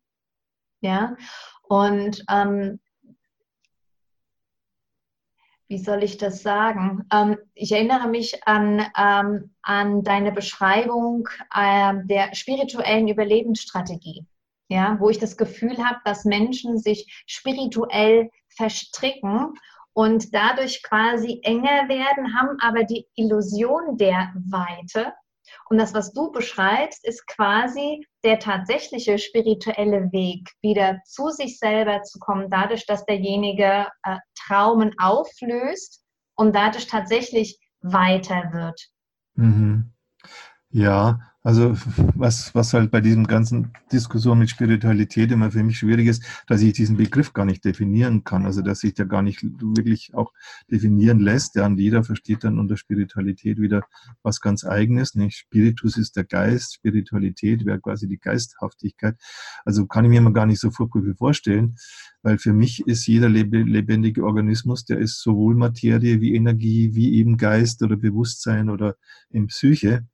Ja, 0.83 1.17
und 1.63 2.25
ähm, 2.31 2.81
wie 5.71 5.79
soll 5.79 6.03
ich 6.03 6.19
das 6.19 6.43
sagen? 6.43 7.07
Ähm, 7.13 7.39
ich 7.55 7.71
erinnere 7.71 8.09
mich 8.09 8.45
an, 8.45 8.85
ähm, 8.99 9.55
an 9.63 10.03
deine 10.03 10.33
Beschreibung 10.33 11.29
äh, 11.55 11.95
der 12.05 12.35
spirituellen 12.35 13.07
Überlebensstrategie, 13.07 14.27
ja, 14.69 14.97
wo 14.99 15.11
ich 15.11 15.19
das 15.19 15.37
Gefühl 15.37 15.79
habe, 15.79 16.01
dass 16.05 16.25
Menschen 16.25 16.79
sich 16.79 17.23
spirituell 17.27 18.31
verstricken 18.49 19.55
und 19.93 20.35
dadurch 20.35 20.83
quasi 20.83 21.41
enger 21.45 21.89
werden, 21.89 22.35
haben 22.37 22.59
aber 22.61 22.83
die 22.83 23.07
Illusion 23.15 23.97
der 23.97 24.33
Weite 24.51 25.13
Und 25.69 25.79
das, 25.79 25.95
was 25.95 26.13
du 26.13 26.31
beschreibst, 26.31 27.07
ist 27.07 27.27
quasi 27.27 28.07
der 28.25 28.39
tatsächliche 28.39 29.19
spirituelle 29.19 30.11
Weg, 30.13 30.51
wieder 30.61 31.01
zu 31.05 31.31
sich 31.31 31.59
selber 31.59 32.03
zu 32.03 32.19
kommen, 32.19 32.51
dadurch, 32.51 32.87
dass 32.87 33.05
derjenige 33.07 33.87
äh, 34.03 34.17
Traumen 34.47 34.95
auflöst 34.99 36.03
und 36.35 36.55
dadurch 36.55 36.87
tatsächlich 36.87 37.59
weiter 37.81 38.51
wird. 38.53 38.81
Mhm. 39.35 39.93
Ja, 40.71 41.19
also 41.43 41.75
was, 42.15 42.55
was 42.55 42.75
halt 42.75 42.91
bei 42.91 43.01
diesem 43.01 43.27
ganzen 43.27 43.73
Diskussion 43.91 44.39
mit 44.39 44.51
Spiritualität 44.51 45.33
immer 45.33 45.51
für 45.51 45.63
mich 45.63 45.79
schwierig 45.79 46.07
ist, 46.07 46.23
dass 46.47 46.61
ich 46.61 46.75
diesen 46.75 46.99
Begriff 46.99 47.33
gar 47.33 47.47
nicht 47.47 47.65
definieren 47.65 48.25
kann. 48.25 48.45
Also 48.45 48.61
dass 48.61 48.81
sich 48.81 48.93
der 48.93 49.07
gar 49.07 49.23
nicht 49.23 49.43
wirklich 49.43 50.15
auch 50.15 50.33
definieren 50.71 51.19
lässt. 51.19 51.55
Ja, 51.55 51.65
und 51.65 51.79
jeder 51.79 52.05
versteht 52.05 52.45
dann 52.45 52.59
unter 52.59 52.77
Spiritualität 52.77 53.59
wieder 53.59 53.83
was 54.23 54.41
ganz 54.43 54.67
eigenes. 54.67 55.15
Nicht? 55.15 55.37
Spiritus 55.37 55.97
ist 55.97 56.17
der 56.17 56.25
Geist, 56.25 56.75
Spiritualität 56.75 57.65
wäre 57.65 57.81
quasi 57.81 58.07
die 58.07 58.19
Geisthaftigkeit. 58.19 59.17
Also 59.65 59.87
kann 59.87 60.05
ich 60.05 60.11
mir 60.11 60.19
immer 60.19 60.35
gar 60.35 60.47
nicht 60.47 60.61
so 60.61 60.71
viel 60.71 61.15
vorstellen, 61.17 61.77
weil 62.23 62.37
für 62.37 62.53
mich 62.53 62.87
ist 62.87 63.07
jeder 63.07 63.31
lebendige 63.31 64.25
Organismus, 64.25 64.85
der 64.85 64.99
ist 64.99 65.23
sowohl 65.23 65.55
Materie 65.55 66.21
wie 66.21 66.35
Energie, 66.35 66.95
wie 66.95 67.15
eben 67.15 67.39
Geist 67.39 67.83
oder 67.83 67.97
Bewusstsein 67.97 68.69
oder 68.69 68.97
in 69.31 69.47
Psyche. 69.47 70.07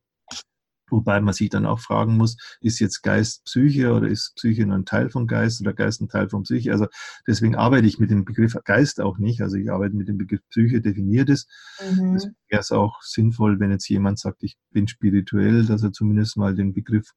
Wobei 0.89 1.21
man 1.21 1.35
sich 1.35 1.51
dann 1.51 1.67
auch 1.67 1.81
fragen 1.81 2.17
muss, 2.17 2.37
ist 2.61 2.79
jetzt 2.79 3.03
Geist 3.03 3.45
Psyche 3.45 3.93
oder 3.93 4.09
ist 4.09 4.35
Psyche 4.37 4.67
nur 4.67 4.77
ein 4.77 4.85
Teil 4.85 5.11
von 5.11 5.27
Geist 5.27 5.61
oder 5.61 5.73
Geist 5.73 6.01
ein 6.01 6.09
Teil 6.09 6.29
von 6.29 6.45
Psyche? 6.45 6.73
Also 6.73 6.87
deswegen 7.27 7.57
arbeite 7.57 7.87
ich 7.87 7.99
mit 7.99 8.11
dem 8.11 8.25
Begriff 8.25 8.57
Geist 8.65 9.01
auch 9.01 9.19
nicht. 9.19 9.41
Also 9.41 9.57
ich 9.57 9.71
arbeite 9.71 9.97
mit 9.97 10.09
dem 10.09 10.19
Begriff 10.19 10.43
Psyche, 10.51 10.81
definiert 10.81 11.29
es. 11.29 11.47
Mhm. 11.81 12.15
Deswegen 12.15 12.37
wäre 12.49 12.61
es 12.61 12.73
auch 12.73 13.03
sinnvoll, 13.03 13.59
wenn 13.59 13.71
jetzt 13.71 13.89
jemand 13.89 14.19
sagt, 14.19 14.43
ich 14.43 14.57
bin 14.71 14.87
spirituell, 14.89 15.67
dass 15.67 15.83
er 15.83 15.93
zumindest 15.93 16.37
mal 16.37 16.55
den 16.55 16.73
Begriff 16.73 17.13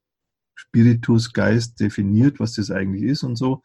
Spiritus, 0.56 1.32
Geist 1.32 1.80
definiert, 1.80 2.40
was 2.40 2.54
das 2.54 2.70
eigentlich 2.70 3.04
ist 3.04 3.24
und 3.24 3.38
so. 3.38 3.62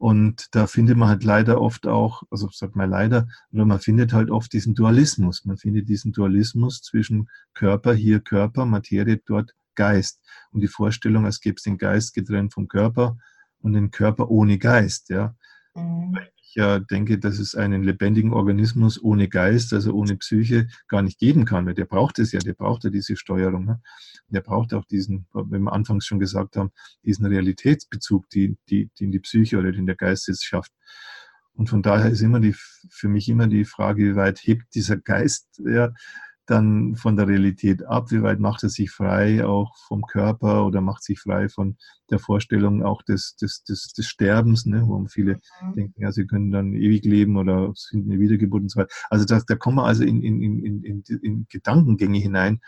Und 0.00 0.46
da 0.52 0.66
findet 0.66 0.96
man 0.96 1.10
halt 1.10 1.24
leider 1.24 1.60
oft 1.60 1.86
auch, 1.86 2.22
also 2.30 2.48
sagt 2.50 2.74
man 2.74 2.88
leider, 2.88 3.28
oder 3.52 3.66
man 3.66 3.80
findet 3.80 4.14
halt 4.14 4.30
oft 4.30 4.50
diesen 4.50 4.74
Dualismus. 4.74 5.44
Man 5.44 5.58
findet 5.58 5.90
diesen 5.90 6.12
Dualismus 6.12 6.80
zwischen 6.80 7.28
Körper, 7.52 7.92
hier 7.92 8.20
Körper, 8.20 8.64
Materie, 8.64 9.20
dort 9.26 9.54
Geist. 9.74 10.22
Und 10.52 10.62
die 10.62 10.68
Vorstellung, 10.68 11.26
als 11.26 11.40
gäbe 11.40 11.56
es 11.56 11.64
den 11.64 11.76
Geist 11.76 12.14
getrennt 12.14 12.54
vom 12.54 12.66
Körper 12.66 13.18
und 13.60 13.74
den 13.74 13.90
Körper 13.90 14.30
ohne 14.30 14.56
Geist, 14.56 15.10
ja. 15.10 15.34
Mhm 15.74 16.16
ich 16.50 16.56
ja 16.56 16.80
denke, 16.80 17.18
dass 17.18 17.38
es 17.38 17.54
einen 17.54 17.84
lebendigen 17.84 18.32
Organismus 18.32 19.00
ohne 19.00 19.28
Geist, 19.28 19.72
also 19.72 19.92
ohne 19.92 20.16
Psyche, 20.16 20.66
gar 20.88 21.00
nicht 21.00 21.18
geben 21.18 21.44
kann, 21.44 21.64
weil 21.64 21.74
der 21.74 21.84
braucht 21.84 22.18
es 22.18 22.32
ja, 22.32 22.40
der 22.40 22.54
braucht 22.54 22.82
ja 22.82 22.90
diese 22.90 23.16
Steuerung. 23.16 23.66
Ne? 23.66 23.80
Der 24.28 24.40
braucht 24.40 24.74
auch 24.74 24.84
diesen, 24.84 25.26
wie 25.32 25.58
wir 25.60 25.72
anfangs 25.72 26.06
schon 26.06 26.18
gesagt 26.18 26.56
haben, 26.56 26.72
diesen 27.04 27.24
Realitätsbezug, 27.26 28.28
die, 28.30 28.56
die, 28.68 28.90
den 28.98 29.12
die 29.12 29.20
Psyche 29.20 29.58
oder 29.58 29.70
den 29.70 29.86
der 29.86 29.94
Geist 29.94 30.26
jetzt 30.26 30.44
schafft. 30.44 30.72
Und 31.52 31.68
von 31.68 31.82
daher 31.82 32.10
ist 32.10 32.20
immer 32.20 32.40
die, 32.40 32.54
für 32.54 33.08
mich 33.08 33.28
immer 33.28 33.46
die 33.46 33.64
Frage, 33.64 34.02
wie 34.02 34.16
weit 34.16 34.40
hebt 34.40 34.74
dieser 34.74 34.96
Geist 34.96 35.46
ja, 35.64 35.92
dann 36.50 36.96
von 36.96 37.16
der 37.16 37.28
Realität 37.28 37.84
ab? 37.84 38.10
Wie 38.10 38.22
weit 38.22 38.40
macht 38.40 38.62
er 38.62 38.68
sich 38.68 38.90
frei 38.90 39.44
auch 39.44 39.76
vom 39.86 40.02
Körper 40.02 40.66
oder 40.66 40.80
macht 40.80 41.02
sich 41.02 41.20
frei 41.20 41.48
von 41.48 41.76
der 42.10 42.18
Vorstellung 42.18 42.82
auch 42.82 43.02
des, 43.02 43.36
des, 43.36 43.62
des, 43.64 43.92
des 43.92 44.06
Sterbens, 44.06 44.66
ne? 44.66 44.82
wo 44.86 45.04
viele 45.06 45.40
mhm. 45.62 45.72
denken, 45.74 46.02
ja, 46.02 46.12
sie 46.12 46.26
können 46.26 46.50
dann 46.50 46.74
ewig 46.74 47.04
leben 47.04 47.36
oder 47.36 47.72
sind 47.74 48.10
eine 48.10 48.20
Wiedergeburt 48.20 48.62
und 48.62 48.68
so 48.70 48.80
weiter. 48.80 48.92
Also 49.08 49.24
da, 49.24 49.40
da 49.46 49.54
kommen 49.54 49.76
wir 49.76 49.84
also 49.84 50.02
in, 50.02 50.22
in, 50.22 50.42
in, 50.42 50.82
in, 50.84 51.04
in 51.22 51.46
Gedankengänge 51.48 52.18
hinein, 52.18 52.60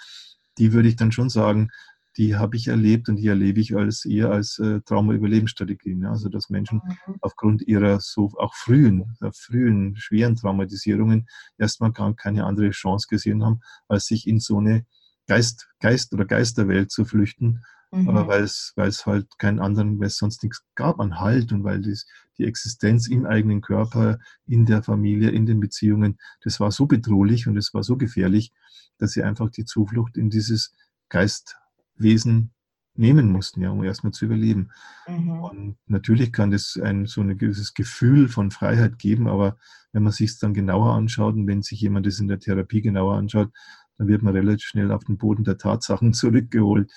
die 0.59 0.73
würde 0.73 0.89
ich 0.89 0.97
dann 0.97 1.13
schon 1.13 1.29
sagen, 1.29 1.71
die 2.17 2.37
habe 2.37 2.57
ich 2.57 2.69
erlebt 2.69 3.09
und 3.09 3.17
die 3.17 3.29
erlebe 3.29 3.61
ich 3.61 3.75
als 3.75 4.05
eher 4.05 4.31
als 4.31 4.59
äh, 4.59 4.81
Trauma-Überlebensstrategien. 4.83 6.05
Also 6.05 6.29
dass 6.29 6.51
Menschen 6.51 6.83
mhm. 6.85 7.17
aufgrund 7.21 7.63
ihrer 7.63 8.01
so 8.01 8.33
auch 8.37 8.55
frühen, 8.55 9.17
frühen, 9.33 9.97
schweren 9.97 10.37
Traumatisierungen 10.37 11.27
erstmal 11.59 11.93
gar 11.93 12.15
keine 12.15 12.45
andere 12.45 12.71
Chance 12.71 13.07
gesehen 13.09 13.45
haben, 13.45 13.61
als 13.89 14.07
sich 14.07 14.27
in 14.27 14.41
so 14.41 14.59
eine 14.59 14.85
Geist, 15.27 15.69
Geist 15.81 16.13
oder 16.13 16.25
Geisterwelt 16.25 16.91
zu 16.91 17.05
flüchten. 17.05 17.63
Mhm. 17.95 18.07
Weil 18.07 18.43
es, 18.43 18.73
weil 18.75 18.89
es 18.89 19.05
halt 19.05 19.27
keinen 19.39 19.61
anderen, 19.61 20.01
weil 20.01 20.07
es 20.07 20.17
sonst 20.17 20.43
nichts 20.43 20.65
gab 20.75 20.99
an 20.99 21.21
Halt 21.21 21.53
und 21.53 21.63
weil 21.63 21.79
dies, 21.81 22.07
die 22.39 22.47
Existenz 22.47 23.07
im 23.07 23.27
eigenen 23.27 23.61
Körper, 23.61 24.19
in 24.47 24.65
der 24.65 24.83
Familie, 24.83 25.29
in 25.29 25.45
den 25.45 25.61
Beziehungen, 25.61 26.19
das 26.43 26.59
war 26.59 26.71
so 26.71 26.87
bedrohlich 26.87 27.49
und 27.49 27.59
es 27.59 27.75
war 27.75 27.83
so 27.83 27.99
gefährlich, 27.99 28.51
dass 28.97 29.13
sie 29.13 29.23
einfach 29.23 29.51
die 29.51 29.67
Zuflucht 29.67 30.17
in 30.17 30.31
dieses 30.31 30.73
Geist 31.11 31.59
Wesen 31.97 32.53
nehmen 32.95 33.31
mussten, 33.31 33.63
ja, 33.63 33.71
um 33.71 33.83
erstmal 33.83 34.13
zu 34.13 34.27
überleben. 34.27 34.71
Mhm. 35.09 35.31
Und 35.31 35.77
natürlich 35.87 36.33
kann 36.33 36.51
das 36.51 36.79
ein 36.83 37.07
so 37.07 37.21
ein 37.21 37.39
gewisses 37.39 37.75
Gefühl 37.75 38.29
von 38.29 38.51
Freiheit 38.51 38.99
geben, 38.99 39.29
aber 39.29 39.57
wenn 39.93 40.03
man 40.03 40.13
sich 40.13 40.31
es 40.31 40.39
dann 40.39 40.55
genauer 40.55 40.95
anschaut 40.95 41.35
und 41.35 41.47
wenn 41.47 41.63
sich 41.63 41.81
jemand 41.81 42.07
das 42.07 42.19
in 42.19 42.29
der 42.29 42.39
Therapie 42.39 42.83
genauer 42.83 43.17
anschaut, 43.17 43.51
dann 43.99 44.09
wird 44.09 44.23
man 44.23 44.35
relativ 44.35 44.67
schnell 44.67 44.91
auf 44.93 45.05
den 45.05 45.19
Boden 45.19 45.45
der 45.45 45.59
Tatsachen 45.59 46.13
zurückgeholt. 46.13 46.91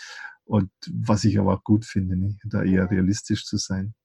Und 0.43 0.69
was 0.91 1.23
ich 1.23 1.39
aber 1.39 1.55
auch 1.55 1.63
gut 1.63 1.85
finde, 1.85 2.17
ne? 2.17 2.37
da 2.43 2.63
eher 2.63 2.89
realistisch 2.91 3.45
zu 3.45 3.57
sein. 3.57 3.95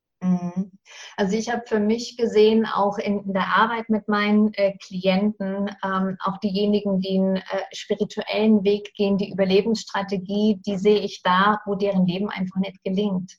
Also 1.17 1.37
ich 1.37 1.51
habe 1.51 1.63
für 1.67 1.81
mich 1.81 2.17
gesehen, 2.17 2.67
auch 2.67 2.99
in 2.99 3.33
der 3.33 3.47
Arbeit 3.57 3.89
mit 3.89 4.09
meinen 4.09 4.53
äh, 4.55 4.77
Klienten, 4.79 5.71
ähm, 5.85 6.17
auch 6.25 6.39
diejenigen, 6.39 7.01
die 7.01 7.19
einen 7.19 7.37
äh, 7.37 7.43
spirituellen 7.73 8.65
Weg 8.65 8.95
gehen, 8.95 9.19
die 9.19 9.33
Überlebensstrategie, 9.33 10.61
die 10.67 10.77
sehe 10.77 11.01
ich 11.01 11.23
da, 11.23 11.61
wo 11.67 11.75
deren 11.75 12.07
Leben 12.07 12.31
einfach 12.31 12.61
nicht 12.61 12.83
gelingt. 12.85 13.33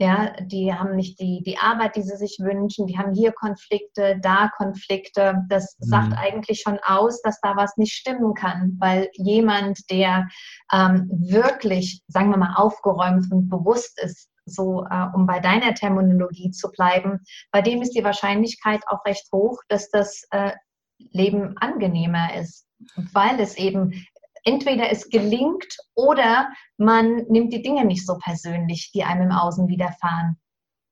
Ja, 0.00 0.32
die 0.40 0.72
haben 0.72 0.96
nicht 0.96 1.20
die, 1.20 1.42
die 1.42 1.58
Arbeit, 1.58 1.94
die 1.94 2.00
sie 2.02 2.16
sich 2.16 2.38
wünschen, 2.40 2.86
die 2.86 2.96
haben 2.96 3.12
hier 3.12 3.32
Konflikte, 3.32 4.18
da 4.22 4.48
Konflikte. 4.56 5.44
Das 5.50 5.76
mhm. 5.78 5.84
sagt 5.84 6.12
eigentlich 6.16 6.62
schon 6.62 6.78
aus, 6.82 7.20
dass 7.20 7.38
da 7.42 7.54
was 7.54 7.76
nicht 7.76 7.92
stimmen 7.92 8.32
kann, 8.32 8.76
weil 8.78 9.10
jemand, 9.12 9.90
der 9.90 10.26
ähm, 10.72 11.06
wirklich, 11.12 12.02
sagen 12.08 12.30
wir 12.30 12.38
mal, 12.38 12.54
aufgeräumt 12.56 13.30
und 13.30 13.50
bewusst 13.50 14.02
ist, 14.02 14.30
so 14.50 14.84
äh, 14.90 15.06
um 15.14 15.26
bei 15.26 15.40
deiner 15.40 15.74
Terminologie 15.74 16.50
zu 16.50 16.70
bleiben, 16.70 17.20
bei 17.50 17.62
dem 17.62 17.82
ist 17.82 17.94
die 17.94 18.04
Wahrscheinlichkeit 18.04 18.82
auch 18.88 19.04
recht 19.04 19.26
hoch, 19.32 19.58
dass 19.68 19.90
das 19.90 20.26
äh, 20.30 20.52
Leben 20.98 21.56
angenehmer 21.58 22.34
ist, 22.34 22.66
weil 23.12 23.40
es 23.40 23.56
eben 23.56 24.06
entweder 24.44 24.90
es 24.90 25.08
gelingt 25.08 25.76
oder 25.94 26.50
man 26.76 27.24
nimmt 27.28 27.52
die 27.52 27.62
Dinge 27.62 27.84
nicht 27.84 28.06
so 28.06 28.18
persönlich, 28.18 28.90
die 28.92 29.04
einem 29.04 29.30
im 29.30 29.32
Außen 29.32 29.68
widerfahren 29.68 30.38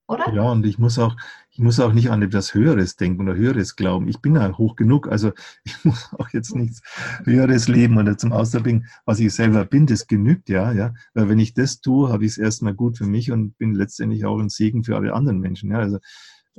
oder? 0.09 0.33
Ja, 0.33 0.51
und 0.51 0.65
ich 0.67 0.79
muss 0.79 0.99
auch, 0.99 1.17
ich 1.51 1.59
muss 1.59 1.79
auch 1.79 1.93
nicht 1.93 2.11
an 2.11 2.23
etwas 2.23 2.55
Höheres 2.55 2.97
denken 2.97 3.23
oder 3.23 3.37
Höheres 3.37 3.77
glauben. 3.77 4.09
Ich 4.09 4.21
bin 4.21 4.35
ja 4.35 4.57
hoch 4.57 4.75
genug, 4.75 5.09
also 5.09 5.33
ich 5.65 5.85
muss 5.85 6.11
auch 6.15 6.31
jetzt 6.31 6.55
nichts 6.55 6.81
Höheres 7.25 7.69
leben 7.69 7.99
oder 7.99 8.17
zum 8.17 8.33
Ausdruck 8.33 8.65
bringen, 8.65 8.87
was 9.05 9.21
ich 9.21 9.33
selber 9.35 9.65
bin, 9.65 9.87
das 9.87 10.07
genügt 10.07 10.49
ja, 10.49 10.73
ja. 10.73 10.95
Weil 11.15 11.29
wenn 11.29 11.39
ich 11.39 11.55
das 11.55 11.81
tue, 11.81 12.11
habe 12.11 12.25
ich 12.25 12.33
es 12.33 12.39
erstmal 12.39 12.75
gut 12.75 12.99
für 12.99 13.07
mich 13.07 13.31
und 13.31 13.57
bin 13.59 13.75
letztendlich 13.75 14.25
auch 14.25 14.39
ein 14.39 14.49
Segen 14.49 14.83
für 14.83 14.97
alle 14.97 15.13
anderen 15.13 15.41
Menschen. 15.41 15.71
Ja, 15.71 15.79
also 15.79 15.99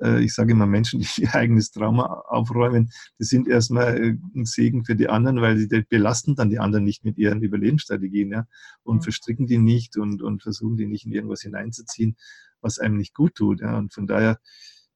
äh, 0.01 0.23
ich 0.23 0.33
sage 0.33 0.51
immer, 0.51 0.65
Menschen, 0.65 0.99
die 0.99 1.21
ihr 1.21 1.33
eigenes 1.35 1.71
Trauma 1.71 2.05
aufräumen, 2.27 2.91
die 3.19 3.23
sind 3.23 3.47
erstmal 3.47 3.97
äh, 3.97 4.17
ein 4.35 4.45
Segen 4.45 4.85
für 4.85 4.95
die 4.95 5.09
anderen, 5.09 5.41
weil 5.41 5.57
sie 5.57 5.67
belasten 5.89 6.35
dann 6.35 6.49
die 6.49 6.59
anderen 6.59 6.83
nicht 6.83 7.03
mit 7.03 7.17
ihren 7.17 7.41
Überlebensstrategien 7.41 8.31
ja, 8.31 8.47
und 8.83 8.97
mhm. 8.97 9.01
verstricken 9.01 9.47
die 9.47 9.57
nicht 9.57 9.97
und, 9.97 10.21
und 10.21 10.43
versuchen 10.43 10.77
die 10.77 10.87
nicht 10.87 11.05
in 11.05 11.11
irgendwas 11.11 11.41
hineinzuziehen, 11.41 12.15
was 12.61 12.79
einem 12.79 12.97
nicht 12.97 13.13
gut 13.13 13.35
tut. 13.35 13.61
Ja. 13.61 13.77
Und 13.77 13.93
von 13.93 14.07
daher 14.07 14.39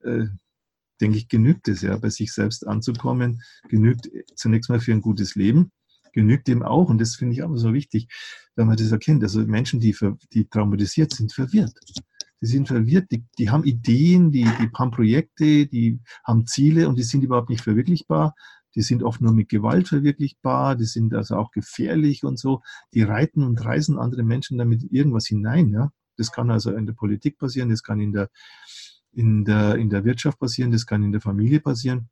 äh, 0.04 0.26
denke 1.02 1.18
ich, 1.18 1.28
genügt 1.28 1.68
es 1.68 1.82
ja, 1.82 1.98
bei 1.98 2.10
sich 2.10 2.34
selbst 2.34 2.66
anzukommen, 2.68 3.42
genügt 3.70 4.10
zunächst 4.36 4.70
mal 4.70 4.80
für 4.80 4.94
ein 4.94 5.02
gutes 5.02 5.36
Leben, 5.36 5.72
genügt 6.14 6.48
dem 6.48 6.64
auch, 6.64 6.90
und 6.90 7.00
das 7.02 7.16
finde 7.16 7.34
ich 7.34 7.44
auch 7.44 7.56
so 7.58 7.74
wichtig, 7.74 8.08
wenn 8.56 8.68
man 8.68 8.78
das 8.78 8.92
erkennt. 8.92 9.24
Also 9.24 9.42
Menschen, 9.42 9.80
die, 9.80 9.96
die 10.32 10.48
traumatisiert 10.48 11.14
sind, 11.14 11.34
verwirrt. 11.34 11.74
Die 12.42 12.48
sind 12.48 12.68
verwirrt, 12.68 13.12
die, 13.12 13.26
die 13.38 13.50
haben 13.50 13.64
Ideen, 13.64 14.32
die, 14.32 14.44
die 14.44 14.70
haben 14.78 14.92
Projekte, 14.92 15.66
die 15.66 16.00
haben 16.26 16.46
Ziele 16.46 16.88
und 16.88 16.98
die 16.98 17.04
sind 17.04 17.24
überhaupt 17.24 17.50
nicht 17.50 17.64
verwirklichbar. 17.64 18.36
Die 18.76 18.82
sind 18.82 19.04
oft 19.04 19.22
nur 19.22 19.34
mit 19.34 19.50
Gewalt 19.50 19.88
verwirklichbar, 19.88 20.76
die 20.76 20.86
sind 20.86 21.14
also 21.14 21.36
auch 21.36 21.52
gefährlich 21.52 22.24
und 22.24 22.40
so. 22.40 22.62
Die 22.94 23.04
reiten 23.04 23.44
und 23.44 23.64
reißen 23.64 24.00
andere 24.00 24.24
Menschen 24.24 24.58
damit 24.58 24.84
irgendwas 24.92 25.28
hinein. 25.28 25.70
Ja? 25.70 25.92
Das 26.18 26.32
kann 26.32 26.52
also 26.52 26.72
in 26.72 26.86
der 26.86 26.94
Politik 26.94 27.38
passieren, 27.38 27.70
das 27.70 27.84
kann 27.84 28.00
in 28.00 28.14
der, 28.14 28.30
in 29.12 29.46
der, 29.46 29.76
in 29.76 29.90
der 29.90 30.06
Wirtschaft 30.06 30.40
passieren, 30.40 30.72
das 30.72 30.86
kann 30.86 31.04
in 31.04 31.12
der 31.12 31.22
Familie 31.22 31.60
passieren. 31.60 32.10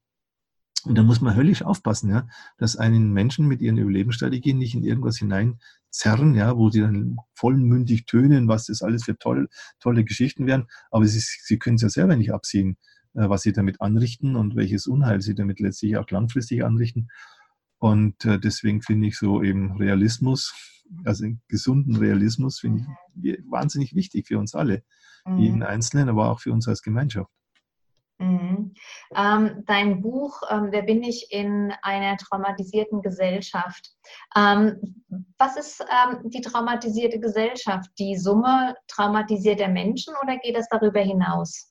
Und 0.83 0.97
da 0.97 1.03
muss 1.03 1.21
man 1.21 1.35
höllisch 1.35 1.61
aufpassen, 1.61 2.09
ja, 2.09 2.27
dass 2.57 2.75
einen 2.75 3.13
Menschen 3.13 3.47
mit 3.47 3.61
ihren 3.61 3.77
Überlebensstrategien 3.77 4.57
nicht 4.57 4.73
in 4.73 4.83
irgendwas 4.83 5.17
hineinzerren, 5.17 6.33
ja, 6.33 6.57
wo 6.57 6.71
sie 6.71 6.81
dann 6.81 7.17
vollmündig 7.35 8.05
tönen, 8.07 8.47
was 8.47 8.65
das 8.65 8.81
alles 8.81 9.03
für 9.03 9.17
toll, 9.17 9.47
tolle 9.79 10.03
Geschichten 10.03 10.47
wären. 10.47 10.67
Aber 10.89 11.05
sie, 11.05 11.19
sie 11.19 11.59
können 11.59 11.75
es 11.75 11.83
ja 11.83 11.89
selber 11.89 12.15
nicht 12.15 12.33
absehen, 12.33 12.77
äh, 13.13 13.29
was 13.29 13.43
sie 13.43 13.53
damit 13.53 13.79
anrichten 13.79 14.35
und 14.35 14.55
welches 14.55 14.87
Unheil 14.87 15.21
sie 15.21 15.35
damit 15.35 15.59
letztlich 15.59 15.97
auch 15.97 16.09
langfristig 16.09 16.63
anrichten. 16.63 17.09
Und 17.81 18.25
äh, 18.25 18.39
deswegen 18.39 18.83
finde 18.83 19.07
ich 19.07 19.17
so 19.17 19.41
eben 19.41 19.75
Realismus, 19.77 20.53
also 21.03 21.25
gesunden 21.47 21.95
Realismus, 21.95 22.59
finde 22.59 22.85
ich 23.23 23.39
wahnsinnig 23.49 23.95
wichtig 23.95 24.27
für 24.27 24.37
uns 24.37 24.53
alle, 24.53 24.83
mhm. 25.25 25.37
jeden 25.39 25.63
Einzelnen, 25.63 26.07
aber 26.07 26.29
auch 26.29 26.39
für 26.39 26.53
uns 26.53 26.67
als 26.67 26.83
Gemeinschaft. 26.83 27.31
Mhm. 28.19 28.75
Ähm, 29.15 29.63
dein 29.65 30.01
Buch, 30.03 30.43
ähm, 30.51 30.67
Wer 30.69 30.83
bin 30.83 31.01
ich 31.01 31.31
in 31.31 31.73
einer 31.81 32.17
traumatisierten 32.17 33.01
Gesellschaft? 33.01 33.89
Ähm, 34.35 35.03
was 35.39 35.57
ist 35.57 35.81
ähm, 35.81 36.29
die 36.29 36.41
traumatisierte 36.41 37.19
Gesellschaft? 37.19 37.89
Die 37.97 38.15
Summe 38.15 38.75
traumatisierter 38.89 39.69
Menschen 39.69 40.13
oder 40.21 40.37
geht 40.37 40.55
das 40.55 40.67
darüber 40.69 40.99
hinaus? 40.99 41.70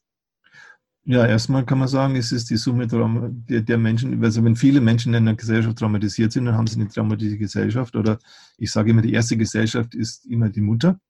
Ja, 1.04 1.26
erstmal 1.26 1.64
kann 1.64 1.78
man 1.78 1.88
sagen, 1.88 2.14
es 2.16 2.30
ist 2.30 2.50
die 2.50 2.56
Summe 2.56 2.86
der, 2.86 3.62
der 3.62 3.78
Menschen, 3.78 4.22
also 4.22 4.44
wenn 4.44 4.54
viele 4.54 4.80
Menschen 4.80 5.14
in 5.14 5.26
einer 5.26 5.34
Gesellschaft 5.34 5.78
traumatisiert 5.78 6.32
sind, 6.32 6.44
dann 6.44 6.56
haben 6.56 6.66
sie 6.66 6.78
eine 6.78 6.88
traumatisierte 6.88 7.38
Gesellschaft. 7.38 7.96
Oder 7.96 8.18
ich 8.58 8.70
sage 8.70 8.90
immer, 8.90 9.02
die 9.02 9.12
erste 9.12 9.36
Gesellschaft 9.36 9.94
ist 9.94 10.26
immer 10.26 10.50
die 10.50 10.60
Mutter. 10.60 11.00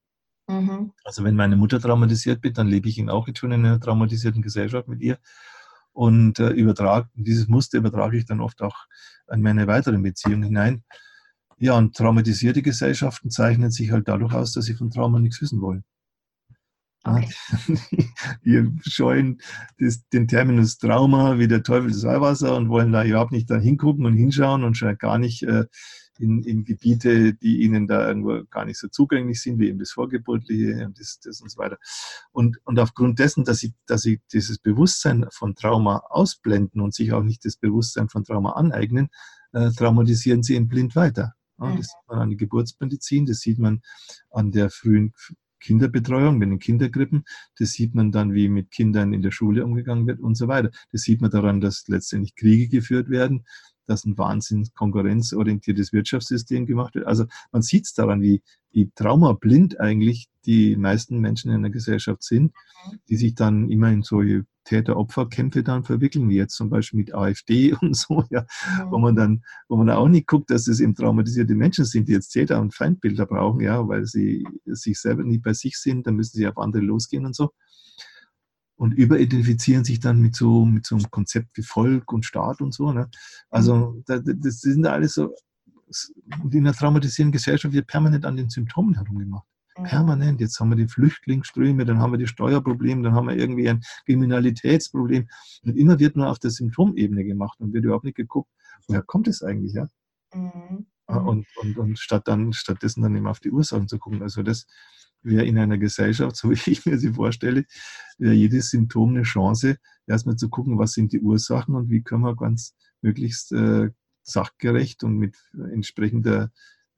Mhm. 0.47 0.93
Also 1.03 1.23
wenn 1.23 1.35
meine 1.35 1.57
Mutter 1.57 1.79
traumatisiert 1.79 2.43
wird, 2.43 2.57
dann 2.57 2.67
lebe 2.67 2.87
ich 2.87 2.97
ihn 2.97 3.09
auch 3.09 3.27
jetzt 3.27 3.39
schon 3.39 3.51
in 3.51 3.65
einer 3.65 3.79
traumatisierten 3.79 4.41
Gesellschaft 4.41 4.87
mit 4.87 5.01
ihr. 5.01 5.17
Und 5.93 6.39
äh, 6.39 6.49
übertrage, 6.51 7.09
dieses 7.13 7.49
Muster 7.49 7.77
übertrage 7.77 8.17
ich 8.17 8.25
dann 8.25 8.39
oft 8.39 8.61
auch 8.61 8.85
an 9.27 9.41
meine 9.41 9.67
weiteren 9.67 10.01
Beziehungen 10.01 10.43
hinein. 10.43 10.83
Ja, 11.57 11.77
und 11.77 11.95
traumatisierte 11.95 12.61
Gesellschaften 12.61 13.29
zeichnen 13.29 13.71
sich 13.71 13.91
halt 13.91 14.07
dadurch 14.07 14.33
aus, 14.33 14.53
dass 14.53 14.65
sie 14.65 14.73
von 14.73 14.89
Trauma 14.89 15.19
nichts 15.19 15.41
wissen 15.41 15.61
wollen. 15.61 15.83
Okay. 17.03 17.29
Wir 18.43 18.71
scheuen 18.83 19.41
das, 19.79 20.07
den 20.09 20.27
Terminus 20.27 20.77
Trauma 20.77 21.39
wie 21.39 21.47
der 21.47 21.63
Teufel 21.63 21.89
des 21.89 22.03
Weihwasser 22.03 22.55
und 22.55 22.69
wollen 22.69 22.91
da 22.91 23.03
überhaupt 23.03 23.31
nicht 23.31 23.49
da 23.49 23.57
hingucken 23.57 24.05
und 24.05 24.15
hinschauen 24.15 24.63
und 24.63 24.77
schon 24.77 24.95
gar 24.97 25.17
nicht 25.17 25.41
äh, 25.43 25.65
in, 26.19 26.43
in 26.43 26.63
Gebiete, 26.63 27.33
die 27.33 27.63
ihnen 27.63 27.87
da 27.87 28.07
irgendwo 28.07 28.43
gar 28.51 28.65
nicht 28.65 28.77
so 28.77 28.87
zugänglich 28.87 29.41
sind, 29.41 29.59
wie 29.59 29.69
eben 29.69 29.79
das 29.79 29.91
Vorgeburtliche 29.91 30.85
und 30.85 30.99
das, 30.99 31.19
das 31.23 31.41
und 31.41 31.49
so 31.49 31.57
weiter. 31.57 31.77
Und, 32.31 32.59
und 32.65 32.79
aufgrund 32.79 33.17
dessen, 33.17 33.43
dass 33.45 33.57
sie, 33.57 33.73
dass 33.87 34.03
sie 34.03 34.21
dieses 34.31 34.59
Bewusstsein 34.59 35.25
von 35.31 35.55
Trauma 35.55 36.03
ausblenden 36.09 36.81
und 36.81 36.93
sich 36.93 37.13
auch 37.13 37.23
nicht 37.23 37.43
das 37.45 37.57
Bewusstsein 37.57 38.09
von 38.09 38.23
Trauma 38.23 38.51
aneignen, 38.51 39.09
äh, 39.53 39.71
traumatisieren 39.71 40.43
sie 40.43 40.55
ihn 40.55 40.67
blind 40.67 40.95
weiter. 40.95 41.33
Ja, 41.59 41.75
das 41.75 41.87
sieht 41.87 42.07
man 42.07 42.19
an 42.19 42.29
den 42.29 42.37
Geburtsmedizin, 42.37 43.25
das 43.25 43.39
sieht 43.39 43.59
man 43.59 43.81
an 44.29 44.51
der 44.51 44.69
frühen 44.69 45.13
Kinderbetreuung, 45.61 46.37
mit 46.37 46.49
den 46.49 46.59
Kindergrippen. 46.59 47.23
Das 47.57 47.71
sieht 47.71 47.95
man 47.95 48.11
dann, 48.11 48.33
wie 48.33 48.49
mit 48.49 48.71
Kindern 48.71 49.13
in 49.13 49.21
der 49.21 49.31
Schule 49.31 49.63
umgegangen 49.63 50.07
wird 50.07 50.19
und 50.19 50.35
so 50.35 50.47
weiter. 50.47 50.71
Das 50.91 51.01
sieht 51.03 51.21
man 51.21 51.31
daran, 51.31 51.61
dass 51.61 51.87
letztendlich 51.87 52.35
Kriege 52.35 52.67
geführt 52.67 53.09
werden 53.09 53.45
dass 53.87 54.05
ein 54.05 54.17
wahnsinnig 54.17 54.73
konkurrenzorientiertes 54.73 55.93
Wirtschaftssystem 55.93 56.65
gemacht 56.65 56.95
wird. 56.95 57.07
Also 57.07 57.25
man 57.51 57.61
sieht 57.61 57.85
es 57.85 57.93
daran, 57.93 58.21
wie, 58.21 58.41
wie 58.71 58.91
traumablind 58.95 59.79
eigentlich 59.79 60.29
die 60.45 60.75
meisten 60.75 61.19
Menschen 61.19 61.51
in 61.51 61.61
der 61.61 61.71
Gesellschaft 61.71 62.23
sind, 62.23 62.53
die 63.09 63.15
sich 63.15 63.35
dann 63.35 63.69
immer 63.69 63.91
in 63.91 64.03
solche 64.03 64.45
Täter-Opfer-Kämpfe 64.63 65.63
dann 65.63 65.83
verwickeln, 65.83 66.29
wie 66.29 66.35
jetzt 66.35 66.55
zum 66.55 66.69
Beispiel 66.69 66.99
mit 66.99 67.13
AfD 67.13 67.73
und 67.81 67.95
so, 67.95 68.23
ja, 68.29 68.45
wo 68.89 68.99
man 68.99 69.15
dann, 69.15 69.43
wo 69.67 69.75
man 69.75 69.89
auch 69.89 70.07
nicht 70.07 70.27
guckt, 70.27 70.49
dass 70.49 70.67
es 70.67 70.79
eben 70.79 70.95
traumatisierte 70.95 71.55
Menschen 71.55 71.85
sind, 71.85 72.07
die 72.07 72.13
jetzt 72.13 72.29
Täter 72.29 72.59
und 72.61 72.73
Feindbilder 72.73 73.25
brauchen, 73.25 73.61
ja, 73.61 73.87
weil 73.87 74.05
sie 74.05 74.45
sich 74.65 74.99
selber 74.99 75.23
nicht 75.23 75.43
bei 75.43 75.53
sich 75.53 75.77
sind, 75.77 76.07
dann 76.07 76.15
müssen 76.15 76.37
sie 76.37 76.47
auf 76.47 76.57
andere 76.57 76.83
losgehen 76.83 77.25
und 77.25 77.35
so 77.35 77.51
und 78.81 78.95
überidentifizieren 78.95 79.85
sich 79.85 79.99
dann 79.99 80.19
mit 80.19 80.35
so, 80.35 80.65
mit 80.65 80.87
so 80.87 80.95
einem 80.95 81.11
Konzept 81.11 81.55
wie 81.55 81.61
Volk 81.61 82.11
und 82.11 82.25
Staat 82.25 82.61
und 82.61 82.73
so. 82.73 82.91
Ne? 82.91 83.11
Also 83.51 84.01
das, 84.07 84.23
das 84.25 84.61
sind 84.61 84.87
alles 84.87 85.13
so, 85.13 85.35
in 86.51 86.65
einer 86.65 86.73
traumatisierten 86.73 87.31
Gesellschaft 87.31 87.75
wird 87.75 87.85
permanent 87.85 88.25
an 88.25 88.37
den 88.37 88.49
Symptomen 88.49 88.95
herumgemacht. 88.95 89.45
Permanent. 89.83 90.41
Jetzt 90.41 90.59
haben 90.59 90.69
wir 90.69 90.77
die 90.77 90.87
Flüchtlingsströme, 90.87 91.85
dann 91.85 91.99
haben 91.99 92.11
wir 92.11 92.17
die 92.17 92.25
Steuerprobleme, 92.25 93.03
dann 93.03 93.13
haben 93.13 93.27
wir 93.27 93.35
irgendwie 93.35 93.69
ein 93.69 93.83
Kriminalitätsproblem. 94.07 95.29
Und 95.63 95.77
immer 95.77 95.99
wird 95.99 96.15
nur 96.15 96.27
auf 96.27 96.39
der 96.39 96.49
Symptomebene 96.49 97.23
gemacht 97.23 97.59
und 97.59 97.73
wird 97.73 97.85
überhaupt 97.85 98.05
nicht 98.05 98.17
geguckt, 98.17 98.49
woher 98.87 99.03
kommt 99.03 99.27
es 99.27 99.43
eigentlich, 99.43 99.73
ja? 99.73 99.87
Mhm. 100.33 100.87
Und, 101.05 101.45
und, 101.57 101.77
und 101.77 101.99
statt 101.99 102.27
dann, 102.27 102.51
stattdessen 102.53 103.03
dann 103.03 103.15
eben 103.15 103.27
auf 103.27 103.39
die 103.39 103.51
Ursachen 103.51 103.87
zu 103.87 103.99
gucken. 103.99 104.23
Also 104.23 104.41
das, 104.41 104.65
wäre 105.23 105.45
in 105.45 105.57
einer 105.57 105.77
Gesellschaft, 105.77 106.35
so 106.37 106.49
wie 106.49 106.71
ich 106.71 106.85
mir 106.85 106.97
sie 106.97 107.13
vorstelle, 107.13 107.65
wäre 108.17 108.33
jedes 108.33 108.69
Symptom 108.69 109.09
eine 109.11 109.23
Chance, 109.23 109.77
erstmal 110.07 110.35
zu 110.35 110.49
gucken, 110.49 110.77
was 110.77 110.93
sind 110.93 111.13
die 111.13 111.21
Ursachen 111.21 111.75
und 111.75 111.89
wie 111.89 112.01
können 112.01 112.23
wir 112.23 112.35
ganz 112.35 112.75
möglichst 113.01 113.51
äh, 113.51 113.89
sachgerecht 114.23 115.03
und 115.03 115.17
mit 115.17 115.35
entsprechender 115.71 116.51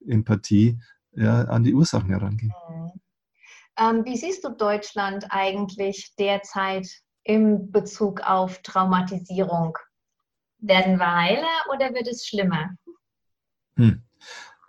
Empathie 0.05 0.79
ja, 1.15 1.43
an 1.43 1.63
die 1.63 1.73
Ursachen 1.73 2.09
herangehen. 2.09 2.53
Mhm. 2.69 2.91
Ähm, 3.77 4.05
wie 4.05 4.17
siehst 4.17 4.43
du 4.43 4.49
Deutschland 4.49 5.25
eigentlich 5.29 6.13
derzeit 6.19 6.87
im 7.23 7.71
Bezug 7.71 8.21
auf 8.21 8.61
Traumatisierung? 8.61 9.77
Werden 10.59 10.97
wir 10.97 11.15
heiler 11.15 11.73
oder 11.73 11.93
wird 11.93 12.07
es 12.07 12.25
schlimmer? 12.25 12.75
Hm. 13.75 14.03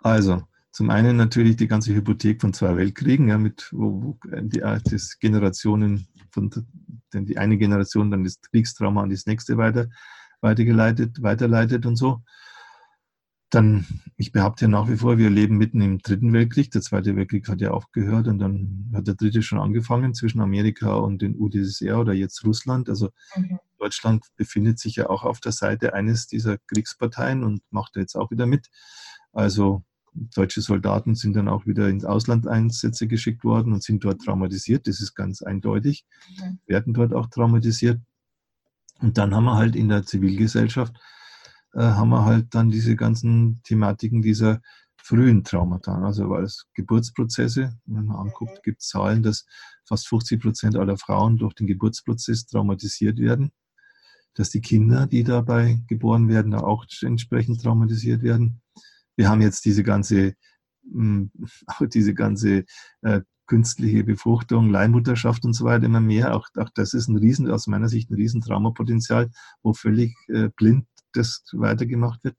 Also, 0.01 0.43
zum 0.75 0.89
einen 0.89 1.15
natürlich 1.15 1.55
die 1.55 1.69
ganze 1.69 1.95
Hypothek 1.95 2.41
von 2.41 2.53
zwei 2.53 2.75
Weltkriegen, 2.75 3.29
ja, 3.29 3.37
mit 3.37 3.69
wo, 3.71 4.03
wo 4.03 4.19
die, 4.41 4.59
das 4.59 5.19
Generationen 5.19 6.05
von 6.31 6.49
denn 7.13 7.25
die 7.25 7.37
eine 7.37 7.57
Generation 7.57 8.11
dann 8.11 8.25
das 8.25 8.41
Kriegstrauma 8.41 9.01
an 9.01 9.09
das 9.09 9.25
nächste 9.25 9.55
weiter, 9.55 9.87
weitergeleitet, 10.41 11.21
weiterleitet 11.23 11.85
und 11.85 11.95
so. 11.95 12.23
Dann, 13.51 13.85
ich 14.17 14.33
behaupte 14.33 14.65
ja 14.65 14.67
nach 14.67 14.89
wie 14.89 14.97
vor, 14.97 15.17
wir 15.17 15.29
leben 15.29 15.57
mitten 15.57 15.79
im 15.79 15.99
Dritten 15.99 16.33
Weltkrieg. 16.33 16.71
Der 16.71 16.81
Zweite 16.81 17.15
Weltkrieg 17.15 17.47
hat 17.47 17.61
ja 17.61 17.71
aufgehört 17.71 18.27
und 18.27 18.39
dann 18.39 18.91
hat 18.93 19.07
der 19.07 19.15
Dritte 19.15 19.43
schon 19.43 19.59
angefangen 19.59 20.13
zwischen 20.13 20.41
Amerika 20.41 20.95
und 20.95 21.21
den 21.21 21.39
UdSSR 21.39 22.01
oder 22.01 22.11
jetzt 22.11 22.43
Russland. 22.43 22.89
Also 22.89 23.11
mhm. 23.37 23.59
Deutschland 23.79 24.25
befindet 24.35 24.79
sich 24.79 24.97
ja 24.97 25.09
auch 25.09 25.23
auf 25.23 25.39
der 25.39 25.53
Seite 25.53 25.93
eines 25.93 26.27
dieser 26.27 26.57
Kriegsparteien 26.67 27.45
und 27.45 27.61
macht 27.69 27.95
da 27.95 28.01
jetzt 28.01 28.17
auch 28.17 28.29
wieder 28.29 28.45
mit. 28.45 28.67
Also 29.31 29.85
deutsche 30.15 30.61
Soldaten 30.61 31.15
sind 31.15 31.35
dann 31.35 31.49
auch 31.49 31.65
wieder 31.65 31.89
ins 31.89 32.05
Auslandeinsätze 32.05 33.07
geschickt 33.07 33.43
worden 33.43 33.73
und 33.73 33.83
sind 33.83 34.03
dort 34.03 34.21
traumatisiert. 34.21 34.87
Das 34.87 35.01
ist 35.01 35.13
ganz 35.13 35.41
eindeutig. 35.41 36.05
Mhm. 36.39 36.59
Werden 36.65 36.93
dort 36.93 37.13
auch 37.13 37.27
traumatisiert. 37.27 37.99
Und 39.01 39.17
dann 39.17 39.35
haben 39.35 39.43
wir 39.43 39.55
halt 39.55 39.75
in 39.75 39.89
der 39.89 40.05
Zivilgesellschaft, 40.05 40.95
äh, 41.73 41.81
haben 41.81 42.09
wir 42.09 42.23
halt 42.23 42.55
dann 42.55 42.69
diese 42.69 42.95
ganzen 42.95 43.61
Thematiken 43.63 44.21
dieser 44.21 44.61
frühen 44.95 45.43
Traumata. 45.43 46.01
Also 46.01 46.29
weil 46.29 46.43
es 46.43 46.65
Geburtsprozesse, 46.73 47.77
wenn 47.85 48.05
man 48.05 48.15
anguckt, 48.15 48.63
gibt 48.63 48.81
es 48.81 48.87
Zahlen, 48.87 49.21
dass 49.21 49.45
fast 49.85 50.07
50 50.07 50.41
Prozent 50.41 50.77
aller 50.77 50.97
Frauen 50.97 51.37
durch 51.37 51.53
den 51.53 51.67
Geburtsprozess 51.67 52.45
traumatisiert 52.45 53.19
werden. 53.19 53.51
Dass 54.33 54.49
die 54.49 54.61
Kinder, 54.61 55.07
die 55.07 55.23
dabei 55.23 55.79
geboren 55.87 56.29
werden, 56.29 56.55
auch 56.55 56.85
entsprechend 57.01 57.61
traumatisiert 57.61 58.21
werden 58.21 58.61
wir 59.15 59.29
haben 59.29 59.41
jetzt 59.41 59.65
diese 59.65 59.83
ganze, 59.83 60.33
hm, 60.83 61.31
diese 61.93 62.13
ganze 62.13 62.65
äh, 63.01 63.21
künstliche 63.47 64.03
Befruchtung, 64.03 64.69
Leihmutterschaft 64.69 65.45
und 65.45 65.53
so 65.53 65.65
weiter 65.65 65.85
immer 65.85 66.01
mehr. 66.01 66.35
Auch, 66.35 66.47
auch 66.57 66.69
das 66.73 66.93
ist 66.93 67.07
ein 67.07 67.17
Riesen, 67.17 67.49
aus 67.49 67.67
meiner 67.67 67.89
Sicht 67.89 68.09
ein 68.09 68.15
Riesentraumapotenzial, 68.15 69.29
wo 69.61 69.73
völlig 69.73 70.15
äh, 70.29 70.49
blind 70.55 70.85
das 71.13 71.43
weitergemacht 71.53 72.23
wird. 72.23 72.35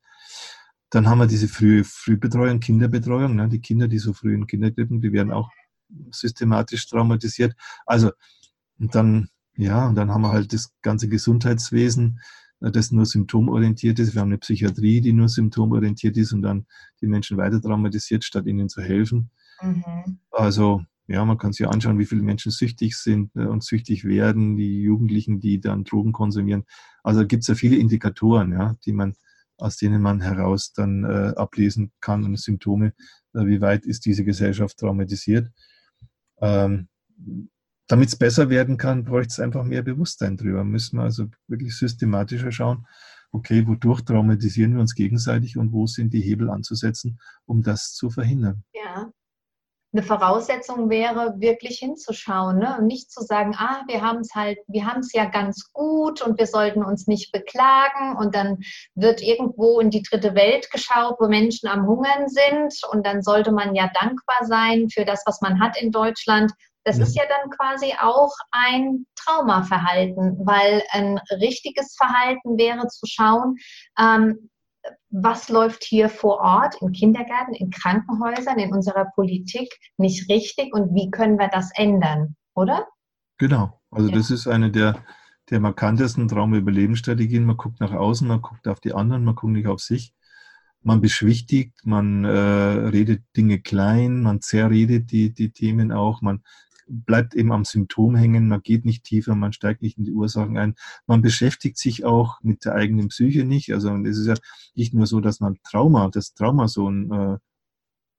Dann 0.91 1.09
haben 1.09 1.19
wir 1.19 1.27
diese 1.27 1.49
frühe 1.49 1.85
Frühbetreuung, 1.85 2.61
Kinderbetreuung. 2.61 3.37
Ne? 3.37 3.49
Die 3.49 3.61
Kinder, 3.61 3.89
die 3.89 3.99
so 3.99 4.13
früh 4.13 4.35
in 4.35 4.47
Kindergrippen, 4.47 5.01
die 5.01 5.13
werden 5.13 5.33
auch 5.33 5.51
systematisch 6.11 6.89
traumatisiert. 6.89 7.55
Also, 7.87 8.13
und 8.79 8.95
dann, 8.95 9.29
ja, 9.57 9.87
und 9.89 9.95
dann 9.95 10.11
haben 10.11 10.23
wir 10.23 10.33
halt 10.33 10.53
das 10.53 10.73
ganze 10.83 11.09
Gesundheitswesen, 11.09 12.21
das 12.61 12.91
nur 12.91 13.07
symptomorientiert 13.07 13.99
ist. 13.99 14.15
Wir 14.15 14.23
haben 14.23 14.29
eine 14.29 14.39
Psychiatrie, 14.39 15.01
die 15.01 15.13
nur 15.13 15.29
symptomorientiert 15.29 16.17
ist 16.17 16.33
und 16.33 16.43
dann 16.43 16.67
die 17.01 17.07
Menschen 17.07 17.37
weiter 17.37 17.61
traumatisiert, 17.61 18.25
statt 18.25 18.47
ihnen 18.47 18.69
zu 18.69 18.83
helfen. 18.83 19.31
Mhm. 19.63 20.19
Also 20.31 20.83
ja, 21.09 21.25
man 21.25 21.39
kann 21.39 21.53
sich 21.53 21.69
anschauen, 21.69 21.99
wie 21.99 22.07
viele 22.07 22.23
Menschen 22.23 22.51
süchtig 22.51 22.97
sind 22.97 23.31
äh, 23.37 23.47
und 23.47 23.63
süchtig 23.63 24.05
werden, 24.05 24.57
die 24.57 24.83
Jugendlichen, 24.83 25.41
die 25.41 25.61
dann 25.61 25.85
Drogen 25.85 26.13
konsumieren. 26.13 26.65
Also 27.05 27.27
gibt 27.27 27.43
es 27.43 27.49
ja 27.49 27.55
viele 27.55 27.77
Indikatoren, 27.77 28.53
ja, 28.53 28.77
die 28.85 28.93
man, 28.93 29.15
aus 29.57 29.77
denen 29.77 30.03
man 30.03 30.21
heraus 30.21 30.73
dann 30.73 31.05
äh, 31.05 31.33
ablesen 31.37 31.93
kann 32.01 32.25
und 32.25 32.39
Symptome, 32.39 32.93
äh, 33.35 33.47
wie 33.47 33.61
weit 33.61 33.87
ist 33.87 34.05
diese 34.05 34.25
Gesellschaft 34.25 34.79
traumatisiert. 34.79 35.49
Ähm, 36.41 36.89
damit 37.89 38.09
es 38.09 38.17
besser 38.17 38.51
werden 38.51 38.77
kann, 38.77 39.05
bräuchte 39.05 39.33
es 39.33 39.41
einfach 39.41 39.65
mehr 39.65 39.83
Bewusstsein 39.83 40.37
drüber. 40.37 40.65
Müssen 40.65 40.99
wir 40.99 41.05
also 41.05 41.27
wirklich 41.47 41.77
systematischer 41.77 42.51
schauen, 42.53 42.87
okay, 43.33 43.67
wodurch 43.67 44.03
traumatisieren 44.03 44.75
wir 44.75 44.81
uns 44.81 44.95
gegenseitig 44.95 45.57
und 45.57 45.73
wo 45.73 45.87
sind 45.87 46.13
die 46.13 46.21
Hebel 46.21 46.51
anzusetzen, 46.51 47.19
um 47.45 47.63
das 47.63 47.93
zu 47.95 48.11
verhindern. 48.11 48.65
Ja. 48.73 49.11
eine 49.93 50.03
Voraussetzung 50.03 50.91
wäre, 50.91 51.37
wirklich 51.39 51.79
hinzuschauen 51.79 52.59
ne? 52.59 52.77
und 52.79 52.87
nicht 52.87 53.11
zu 53.11 53.23
sagen, 53.23 53.55
ah, 53.57 53.83
wir 53.89 54.03
haben 54.03 54.19
es 54.19 54.35
halt, 54.35 54.59
wir 54.67 54.85
haben 54.85 55.01
es 55.01 55.13
ja 55.13 55.25
ganz 55.25 55.73
gut 55.73 56.21
und 56.21 56.39
wir 56.39 56.47
sollten 56.47 56.83
uns 56.83 57.07
nicht 57.07 57.33
beklagen 57.33 58.17
und 58.17 58.35
dann 58.35 58.59
wird 58.95 59.23
irgendwo 59.23 59.81
in 59.81 59.91
die 59.91 60.03
dritte 60.03 60.35
Welt 60.35 60.71
geschaut, 60.71 61.17
wo 61.19 61.29
Menschen 61.29 61.69
am 61.69 61.87
Hungern 61.87 62.29
sind 62.29 62.75
und 62.91 63.07
dann 63.07 63.23
sollte 63.23 63.53
man 63.53 63.75
ja 63.75 63.91
dankbar 63.99 64.45
sein 64.45 64.91
für 64.91 65.05
das, 65.05 65.23
was 65.25 65.41
man 65.41 65.61
hat 65.61 65.81
in 65.81 65.93
Deutschland. 65.93 66.53
Das 66.87 66.99
ja. 66.99 67.03
ist 67.03 67.17
ja 67.17 67.25
dann 67.29 67.51
quasi 67.51 67.93
auch 68.01 68.33
ein 68.53 69.07
Traumaverhalten, 69.17 70.39
weil 70.47 70.85
ein 70.93 71.19
richtiges 71.41 71.97
Verhalten 71.97 72.57
wäre 72.57 72.87
zu 72.87 73.07
schauen, 73.07 73.57
ähm, 73.99 74.49
was 75.11 75.49
läuft 75.49 75.83
hier 75.83 76.09
vor 76.09 76.39
Ort 76.39 76.77
in 76.81 76.93
Kindergärten, 76.93 77.55
in 77.55 77.71
Krankenhäusern, 77.71 78.61
in 78.61 78.73
unserer 78.73 79.07
Politik 79.17 79.69
nicht 79.97 80.31
richtig 80.31 80.73
und 80.73 80.95
wie 80.95 81.11
können 81.11 81.41
wir 81.41 81.49
das 81.49 81.73
ändern, 81.75 82.37
oder? 82.55 82.87
Genau, 83.39 83.81
also 83.91 84.09
ja. 84.09 84.15
das 84.15 84.31
ist 84.31 84.47
eine 84.47 84.71
der, 84.71 84.95
der 85.51 85.59
markantesten 85.59 86.29
Traumüberlebensstrategien. 86.29 87.45
Man 87.45 87.57
guckt 87.57 87.81
nach 87.81 87.93
außen, 87.93 88.29
man 88.29 88.43
guckt 88.43 88.69
auf 88.69 88.79
die 88.79 88.95
anderen, 88.95 89.25
man 89.25 89.35
guckt 89.35 89.55
nicht 89.55 89.67
auf 89.67 89.81
sich. 89.81 90.15
Man 90.83 91.01
beschwichtigt, 91.01 91.81
man 91.85 92.25
äh, 92.25 92.29
redet 92.29 93.25
Dinge 93.37 93.61
klein, 93.61 94.23
man 94.23 94.41
zerredet 94.41 95.11
die, 95.11 95.35
die 95.35 95.51
Themen 95.51 95.91
auch, 95.91 96.23
man 96.23 96.45
bleibt 96.87 97.35
eben 97.35 97.53
am 97.53 97.65
Symptom 97.65 98.17
hängen, 98.17 98.49
man 98.49 98.63
geht 98.63 98.85
nicht 98.85 99.05
tiefer, 99.05 99.35
man 99.35 99.53
steigt 99.53 99.83
nicht 99.83 99.99
in 99.99 100.05
die 100.05 100.13
Ursachen 100.13 100.57
ein. 100.57 100.75
Man 101.07 101.23
beschäftigt 101.23 101.79
sich 101.79 102.05
auch 102.05 102.41
mit 102.43 102.65
der 102.65 102.75
eigenen 102.75 103.09
Psyche 103.09 103.45
nicht. 103.45 103.73
Also 103.73 103.95
es 104.05 104.19
ist 104.19 104.27
ja 104.27 104.35
nicht 104.75 104.95
nur 104.95 105.07
so, 105.07 105.21
dass 105.21 105.41
man 105.41 105.59
Trauma, 105.65 106.09
das 106.09 106.35
Trauma 106.35 106.69
so 106.69 106.89
ein 106.89 107.11
äh, 107.11 107.39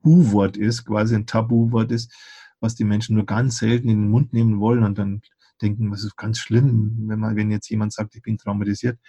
U-Wort 0.03 0.57
ist, 0.57 0.85
quasi 0.85 1.15
ein 1.15 1.25
Tabu-Wort 1.25 1.91
ist, 1.91 2.13
was 2.59 2.75
die 2.75 2.83
Menschen 2.83 3.15
nur 3.15 3.25
ganz 3.25 3.57
selten 3.57 3.89
in 3.89 4.03
den 4.03 4.09
Mund 4.09 4.33
nehmen 4.33 4.59
wollen 4.59 4.83
und 4.83 4.97
dann 4.97 5.21
denken, 5.61 5.91
was 5.91 6.03
ist 6.03 6.17
ganz 6.17 6.39
schlimm, 6.39 7.07
wenn 7.07 7.19
man, 7.19 7.35
wenn 7.35 7.51
jetzt 7.51 7.69
jemand 7.69 7.93
sagt, 7.93 8.15
ich 8.15 8.21
bin 8.21 8.37
traumatisiert. 8.37 8.99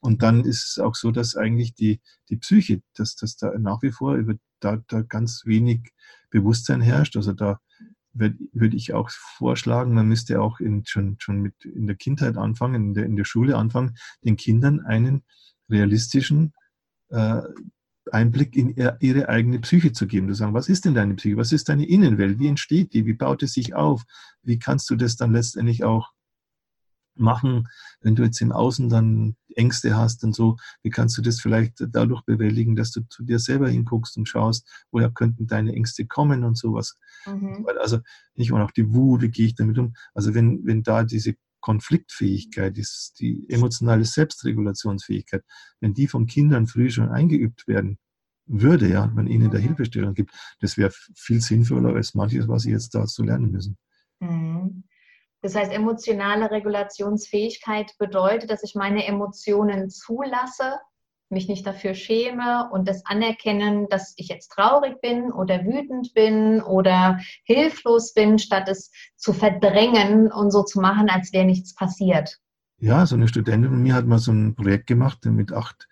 Und 0.00 0.22
dann 0.22 0.44
ist 0.44 0.64
es 0.64 0.78
auch 0.78 0.94
so, 0.94 1.10
dass 1.10 1.36
eigentlich 1.36 1.74
die, 1.74 2.00
die 2.28 2.36
Psyche, 2.36 2.82
dass, 2.94 3.16
dass 3.16 3.36
da 3.36 3.52
nach 3.58 3.82
wie 3.82 3.92
vor 3.92 4.14
über 4.14 4.34
da, 4.60 4.82
da 4.88 5.02
ganz 5.02 5.42
wenig 5.46 5.92
Bewusstsein 6.30 6.80
herrscht. 6.80 7.16
Also 7.16 7.32
da 7.32 7.60
würde 8.18 8.76
ich 8.76 8.94
auch 8.94 9.10
vorschlagen, 9.10 9.94
man 9.94 10.08
müsste 10.08 10.40
auch 10.40 10.60
in, 10.60 10.84
schon, 10.86 11.16
schon 11.18 11.40
mit 11.40 11.54
in 11.64 11.86
der 11.86 11.96
Kindheit 11.96 12.36
anfangen, 12.36 12.88
in 12.88 12.94
der, 12.94 13.04
in 13.04 13.16
der 13.16 13.24
Schule 13.24 13.56
anfangen, 13.56 13.96
den 14.24 14.36
Kindern 14.36 14.80
einen 14.80 15.22
realistischen 15.68 16.52
äh, 17.10 17.42
Einblick 18.12 18.56
in 18.56 18.74
ihre 19.00 19.28
eigene 19.28 19.58
Psyche 19.60 19.92
zu 19.92 20.06
geben. 20.06 20.28
Zu 20.28 20.34
sagen, 20.34 20.54
was 20.54 20.68
ist 20.68 20.84
denn 20.84 20.94
deine 20.94 21.14
Psyche? 21.14 21.36
Was 21.36 21.52
ist 21.52 21.68
deine 21.68 21.86
Innenwelt? 21.86 22.38
Wie 22.38 22.46
entsteht 22.46 22.94
die? 22.94 23.04
Wie 23.04 23.14
baut 23.14 23.42
es 23.42 23.52
sich 23.52 23.74
auf? 23.74 24.04
Wie 24.42 24.58
kannst 24.58 24.88
du 24.90 24.96
das 24.96 25.16
dann 25.16 25.32
letztendlich 25.32 25.82
auch 25.84 26.12
machen, 27.16 27.68
wenn 28.00 28.14
du 28.14 28.22
jetzt 28.22 28.40
im 28.40 28.52
Außen 28.52 28.88
dann 28.88 29.36
Ängste 29.56 29.96
hast 29.96 30.22
und 30.24 30.34
so, 30.34 30.56
wie 30.82 30.90
kannst 30.90 31.16
du 31.18 31.22
das 31.22 31.40
vielleicht 31.40 31.74
dadurch 31.88 32.22
bewältigen, 32.22 32.76
dass 32.76 32.92
du 32.92 33.00
zu 33.08 33.24
dir 33.24 33.38
selber 33.38 33.68
hinguckst 33.68 34.16
und 34.16 34.28
schaust, 34.28 34.68
woher 34.90 35.10
könnten 35.10 35.46
deine 35.46 35.72
Ängste 35.72 36.06
kommen 36.06 36.44
und 36.44 36.56
sowas. 36.56 36.98
Mhm. 37.26 37.66
Also 37.80 38.00
nicht 38.34 38.50
mal 38.50 38.62
auch 38.62 38.70
die 38.70 38.94
Wut, 38.94 39.22
wie 39.22 39.30
gehe 39.30 39.46
ich 39.46 39.54
damit 39.54 39.78
um? 39.78 39.94
Also 40.14 40.34
wenn, 40.34 40.64
wenn 40.64 40.82
da 40.82 41.04
diese 41.04 41.34
Konfliktfähigkeit, 41.60 42.78
ist 42.78 43.18
die 43.18 43.44
emotionale 43.48 44.04
Selbstregulationsfähigkeit, 44.04 45.42
wenn 45.80 45.94
die 45.94 46.06
von 46.06 46.26
Kindern 46.26 46.66
früh 46.66 46.90
schon 46.90 47.08
eingeübt 47.08 47.66
werden 47.66 47.98
würde, 48.46 48.88
ja, 48.88 49.06
man 49.08 49.26
ihnen 49.26 49.50
da 49.50 49.58
mhm. 49.58 49.62
Hilfestellung 49.62 50.14
gibt, 50.14 50.32
das 50.60 50.76
wäre 50.76 50.92
viel 51.14 51.40
sinnvoller 51.40 51.94
als 51.94 52.14
manches, 52.14 52.46
was 52.46 52.62
sie 52.62 52.70
jetzt 52.70 52.94
dazu 52.94 53.24
lernen 53.24 53.50
müssen. 53.50 53.76
Mhm. 54.20 54.84
Das 55.46 55.54
heißt, 55.54 55.72
emotionale 55.72 56.50
Regulationsfähigkeit 56.50 57.92
bedeutet, 58.00 58.50
dass 58.50 58.64
ich 58.64 58.74
meine 58.74 59.06
Emotionen 59.06 59.90
zulasse, 59.90 60.80
mich 61.28 61.46
nicht 61.46 61.64
dafür 61.64 61.94
schäme 61.94 62.68
und 62.72 62.88
das 62.88 63.06
anerkennen, 63.06 63.86
dass 63.88 64.14
ich 64.16 64.26
jetzt 64.26 64.48
traurig 64.48 65.00
bin 65.00 65.30
oder 65.30 65.64
wütend 65.64 66.14
bin 66.14 66.60
oder 66.62 67.20
hilflos 67.44 68.12
bin, 68.12 68.40
statt 68.40 68.68
es 68.68 68.90
zu 69.14 69.32
verdrängen 69.32 70.32
und 70.32 70.50
so 70.50 70.64
zu 70.64 70.80
machen, 70.80 71.08
als 71.08 71.32
wäre 71.32 71.44
nichts 71.44 71.76
passiert. 71.76 72.40
Ja, 72.78 73.06
so 73.06 73.14
eine 73.14 73.28
Studentin 73.28 73.70
von 73.70 73.80
mir 73.80 73.94
hat 73.94 74.04
mal 74.04 74.18
so 74.18 74.32
ein 74.32 74.56
Projekt 74.56 74.88
gemacht 74.88 75.26
mit 75.26 75.52
acht 75.52 75.86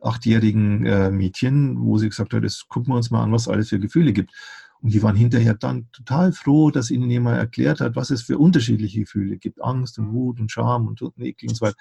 achtjährigen 0.00 0.86
äh, 0.86 1.10
Mädchen, 1.10 1.84
wo 1.84 1.98
sie 1.98 2.08
gesagt 2.08 2.34
hat, 2.34 2.42
das 2.42 2.66
gucken 2.68 2.92
wir 2.92 2.96
uns 2.96 3.12
mal 3.12 3.22
an, 3.22 3.32
was 3.32 3.42
es 3.42 3.48
alles 3.48 3.68
für 3.68 3.78
Gefühle 3.78 4.12
gibt. 4.12 4.32
Und 4.80 4.92
die 4.92 5.02
waren 5.02 5.16
hinterher 5.16 5.54
dann 5.54 5.90
total 5.92 6.32
froh, 6.32 6.70
dass 6.70 6.90
ihnen 6.90 7.10
jemand 7.10 7.38
erklärt 7.38 7.80
hat, 7.80 7.96
was 7.96 8.10
es 8.10 8.22
für 8.22 8.38
unterschiedliche 8.38 9.00
Gefühle 9.00 9.38
gibt. 9.38 9.62
Angst 9.62 9.98
und 9.98 10.12
Wut 10.12 10.40
und 10.40 10.52
Scham 10.52 10.86
und, 10.86 11.02
und 11.02 11.18
Ekel 11.18 11.48
und 11.48 11.56
so 11.56 11.66
weiter. 11.66 11.76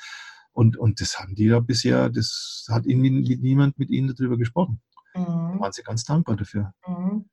Und, 0.52 0.78
und 0.78 1.00
das 1.02 1.20
haben 1.20 1.36
die 1.36 1.46
ja 1.46 1.60
bisher, 1.60 2.10
das 2.10 2.66
hat 2.70 2.88
irgendwie 2.88 3.38
niemand 3.38 3.78
mit 3.78 3.92
ihnen 3.92 4.16
darüber 4.16 4.38
gesprochen. 4.38 4.82
Mhm. 5.14 5.54
Da 5.54 5.60
waren 5.60 5.72
sie 5.72 5.84
ganz 5.84 6.04
dankbar 6.04 6.36
dafür. 6.36 6.74
Mhm. 6.88 7.30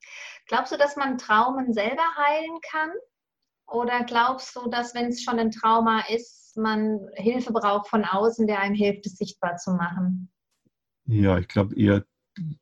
Glaubst 0.46 0.72
du, 0.72 0.76
dass 0.76 0.96
man 0.96 1.16
Traumen 1.16 1.72
selber 1.72 2.04
heilen 2.18 2.58
kann? 2.70 2.90
Oder 3.66 4.04
glaubst 4.04 4.54
du, 4.56 4.68
dass 4.68 4.94
wenn 4.94 5.06
es 5.06 5.22
schon 5.22 5.38
ein 5.38 5.50
Trauma 5.50 6.00
ist, 6.08 6.56
man 6.56 7.00
Hilfe 7.14 7.52
braucht 7.52 7.88
von 7.88 8.04
außen, 8.04 8.46
der 8.46 8.60
einem 8.60 8.74
hilft, 8.74 9.06
es 9.06 9.16
sichtbar 9.16 9.56
zu 9.56 9.72
machen? 9.72 10.30
Ja, 11.06 11.38
ich 11.38 11.48
glaube 11.48 11.74
eher 11.74 12.04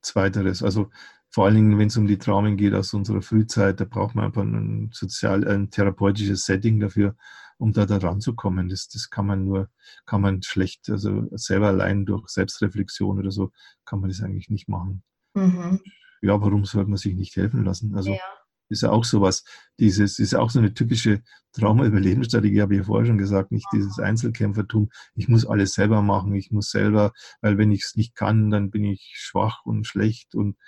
zweiteres. 0.00 0.62
Also 0.62 0.90
vor 1.32 1.46
allen 1.46 1.54
Dingen, 1.54 1.78
wenn 1.78 1.88
es 1.88 1.96
um 1.96 2.06
die 2.06 2.18
Traumen 2.18 2.59
geht 2.59 2.74
aus 2.74 2.92
unserer 2.92 3.22
Frühzeit, 3.22 3.80
da 3.80 3.86
braucht 3.86 4.14
man 4.14 4.26
einfach 4.26 4.42
ein 4.42 4.90
sozial, 4.92 5.48
ein 5.48 5.70
therapeutisches 5.70 6.44
Setting 6.44 6.78
dafür, 6.78 7.16
um 7.56 7.72
da, 7.72 7.86
da 7.86 7.96
ranzukommen. 7.96 8.68
Das, 8.68 8.88
das 8.88 9.09
kann 9.09 9.26
man 9.26 9.44
nur, 9.44 9.70
kann 10.04 10.20
man 10.20 10.42
schlecht, 10.42 10.90
also 10.90 11.26
selber 11.30 11.68
allein 11.68 12.04
durch 12.04 12.28
Selbstreflexion 12.28 13.18
oder 13.18 13.30
so, 13.30 13.50
kann 13.86 14.00
man 14.00 14.10
das 14.10 14.20
eigentlich 14.20 14.50
nicht 14.50 14.68
machen. 14.68 15.02
Mhm. 15.32 15.80
Ja, 16.20 16.38
warum 16.38 16.66
sollte 16.66 16.90
man 16.90 16.98
sich 16.98 17.14
nicht 17.14 17.34
helfen 17.34 17.64
lassen? 17.64 17.96
Also 17.96 18.10
ja. 18.10 18.20
ist 18.68 18.82
ja 18.82 18.90
auch 18.90 19.04
sowas, 19.04 19.42
dieses, 19.80 20.18
ist 20.18 20.32
ja 20.32 20.40
auch 20.40 20.50
so 20.50 20.59
eine 20.59 20.74
typische 20.74 21.22
Trauma-Überlebensstrategie, 21.54 22.60
habe 22.60 22.74
ich 22.74 22.80
ja 22.80 22.84
vorher 22.84 23.06
schon 23.06 23.16
gesagt, 23.16 23.52
nicht 23.52 23.66
dieses 23.72 23.98
Einzelkämpfertum, 23.98 24.90
ich 25.14 25.28
muss 25.28 25.46
alles 25.46 25.72
selber 25.72 26.02
machen, 26.02 26.34
ich 26.34 26.50
muss 26.50 26.70
selber, 26.70 27.14
weil 27.40 27.56
wenn 27.56 27.72
ich 27.72 27.84
es 27.84 27.96
nicht 27.96 28.14
kann, 28.14 28.50
dann 28.50 28.70
bin 28.70 28.84
ich 28.84 29.14
schwach 29.14 29.64
und 29.64 29.86
schlecht 29.86 30.34
und 30.34 30.59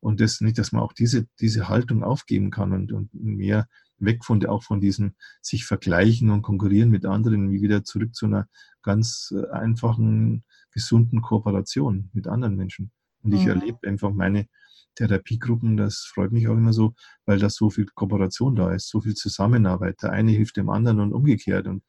und 0.00 0.20
das 0.20 0.40
nicht, 0.40 0.58
dass 0.58 0.72
man 0.72 0.82
auch 0.82 0.92
diese, 0.92 1.26
diese 1.40 1.68
Haltung 1.68 2.02
aufgeben 2.02 2.50
kann 2.50 2.72
und, 2.72 2.92
und 2.92 3.12
mehr 3.14 3.68
weg 3.98 4.24
von 4.24 4.40
der, 4.40 4.50
auch 4.50 4.62
von 4.62 4.80
diesem 4.80 5.14
sich 5.42 5.66
vergleichen 5.66 6.30
und 6.30 6.42
konkurrieren 6.42 6.90
mit 6.90 7.04
anderen, 7.04 7.52
wie 7.52 7.62
wieder 7.62 7.84
zurück 7.84 8.14
zu 8.14 8.26
einer 8.26 8.48
ganz 8.82 9.32
äh, 9.36 9.50
einfachen, 9.50 10.44
gesunden 10.72 11.20
Kooperation 11.20 12.10
mit 12.12 12.26
anderen 12.26 12.56
Menschen. 12.56 12.92
Und 13.22 13.32
ich 13.32 13.42
mhm. 13.42 13.50
erlebe 13.50 13.88
einfach 13.88 14.12
meine 14.12 14.46
Therapiegruppen, 14.94 15.76
das 15.76 16.10
freut 16.12 16.32
mich 16.32 16.48
auch 16.48 16.56
immer 16.56 16.72
so, 16.72 16.94
weil 17.26 17.38
da 17.38 17.50
so 17.50 17.70
viel 17.70 17.86
Kooperation 17.86 18.56
da 18.56 18.72
ist, 18.72 18.88
so 18.88 19.00
viel 19.00 19.14
Zusammenarbeit. 19.14 20.02
Der 20.02 20.12
eine 20.12 20.32
hilft 20.32 20.56
dem 20.56 20.70
anderen 20.70 21.00
und 21.00 21.12
umgekehrt. 21.12 21.66
Und 21.66 21.84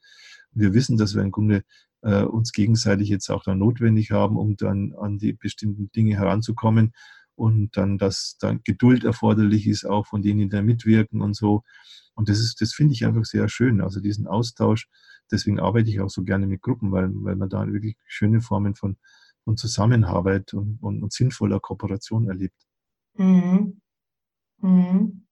wir 0.51 0.73
wissen, 0.73 0.97
dass 0.97 1.15
wir 1.15 1.23
im 1.23 1.31
Grunde 1.31 1.63
äh, 2.01 2.23
uns 2.23 2.51
gegenseitig 2.51 3.09
jetzt 3.09 3.29
auch 3.29 3.43
da 3.43 3.55
notwendig 3.55 4.11
haben, 4.11 4.37
um 4.37 4.55
dann 4.57 4.93
an 4.93 5.17
die 5.17 5.33
bestimmten 5.33 5.91
Dinge 5.91 6.17
heranzukommen 6.17 6.93
und 7.35 7.75
dann, 7.77 7.97
dass 7.97 8.37
dann 8.39 8.61
Geduld 8.63 9.03
erforderlich 9.03 9.67
ist, 9.67 9.85
auch 9.85 10.07
von 10.07 10.21
denen, 10.21 10.39
die 10.39 10.49
da 10.49 10.61
mitwirken 10.61 11.21
und 11.21 11.35
so. 11.35 11.63
Und 12.13 12.29
das 12.29 12.39
ist, 12.39 12.61
das 12.61 12.73
finde 12.73 12.93
ich 12.93 13.05
einfach 13.05 13.25
sehr 13.25 13.47
schön. 13.49 13.81
Also 13.81 13.99
diesen 13.99 14.27
Austausch. 14.27 14.87
Deswegen 15.31 15.59
arbeite 15.59 15.89
ich 15.89 16.01
auch 16.01 16.09
so 16.09 16.23
gerne 16.23 16.45
mit 16.45 16.61
Gruppen, 16.61 16.91
weil, 16.91 17.09
weil 17.13 17.35
man 17.35 17.49
da 17.49 17.65
wirklich 17.65 17.95
schöne 18.05 18.41
Formen 18.41 18.75
von, 18.75 18.97
von 19.43 19.57
Zusammenarbeit 19.57 20.53
und, 20.53 20.77
und, 20.81 21.01
und 21.01 21.13
sinnvoller 21.13 21.59
Kooperation 21.59 22.27
erlebt. 22.27 22.61
Mhm. 23.15 23.81
Mhm. 24.61 25.25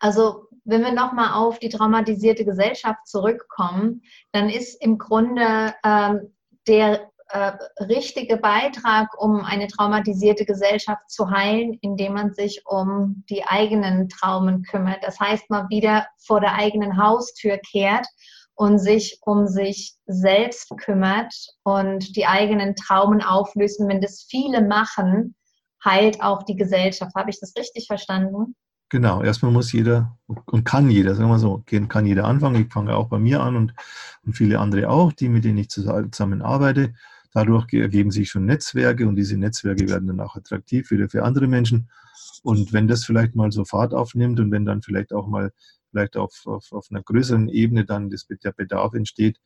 Also 0.00 0.48
wenn 0.64 0.82
wir 0.82 0.92
nochmal 0.92 1.34
auf 1.34 1.58
die 1.58 1.68
traumatisierte 1.68 2.44
Gesellschaft 2.44 3.06
zurückkommen, 3.06 4.02
dann 4.32 4.48
ist 4.48 4.82
im 4.82 4.98
Grunde 4.98 5.74
ähm, 5.84 6.32
der 6.66 7.11
äh, 7.32 7.52
richtige 7.84 8.36
Beitrag, 8.36 9.08
um 9.18 9.42
eine 9.42 9.66
traumatisierte 9.66 10.44
Gesellschaft 10.44 11.10
zu 11.10 11.30
heilen, 11.30 11.78
indem 11.80 12.12
man 12.12 12.34
sich 12.34 12.60
um 12.66 13.24
die 13.30 13.42
eigenen 13.44 14.10
Traumen 14.10 14.64
kümmert. 14.64 15.02
Das 15.02 15.18
heißt, 15.18 15.48
mal 15.48 15.66
wieder 15.70 16.06
vor 16.18 16.40
der 16.40 16.54
eigenen 16.56 17.02
Haustür 17.02 17.56
kehrt 17.56 18.06
und 18.54 18.78
sich 18.78 19.18
um 19.22 19.46
sich 19.46 19.94
selbst 20.04 20.70
kümmert 20.76 21.32
und 21.62 22.16
die 22.16 22.26
eigenen 22.26 22.76
Traumen 22.76 23.22
auflösen. 23.22 23.88
Wenn 23.88 24.02
das 24.02 24.26
viele 24.28 24.60
machen, 24.60 25.34
heilt 25.82 26.22
auch 26.22 26.42
die 26.42 26.56
Gesellschaft. 26.56 27.14
Habe 27.16 27.30
ich 27.30 27.40
das 27.40 27.54
richtig 27.56 27.86
verstanden? 27.86 28.54
Genau, 28.90 29.22
erstmal 29.22 29.52
muss 29.52 29.72
jeder 29.72 30.18
und 30.26 30.64
kann 30.66 30.90
jeder, 30.90 31.14
sagen 31.14 31.30
wir 31.30 31.38
so, 31.38 31.64
kann 31.88 32.04
jeder 32.04 32.26
anfangen. 32.26 32.60
Ich 32.60 32.70
fange 32.70 32.94
auch 32.94 33.08
bei 33.08 33.18
mir 33.18 33.40
an 33.40 33.56
und, 33.56 33.72
und 34.22 34.34
viele 34.34 34.58
andere 34.58 34.90
auch, 34.90 35.14
die, 35.14 35.30
mit 35.30 35.44
denen 35.44 35.56
ich 35.56 35.70
zusammen 35.70 36.42
arbeite 36.42 36.92
Dadurch 37.34 37.72
ergeben 37.72 38.10
sich 38.10 38.28
schon 38.28 38.44
Netzwerke 38.44 39.08
und 39.08 39.16
diese 39.16 39.36
Netzwerke 39.36 39.88
werden 39.88 40.08
dann 40.08 40.20
auch 40.20 40.36
attraktiv 40.36 40.90
wieder 40.90 41.08
für 41.08 41.24
andere 41.24 41.46
Menschen. 41.46 41.90
Und 42.42 42.72
wenn 42.72 42.88
das 42.88 43.04
vielleicht 43.04 43.34
mal 43.34 43.50
so 43.52 43.64
Fahrt 43.64 43.94
aufnimmt 43.94 44.38
und 44.40 44.50
wenn 44.50 44.64
dann 44.64 44.82
vielleicht 44.82 45.12
auch 45.12 45.26
mal 45.26 45.52
vielleicht 45.90 46.16
auf, 46.16 46.46
auf, 46.46 46.72
auf 46.72 46.88
einer 46.90 47.02
größeren 47.02 47.48
Ebene 47.48 47.84
dann 47.84 48.10
das, 48.10 48.26
der 48.26 48.52
Bedarf 48.52 48.94
entsteht, 48.94 49.38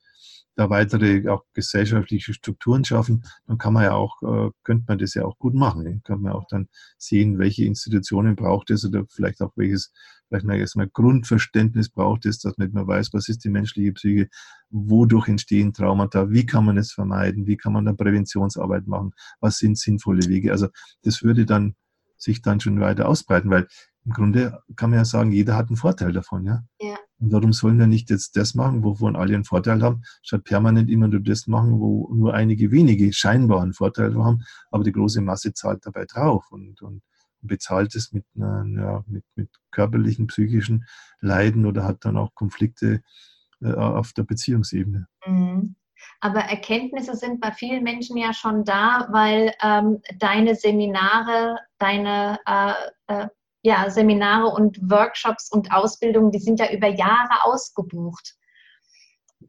da 0.57 0.71
weitere 0.71 1.29
auch 1.29 1.43
gesellschaftliche 1.53 2.33
Strukturen 2.33 2.83
schaffen, 2.83 3.23
dann 3.45 3.59
kann 3.59 3.73
man 3.73 3.83
ja 3.83 3.93
auch, 3.93 4.21
äh, 4.23 4.49
könnte 4.63 4.85
man 4.87 4.97
das 4.97 5.13
ja 5.13 5.23
auch 5.23 5.37
gut 5.37 5.53
machen. 5.53 5.85
Dann 5.85 6.01
kann 6.03 6.21
man 6.21 6.33
auch 6.33 6.45
dann 6.49 6.67
sehen, 6.97 7.37
welche 7.37 7.63
Institutionen 7.65 8.35
braucht 8.35 8.71
es 8.71 8.83
oder 8.83 9.05
vielleicht 9.07 9.39
auch 9.41 9.51
welches, 9.55 9.93
vielleicht 10.27 10.45
mal 10.45 10.57
erstmal 10.57 10.89
Grundverständnis 10.89 11.89
braucht 11.89 12.25
es, 12.25 12.39
dass 12.39 12.57
man 12.57 12.73
weiß, 12.73 13.13
was 13.13 13.29
ist 13.29 13.45
die 13.45 13.49
menschliche 13.49 13.93
Psyche, 13.93 14.29
wodurch 14.71 15.27
entstehen 15.27 15.73
Traumata, 15.73 16.31
wie 16.31 16.45
kann 16.47 16.65
man 16.65 16.77
es 16.77 16.91
vermeiden, 16.91 17.45
wie 17.45 17.57
kann 17.57 17.73
man 17.73 17.85
dann 17.85 17.95
Präventionsarbeit 17.95 18.87
machen, 18.87 19.11
was 19.39 19.59
sind 19.59 19.77
sinnvolle 19.77 20.27
Wege. 20.27 20.51
Also 20.51 20.69
das 21.03 21.21
würde 21.21 21.45
dann 21.45 21.75
sich 22.17 22.41
dann 22.41 22.59
schon 22.59 22.79
weiter 22.79 23.07
ausbreiten, 23.07 23.51
weil 23.51 23.67
im 24.07 24.13
Grunde 24.13 24.63
kann 24.77 24.91
man 24.91 24.99
ja 24.99 25.05
sagen, 25.05 25.33
jeder 25.33 25.57
hat 25.57 25.67
einen 25.67 25.75
Vorteil 25.75 26.13
davon, 26.13 26.45
ja. 26.45 26.63
ja. 26.79 26.95
Und 27.19 27.33
warum 27.33 27.51
sollen 27.51 27.77
wir 27.77 27.87
nicht 27.87 28.09
jetzt 28.09 28.37
das 28.37 28.55
machen, 28.55 28.81
wovon 28.81 29.17
alle 29.17 29.35
einen 29.35 29.43
Vorteil 29.43 29.81
haben, 29.81 30.03
statt 30.23 30.45
permanent 30.45 30.89
immer 30.89 31.09
nur 31.09 31.19
das 31.19 31.45
machen, 31.47 31.77
wo 31.81 32.09
nur 32.13 32.33
einige 32.33 32.71
wenige 32.71 33.11
scheinbar 33.11 33.61
einen 33.61 33.73
Vorteil 33.73 34.15
haben, 34.15 34.45
aber 34.71 34.85
die 34.85 34.93
große 34.93 35.19
Masse 35.19 35.53
zahlt 35.53 35.85
dabei 35.85 36.05
drauf 36.05 36.45
und, 36.51 36.81
und 36.81 37.01
bezahlt 37.41 37.95
es 37.95 38.13
mit, 38.13 38.23
einer, 38.37 38.65
ja, 38.81 39.03
mit, 39.07 39.25
mit 39.35 39.49
körperlichen, 39.71 40.27
psychischen 40.27 40.85
Leiden 41.19 41.65
oder 41.65 41.83
hat 41.83 42.05
dann 42.05 42.15
auch 42.15 42.33
Konflikte 42.33 43.01
äh, 43.61 43.73
auf 43.73 44.13
der 44.13 44.23
Beziehungsebene. 44.23 45.07
Mhm. 45.25 45.75
Aber 46.21 46.39
Erkenntnisse 46.39 47.15
sind 47.15 47.41
bei 47.41 47.51
vielen 47.51 47.83
Menschen 47.83 48.15
ja 48.15 48.33
schon 48.33 48.63
da, 48.63 49.07
weil 49.11 49.53
ähm, 49.61 49.99
deine 50.17 50.55
Seminare, 50.55 51.57
deine 51.79 52.39
äh, 52.45 52.73
äh, 53.07 53.27
ja, 53.67 53.89
Seminare 53.89 54.47
und 54.47 54.79
Workshops 54.89 55.51
und 55.51 55.73
Ausbildungen, 55.73 56.31
die 56.31 56.39
sind 56.39 56.61
ja 56.61 56.71
über 56.71 56.87
Jahre 56.87 57.43
ausgebucht. 57.43 58.35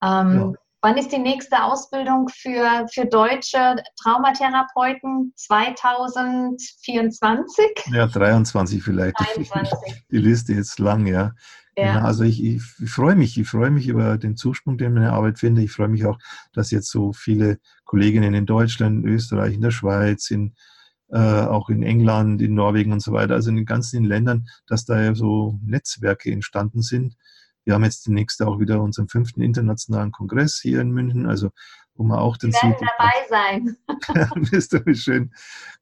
Ähm, 0.02 0.40
ja. 0.40 0.52
Wann 0.80 0.96
ist 0.96 1.12
die 1.12 1.20
nächste 1.20 1.62
Ausbildung 1.62 2.28
für, 2.28 2.84
für 2.92 3.06
deutsche 3.06 3.76
Traumatherapeuten? 4.02 5.32
2024? 5.36 7.64
Ja, 7.92 8.08
23 8.08 8.82
vielleicht. 8.82 9.20
23. 9.20 10.04
Die 10.10 10.18
Liste 10.18 10.52
ist 10.52 10.80
lang, 10.80 11.06
ja. 11.06 11.30
Ja. 11.76 11.94
Genau, 11.94 12.06
also 12.06 12.24
ich, 12.24 12.42
ich, 12.42 12.60
ich, 12.80 12.90
freue 12.90 13.14
mich, 13.14 13.38
ich 13.38 13.48
freue 13.48 13.70
mich 13.70 13.86
über 13.86 14.18
den 14.18 14.36
Zuspruch, 14.36 14.76
den 14.76 14.94
meine 14.94 15.12
Arbeit 15.12 15.38
finde. 15.38 15.62
Ich 15.62 15.70
freue 15.70 15.86
mich 15.86 16.04
auch, 16.06 16.18
dass 16.52 16.72
jetzt 16.72 16.90
so 16.90 17.12
viele 17.12 17.60
Kolleginnen 17.84 18.34
in 18.34 18.46
Deutschland, 18.46 19.04
in 19.04 19.12
Österreich, 19.12 19.54
in 19.54 19.60
der 19.60 19.70
Schweiz, 19.70 20.32
in, 20.32 20.56
äh, 21.10 21.18
auch 21.18 21.68
in 21.68 21.82
England, 21.82 22.42
in 22.42 22.54
Norwegen 22.54 22.92
und 22.92 23.00
so 23.00 23.12
weiter, 23.12 23.34
also 23.34 23.50
in 23.50 23.56
den 23.56 23.64
ganzen 23.64 24.04
Ländern, 24.04 24.48
dass 24.66 24.84
da 24.84 25.00
ja 25.00 25.14
so 25.14 25.58
Netzwerke 25.64 26.30
entstanden 26.30 26.82
sind. 26.82 27.16
Wir 27.64 27.74
haben 27.74 27.84
jetzt 27.84 28.06
demnächst 28.06 28.42
auch 28.42 28.60
wieder 28.60 28.80
unseren 28.80 29.08
fünften 29.08 29.42
internationalen 29.42 30.12
Kongress 30.12 30.58
hier 30.60 30.80
in 30.80 30.90
München, 30.90 31.26
also 31.26 31.50
wo 31.94 32.04
man 32.04 32.18
auch 32.18 32.36
dann 32.36 32.52
sieht. 32.52 32.76
dabei 32.80 33.12
sein. 33.28 33.76
Bist 34.50 34.72
du 34.72 34.94
schön, 34.94 35.32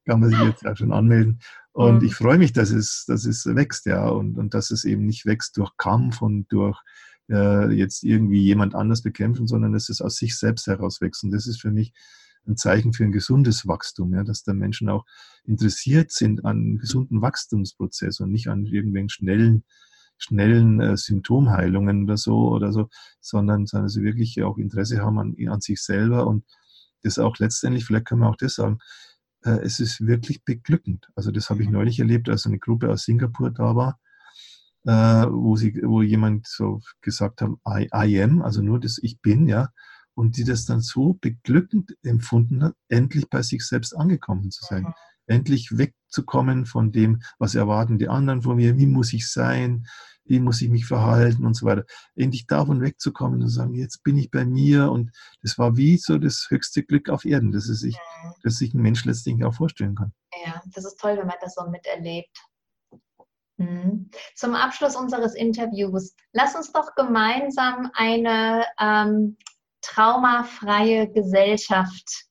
kann 0.05 0.19
man 0.19 0.29
sich 0.29 0.39
jetzt 0.39 0.63
ja 0.63 0.75
schon 0.75 0.91
anmelden. 0.91 1.39
Und 1.71 2.01
mhm. 2.01 2.07
ich 2.07 2.15
freue 2.15 2.39
mich, 2.39 2.53
dass 2.53 2.71
es, 2.71 3.05
dass 3.07 3.25
es 3.25 3.45
wächst, 3.45 3.85
ja, 3.85 4.07
und, 4.09 4.37
und 4.37 4.53
dass 4.53 4.71
es 4.71 4.83
eben 4.83 5.05
nicht 5.05 5.25
wächst 5.25 5.57
durch 5.57 5.77
Kampf 5.77 6.21
und 6.21 6.47
durch 6.51 6.81
äh, 7.29 7.71
jetzt 7.71 8.03
irgendwie 8.03 8.41
jemand 8.41 8.73
anders 8.75 9.01
bekämpfen, 9.01 9.47
sondern 9.47 9.73
dass 9.73 9.89
es 9.89 10.01
aus 10.01 10.15
sich 10.15 10.37
selbst 10.37 10.67
heraus 10.67 11.01
wächst. 11.01 11.23
Und 11.23 11.31
das 11.31 11.45
ist 11.45 11.61
für 11.61 11.71
mich 11.71 11.93
ein 12.47 12.57
Zeichen 12.57 12.93
für 12.93 13.03
ein 13.03 13.11
gesundes 13.11 13.67
Wachstum, 13.67 14.13
ja, 14.13 14.23
dass 14.23 14.43
da 14.43 14.53
Menschen 14.53 14.89
auch 14.89 15.05
interessiert 15.43 16.11
sind 16.11 16.45
an 16.45 16.57
einem 16.57 16.77
gesunden 16.77 17.21
Wachstumsprozess 17.21 18.19
und 18.19 18.31
nicht 18.31 18.47
an 18.47 18.65
irgendwelchen 18.65 19.09
schnellen, 19.09 19.63
schnellen 20.17 20.79
äh, 20.81 20.97
Symptomheilungen 20.97 22.03
oder 22.03 22.17
so 22.17 22.49
oder 22.49 22.71
so, 22.71 22.89
sondern, 23.21 23.65
sondern 23.65 23.89
sie 23.89 24.03
wirklich 24.03 24.41
auch 24.43 24.57
Interesse 24.57 25.01
haben 25.01 25.19
an, 25.19 25.35
an 25.47 25.61
sich 25.61 25.81
selber 25.81 26.27
und 26.27 26.45
das 27.03 27.19
auch 27.19 27.37
letztendlich, 27.37 27.85
vielleicht 27.85 28.05
können 28.05 28.21
wir 28.21 28.29
auch 28.29 28.37
das 28.37 28.55
sagen, 28.55 28.79
äh, 29.43 29.59
es 29.63 29.79
ist 29.79 30.05
wirklich 30.05 30.43
beglückend. 30.43 31.07
Also 31.15 31.31
das 31.31 31.49
habe 31.49 31.63
ich 31.63 31.69
neulich 31.69 31.99
erlebt, 31.99 32.29
als 32.29 32.45
eine 32.45 32.59
Gruppe 32.59 32.89
aus 32.89 33.03
Singapur 33.03 33.51
da 33.51 33.75
war, 33.75 33.99
äh, 34.85 34.91
wo, 35.29 35.55
sie, 35.55 35.79
wo 35.83 36.01
jemand 36.01 36.47
so 36.47 36.81
gesagt 37.01 37.41
hat, 37.41 37.51
I, 37.67 37.89
I 37.93 38.21
am, 38.21 38.41
also 38.41 38.61
nur 38.61 38.79
das 38.79 38.99
Ich 39.01 39.21
bin, 39.21 39.47
ja, 39.47 39.69
und 40.17 40.35
die 40.35 40.43
das 40.43 40.65
dann 40.65 40.81
so 40.81 41.13
beglückend 41.21 41.95
empfunden 42.01 42.63
hat, 42.63 42.73
endlich 42.89 43.29
bei 43.29 43.43
sich 43.43 43.63
selbst 43.65 43.95
angekommen 43.95 44.49
zu 44.49 44.65
sein. 44.65 44.83
Mhm. 44.83 44.93
Endlich 45.27 45.77
wegzukommen 45.77 46.65
von 46.65 46.91
dem, 46.91 47.21
was 47.37 47.53
erwarten 47.53 47.99
die 47.99 48.09
anderen 48.09 48.41
von 48.41 48.55
mir, 48.55 48.77
wie 48.77 48.87
muss 48.87 49.13
ich 49.13 49.31
sein, 49.31 49.85
wie 50.25 50.39
muss 50.39 50.61
ich 50.61 50.69
mich 50.69 50.87
verhalten 50.87 51.45
und 51.45 51.53
so 51.53 51.67
weiter. 51.67 51.85
Endlich 52.15 52.47
davon 52.47 52.81
wegzukommen 52.81 53.43
und 53.43 53.49
zu 53.49 53.53
sagen, 53.53 53.75
jetzt 53.75 54.03
bin 54.03 54.17
ich 54.17 54.31
bei 54.31 54.43
mir 54.43 54.91
und 54.91 55.11
das 55.43 55.59
war 55.59 55.77
wie 55.77 55.97
so 55.97 56.17
das 56.17 56.47
höchste 56.49 56.83
Glück 56.83 57.09
auf 57.09 57.23
Erden, 57.23 57.51
das, 57.51 57.69
es 57.69 57.81
sich, 57.81 57.99
mhm. 58.43 58.49
sich 58.49 58.73
ein 58.73 58.81
Mensch 58.81 59.05
letztlich 59.05 59.43
auch 59.43 59.53
vorstellen 59.53 59.93
kann. 59.93 60.13
Ja, 60.45 60.63
das 60.73 60.83
ist 60.83 60.99
toll, 60.99 61.15
wenn 61.17 61.27
man 61.27 61.37
das 61.41 61.53
so 61.53 61.69
miterlebt. 61.69 62.35
Mhm. 63.57 64.09
Zum 64.35 64.55
Abschluss 64.55 64.95
unseres 64.95 65.35
Interviews, 65.35 66.15
lass 66.31 66.55
uns 66.55 66.71
doch 66.71 66.95
gemeinsam 66.95 67.91
eine 67.93 68.65
ähm, 68.79 69.37
traumafreie 69.87 71.11
Gesellschaft 71.11 72.25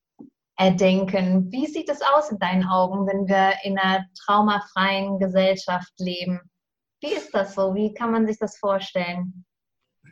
erdenken. 0.57 1.51
Wie 1.51 1.66
sieht 1.66 1.89
es 1.89 2.01
aus 2.03 2.31
in 2.31 2.39
deinen 2.39 2.65
Augen, 2.65 3.07
wenn 3.07 3.27
wir 3.27 3.53
in 3.65 3.78
einer 3.78 4.07
traumafreien 4.24 5.19
Gesellschaft 5.19 5.93
leben? 5.99 6.41
Wie 7.03 7.12
ist 7.12 7.35
das 7.35 7.55
so? 7.55 7.74
Wie 7.74 7.93
kann 7.93 8.12
man 8.12 8.27
sich 8.27 8.39
das 8.39 8.57
vorstellen? 8.59 9.45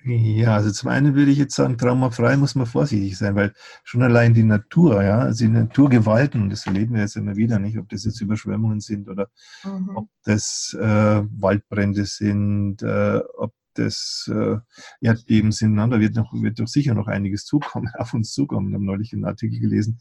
Ja, 0.07 0.55
also 0.57 0.71
zum 0.71 0.91
einen 0.91 1.15
würde 1.15 1.31
ich 1.31 1.39
jetzt 1.39 1.55
sagen, 1.55 1.79
traumafrei 1.79 2.37
muss 2.37 2.55
man 2.55 2.66
vorsichtig 2.66 3.16
sein, 3.16 3.37
weil 3.37 3.55
schon 3.85 4.03
allein 4.03 4.35
die 4.35 4.43
Natur, 4.43 5.03
ja, 5.03 5.21
also 5.21 5.47
die 5.47 5.51
Naturgewalten, 5.51 6.51
das 6.51 6.66
erleben 6.66 6.95
wir 6.95 7.01
jetzt 7.01 7.16
immer 7.16 7.37
wieder, 7.37 7.59
nicht, 7.59 7.79
ob 7.79 7.89
das 7.89 8.05
jetzt 8.05 8.21
Überschwemmungen 8.21 8.81
sind 8.81 9.09
oder 9.09 9.31
mhm. 9.65 9.97
ob 9.97 10.09
das 10.25 10.77
äh, 10.79 11.23
Waldbrände 11.41 12.05
sind, 12.05 12.83
äh, 12.83 13.21
ob 13.39 13.55
das 13.74 14.30
äh, 14.32 14.56
Erdbeben 15.01 15.52
sind. 15.52 15.76
Da 15.76 16.01
wird, 16.01 16.14
noch, 16.14 16.32
wird 16.32 16.60
doch 16.60 16.68
sicher 16.68 16.94
noch 16.94 17.06
einiges 17.06 17.44
zukommen, 17.44 17.90
auf 17.98 18.14
uns 18.14 18.32
zukommen. 18.32 18.68
Ich 18.68 18.74
habe 18.74 18.84
neulich 18.84 19.12
einen 19.12 19.24
Artikel 19.24 19.60
gelesen, 19.60 19.98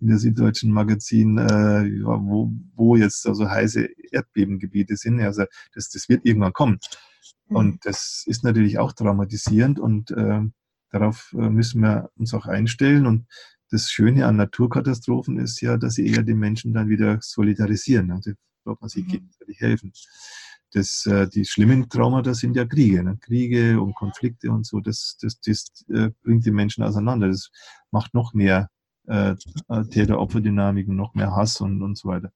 in 0.00 0.08
der 0.08 0.18
Süddeutschen 0.18 0.72
Magazin, 0.72 1.38
äh, 1.38 2.02
wo, 2.04 2.52
wo 2.74 2.96
jetzt 2.96 3.26
also 3.26 3.48
heiße 3.48 3.88
Erdbebengebiete 4.10 4.96
sind. 4.96 5.20
Also 5.20 5.44
das, 5.74 5.90
das 5.90 6.08
wird 6.08 6.26
irgendwann 6.26 6.52
kommen. 6.52 6.78
Mhm. 7.48 7.56
Und 7.56 7.86
das 7.86 8.24
ist 8.26 8.44
natürlich 8.44 8.78
auch 8.78 8.92
traumatisierend 8.92 9.78
und 9.78 10.10
äh, 10.10 10.40
darauf 10.90 11.32
äh, 11.38 11.48
müssen 11.48 11.82
wir 11.82 12.10
uns 12.16 12.34
auch 12.34 12.46
einstellen. 12.46 13.06
Und 13.06 13.26
das 13.70 13.90
Schöne 13.90 14.26
an 14.26 14.36
Naturkatastrophen 14.36 15.38
ist 15.38 15.60
ja, 15.60 15.76
dass 15.76 15.94
sie 15.94 16.06
eher 16.06 16.22
den 16.22 16.38
Menschen 16.38 16.74
dann 16.74 16.88
wieder 16.88 17.18
solidarisieren. 17.22 18.10
Also 18.10 18.32
braucht 18.64 18.80
man 18.80 18.90
sich 18.90 19.04
mhm. 19.04 19.08
gegenseitig 19.08 19.60
helfen. 19.60 19.92
Das, 20.72 21.06
äh, 21.06 21.28
die 21.28 21.44
schlimmen 21.44 21.88
Traumata 21.88 22.34
sind 22.34 22.56
ja 22.56 22.64
Kriege. 22.64 23.02
Ne? 23.02 23.18
Kriege 23.20 23.80
und 23.80 23.94
Konflikte 23.94 24.50
und 24.50 24.66
so, 24.66 24.80
das, 24.80 25.18
das, 25.20 25.38
das 25.40 25.66
äh, 25.88 26.10
bringt 26.22 26.46
die 26.46 26.50
Menschen 26.50 26.82
auseinander. 26.82 27.28
Das 27.28 27.50
macht 27.90 28.14
noch 28.14 28.32
mehr 28.32 28.70
äh, 29.06 29.34
Täter-Opfer-Dynamiken, 29.90 30.96
noch 30.96 31.14
mehr 31.14 31.34
Hass 31.34 31.60
und, 31.60 31.82
und 31.82 31.98
so 31.98 32.08
weiter. 32.08 32.32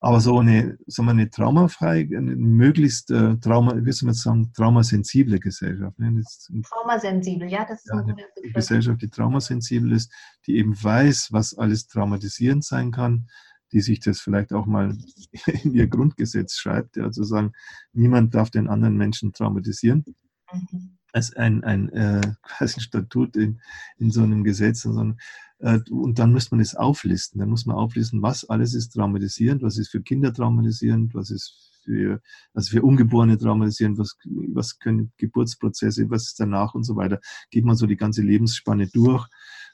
Aber 0.00 0.20
so 0.20 0.38
eine, 0.38 0.78
sagen 0.86 1.08
wir, 1.08 1.10
eine 1.10 1.30
traumafreie, 1.30 2.06
eine 2.16 2.36
möglichst 2.36 3.10
äh, 3.10 3.36
Trauma, 3.38 3.74
wie 3.84 3.90
soll 3.90 4.06
man 4.06 4.14
sagen, 4.14 4.52
traumasensible 4.54 5.40
Gesellschaft. 5.40 5.98
Ne? 5.98 6.22
traumasensibel, 6.62 7.48
ja, 7.48 7.64
das 7.64 7.84
ist 7.84 7.90
ja, 7.92 7.98
eine 7.98 8.14
Gesellschaft, 8.54 9.02
die 9.02 9.08
traumasensibel 9.08 9.90
ist, 9.92 10.12
die 10.46 10.56
eben 10.56 10.80
weiß, 10.80 11.32
was 11.32 11.58
alles 11.58 11.88
traumatisierend 11.88 12.64
sein 12.64 12.92
kann, 12.92 13.26
die 13.72 13.80
sich 13.80 14.00
das 14.00 14.20
vielleicht 14.20 14.52
auch 14.52 14.66
mal 14.66 14.96
in 15.62 15.74
ihr 15.74 15.86
Grundgesetz 15.86 16.56
schreibt, 16.56 16.96
ja, 16.96 17.10
zu 17.10 17.24
sagen, 17.24 17.52
niemand 17.92 18.34
darf 18.34 18.50
den 18.50 18.68
anderen 18.68 18.96
Menschen 18.96 19.32
traumatisieren. 19.32 20.04
Mhm. 20.52 20.98
Als 21.12 21.34
ein, 21.34 21.64
ein 21.64 21.88
äh, 21.90 22.20
quasi 22.42 22.80
Statut 22.80 23.34
in, 23.36 23.60
in 23.96 24.10
so 24.10 24.22
einem 24.22 24.44
Gesetz, 24.44 24.82
sondern 24.82 25.18
äh, 25.58 25.80
und 25.90 26.18
dann 26.18 26.32
muss 26.32 26.50
man 26.50 26.60
es 26.60 26.74
auflisten. 26.74 27.40
Dann 27.40 27.48
muss 27.48 27.66
man 27.66 27.76
auflisten, 27.76 28.22
was 28.22 28.48
alles 28.48 28.74
ist 28.74 28.90
traumatisierend, 28.90 29.62
was 29.62 29.78
ist 29.78 29.90
für 29.90 30.02
Kinder 30.02 30.32
traumatisierend, 30.32 31.14
was 31.14 31.30
ist 31.30 31.68
für, 31.84 32.20
also 32.54 32.70
für 32.70 32.82
Ungeborene 32.82 33.38
traumatisierend, 33.38 33.98
was, 33.98 34.16
was 34.52 34.78
können 34.78 35.12
Geburtsprozesse, 35.16 36.10
was 36.10 36.26
ist 36.26 36.40
danach 36.40 36.74
und 36.74 36.84
so 36.84 36.96
weiter. 36.96 37.20
Geht 37.50 37.64
man 37.64 37.76
so 37.76 37.86
die 37.86 37.96
ganze 37.96 38.22
Lebensspanne 38.22 38.88
durch. 38.88 39.26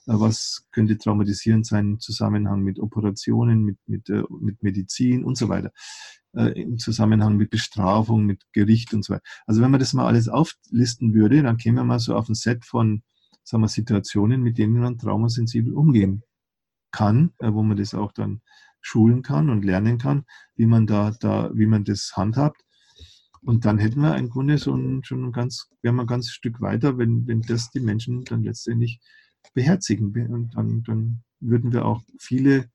Äh, 0.07 0.15
was 0.21 0.67
könnte 0.73 0.99
traumatisierend 0.99 1.67
sein 1.67 1.93
im 1.93 2.01
Zusammenhang 2.01 2.63
mit 2.63 2.79
Operationen, 2.79 3.63
mit, 3.65 3.79
mit, 3.87 4.09
äh, 4.11 4.23
mit 4.41 4.63
Medizin 4.63 5.25
und 5.25 5.37
so 5.37 5.49
weiter. 5.49 5.71
Im 6.37 6.79
Zusammenhang 6.79 7.37
mit 7.37 7.51
Bestrafung, 7.51 8.27
mit 8.27 8.43
Gericht 8.53 8.93
und 8.93 9.05
so 9.05 9.13
weiter. 9.13 9.23
Also 9.47 9.63
wenn 9.63 9.71
man 9.71 9.79
das 9.79 9.93
mal 9.93 10.09
alles 10.09 10.29
auflisten 10.29 11.15
würde, 11.15 11.45
dann 11.45 11.59
käme 11.59 11.77
man 11.77 11.87
mal 11.87 11.99
so 12.01 12.17
auf 12.17 12.29
ein 12.29 12.35
Set 12.35 12.65
von 12.65 13.05
sagen 13.45 13.63
wir, 13.63 13.69
Situationen, 13.69 14.43
mit 14.43 14.59
denen 14.59 14.81
man 14.81 14.99
traumasensibel 14.99 15.75
umgehen 15.75 16.25
kann, 16.91 17.33
äh, 17.39 17.53
wo 17.53 17.63
man 17.63 17.77
das 17.77 17.95
auch 17.95 18.13
dann 18.13 18.41
schulen 18.81 19.23
kann 19.23 19.51
und 19.51 19.65
lernen 19.65 19.99
kann, 19.99 20.25
wie 20.57 20.67
man 20.67 20.87
da, 20.87 21.13
da, 21.13 21.51
wie 21.55 21.67
man 21.67 21.85
das 21.85 22.13
handhabt. 22.17 22.61
Und 23.43 23.67
dann 23.67 23.79
hätten 23.79 24.01
wir 24.01 24.17
im 24.17 24.31
Grunde 24.31 24.59
so 24.59 24.75
ein, 24.75 25.05
schon 25.05 25.25
ein 25.25 25.33
ganz, 25.33 25.69
wären 25.83 25.97
wir 25.97 26.03
ein 26.03 26.07
ganz 26.07 26.31
Stück 26.31 26.61
weiter, 26.61 26.97
wenn, 26.99 27.27
wenn 27.27 27.43
das 27.43 27.71
die 27.71 27.81
Menschen 27.81 28.25
dann 28.25 28.43
letztendlich 28.43 29.01
beherzigen. 29.53 30.13
Und 30.33 30.57
dann, 30.57 30.83
dann 30.85 31.25
würden 31.41 31.73
wir 31.73 31.85
auch 31.85 32.03
viele 32.19 32.71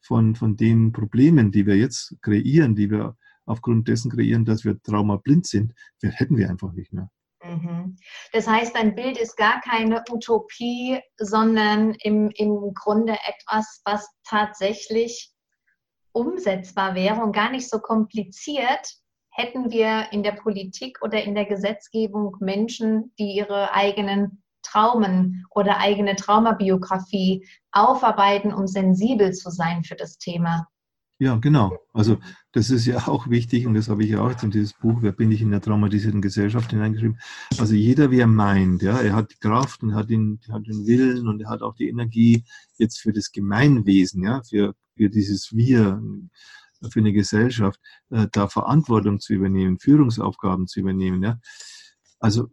von, 0.00 0.34
von 0.34 0.56
den 0.56 0.92
Problemen, 0.92 1.50
die 1.52 1.66
wir 1.66 1.76
jetzt 1.76 2.16
kreieren, 2.22 2.74
die 2.74 2.90
wir 2.90 3.16
aufgrund 3.46 3.88
dessen 3.88 4.10
kreieren, 4.10 4.44
dass 4.44 4.64
wir 4.64 4.80
traumablind 4.82 5.46
sind, 5.46 5.74
hätten 6.02 6.36
wir 6.36 6.48
einfach 6.48 6.72
nicht 6.72 6.92
mehr. 6.92 7.10
Mhm. 7.42 7.96
Das 8.32 8.46
heißt, 8.46 8.74
ein 8.76 8.94
Bild 8.94 9.18
ist 9.18 9.36
gar 9.36 9.60
keine 9.60 10.02
Utopie, 10.10 11.00
sondern 11.18 11.94
im, 12.00 12.30
im 12.30 12.72
Grunde 12.74 13.12
etwas, 13.12 13.82
was 13.84 14.08
tatsächlich 14.24 15.30
umsetzbar 16.12 16.94
wäre 16.94 17.20
und 17.22 17.32
gar 17.32 17.50
nicht 17.50 17.68
so 17.68 17.80
kompliziert, 17.80 18.94
hätten 19.30 19.70
wir 19.70 20.12
in 20.12 20.22
der 20.22 20.32
Politik 20.32 20.98
oder 21.02 21.22
in 21.22 21.34
der 21.34 21.44
Gesetzgebung 21.44 22.36
Menschen, 22.40 23.12
die 23.18 23.34
ihre 23.34 23.72
eigenen 23.72 24.43
Traumen 24.64 25.46
oder 25.50 25.78
eigene 25.78 26.16
Traumabiografie 26.16 27.46
aufarbeiten, 27.72 28.52
um 28.52 28.66
sensibel 28.66 29.32
zu 29.32 29.50
sein 29.50 29.84
für 29.84 29.94
das 29.94 30.18
Thema. 30.18 30.66
Ja, 31.20 31.36
genau. 31.36 31.78
Also 31.92 32.18
das 32.52 32.70
ist 32.70 32.86
ja 32.86 33.06
auch 33.06 33.30
wichtig 33.30 33.66
und 33.66 33.74
das 33.74 33.88
habe 33.88 34.02
ich 34.02 34.10
ja 34.10 34.20
auch 34.20 34.42
in 34.42 34.50
dieses 34.50 34.72
Buch, 34.72 34.98
Wer 35.00 35.12
bin 35.12 35.30
ich 35.30 35.42
in 35.42 35.52
der 35.52 35.60
traumatisierten 35.60 36.20
Gesellschaft 36.20 36.70
hineingeschrieben. 36.70 37.20
Also 37.58 37.74
jeder, 37.74 38.10
wie 38.10 38.18
er 38.18 38.26
meint, 38.26 38.82
ja, 38.82 38.98
er 38.98 39.14
hat 39.14 39.30
die 39.30 39.38
Kraft 39.38 39.82
und 39.84 39.94
hat 39.94 40.10
den, 40.10 40.40
hat 40.50 40.66
den 40.66 40.86
Willen 40.86 41.28
und 41.28 41.40
er 41.40 41.50
hat 41.50 41.62
auch 41.62 41.76
die 41.76 41.88
Energie 41.88 42.44
jetzt 42.78 42.98
für 43.00 43.12
das 43.12 43.30
Gemeinwesen, 43.30 44.24
ja, 44.24 44.42
für, 44.42 44.74
für 44.96 45.08
dieses 45.08 45.54
Wir, 45.54 46.02
für 46.90 46.98
eine 46.98 47.12
Gesellschaft, 47.12 47.80
äh, 48.10 48.26
da 48.32 48.48
Verantwortung 48.48 49.20
zu 49.20 49.34
übernehmen, 49.34 49.78
Führungsaufgaben 49.78 50.66
zu 50.66 50.80
übernehmen. 50.80 51.22
Ja. 51.22 51.38
Also 52.18 52.48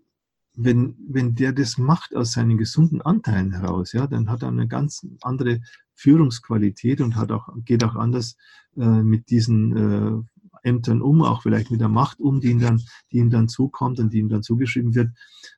wenn, 0.56 0.96
wenn 1.08 1.36
der 1.36 1.54
das 1.54 1.78
macht 1.78 2.16
aus 2.16 2.34
seinen 2.34 2.58
gesunden 2.58 3.02
Anteilen 3.02 3.52
heraus, 3.54 3.94
ja, 3.94 4.08
dann 4.08 4.30
hat 4.30 4.42
er 4.42 4.50
eine 4.50 4.68
ganz 4.68 5.06
andere 5.22 5.62
Führungsqualität 5.96 7.02
und 7.02 7.16
hat 7.16 7.32
auch, 7.32 7.48
geht 7.64 7.84
auch 7.84 7.96
anders 7.96 8.36
äh, 8.76 8.86
mit 8.86 9.30
diesen 9.30 9.78
äh, 9.78 10.68
Ämtern 10.68 11.02
um, 11.02 11.24
auch 11.24 11.42
vielleicht 11.42 11.72
mit 11.72 11.82
der 11.82 11.90
Macht 11.90 12.20
um, 12.20 12.40
die 12.40 12.52
ihm 12.52 12.60
dann, 12.60 12.82
die 13.12 13.18
ihm 13.18 13.30
dann 13.30 13.48
zukommt 13.48 14.00
und 14.00 14.14
die 14.14 14.20
ihm 14.20 14.30
dann 14.30 14.44
zugeschrieben 14.44 14.94
wird, 14.94 15.10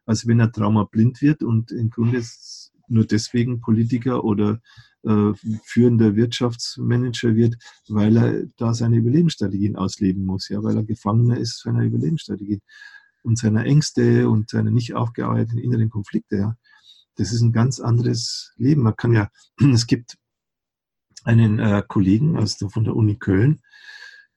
als 0.05 0.27
wenn 0.27 0.39
er 0.39 0.51
traumablind 0.51 1.21
wird 1.21 1.43
und 1.43 1.71
im 1.71 1.89
Grunde 1.89 2.23
nur 2.87 3.05
deswegen 3.05 3.61
Politiker 3.61 4.23
oder 4.23 4.61
äh, 5.03 5.33
führender 5.63 6.15
Wirtschaftsmanager 6.15 7.35
wird, 7.35 7.55
weil 7.89 8.17
er 8.17 8.43
da 8.57 8.73
seine 8.73 8.97
Überlebensstrategien 8.97 9.75
ausleben 9.75 10.25
muss, 10.25 10.49
ja, 10.49 10.63
weil 10.63 10.77
er 10.77 10.83
Gefangener 10.83 11.37
ist 11.37 11.61
seiner 11.61 11.83
Überlebensstrategie 11.83 12.61
und 13.23 13.37
seiner 13.37 13.65
Ängste 13.65 14.29
und 14.29 14.49
seiner 14.49 14.71
nicht 14.71 14.93
aufgearbeiteten 14.93 15.59
inneren 15.59 15.89
Konflikte, 15.89 16.37
ja. 16.37 16.57
Das 17.15 17.31
ist 17.31 17.41
ein 17.41 17.53
ganz 17.53 17.79
anderes 17.79 18.53
Leben. 18.57 18.81
Man 18.81 18.95
kann 18.95 19.13
ja, 19.13 19.29
es 19.73 19.85
gibt 19.87 20.17
einen 21.23 21.59
äh, 21.59 21.83
Kollegen 21.87 22.37
aus 22.37 22.57
der, 22.57 22.69
von 22.69 22.83
der 22.83 22.95
Uni 22.95 23.17
Köln, 23.17 23.61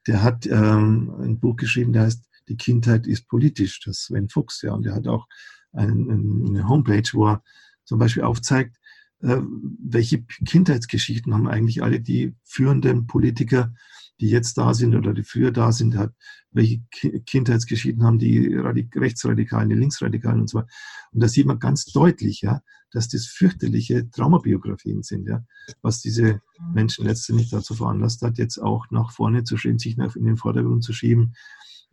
der 0.07 0.23
hat 0.23 0.47
ähm, 0.47 1.13
ein 1.21 1.41
Buch 1.41 1.57
geschrieben, 1.57 1.93
der 1.93 2.03
heißt 2.03 2.25
Die 2.49 2.57
Kindheit 2.57 3.07
ist 3.07 3.29
politisch, 3.29 3.81
das 3.81 4.05
Sven 4.05 4.29
Fuchs, 4.29 4.63
ja, 4.63 4.73
und 4.73 4.85
der 4.85 4.95
hat 4.95 5.09
auch 5.09 5.27
ein, 5.73 6.47
eine 6.49 6.69
Homepage, 6.69 7.09
wo 7.13 7.29
er 7.29 7.43
zum 7.85 7.99
Beispiel 7.99 8.23
aufzeigt, 8.23 8.77
äh, 9.21 9.39
welche 9.83 10.23
Kindheitsgeschichten 10.23 11.35
haben 11.35 11.49
eigentlich 11.49 11.83
alle 11.83 12.01
die 12.01 12.35
führenden 12.45 13.07
Politiker, 13.07 13.75
die 14.21 14.29
jetzt 14.29 14.57
da 14.59 14.75
sind 14.75 14.95
oder 14.95 15.13
die 15.13 15.25
früher 15.25 15.51
da 15.51 15.73
sind, 15.73 15.97
hat, 15.97 16.13
welche 16.51 16.83
Kindheitsgeschichten 17.27 18.03
haben 18.03 18.19
die 18.19 18.55
Rechtsradikalen, 18.55 19.69
die 19.69 19.77
Linksradikalen 19.77 20.41
und 20.41 20.49
so 20.49 20.59
weiter. 20.59 20.69
Und 21.13 21.23
da 21.23 21.29
sieht 21.29 21.47
man 21.47 21.59
ganz 21.59 21.85
deutlich, 21.87 22.41
ja, 22.41 22.61
dass 22.91 23.09
das 23.09 23.27
fürchterliche 23.27 24.09
Traumabiografien 24.11 25.03
sind, 25.03 25.29
ja, 25.29 25.45
was 25.83 26.01
diese 26.01 26.41
Menschen 26.73 27.05
letztendlich 27.05 27.51
dazu 27.51 27.75
veranlasst 27.75 28.23
hat, 28.23 28.39
jetzt 28.39 28.59
auch 28.59 28.87
nach 28.91 29.13
vorne 29.13 29.45
zu 29.45 29.57
stehen, 29.57 29.79
sich 29.79 29.99
in 29.99 30.25
den 30.25 30.37
Vordergrund 30.37 30.83
zu 30.83 30.93
schieben 30.93 31.35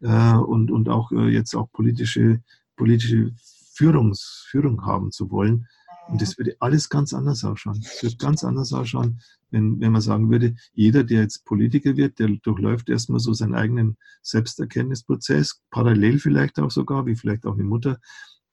äh, 0.01 0.35
und, 0.35 0.71
und 0.71 0.89
auch 0.89 1.11
äh, 1.11 1.29
jetzt 1.29 1.55
auch 1.55 1.71
politische, 1.71 2.41
politische 2.77 3.31
Führungs, 3.73 4.45
Führung 4.49 4.85
haben 4.85 5.11
zu 5.11 5.31
wollen. 5.31 5.67
Und 6.09 6.21
das 6.21 6.37
würde 6.37 6.55
alles 6.59 6.89
ganz 6.89 7.13
anders 7.13 7.43
ausschauen. 7.43 7.79
Es 7.81 8.03
wird 8.03 8.19
ganz 8.19 8.43
anders 8.43 8.73
ausschauen, 8.73 9.21
wenn, 9.51 9.79
wenn 9.79 9.91
man 9.91 10.01
sagen 10.01 10.29
würde, 10.29 10.55
jeder, 10.73 11.03
der 11.03 11.21
jetzt 11.21 11.45
Politiker 11.45 11.95
wird, 11.95 12.19
der 12.19 12.27
durchläuft 12.27 12.89
erstmal 12.89 13.19
so 13.19 13.33
seinen 13.33 13.55
eigenen 13.55 13.97
Selbsterkenntnisprozess, 14.21 15.61
parallel 15.69 16.19
vielleicht 16.19 16.59
auch 16.59 16.71
sogar, 16.71 17.05
wie 17.05 17.15
vielleicht 17.15 17.45
auch 17.45 17.53
eine 17.53 17.63
Mutter, 17.63 17.99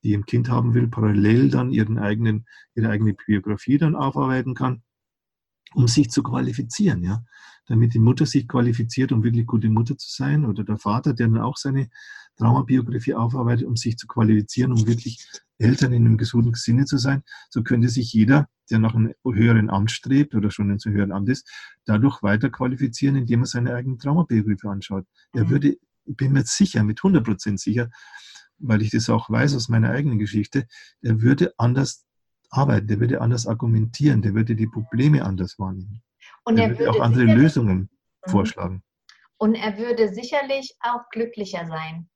die 0.03 0.15
ein 0.15 0.27
Kind 0.27 0.49
haben 0.49 0.75
will, 0.75 0.89
parallel 0.89 1.51
dann 1.51 1.71
ihren 1.71 1.99
eigenen, 1.99 2.47
ihre 2.75 2.89
eigene 2.89 3.15
Biografie 3.15 3.79
dann 3.79 3.97
aufarbeiten 3.97 4.55
kann, 4.55 4.83
um 5.75 5.89
sich 5.89 6.11
zu 6.11 6.23
qualifizieren, 6.23 7.03
ja. 7.03 7.25
Damit 7.71 7.95
die 7.95 8.01
Mutter 8.01 8.27
sich 8.27 8.49
qualifiziert, 8.49 9.13
um 9.13 9.23
wirklich 9.23 9.47
gute 9.47 9.69
Mutter 9.69 9.97
zu 9.97 10.11
sein, 10.11 10.45
oder 10.45 10.65
der 10.65 10.77
Vater, 10.77 11.15
der 11.15 11.29
dann 11.29 11.39
auch 11.39 11.57
seine 11.57 11.89
Traumabiografie 12.37 13.15
aufarbeitet, 13.15 13.65
um 13.65 13.77
sich 13.77 13.97
zu 13.97 14.09
qualifizieren, 14.09 14.73
um 14.73 14.87
wirklich 14.89 15.25
Eltern 15.59 15.93
in 15.93 16.05
einem 16.05 16.17
gesunden 16.17 16.55
Sinne 16.55 16.85
zu 16.85 16.97
sein, 16.97 17.23
so 17.49 17.63
könnte 17.63 17.89
sich 17.89 18.13
jeder, 18.13 18.49
der 18.71 18.81
nach 18.81 18.95
einem 18.97 19.15
höheren 19.25 19.71
Amt 19.71 19.93
strebt 19.93 20.35
oder 20.35 20.51
schon 20.51 20.71
in 20.71 20.79
einem 20.85 20.95
höheren 20.95 21.13
Amt 21.13 21.29
ist, 21.29 21.49
dadurch 21.85 22.23
weiter 22.23 22.51
qualifizieren, 22.51 23.15
indem 23.15 23.43
er 23.43 23.47
seine 23.47 23.75
eigenen 23.75 23.99
Traumabiografie 23.99 24.69
anschaut. 24.69 25.07
Er 25.33 25.45
mhm. 25.45 25.51
würde, 25.51 25.77
ich 26.07 26.17
bin 26.17 26.33
mir 26.33 26.45
sicher, 26.45 26.83
mit 26.83 26.99
100 26.99 27.25
Prozent 27.25 27.61
sicher, 27.61 27.89
weil 28.59 28.83
ich 28.83 28.91
das 28.91 29.09
auch 29.09 29.31
weiß 29.31 29.55
aus 29.55 29.69
meiner 29.69 29.91
eigenen 29.91 30.19
Geschichte, 30.19 30.67
er 31.03 31.21
würde 31.23 31.53
anders 31.57 32.05
arbeiten, 32.51 32.89
der 32.89 32.99
würde 33.01 33.21
anders 33.21 33.47
argumentieren, 33.47 34.23
der 34.23 34.35
würde 34.35 34.57
die 34.57 34.67
Probleme 34.67 35.25
anders 35.25 35.59
wahrnehmen. 35.59 36.03
Und 36.45 36.59
er, 36.59 36.71
er 36.71 36.79
würde 36.79 36.91
auch 36.91 37.01
andere 37.01 37.25
Lösungen 37.25 37.91
mhm. 38.27 38.31
vorschlagen. 38.31 38.83
Und 39.39 39.55
er 39.55 39.79
würde 39.79 40.13
sicherlich 40.13 40.75
auch 40.81 41.09
glücklicher 41.11 41.67
sein 41.67 42.09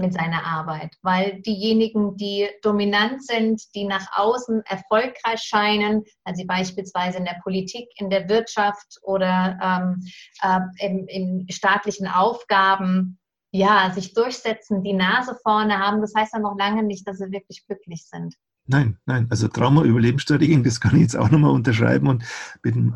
mit 0.00 0.14
seiner 0.14 0.44
Arbeit, 0.44 0.96
weil 1.02 1.40
diejenigen, 1.42 2.16
die 2.16 2.48
dominant 2.62 3.24
sind, 3.24 3.62
die 3.74 3.84
nach 3.84 4.06
außen 4.16 4.62
erfolgreich 4.64 5.40
scheinen, 5.40 6.04
also 6.24 6.44
beispielsweise 6.46 7.18
in 7.18 7.24
der 7.24 7.38
Politik, 7.42 7.88
in 7.96 8.10
der 8.10 8.28
Wirtschaft 8.28 8.98
oder 9.02 9.58
ähm, 9.62 10.02
äh, 10.42 10.86
in, 10.86 11.06
in 11.06 11.46
staatlichen 11.50 12.08
Aufgaben, 12.08 13.18
ja, 13.52 13.90
sich 13.92 14.14
durchsetzen, 14.14 14.82
die 14.82 14.92
Nase 14.92 15.36
vorne 15.42 15.78
haben, 15.78 16.00
das 16.00 16.14
heißt 16.16 16.34
ja 16.34 16.38
noch 16.38 16.56
lange 16.56 16.82
nicht, 16.82 17.06
dass 17.06 17.18
sie 17.18 17.32
wirklich 17.32 17.66
glücklich 17.66 18.06
sind. 18.06 18.34
Nein, 18.70 18.98
nein, 19.04 19.26
also 19.30 19.48
Trauma-Überlebensstrategien, 19.48 20.62
das 20.62 20.80
kann 20.80 20.94
ich 20.94 21.02
jetzt 21.02 21.16
auch 21.16 21.28
nochmal 21.28 21.50
unterschreiben 21.50 22.06
und 22.06 22.24
mit 22.62 22.76
einem, 22.76 22.94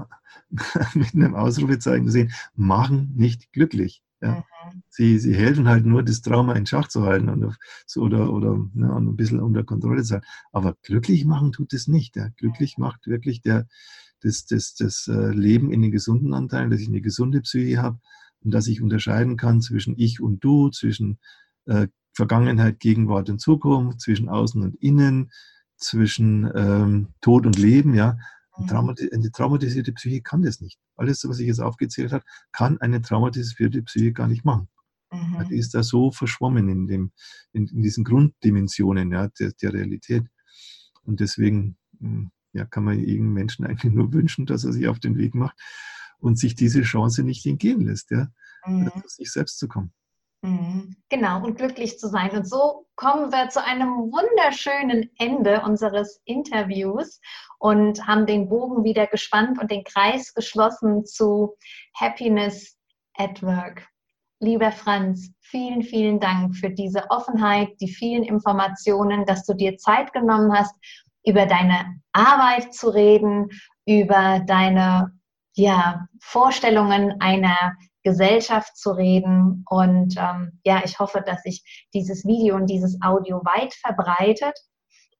mit 0.94 1.14
einem 1.14 1.34
Ausrufezeichen 1.34 2.08
sehen, 2.08 2.32
machen 2.54 3.12
nicht 3.16 3.52
glücklich. 3.52 4.00
Ja. 4.22 4.36
Mhm. 4.36 4.82
Sie, 4.88 5.18
sie 5.18 5.34
helfen 5.34 5.66
halt 5.66 5.84
nur, 5.84 6.04
das 6.04 6.22
Trauma 6.22 6.54
in 6.54 6.64
Schach 6.64 6.86
zu 6.86 7.02
halten 7.02 7.28
und 7.28 7.56
so, 7.86 8.02
oder, 8.02 8.32
oder 8.32 8.56
ne, 8.72 8.94
ein 8.94 9.16
bisschen 9.16 9.40
unter 9.40 9.64
Kontrolle 9.64 10.04
zu 10.04 10.14
halten. 10.14 10.26
Aber 10.52 10.76
glücklich 10.82 11.24
machen 11.24 11.50
tut 11.50 11.72
es 11.72 11.88
nicht. 11.88 12.14
Ja. 12.14 12.28
Glücklich 12.36 12.78
macht 12.78 13.08
wirklich 13.08 13.42
der, 13.42 13.66
das, 14.20 14.46
das, 14.46 14.76
das 14.76 15.08
äh, 15.08 15.32
Leben 15.32 15.72
in 15.72 15.82
den 15.82 15.90
gesunden 15.90 16.34
Anteilen, 16.34 16.70
dass 16.70 16.80
ich 16.80 16.88
eine 16.88 17.00
gesunde 17.00 17.40
Psyche 17.40 17.82
habe 17.82 17.98
und 18.44 18.54
dass 18.54 18.68
ich 18.68 18.80
unterscheiden 18.80 19.36
kann 19.36 19.60
zwischen 19.60 19.98
ich 19.98 20.20
und 20.20 20.44
du, 20.44 20.70
zwischen 20.70 21.18
äh, 21.66 21.88
Vergangenheit, 22.12 22.78
Gegenwart 22.78 23.28
und 23.28 23.40
Zukunft, 23.40 24.00
zwischen 24.00 24.28
Außen 24.28 24.62
und 24.62 24.76
Innen, 24.76 25.32
zwischen 25.76 26.50
ähm, 26.54 27.08
Tod 27.20 27.46
und 27.46 27.58
Leben, 27.58 27.94
ja. 27.94 28.16
Mhm. 28.56 28.94
Eine 29.12 29.32
traumatisierte 29.32 29.92
Psyche 29.92 30.22
kann 30.22 30.42
das 30.42 30.60
nicht. 30.60 30.78
Alles, 30.96 31.28
was 31.28 31.40
ich 31.40 31.48
jetzt 31.48 31.60
aufgezählt 31.60 32.12
habe, 32.12 32.24
kann 32.52 32.78
eine 32.78 33.02
traumatisierte 33.02 33.82
Psyche 33.82 34.12
gar 34.12 34.28
nicht 34.28 34.44
machen. 34.44 34.68
Mhm. 35.12 35.48
Die 35.48 35.56
ist 35.56 35.74
da 35.74 35.82
so 35.82 36.10
verschwommen 36.10 36.68
in, 36.68 36.86
dem, 36.86 37.12
in, 37.52 37.66
in 37.66 37.82
diesen 37.82 38.04
Grunddimensionen 38.04 39.10
ja, 39.12 39.28
der, 39.28 39.52
der, 39.60 39.72
Realität. 39.72 40.24
Und 41.02 41.20
deswegen 41.20 41.76
hm, 41.98 42.30
ja, 42.52 42.64
kann 42.64 42.84
man 42.84 42.98
jedem 42.98 43.32
Menschen 43.32 43.64
eigentlich 43.66 43.92
nur 43.92 44.12
wünschen, 44.12 44.46
dass 44.46 44.64
er 44.64 44.72
sich 44.72 44.88
auf 44.88 44.98
den 44.98 45.16
Weg 45.18 45.34
macht 45.34 45.58
und 46.18 46.38
sich 46.38 46.54
diese 46.54 46.82
Chance 46.82 47.22
nicht 47.22 47.44
entgehen 47.46 47.82
lässt, 47.82 48.10
ja, 48.10 48.28
mhm. 48.66 48.90
zu 49.02 49.08
sich 49.08 49.32
selbst 49.32 49.58
zu 49.58 49.68
kommen. 49.68 49.92
Mhm. 50.44 50.96
Genau, 51.08 51.42
und 51.42 51.56
glücklich 51.56 51.98
zu 51.98 52.06
sein. 52.08 52.30
Und 52.32 52.46
so 52.46 52.86
kommen 52.96 53.32
wir 53.32 53.48
zu 53.48 53.64
einem 53.64 54.12
wunderschönen 54.12 55.10
Ende 55.18 55.62
unseres 55.62 56.20
Interviews 56.26 57.18
und 57.58 58.06
haben 58.06 58.26
den 58.26 58.50
Bogen 58.50 58.84
wieder 58.84 59.06
gespannt 59.06 59.58
und 59.58 59.70
den 59.70 59.84
Kreis 59.84 60.34
geschlossen 60.34 61.06
zu 61.06 61.56
Happiness 61.98 62.76
at 63.16 63.42
Work. 63.42 63.88
Lieber 64.40 64.70
Franz, 64.70 65.30
vielen, 65.40 65.82
vielen 65.82 66.20
Dank 66.20 66.54
für 66.56 66.68
diese 66.68 67.08
Offenheit, 67.08 67.70
die 67.80 67.88
vielen 67.88 68.22
Informationen, 68.22 69.24
dass 69.24 69.46
du 69.46 69.54
dir 69.54 69.78
Zeit 69.78 70.12
genommen 70.12 70.52
hast, 70.52 70.74
über 71.24 71.46
deine 71.46 72.02
Arbeit 72.12 72.74
zu 72.74 72.90
reden, 72.90 73.48
über 73.86 74.42
deine 74.46 75.18
ja, 75.54 76.06
Vorstellungen 76.20 77.18
einer 77.22 77.72
Gesellschaft 78.04 78.76
zu 78.76 78.92
reden. 78.92 79.64
Und 79.68 80.16
ähm, 80.16 80.60
ja, 80.64 80.82
ich 80.84 80.98
hoffe, 80.98 81.22
dass 81.26 81.42
sich 81.42 81.88
dieses 81.92 82.24
Video 82.24 82.54
und 82.54 82.66
dieses 82.66 83.00
Audio 83.02 83.38
weit 83.44 83.74
verbreitet. 83.74 84.56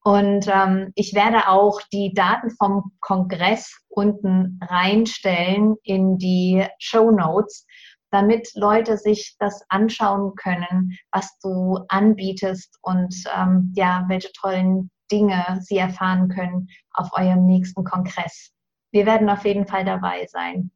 Und 0.04 0.46
ähm, 0.48 0.92
ich 0.94 1.14
werde 1.14 1.48
auch 1.48 1.80
die 1.92 2.12
Daten 2.14 2.50
vom 2.50 2.92
Kongress 3.00 3.74
unten 3.88 4.60
reinstellen 4.62 5.76
in 5.82 6.18
die 6.18 6.64
Show 6.78 7.10
Notes, 7.10 7.66
damit 8.10 8.50
Leute 8.54 8.98
sich 8.98 9.34
das 9.38 9.64
anschauen 9.70 10.34
können, 10.36 10.96
was 11.10 11.38
du 11.40 11.78
anbietest 11.88 12.78
und 12.82 13.14
ähm, 13.34 13.72
ja, 13.74 14.04
welche 14.08 14.30
tollen 14.32 14.90
Dinge 15.10 15.58
sie 15.62 15.78
erfahren 15.78 16.28
können 16.28 16.68
auf 16.92 17.08
eurem 17.14 17.46
nächsten 17.46 17.82
Kongress. 17.82 18.52
Wir 18.92 19.06
werden 19.06 19.28
auf 19.28 19.44
jeden 19.44 19.66
Fall 19.66 19.84
dabei 19.84 20.26
sein. 20.28 20.70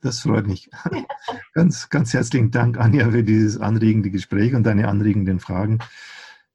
Das 0.00 0.20
freut 0.20 0.46
mich. 0.46 0.70
ganz, 1.54 1.90
ganz 1.90 2.14
herzlichen 2.14 2.50
Dank, 2.50 2.78
Anja, 2.78 3.10
für 3.10 3.22
dieses 3.22 3.58
anregende 3.58 4.10
Gespräch 4.10 4.54
und 4.54 4.64
deine 4.64 4.88
anregenden 4.88 5.40
Fragen. 5.40 5.78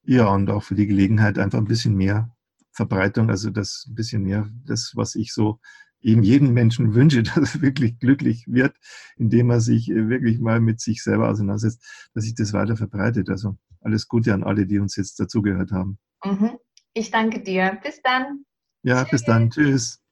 Ja, 0.04 0.28
und 0.28 0.50
auch 0.50 0.64
für 0.64 0.76
die 0.76 0.88
Gelegenheit, 0.88 1.38
einfach 1.38 1.60
ein 1.60 1.66
bisschen 1.66 1.96
mehr 1.96 2.36
Verbreitung, 2.72 3.30
also 3.30 3.52
das 3.52 3.86
ein 3.88 3.96
bisschen 3.96 4.24
mehr, 4.24 4.50
das, 4.66 4.94
was 4.96 5.16
ich 5.16 5.34
so 5.34 5.60
eben 6.02 6.24
jedem 6.24 6.54
Menschen 6.54 6.94
wünsche, 6.94 7.24
dass 7.24 7.56
er 7.56 7.62
wirklich 7.62 8.00
glücklich 8.00 8.46
wird, 8.48 8.76
indem 9.18 9.50
er 9.50 9.60
sich 9.60 9.90
wirklich 9.90 10.40
mal 10.40 10.60
mit 10.60 10.80
sich 10.80 11.04
selber 11.04 11.30
auseinandersetzt, 11.30 11.84
dass 12.14 12.24
sich 12.24 12.36
das 12.36 12.54
weiter 12.54 12.78
verbreitet. 12.78 13.30
Also 13.30 13.58
alles 13.82 14.08
Gute 14.08 14.34
an 14.34 14.44
alle, 14.44 14.66
die 14.66 14.80
uns 14.80 14.96
jetzt 14.96 15.20
dazugehört 15.20 15.72
haben. 15.72 16.00
Mhm. 16.24 16.58
Ich 16.94 17.12
danke 17.12 17.42
dir. 17.42 17.78
Bis 17.84 18.02
dann. 18.02 18.46
Ja, 18.84 19.04
Tschüss. 19.04 19.12
bis 19.12 19.24
dann. 19.24 19.50
Tschüss. 19.50 20.05